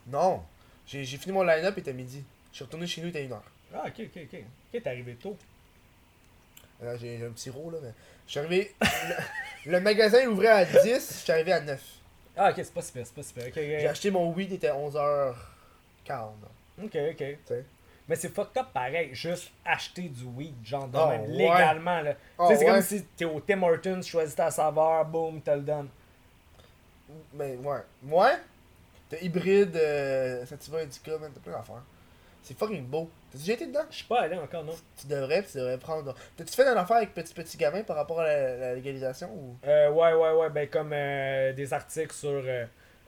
[0.07, 0.43] Non,
[0.87, 2.25] j'ai fini mon line-up, il était midi.
[2.51, 3.43] Je suis retourné chez nous, il était une heure.
[3.75, 4.41] Ah, ok, ok, ok.
[4.75, 5.37] Ok, t'es arrivé tôt.
[6.99, 7.93] J'ai un petit rôle, là, mais...
[8.27, 8.75] Je suis arrivé...
[9.67, 11.81] le, le magasin ouvrait à 10, je suis arrivé à 9.
[12.37, 13.47] Ah, ok, c'est pas super, c'est pas super.
[13.49, 14.71] Ok, J'ai acheté mon weed, il était
[16.11, 16.85] 11h40.
[16.85, 16.97] Ok,
[17.51, 17.55] ok.
[18.09, 21.29] Mais c'est fucked up pareil, juste acheter du weed, genre de Oh, même, ouais.
[21.29, 22.15] légalement là.
[22.39, 22.73] Oh, tu sais, c'est ouais.
[22.73, 25.89] comme si t'es au Tim Hortons, tu choisis ta saveur, boum, te le donne.
[27.35, 27.79] Mais ouais.
[28.09, 28.37] Ouais.
[29.09, 31.83] T'as hybride, euh, sativa indica, man, t'as plein d'affaires.
[32.43, 33.11] C'est fucking beau.
[33.31, 33.85] T'as déjà été dedans?
[33.91, 34.75] Je suis pas allé encore, non.
[34.97, 36.15] Tu devrais, puis tu devrais prendre.
[36.37, 39.57] T'as-tu fait une affaire avec Petit Petit Gamin par rapport à la, la légalisation ou?
[39.67, 42.65] Euh, ouais, ouais, ouais, ben comme euh, des articles sur euh,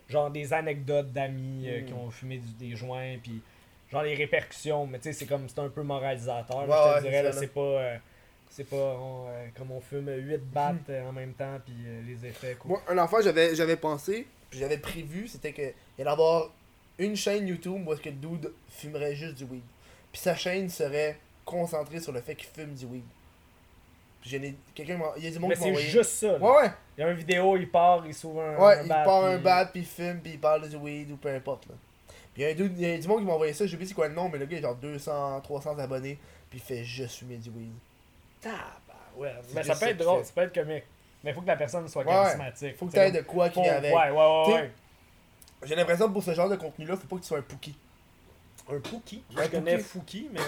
[0.09, 1.85] genre des anecdotes d'amis euh, Mm.
[1.87, 3.41] qui ont fumé du- des joints, puis
[3.91, 6.97] genre les répercussions, mais tu sais, c'est comme, c'est un peu moralisateur, là, Ouais, je
[6.99, 7.61] te dirais, c'est là, c'est pas.
[7.61, 7.97] euh,
[8.51, 12.03] c'est pas on, euh, comme on fume 8 battes euh, en même temps, puis euh,
[12.07, 12.69] les effets, quoi.
[12.71, 16.51] Moi, un enfant, j'avais, j'avais pensé, puis j'avais prévu, c'était que il allait avoir
[16.99, 19.63] une chaîne YouTube où est-ce que le dude fumerait juste du weed.
[20.13, 23.03] Puis sa chaîne serait concentrée sur le fait qu'il fume du weed.
[24.23, 24.55] Puis ai.
[24.75, 25.07] Quelqu'un m'a.
[25.19, 25.89] Il y a du monde Mais qui m'a c'est envoyé.
[25.89, 26.39] juste ça, là.
[26.39, 26.71] Ouais, ouais.
[26.97, 29.25] Il y a une vidéo, il part, il s'ouvre un, Ouais, un il bat, part
[29.25, 31.67] un bat, puis il fume, puis il parle de weed ou peu importe.
[31.69, 31.75] Là.
[32.33, 33.67] Puis il y, a un dude- il y a du monde qui m'a envoyé ça,
[33.67, 36.19] j'ai oublié c'est quoi le nom, mais le gars il a genre 200, 300 abonnés,
[36.49, 37.73] puis il fait juste fumer du weed.
[39.17, 40.85] Ouais, C'est mais ça peut être qu'il drôle, ça peut être comique.
[41.25, 42.77] Mais faut que la personne soit Ouais, charismatique.
[42.77, 43.95] Faut que t'aies de quoi qui faut- vient avec.
[43.95, 44.53] Ouais, ouais, ouais.
[44.55, 44.71] Ouais.
[45.65, 47.77] J'ai l'impression que pour ce genre de contenu-là, faut pas que tu sois un pookie.
[48.75, 49.23] Un Pookie.
[49.37, 49.79] Un Je connais.
[49.79, 50.41] Fouki, mais.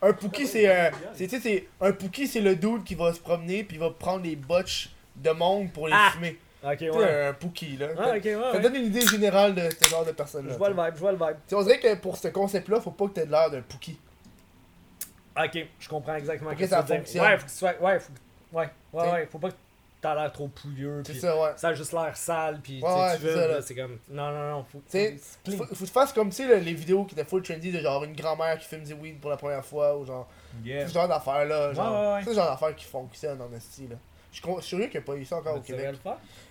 [0.08, 0.90] Un pookie, c'est un.
[1.14, 1.66] C'est, sais, c'est.
[1.80, 4.90] Un pookie, c'est le dude qui va se promener, puis il va prendre les botches
[5.16, 6.10] de monde pour les Ah!
[6.14, 6.38] fumer.
[6.64, 7.26] ok, ouais.
[7.26, 7.88] un pookie, là.
[7.98, 8.22] Ah, ouais.
[8.22, 8.60] Ça ouais.
[8.60, 10.52] donne une idée générale de ce genre de personne-là.
[10.54, 11.36] Je vois le vibe, je vois le vibe.
[11.46, 13.98] T'sais, on dirait que pour ce concept-là, faut pas que t'aies de l'air d'un pookie.
[15.36, 17.24] Ok, je comprends exactement Pour que ça fonctionne.
[17.24, 17.74] Ouais, faut que tu sois.
[17.80, 18.12] Ouais, faut,
[18.58, 19.28] ouais, ouais, ouais.
[19.30, 19.54] Faut pas que
[20.02, 21.02] t'as l'air trop pouilleux.
[21.06, 21.50] C'est Puis ça, ouais.
[21.56, 22.60] ça a juste l'air sale.
[22.62, 23.34] Puis tu Ouais, tu veux.
[23.36, 23.62] là, là.
[23.62, 23.98] C'est comme.
[24.10, 24.64] Non, non, non.
[24.64, 24.82] Faut.
[24.86, 27.42] Faut- Faut, faut que tu fasses comme, tu sais, là, les vidéos qui étaient full
[27.42, 30.28] trendy de genre une grand-mère qui fume du weed pour la première fois, ou genre.
[30.62, 30.86] Yeah.
[30.86, 31.68] Ce genre d'affaires-là.
[31.70, 32.20] Ouais, Genre, ouais, ouais.
[32.24, 33.96] C'est ce genre d'affaires qui fonctionnent en esti, là.
[34.32, 36.00] Je suis sûr qu'il n'y a pas eu ça encore au Tu devrais Québec.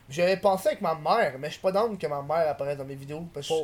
[0.08, 2.86] J'avais pensé avec ma mère, mais je suis pas down que ma mère apparaisse dans
[2.86, 3.28] mes vidéos.
[3.34, 3.60] Parce que je,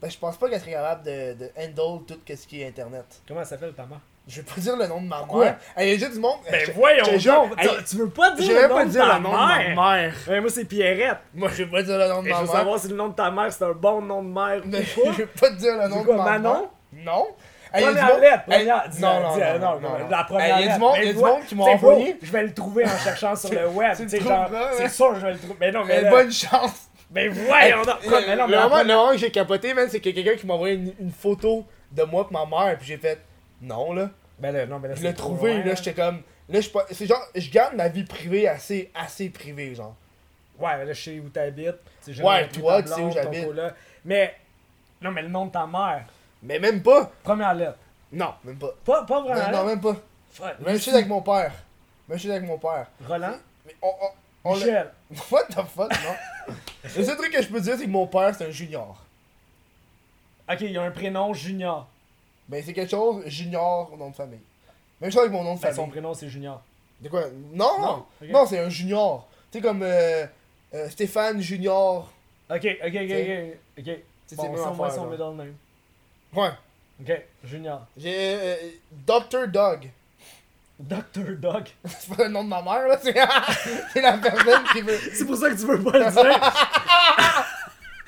[0.00, 2.66] parce que je pense pas qu'elle serait capable de, de handle tout ce qui est
[2.66, 3.04] internet.
[3.28, 4.00] Comment elle s'appelle ta mère?
[4.28, 5.56] Je vais pas dire le nom de ma mère.
[5.74, 6.38] Elle est juste du monde.
[6.50, 8.90] Ben je- voyons je donc, hey, tu- veux pas Je dire le pas nom de
[8.90, 10.12] dire le nom de ma mère?
[10.28, 11.18] Ouais, moi c'est Pierrette.
[11.34, 12.52] Moi, je vais pas dire le nom de Et je ma veux mère.
[12.56, 15.04] savoir si le nom de ta mère c'est un bon nom de mère Mais ou
[15.04, 15.12] pas.
[15.12, 16.68] je vais pas te dire le nom C'est de quoi, ma Manon?
[16.92, 17.04] mère.
[17.04, 17.26] Non.
[17.72, 18.88] Hey, y a Première monde- lettre, Hey, première.
[18.88, 20.08] dis- non, non, dis- non, non, non, non.
[20.10, 22.16] La première Hey, y a du monde- y a du monde qui m'a envoyé.
[22.22, 23.94] Je vais le trouver en cherchant sur le web.
[23.96, 25.54] C'est sûr, je vais le trouver.
[25.60, 26.88] Mais non, mais bonne chance.
[27.12, 27.96] Mais voyons donc.
[28.04, 30.54] Mais non, mais le moment, que j'ai capoté, man, c'est y a quelqu'un qui m'a
[30.54, 33.18] envoyé une, une photo de moi et ma mère, puis j'ai fait
[33.60, 34.10] non, là.
[34.38, 36.22] Ben là, non, mais là, Je l'ai trouvé, loin, là, j'étais comme.
[36.48, 39.94] Là, je pas- c'est genre, je garde ma vie privée assez, assez privée, genre.
[40.58, 41.76] Ouais, mais là, je sais où t'habites.
[42.22, 43.46] Ouais, toi, tu sais où j'habite.
[44.04, 44.34] Mais.
[45.00, 46.04] Non, mais le nom de ta mère.
[46.42, 47.10] Mais même pas.
[47.22, 47.78] Première lettre.
[48.12, 48.70] Non, même pas.
[48.84, 49.44] Pas, pas Non, vraiment.
[49.46, 49.64] non, lettre.
[49.66, 49.96] même pas.
[50.32, 50.60] Fuck.
[50.60, 51.52] Même chose avec mon père.
[52.08, 52.86] Même chose avec mon père.
[53.06, 53.34] Roland?
[53.66, 54.90] Mais on, on, on l'a- Michel.
[55.30, 56.54] What the fuck, non?
[56.96, 58.96] Le seul truc que je peux dire, c'est que mon père, c'est un junior.
[60.50, 61.88] Ok, il y a un prénom Junior.
[62.50, 64.40] Ben, c'est quelque chose, junior, nom de famille.
[65.00, 65.90] Même chose avec mon nom de Ben, son famille.
[65.92, 66.60] prénom c'est Junior.
[67.00, 67.22] De quoi?
[67.52, 69.28] Non, non, Non, c'est un junior.
[69.52, 70.26] Tu sais, comme euh,
[70.74, 72.10] euh, Stéphane Junior.
[72.50, 72.92] Ok, ok, ok, ok.
[72.92, 73.58] T'sais?
[73.78, 73.84] Ok.
[74.26, 75.54] c'est Bon, même c'est au moins affaire, son middle name.
[76.34, 76.50] Ouais.
[77.00, 77.86] Ok, Junior.
[77.96, 78.56] J'ai euh,
[79.06, 79.46] Dr.
[79.46, 79.88] Dog.
[80.80, 81.36] Dr.
[81.38, 81.68] Dog.
[81.86, 82.98] C'est pas le nom de ma mère, là.
[83.00, 83.14] C'est
[83.92, 84.98] c'est la personne qui veut.
[85.14, 86.40] C'est pour ça que tu veux pas le dire.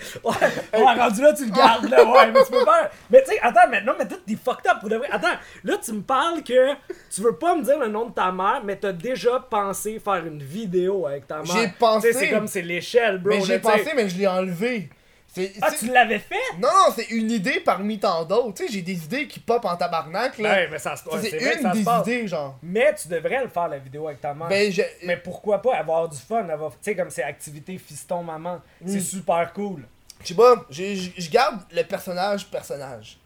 [0.25, 2.91] ouais, ouais, rendu là, tu le gardes, là, ouais, mais tu peux pas.
[3.11, 5.09] Mais tu sais, attends, maintenant, mais toi, t'es fucked up pour de vrai.
[5.11, 6.75] Attends, là, tu me parles que
[7.15, 10.25] tu veux pas me dire le nom de ta mère, mais t'as déjà pensé faire
[10.27, 11.47] une vidéo avec ta mère.
[11.47, 12.09] J'ai pensé.
[12.09, 13.31] Tu sais, c'est comme c'est l'échelle, bro.
[13.35, 14.89] Mais là, j'ai pensé, mais je l'ai enlevé.
[15.35, 16.35] C'est, Ah, c'est- tu l'avais fait?
[16.61, 18.53] Non, non, c'est une idée parmi tant d'autres.
[18.53, 20.51] Tu sais, j'ai des idées qui pop en tabarnak, là.
[20.53, 22.07] Ouais, mais ça se c'est une ça se des passe.
[22.07, 22.59] idées, genre.
[22.63, 24.49] Mais tu devrais le faire, la vidéo avec ta mère.
[24.49, 24.83] Ben, je.
[25.05, 28.61] Mais pourquoi pas avoir du fun, avoir, tu sais, comme c'est activité fiston-maman.
[28.85, 29.01] C'est Mm.
[29.01, 29.85] super cool.
[30.23, 33.19] Je sais pas, je garde le personnage personnage.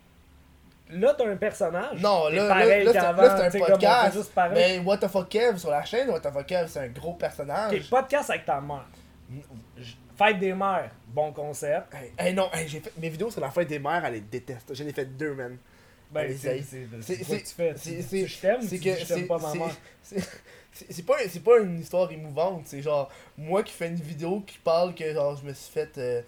[0.89, 2.01] Là, t'as un personnage?
[2.01, 4.32] Non, là, là, pareil là, là, c'est un comme podcast.
[4.52, 7.14] Mais What the fuck Kev sur la chaîne, What the fuck Kev, c'est un gros
[7.14, 7.74] personnage.
[7.74, 8.86] Ok, podcast avec ta mère.
[10.16, 11.93] Fête des mères, bon concept.
[11.93, 14.20] Hey, hey, non, hey, j'ai fait mes vidéos sur la fête des mères, elle les
[14.20, 14.73] déteste.
[14.74, 15.59] J'en ai fait deux, man.
[16.10, 17.74] Ben, c'est quoi que tu fais?
[17.77, 19.52] c'est- je t'aime ou c'est que je t'aime pas ma
[20.73, 24.59] c'est- pas c'est pas une histoire émouvante c'est genre moi qui fais une vidéo qui
[24.59, 26.23] parle que genre je me suis fait euh,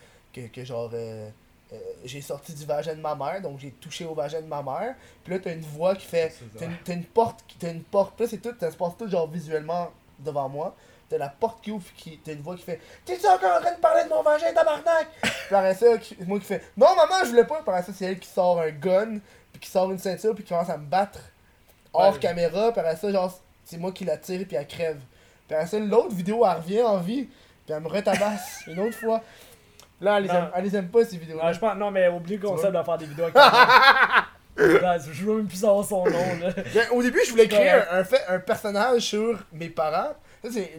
[0.46, 1.28] que, que genre euh,
[1.72, 4.62] euh, j'ai sorti du vagin de ma mère donc j'ai touché au vagin de ma
[4.62, 4.94] mère.
[5.24, 7.82] Puis là t'as une voix qui fait t'as une, t'as une porte qui t'as une
[7.82, 10.74] porte puis là c'est tout ça se passe tout genre visuellement devant moi.
[11.10, 13.74] T'as la porte qui ouvre qui t'as une voix qui fait t'es-tu encore en train
[13.74, 15.08] de parler de mon vagin tabarnak?
[15.22, 17.62] Puis après ça qui- moi qui fait non maman je voulais pas.
[17.62, 19.18] Puis ça c'est elle qui sort un gun
[19.52, 21.20] puis qui sort une ceinture puis qui commence à me battre
[21.92, 22.18] hors Ouais.
[22.18, 22.72] caméra.
[22.72, 25.00] Puis ça genre c'est moi qui la tire puis elle crève.
[25.46, 28.96] Puis après ça l'autre vidéo elle revient en vie puis elle me retabasse une autre
[28.96, 29.22] fois
[30.00, 30.34] là elle les, Non.
[30.36, 32.72] aime, elle les aime pas ces vidéos là je pense, non, mais oublie le concept
[32.74, 33.36] de faire des vidéos avec
[34.56, 36.52] Je veux même plus savoir son nom, là.
[36.92, 40.72] au début je voulais créer un, un fait, un personnage sur mes parents ça c'est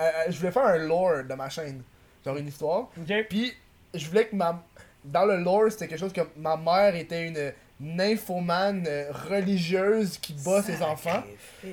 [0.00, 1.82] euh, euh, je voulais faire un lore de ma chaîne
[2.24, 2.88] genre une histoire?
[3.28, 3.52] Puis
[3.94, 4.60] je voulais que ma.
[5.04, 8.86] Dans le lore, c'était quelque chose que ma mère était une nymphomane
[9.30, 11.22] religieuse qui bat ses enfants.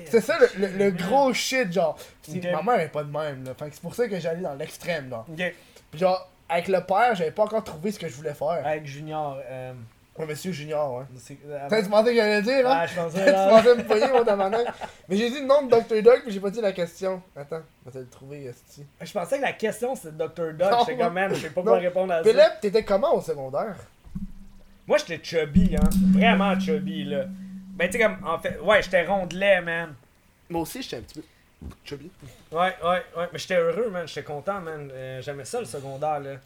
[0.06, 1.98] C'est ça le, le- le gros shit, genre.
[2.52, 3.52] Ma mère est pas de même, là.
[3.58, 5.26] Fait que c'est pour ça que j'allais dans l'extrême, genre.
[5.90, 8.62] Puis genre, avec le père, j'avais pas encore trouvé ce que je voulais faire.
[8.64, 9.38] Avec Junior.
[9.48, 9.72] Euh,
[10.16, 11.04] Ouais, monsieur Junior, ouais.
[11.16, 12.78] c'est- euh, T'as tu pensais que j'allais dire, hein?
[12.82, 13.24] Ah, je pensais.
[13.26, 14.66] tu pensais me poigner, mon tabarnak.
[15.08, 16.02] Mais j'ai dit le nom de Dr.
[16.04, 17.20] Dog, puis j'ai pas dit la question.
[17.34, 18.86] Attends, on va te le trouver, esti.
[19.00, 20.52] Je pensais que la question c'était Dr.
[20.56, 20.72] Dog.
[20.86, 22.30] J'étais comme, man, je sais pas quoi répondre à ça.
[22.30, 23.74] Philippe, t'étais comment au secondaire?
[24.86, 25.88] Moi, j'étais chubby, hein.
[26.12, 27.24] Vraiment chubby, là.
[27.74, 29.94] Ben, tu sais, comme, en fait, ouais, j'étais rondelet, man.
[30.48, 31.26] Moi aussi, j'étais un petit peu
[31.84, 32.10] chubby.
[32.52, 33.28] Ouais, ouais, ouais.
[33.32, 34.06] Mais j'étais heureux, man.
[34.06, 34.90] J'étais content, man.
[34.92, 36.36] Euh, J'aimais ça, le secondaire, là.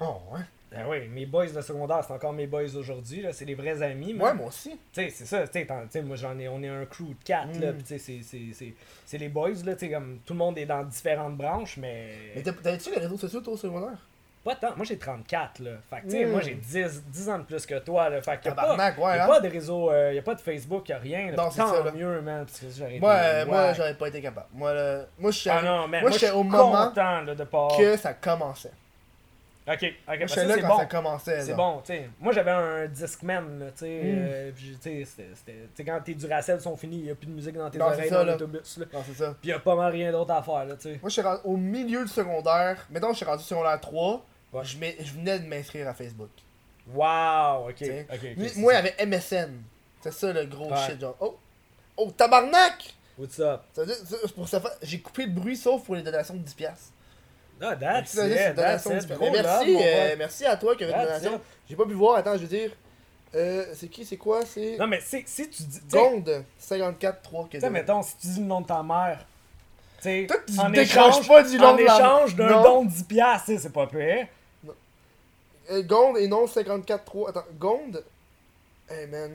[0.00, 0.40] Oh, ouais.
[0.70, 3.32] Ben oui, mes boys de secondaire, c'est encore mes boys aujourd'hui, là.
[3.32, 4.26] C'est des vrais amis, man.
[4.26, 4.72] Ouais, moi aussi.
[4.92, 7.58] Tu sais, c'est ça, tu sais, moi j'en ai, on est un crew de 4,
[7.58, 7.76] là, Mm.
[7.78, 8.74] pis tu sais,
[9.06, 12.10] c'est- les boys, là, tu sais, comme tout le monde est dans différentes branches, mais.
[12.36, 13.96] Mais t'avais-tu les réseaux sociaux, toi, au secondaire?
[14.48, 15.72] Pas tant, moi j'ai 34, là.
[15.90, 16.30] Fait que, tu sais, Mm.
[16.30, 18.22] moi j'ai 10, 10 ans de plus que toi, là.
[18.22, 19.28] Fait que, y a pas, Tabarnak, ouais, y a hein?
[19.28, 21.36] pas de réseau, euh, y a pas de Facebook, y a rien, là.
[21.36, 21.92] Non, c'est ça, là.
[21.92, 22.98] mieux, man, parce que j'aurais
[23.44, 24.46] Moi, j'aurais pas été capable.
[24.54, 24.72] Moi,
[25.18, 27.68] moi je suis Ah non, man, moi, je suis au moment content, là, de pas.
[27.76, 28.72] que ça commençait.
[29.70, 30.78] Ok, ok, j'étais ça, là c'est quand bon.
[30.78, 31.40] ça commençait.
[31.42, 32.08] C'est bon, tu sais.
[32.18, 34.00] Moi, j'avais un Discman, là, tu sais.
[34.02, 34.16] Mm.
[34.18, 37.68] euh, puis, tu sais, quand tes Duracell sont finis, y a plus de musique dans
[37.68, 38.86] tes Non, oreilles ça, dans l'autobus, là.
[38.94, 39.34] Non, c'est ça.
[39.42, 40.98] Pis y a pas mal rien d'autre à faire, là, tu sais.
[41.02, 42.78] Moi, je suis rendu au milieu du secondaire.
[42.88, 44.24] Mettons, je suis rendu secondaire 3.
[44.52, 44.64] Ouais.
[44.64, 46.30] Je, mets- je venais de m'inscrire à Facebook.
[46.94, 47.80] Wow, ok.
[48.36, 49.62] Lui- moi, il y avait MSN.
[50.00, 50.76] C'est ça le gros Ouais.
[50.86, 51.16] shit, genre.
[51.20, 51.36] Oh!
[51.96, 52.94] Oh, tabarnak!
[53.18, 53.62] What's up?
[53.72, 56.38] Ça veut dire, c'est pour ça, j'ai coupé le bruit sauf pour les donations de
[56.40, 56.54] 10$.
[56.54, 56.92] piastres.
[57.60, 59.06] Ah, that's Ça veut dire, c'est it, une that's donation de it.
[59.10, 59.16] 10$.
[59.16, 61.40] Gros Mais merci, euh, merci à toi qui avait une donation.
[61.68, 62.70] J'ai pas pu voir, attends, je veux dire.
[63.34, 64.46] Euh, c'est qui, c'est quoi?
[64.46, 64.76] C'est.
[64.78, 65.80] Non, mais si, tu dis.
[65.90, 69.26] Gonde 54 que tu sais, mettons, si tu dis le nom de ta mère.
[69.98, 72.62] Tu sais, Toi, tu en échange, pas du nom en échange d'un Non.
[72.62, 74.28] don de 10$, piastres, tu sais, c'est pas pire.
[75.70, 77.28] Euh, Gonde et non 54.3.
[77.28, 78.04] Attends, Gonde.
[78.88, 79.32] Hey man.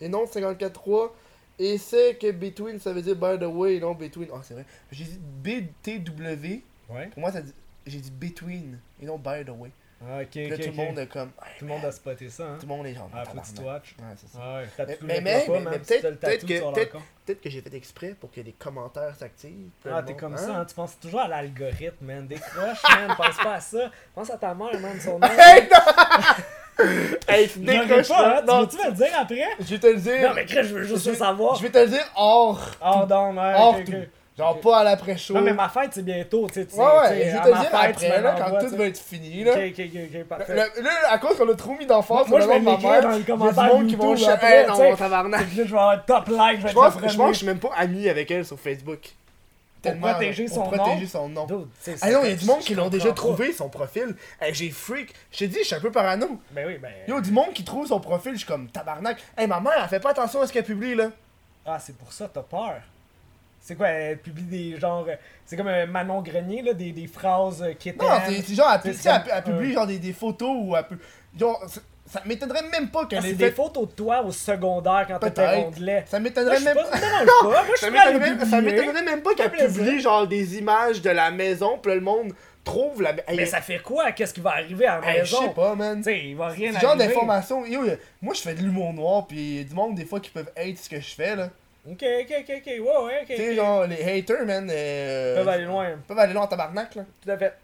[0.00, 1.10] Et non 54.3.
[1.58, 4.28] Et c'est que between ça veut dire by the way et non between.
[4.32, 4.64] Ah, c'est vrai.
[4.90, 6.62] J'ai dit BTW.
[6.92, 7.06] Ouais.
[7.08, 7.52] Pour moi, ça dit.
[7.86, 9.70] J'ai dit between et non by the way.
[10.02, 10.50] Ah, ok, Puis ok.
[10.50, 10.76] là, tout le ok.
[10.76, 11.28] monde est comme.
[11.44, 12.56] hey, Tout le monde a spoté ça, hein.
[12.58, 13.10] Tout le monde est genre.
[13.14, 13.94] Ah, faut que tu watch.
[13.98, 14.38] Ouais, c'est ça.
[14.42, 16.72] Ah ouais, Mais- tout mais- le mais- pas, mais- si peut-être- peut-être que- corps.
[17.26, 19.68] Peut-être que j'ai fait exprès pour que les commentaires s'activent.
[19.90, 20.38] Ah, t'es comme hein?
[20.38, 22.26] ça, hein, tu penses toujours à l'algorithme, man.
[22.26, 23.90] Décroche, man, pense pas à ça.
[24.14, 25.28] Pense à ta mère, man, son nom.
[25.28, 26.84] Hey, non!
[27.28, 28.42] hey, décroches pas, hein.
[28.48, 29.44] Non, Tu me le dire après?
[29.60, 30.28] je vais te le dire.
[30.28, 31.56] Non, mais Chris, je veux juste le savoir.
[31.56, 32.58] Je vais te le dire hors.
[32.82, 33.92] Non, ouais, hors tout.
[34.40, 35.34] Genre pas à l'après-chaud.
[35.34, 36.74] Non, mais ma fête, c'est bientôt, tu sais.
[36.74, 39.52] Ouais, ouais, je vais te dire après, là, quand tout va être fini, là.
[39.52, 40.54] Ok, ok, parfait.
[40.54, 43.02] Le- là, à cause qu'on a trop mis d'emphase Moi, sur je le vais mère,
[43.02, 45.46] dans les il y a du commentaires monde qui vont après, non, tabarnak.
[45.54, 48.44] Je vais avoir top like, je pense, que je suis même pas ami avec elle
[48.44, 49.10] sur Facebook.
[49.82, 50.08] tellement.
[50.10, 51.08] protéger pour son protéger nom.
[51.08, 51.46] son nom.
[51.46, 51.68] Dude,
[52.02, 53.14] Ah non, il y a du monde qui l'ont déjà pas.
[53.14, 54.14] trouvé son profil.
[54.40, 55.14] Hey, j'ai freak.
[55.32, 56.40] Je t'ai dit, je suis un peu parano.
[56.50, 56.90] Ben oui, ben.
[57.08, 59.18] Yo, du monde qui trouve son profil, je suis comme tabarnak.
[59.36, 61.08] Hey, ma mère, elle fait pas attention à ce qu'elle publie là.
[61.66, 62.80] Ah, c'est pour ça, t'as peur.
[63.60, 65.04] C'est quoi, elle publie des genres.
[65.08, 65.14] euh,
[65.44, 68.04] C'est comme un Manon Grenier, là, des, des phrases euh, qui étaient.
[68.04, 68.92] Non, c'est genre, elle,
[69.36, 70.98] elle- publie genre des, des photos ou elle pu-
[71.38, 71.62] genre,
[72.06, 73.50] ça- m'étonnerait même pas Ah, qu'elle c'est ait des fait.
[73.52, 76.04] photos de toi au secondaire quand t'étais rondelet.
[76.06, 76.98] Ça m'étonnerait même pas- pas.
[77.24, 77.62] Non, pas.
[77.64, 78.72] Moi, je Ça m'étonnerait ça publier.
[78.80, 82.32] m'étonnerait même pas qu'elle publie genre des images de la maison, puis là, le monde
[82.64, 83.10] trouve la.
[83.28, 84.12] Hey, Mais ça fait quoi?
[84.12, 85.48] Qu'est-ce qui va arriver à la hey, je maison?
[85.48, 85.98] sais pas, man.
[85.98, 87.08] Tu sais, il va rien Ce genre arriver.
[87.08, 87.66] d'informations.
[87.66, 90.04] Yo, y a- moi, je fais de l'humour noir, puis y a du monde des
[90.06, 91.50] fois qui peuvent hate ce que je fais là.
[91.88, 92.66] Ok, ok, ok, ok.
[92.66, 93.26] Ouais, ouais, ok.
[93.28, 94.68] Tu sais, genre, les haters, man.
[94.70, 95.96] euh, peuvent aller loin.
[96.06, 97.04] peuvent aller loin en tabarnak là.
[97.22, 97.54] Tout à fait.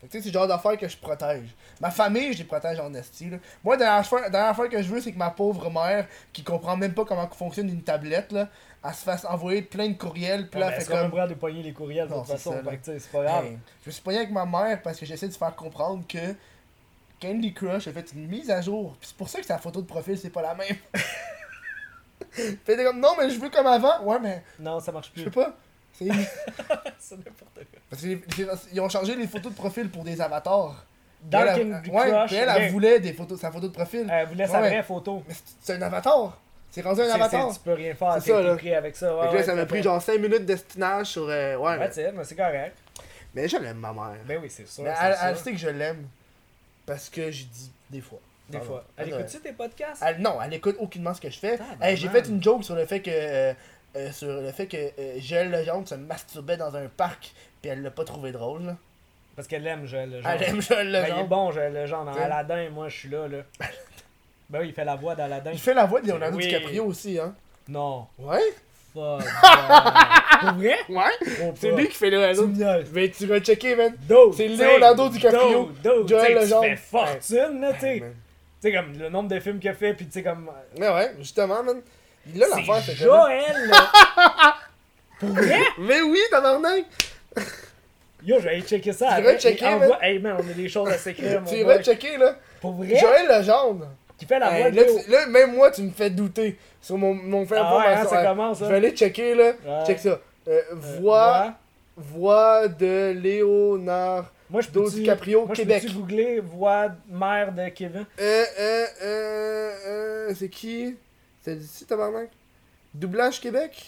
[0.00, 1.48] Fait que, tu sais, c'est le genre d'affaires que je protège.
[1.80, 3.38] Ma famille, je les protège en esti, là.
[3.64, 6.44] Moi, la dernière affaire, dernière affaire que je veux, c'est que ma pauvre mère, qui
[6.44, 8.48] comprend même pas comment fonctionne une tablette, là,
[8.84, 11.34] elle se fasse envoyer plein de courriels, puis là, Ouais, elle fait comme prêt de
[11.34, 12.52] pogner les courriels de toute façon?
[12.52, 12.70] ça, là.
[12.70, 13.44] fait que, tu sais, c'est pas grave.
[13.46, 16.32] Hey, je me suis pogné avec ma mère parce que j'essaie de faire comprendre que
[17.20, 18.94] Candy Crush a fait une mise à jour.
[19.00, 20.76] Puis c'est pour ça que sa photo de profil, c'est pas la même.
[22.64, 24.02] fait comme, non, mais je veux comme avant.
[24.02, 25.30] Ouais, mais Non, ça marche je plus.
[25.30, 25.56] peux pas.
[25.98, 26.04] C'est...
[26.04, 27.80] n'importe quoi.
[27.90, 30.84] Parce qu'ils ont changé les photos de profil pour des avatars.
[31.22, 34.08] Dans Puis elle, Candy elle- ouais, Crush, elle, voulait des photos, sa photo de profil.
[34.12, 34.68] Elle voulait sa Ouais.
[34.68, 35.24] vraie photo.
[35.26, 36.38] Mais c'est- un avatar.
[36.70, 37.52] C'est rendu un avatar.
[37.52, 38.16] Tu peux rien faire.
[38.22, 39.16] C'est ça, pris avec ça.
[39.16, 41.26] Ouais, là, ça m'a pris genre 5 minutes d'estinage sur.
[41.28, 42.76] euh, ouais, mais, mais c'est correct.
[43.34, 44.18] mais je l'aime, ma mère.
[44.26, 44.84] Ben oui, c'est sûr.
[44.84, 45.24] Mais elle, sûr.
[45.24, 46.06] elle sait que je l'aime.
[46.86, 48.20] Parce que je dis des fois.
[48.48, 48.84] Des fois.
[48.96, 50.02] Elle Ah, écoute-tu tes podcasts?
[50.06, 51.58] Elle- non, elle écoute aucunement ce que je fais.
[51.82, 53.10] Hey, J'ai fait une joke sur le fait que.
[53.12, 53.52] euh,
[53.96, 57.82] euh, sur le fait que euh, Joël Legendre se masturbait dans un parc, puis elle
[57.82, 58.62] l'a pas trouvé drôle.
[58.64, 58.76] Là.
[59.34, 60.28] Parce qu'elle aime Joël Legendre.
[60.34, 61.28] Elle aime Joël Ben, il est Legendre.
[61.28, 62.04] bon, Joël Legendre.
[62.06, 62.22] Dans T'sais.
[62.22, 63.38] Aladdin, moi, je suis là, là.
[64.50, 65.52] ben oui, il fait la voix d'Aladdin.
[65.52, 66.44] Il fait la voix de Leonardo Oui.
[66.46, 67.34] DiCaprio aussi, hein.
[67.68, 68.06] Non.
[68.18, 68.40] Ouais?
[68.94, 69.22] Fuck.
[70.40, 70.76] Pour vrai?
[70.88, 71.04] Ouais?
[71.42, 71.76] Oh, C'est pas.
[71.76, 72.46] lui qui fait Tu Leonardo.
[72.46, 72.90] me niaises.
[72.92, 73.94] Mais tu vas checker, man.
[74.36, 76.62] C'est t'sais, Leonardo DiCaprio, dude, dude, Joël t'sais, tu Legendre.
[76.62, 78.02] fais fortune, là, tu sais.
[78.60, 80.50] Tu sais, comme le nombre de films qu'il a fait, puis tu sais, comme.
[80.78, 81.80] Mais ouais, justement, man.
[82.34, 83.88] Là, l'affaire, C'est Joël, là.
[85.20, 85.58] Pour vrai?
[85.78, 86.84] Mais oui, tabarnak!
[88.24, 89.06] Yo, je vais aller checker ça.
[89.08, 89.38] Tu après.
[89.38, 89.90] checker, man.
[90.02, 91.82] Hey, man, on a des choses à s'écrire, mon Tu boy.
[91.82, 92.36] checker, là.
[92.60, 92.96] Pour vrai?
[92.96, 93.86] Joël Legendre.
[94.18, 97.14] Qui fait la voix de là, là, même moi, tu me fais douter sur mon,
[97.14, 98.68] mon fait Ah ouais, hein, ça commence, Je hein.
[98.68, 99.52] vais aller checker, là.
[99.86, 100.08] Check ça.
[100.08, 100.18] Euh,
[100.48, 101.52] Euh, voix,
[101.96, 104.32] voix de Léonard.
[104.50, 105.82] Moi, je peux DiCaprio, moi, je Québec.
[105.82, 108.06] peux-tu googler voix mère de Kevin?
[108.18, 110.96] Euh, euh, euh, euh, c'est qui?
[111.42, 112.30] C'est d'ici, tabarnak?
[112.94, 113.84] Doublage Québec?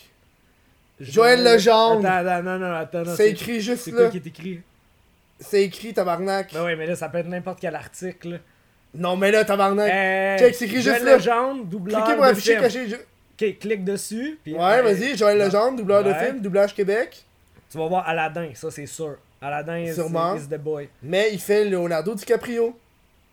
[1.00, 2.04] Joël Legendre.
[2.06, 3.02] Attends, attends, non, non, attends.
[3.04, 3.96] non, C'est écrit juste C'est là.
[4.02, 4.60] quoi qui est écrit?
[5.38, 6.52] C'est écrit, tabarnak.
[6.52, 8.28] Ben ouais, mais là, ça peut être n'importe quel article.
[8.28, 8.36] là.
[8.94, 9.90] Non, mais là, tabarnak.
[9.90, 11.16] Euh, Check, c'est écrit Joël juste là.
[11.16, 12.62] Legendre, doubleur Cliquez pour de afficher film.
[12.62, 12.88] caché.
[12.88, 12.96] je-
[13.46, 14.38] Ok, clique dessus.
[14.44, 15.38] Puis, Ouais, euh, vas-y, Joël.
[15.38, 17.24] Legendre, doubleur de film, doublage Québec.
[17.70, 19.16] Tu vas voir Aladdin, ça c'est sûr.
[19.40, 20.36] Aladdin is, Sûrement.
[20.36, 20.88] is the boy.
[21.02, 22.78] Mais il fait Leonardo DiCaprio.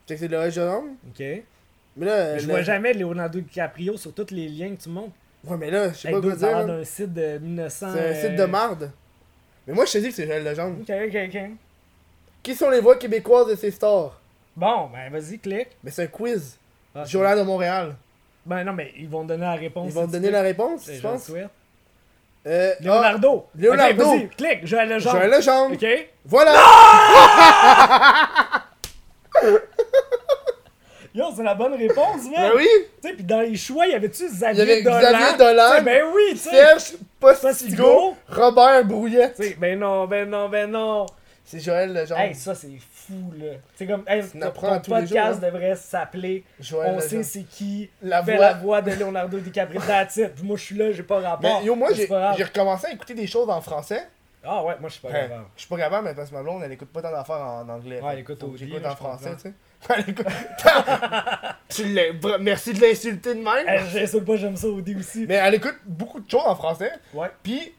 [0.08, 0.88] Check, c'est le Legendre.
[1.10, 1.20] Ok.
[1.20, 5.14] Mais là, Mais je vois jamais Leonardo DiCaprio sur tous les liens que tu montres.
[5.44, 6.66] Ouais, mais là, je sais pas quoi dire.
[6.66, 7.88] d'un site de 1900.
[7.94, 8.92] C'est un site de euh, marde.
[9.66, 10.78] Mais moi, je te dis que c'est Joël Legendre.
[10.82, 11.42] Ok, ok, ok.
[12.44, 14.22] Qui sont les voix québécoises de ces stars?
[14.56, 15.70] Bon, ben vas-y, clique.
[15.84, 16.58] Mais c'est un quiz.
[16.96, 17.96] Ah, Journal de Montréal.
[18.46, 19.88] Ben non, mais ils vont te donner la réponse.
[19.90, 21.32] Ils vont si tu donner la réponse, Eh, je le pense.
[22.46, 23.46] Euh, Leonardo.
[23.48, 24.04] ah, Leonardo.
[24.04, 25.18] Ok, vas-y, clique, Joël ah, Legendre.
[25.18, 25.74] Joël Legendre.
[25.74, 25.86] Ok.
[26.26, 26.54] Voilà!
[31.14, 32.34] Yo, c'est la bonne réponse, man.
[32.36, 32.68] Ben oui!
[33.02, 35.00] Tu sais, puis dans les choix, y avait-tu y Xavier avait Dolan?
[35.00, 36.50] Xavier Dolan, sais, Ben oui, tu sais.
[36.52, 36.84] Serge
[37.20, 38.16] Postigo, Postigo.
[38.30, 39.36] Robert Brouillette.
[39.36, 41.08] Sais, Ben non, ben non, ben non.
[41.50, 42.20] C'est Joël Legendre.
[42.20, 43.54] Hey, ça, c'est fou, là.
[43.74, 45.38] C'est comme, hey, ton, ton podcast jours, hein.
[45.38, 48.46] devrait s'appeler Joël On sait c'est qui La fait voix.
[48.48, 49.80] la voix de Leonardo DiCaprio.
[50.36, 51.60] Puis moi, je suis là, j'ai pas rapport.
[51.62, 52.36] Mais yo, moi, j'ai grave.
[52.38, 54.10] recommencé à écouter des choses en français.
[54.44, 55.28] Ah ouais, moi, je suis pas Ouais.
[55.30, 55.46] grave.
[55.56, 57.70] Je suis pas capable, mais parce que ma blonde, elle écoute pas tant d'affaires en
[57.70, 58.02] anglais.
[58.02, 59.54] Ouais, elle écoute au J'écoute en français, tu sais.
[61.70, 61.84] Tu
[62.42, 63.68] Merci de l'insulter de même.
[63.68, 65.26] Hey, J'insulte pas, j'aime ça au aussi.
[65.28, 66.92] Mais elle écoute beaucoup de choses en français.
[67.14, 67.30] Ouais.
[67.42, 67.74] Puis,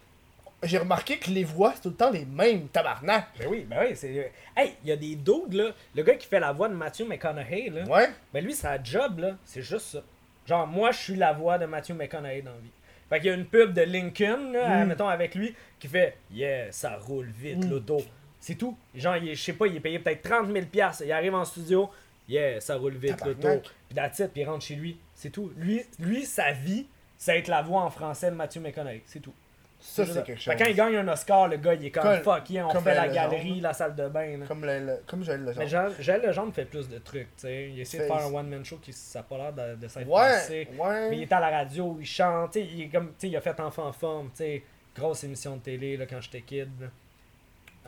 [0.63, 3.27] j'ai remarqué que les voix, c'est tout le temps les mêmes, tabarnak.
[3.39, 4.33] Ben oui, ben oui, c'est.
[4.57, 5.71] Hey, il y a des dudes, là.
[5.95, 7.85] Le gars qui fait la voix de Matthew McConaughey, là.
[7.85, 8.11] Ouais.
[8.33, 10.03] Ben lui, sa job, là, c'est juste ça.
[10.47, 12.71] Genre, moi, je suis la voix de Matthew McConaughey dans la vie.
[13.09, 14.89] Fait qu'il y a une pub de Lincoln, là, Mm.
[14.89, 17.71] mettons, avec lui, qui fait Yeah, ça roule vite, Mm.
[17.71, 17.99] l'auto.
[18.41, 18.77] C'est tout.
[18.95, 21.03] Genre, je sais pas, il est payé peut-être 30 000 piastres.
[21.05, 21.91] Il arrive en studio,
[22.29, 23.49] Yeah, ça roule vite, l'auto.
[23.89, 24.99] Puis that's it, puis il rentre chez lui.
[25.15, 25.51] C'est tout.
[25.57, 26.87] Lui, lui, sa vie,
[27.17, 29.03] c'est être la voix en français de Matthew McConaughey.
[29.07, 29.33] C'est tout.
[29.81, 30.55] Ça, c'est quelque chose.
[30.59, 32.83] quand il gagne un Oscar, le gars, il est comme, Comme- fuck, yeah, on comme
[32.83, 34.39] fait la le galerie, la salle de bain.
[34.39, 34.47] là.
[34.47, 35.59] Comme, le, le- comme Joël Legendre.
[35.61, 37.71] Mais Joël Joël Legendre fait plus de trucs, tu sais.
[37.71, 40.09] Il essaie de faire un one-man show qui ça a pas l'air de, de s'être
[40.09, 40.69] Ouais, passé.
[40.79, 41.11] ouais.
[41.11, 43.29] Mais il est à la radio, il chante, tu sais, il est comme, tu sais,
[43.29, 44.63] il a fait Enfant en forme, tu sais.
[44.97, 46.69] Grosse émission de télé là, quand j'étais kid.
[46.81, 46.89] là.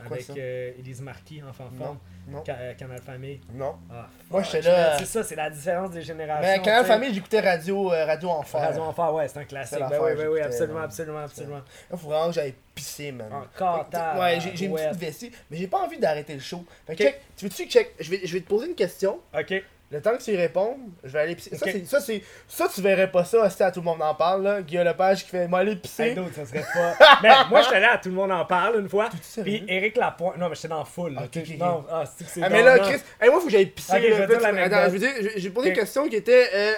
[0.05, 1.97] Avec euh, Élise Marquis, forme.
[2.27, 2.43] non.
[2.45, 3.39] Ca- euh, Canal Famille.
[3.53, 3.75] Non.
[3.91, 6.47] Ah, Moi, j'étais là, C'est ça, c'est la différence des générations.
[6.47, 6.93] Mais Canal tu sais.
[6.93, 8.61] Famille, j'écoutais Radio, euh, Radio Enfer.
[8.61, 9.77] Radio Enfer, ouais, c'est un classique.
[9.79, 11.61] Ben l'affaire, oui, ben oui, j'écoutais, absolument, absolument, absolument.
[11.89, 13.27] Là, faut vraiment que j'aille pisser, man.
[13.33, 16.63] Encore Fait que, Ouais, j'ai une petite vessie, mais j'ai pas envie d'arrêter le show.
[16.87, 17.09] Fait que Ok.
[17.09, 17.93] check, tu veux-tu que check?
[17.99, 19.19] Je vais, je vais te poser une question.
[19.37, 19.63] Ok.
[19.91, 21.57] Le temps que tu y répondes, je vais aller pisser.
[21.57, 21.99] Ça, c'est, ça,
[22.47, 24.61] ça, tu verrais pas ça, si à tout le monde en parle, là.
[24.61, 26.15] Guillaume Lepage qui fait, moi, aller pisser.
[26.17, 27.19] Hey, ça serait pas.
[27.21, 29.09] mais moi, j'étais là, tout le monde en parle une fois.
[29.43, 30.37] Puis Eric Lapointe.
[30.37, 31.15] Non, mais j'étais dans la foule.
[31.15, 31.57] là, ok.
[31.57, 32.79] Non, ah, c'est Ah, mais là.
[32.79, 34.01] Chris, hey, moi, faut que j'aille pisser.
[34.01, 34.45] Je vais dire.
[34.45, 36.49] Attends, je veux dire, j'ai- posé une question qui était.
[36.53, 36.73] Euh,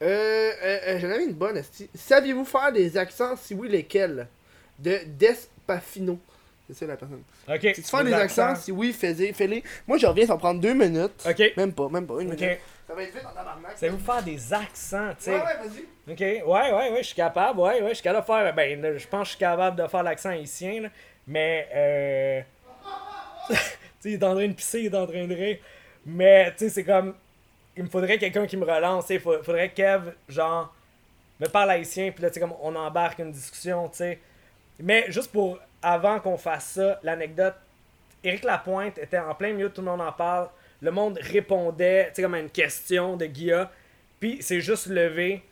[0.00, 1.62] euh, euh, euh, J'en avais une bonne.
[1.94, 4.26] Saviez-vous faire des accents, si oui, lesquels?
[4.78, 6.18] De Despafino.
[6.72, 7.22] C'est ça la personne.
[7.48, 7.60] Ok.
[7.74, 9.32] Si tu fais des accents, si oui, fais-les.
[9.32, 9.62] fais-les.
[9.86, 11.26] Moi, je reviens, ça va prendre deux minutes.
[11.28, 11.52] Ok.
[11.56, 12.40] Même pas, même pas, une Ok.
[12.40, 12.58] minute.
[12.86, 13.72] Ça va être vite en tabarnak.
[13.76, 15.30] C'est vous faire des accents, tu sais.
[15.32, 16.12] Ouais, ouais, vas-y.
[16.12, 18.98] Ok, ouais, ouais, ouais, je suis capable, ouais, ouais, je suis capable de faire, ben,
[18.98, 20.88] je pense que je suis capable de faire l'accent haïtien, là,
[21.26, 22.40] mais, euh,
[23.48, 25.58] tu sais, il est en train de pisser, il est en train de rire,
[26.04, 27.14] mais, tu sais, c'est comme,
[27.76, 30.74] il me faudrait quelqu'un qui me relance, tu sais, faut- faudrait que Kev, genre,
[31.40, 34.18] me parle haïtien, puis là, tu sais, comme, on embarque une discussion, tu sais,
[34.80, 37.54] mais juste pour, avant qu'on fasse ça, l'anecdote,
[38.24, 40.48] Éric Lapointe était en plein milieu, tout le monde en parle,
[40.80, 43.70] le monde répondait, tu sais, comme à une question de Guilla,
[44.20, 45.42] puis il s'est juste levé,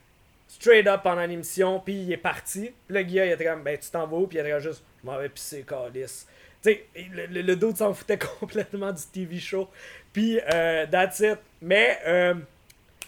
[0.49, 2.73] straight up pendant l'émission, puis il est parti.
[2.87, 4.27] Puis là, Guilla, il était comme, ben, tu t'en vas où?
[4.27, 6.27] Puis il était juste, je m'en vais pisser, calice.
[6.63, 9.69] Tu sais, le, le, le s'en foutait complètement du TV show.
[10.13, 11.39] Puis, euh, that's it.
[11.63, 12.35] Mais, euh,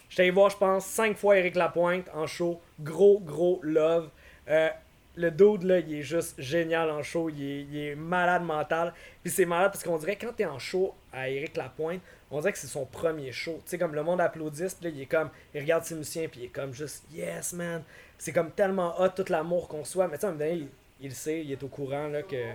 [0.09, 2.61] j'étais allé voir, je pense, cinq fois Eric Lapointe en show.
[2.79, 4.09] Gros, gros love.
[4.49, 4.69] Euh,
[5.15, 7.29] le dude, là, il est juste génial en show.
[7.29, 8.93] Il est, il est malade mental.
[9.21, 12.51] Puis c'est malade parce qu'on dirait, quand t'es en show à Eric Lapointe, on dirait
[12.51, 13.59] que c'est son premier show.
[13.63, 16.27] Tu sais, comme le monde applaudisse, puis là, il est comme, il regarde ses musiciens,
[16.27, 17.83] puis il est comme juste, yes, man.
[18.17, 20.07] C'est comme tellement hot, tout l'amour qu'on soit.
[20.07, 20.67] Mais tu sais, il,
[20.99, 22.53] il sait, il est au courant, là, que,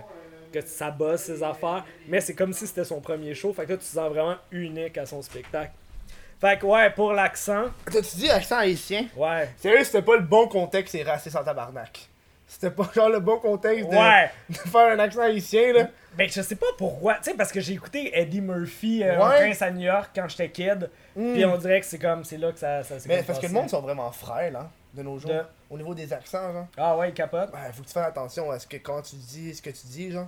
[0.51, 1.85] que ça bosse ses affaires.
[2.07, 3.53] Mais c'est comme si c'était son premier show.
[3.53, 5.71] Fait que là, tu te sens vraiment unique à son spectacle.
[6.41, 9.07] Fait que, ouais, pour l'accent, T'as-tu dit accent haïtien?
[9.15, 9.49] Ouais.
[9.57, 12.09] Sérieux, c'était pas le bon contexte, c'est raciste en tabarnak.
[12.51, 14.29] C'était pas genre le bon contexte de, Ouais.
[14.49, 15.87] de faire un accent haïtien, là.
[16.17, 17.13] Ben, je sais pas pourquoi.
[17.15, 19.21] Tu sais, parce que j'ai écouté Eddie Murphy euh, Ouais.
[19.23, 20.89] en Prince à New York quand j'étais kid.
[21.15, 21.33] Mm.
[21.33, 23.53] Puis on dirait que c'est comme, c'est là que ça, ça Mais parce que le
[23.53, 25.29] monde sont vraiment frêles, hein, de nos jours.
[25.29, 26.67] De- Au niveau des accents, genre.
[26.75, 27.53] Ah ouais, il capote.
[27.53, 29.85] Ouais, faut que tu fasses attention à ce que quand tu dis ce que tu
[29.85, 30.27] dis, genre.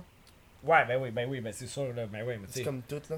[0.62, 2.06] Ouais, ben oui, ben oui, ben c'est sûr, là.
[2.06, 3.16] Ben oui, mais C'est comme tout, là.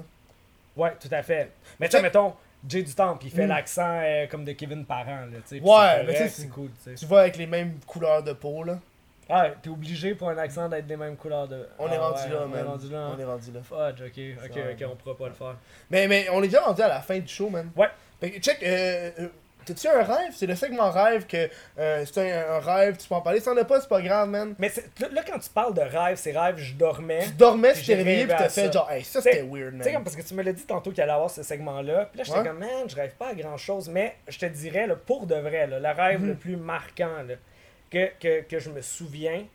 [0.75, 1.51] Ouais, tout à fait.
[1.79, 2.33] Mais tu mettons,
[2.67, 3.49] Jay du Temple, il fait Mm.
[3.49, 5.61] l'accent euh, comme de Kevin Parent, là, tu sais.
[5.63, 6.95] Ouais, mais tu sais, c'est- c'est cool, tu sais.
[6.95, 8.79] Tu vois avec les mêmes couleurs de peau, là.
[9.29, 11.67] Ah, t'es obligé pour un accent d'être des mêmes couleurs de.
[11.79, 12.65] On Ah est rendu ouais, là, on est man.
[12.67, 13.09] rendu là.
[13.15, 13.59] On est rendu là.
[13.63, 15.55] Fudge, ok, ok, ok, on pourra pas le faire.
[15.89, 17.71] Mais, mais on est déjà rendu à la fin du show, man.
[17.75, 17.87] Ouais.
[18.19, 19.27] Fait que, check, euh, euh,
[19.65, 20.31] t'as-tu un rêve?
[20.35, 21.49] C'est le segment rêve que
[21.79, 23.39] euh, c'est un, un rêve, tu peux en parler.
[23.39, 24.53] Si t'en as pas, c'est pas grave, man.
[24.59, 24.71] Mais
[25.11, 27.23] là, quand tu parles de rêve, c'est rêve, je dormais.
[27.25, 29.83] Tu dormais, tu t'es réveillé, à t'as fait genre, hey, ça c'était weird, Tu sais,
[29.85, 30.03] comme man.
[30.03, 32.05] parce que tu me l'as dit tantôt qu'il allait avoir ce segment-là.
[32.11, 32.45] Puis là, j'étais Ouais.
[32.45, 33.89] comme, man, je rêve pas à grand chose.
[33.89, 36.27] Mais je te dirais, là, pour de vrai, là, le rêve Mhm.
[36.27, 37.33] le plus marquant là,
[37.95, 39.45] que, que, que je me souviens,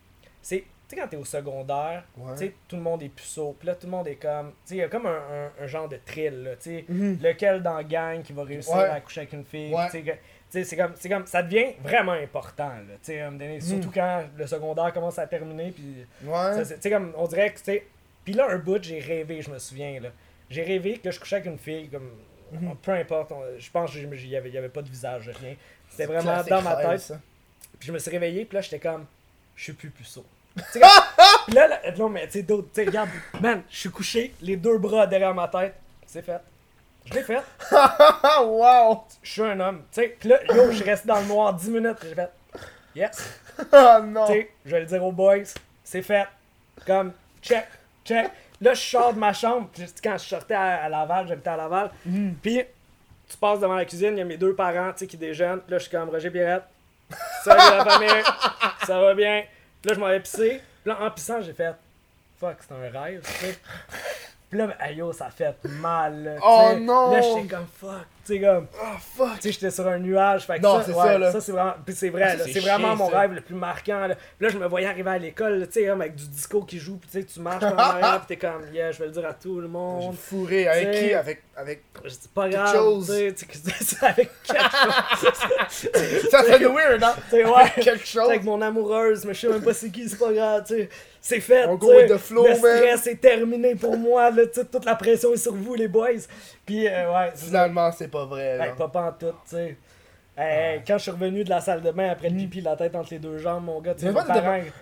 [0.40, 2.32] c'est, tu sais, quand t'es au secondaire, Ouais.
[2.32, 3.54] tu sais, tout le monde est puceau.
[3.58, 5.10] Puis là, tout le monde est comme, tu sais, il y a comme un,
[5.58, 7.18] un, un genre de thrill, là, tu sais, Mhm.
[7.22, 8.84] lequel dans la gang qui va réussir Ouais.
[8.88, 9.74] à coucher avec une fille.
[9.74, 9.88] Ouais.
[9.90, 10.02] tu
[10.50, 13.60] sais, c'est comme, comme, ça devient vraiment important, là, tu sais, Mhm.
[13.60, 17.64] surtout quand le secondaire commence à terminer, puis Tu sais, comme, on dirait que, tu
[17.64, 17.86] sais.
[18.24, 20.08] Puis là, un bout, j'ai rêvé, je me souviens, là.
[20.50, 22.10] J'ai rêvé que je couchais avec une fille, comme.
[22.52, 22.74] Mhm.
[22.82, 25.54] Peu importe, on- je pense qu'il y avait, y avait pas de visage, rien.
[25.88, 27.00] C'était vraiment dans ma tête.
[27.00, 27.20] ça.
[27.80, 29.06] Puis je me suis réveillé, puis là, j'étais comme.
[29.56, 30.24] Je suis plus puceau.
[30.72, 30.82] Comme-
[31.46, 33.08] Puis là, là, non, mais tu sais, d'autres, tu sais, regarde,
[33.40, 35.74] man, je suis couché, les deux bras derrière ma tête.
[36.06, 36.40] C'est fait.
[37.06, 37.42] Je l'ai fait.
[38.44, 39.04] Wow!
[39.22, 39.82] Je suis un homme.
[39.92, 42.30] Tu sais, puis là, yo, je suis resté dans le noir 10 minutes, j'ai fait.
[42.94, 43.40] Yes.
[43.72, 44.26] Ah non!
[44.26, 45.36] Tu sais, je vais le dire aux boys,
[45.84, 46.26] c'est fait.
[46.86, 47.12] Comme,
[47.42, 47.66] check,
[48.04, 48.30] check.
[48.60, 49.68] Là, je sors de ma chambre.
[49.72, 51.90] Puis, quand je sortais à, à Laval, j'habitais à Laval.
[52.04, 52.34] Mhm.
[52.42, 52.62] Puis,
[53.28, 55.62] tu passes devant la cuisine, il y a mes deux parents, tu sais, qui déjeunent.
[55.68, 56.64] Là, je suis comme Roger Pirette.
[57.44, 58.22] Salut la famille,
[58.86, 59.44] ça va bien?
[59.80, 60.60] Puis là, je m'en vais pisser.
[60.82, 61.74] Puis là, en pissant, j'ai fait,
[62.38, 63.58] fuck, c'est un rêve, tu sais.
[64.50, 66.24] Puis là, aïe, yo, ça fait mal.
[66.24, 67.12] là, Oh non!
[67.12, 68.66] Là, j'étais comme, fuck, tu sais, comme.
[68.80, 69.34] Ah, fuck!
[69.36, 70.46] Tu sais, j'étais sur un nuage.
[70.46, 71.40] Fait que Non, ça, c'est ouais, ça, là.
[71.40, 71.74] c'est vraiment.
[71.84, 73.18] Puis c'est vrai, Ah, ça, là, c'est vraiment mon ça.
[73.20, 74.06] rêve le plus marquant.
[74.06, 76.26] Là, Puis là je me voyais arriver à l'école, là, tu sais, comme avec du
[76.28, 76.96] disco qui joue.
[76.96, 79.26] Puis tu sais, tu marches en arrière, puis t'es comme, yeah, je vais le dire
[79.26, 80.16] à tout le J'ai monde.
[80.16, 80.68] fourré.
[80.68, 81.14] Avec T'sais- qui?
[81.14, 81.42] Avec.
[81.56, 81.82] avec...
[82.04, 83.06] Je dis pas Quelque grave, chose.
[83.06, 86.30] tu sais, tu sais, c'est avec quelque chose.
[86.30, 87.14] Ça sonne weird, hein?
[87.30, 87.70] Tu sais, ouais.
[87.82, 88.28] Quelque Tu chose.
[88.28, 90.88] avec mon amoureuse, mais je sais même pas c'est qui, c'est pas grave, tu sais.
[91.22, 91.96] C'est fait, On go sais.
[92.04, 92.56] with the flow, Le man.
[92.78, 95.86] stress est terminé pour moi, là, tu sais, toute la pression est sur vous, les
[95.88, 96.08] boys.
[96.70, 97.32] Puis, euh, ouais.
[97.34, 98.68] Finalement, c'est pas vrai, là.
[98.68, 99.76] Ouais, pas en tout, tu sais.
[100.38, 102.94] Hey, Quand je suis revenu de la salle de bain après le pipi, la tête
[102.94, 104.12] entre les deux jambes, mon gars, tu sais,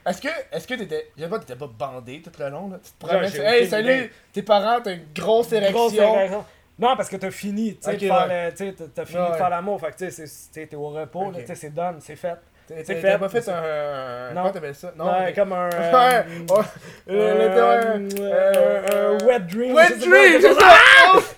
[0.07, 1.09] Est-ce que est-ce que t'étais.
[1.17, 2.77] Je pas, t'étais pas bandé tout le long là?
[2.85, 3.93] Tu te Ouais, promènes, tu- Hey salut!
[3.95, 4.11] idée.
[4.35, 5.79] Tes parents, t'as une grosse érection.
[5.79, 6.45] Grosse érection.
[6.79, 8.53] Non, parce que t'as fini, tu sais, Ok, de faire ouais.
[8.95, 9.39] t'as- fini Ouais, de ouais.
[9.39, 11.35] faire l'amour, fait que tu sais, t'es au repos, Ok.
[11.37, 12.37] là, tu sais, c'est done, c'est fait.
[12.69, 14.29] T'as- pas fait un.
[14.35, 14.43] Non.
[14.43, 14.93] Comment t'appelles ça?
[14.95, 15.69] Non, ouais, mais- comme un.
[15.71, 16.65] Ouais, euh, ouais.
[17.09, 19.75] Euh, euh, le- euh, euh, un wet dream.
[19.75, 20.77] Wet dream, c'est ça!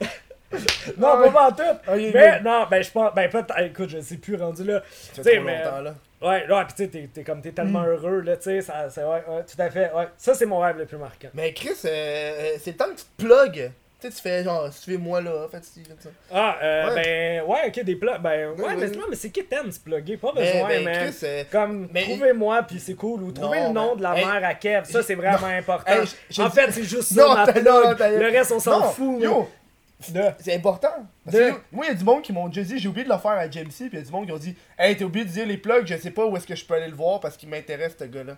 [0.98, 1.30] Non, Ouais.
[1.30, 1.62] pas en tout.
[1.62, 2.44] Ok, Mais good.
[2.44, 3.14] non, ben je pense.
[3.14, 3.58] Ben peut-être.
[3.60, 4.82] Écoute, je sais plus rendu là.
[5.14, 5.62] Tu sais, mais.
[5.64, 5.94] longtemps là.
[6.22, 9.00] Ouais, ouais, pis tu sais, t'es- comme t'es tellement heureux, là, tu sais, ça, c'est
[9.02, 10.08] ouais, ouais, tout à fait, ouais.
[10.18, 11.28] Ça, c'est mon rêve le plus marquant.
[11.32, 13.70] Mais Chris, euh, euh, c'est le temps que tu te plugues.
[13.98, 16.08] Tu sais, tu fais genre, suivez-moi là, faites ci, faites ça.
[16.32, 17.02] Ah, euh, Ouais.
[17.02, 19.80] ben, ouais, ok, des plugs, ben, ouais, Ouais, mais non, mais c'est qui t'aime se
[19.80, 20.92] plugger, pas Mais, besoin, ben, mais.
[20.92, 24.02] Chris, euh, Comme, Mais- trouvez-moi, puis c'est cool, ou trouvez Non, le nom ben, de
[24.02, 25.90] la hey, mère à Kev, ça, c'est vraiment important.
[25.92, 26.06] hey,
[26.42, 27.64] en fait, c'est juste ça, Non, ma plug.
[27.64, 29.22] Le reste, on s'en fout.
[29.22, 29.48] Yo.
[30.00, 31.06] C'est important.
[31.24, 33.04] Parce De- que, moi, il y a du monde qui m'ont déjà dit, j'ai oublié
[33.06, 34.96] de le faire à JMC, puis il y a du monde qui ont dit, hey,
[34.96, 36.88] t'as oublié de dire les plugs, je sais pas où est-ce que je peux aller
[36.88, 38.36] le voir parce qu'il m'intéresse, ce gars-là.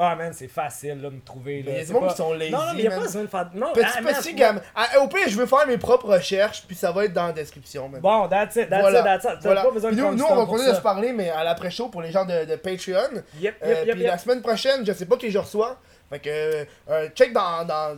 [0.00, 1.72] Ah, man, c'est facile, là, de me trouver, là.
[1.72, 2.52] Il y a du monde pas- qui sont lazy.
[2.52, 2.98] Non, non, mais y a man.
[3.00, 3.50] pas besoin de faire.
[3.52, 4.60] Non, Petit, ah, petit gamme.
[4.76, 7.32] Ah, au pire, je veux faire mes propres recherches, puis ça va être dans la
[7.32, 8.00] description, man.
[8.00, 9.00] Bon, that's it, that's voilà.
[9.00, 9.42] it, that's it.
[9.42, 9.62] Voilà.
[9.64, 11.88] pas besoin de nous, prendre nous, on va continuer de se parler, mais à l'après-show
[11.88, 13.10] pour les gens de, de Patreon.
[13.12, 15.76] Yep, yep, Euh, yep, puis la semaine prochaine, je sais pas qui je reçois.
[16.10, 17.96] Fait que, euh, euh, check dans, dans,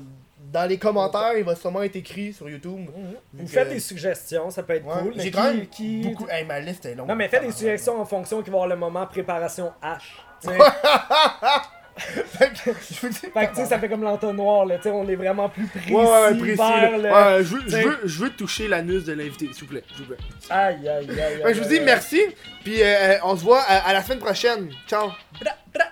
[0.52, 2.78] dans les commentaires, il va sûrement être écrit sur YouTube.
[2.78, 3.14] Mhm.
[3.34, 5.12] Vous que- faites des suggestions, ça peut être Ouais, cool.
[5.16, 6.26] J'ai quand qui- même qui- beaucoup.
[6.28, 7.08] Hey, ma liste est longue.
[7.08, 9.98] Non, mais faites des suggestions en fonction qu'il va y avoir le moment préparation H.
[10.42, 10.58] tu sais.
[12.24, 13.18] fait que, je vous dis.
[13.18, 14.76] Fait que, tu sais, ça fait comme l'entonnoir, là.
[14.78, 16.56] Tu sais, on est vraiment plus précis, Ouais, ouais, précis.
[16.56, 17.36] vers le- là.
[17.36, 19.84] Ouais, je, veux, je, veux, je veux toucher l'anus de l'invité, s'il vous plaît.
[19.94, 20.24] S'il vous plaît.
[20.48, 21.54] Aïe, aïe, aïe, aïe.
[21.54, 22.20] Je vous dis merci,
[22.64, 24.70] puis euh, on se voit à, à la semaine prochaine.
[24.88, 25.08] Ciao.
[25.40, 25.89] Bra-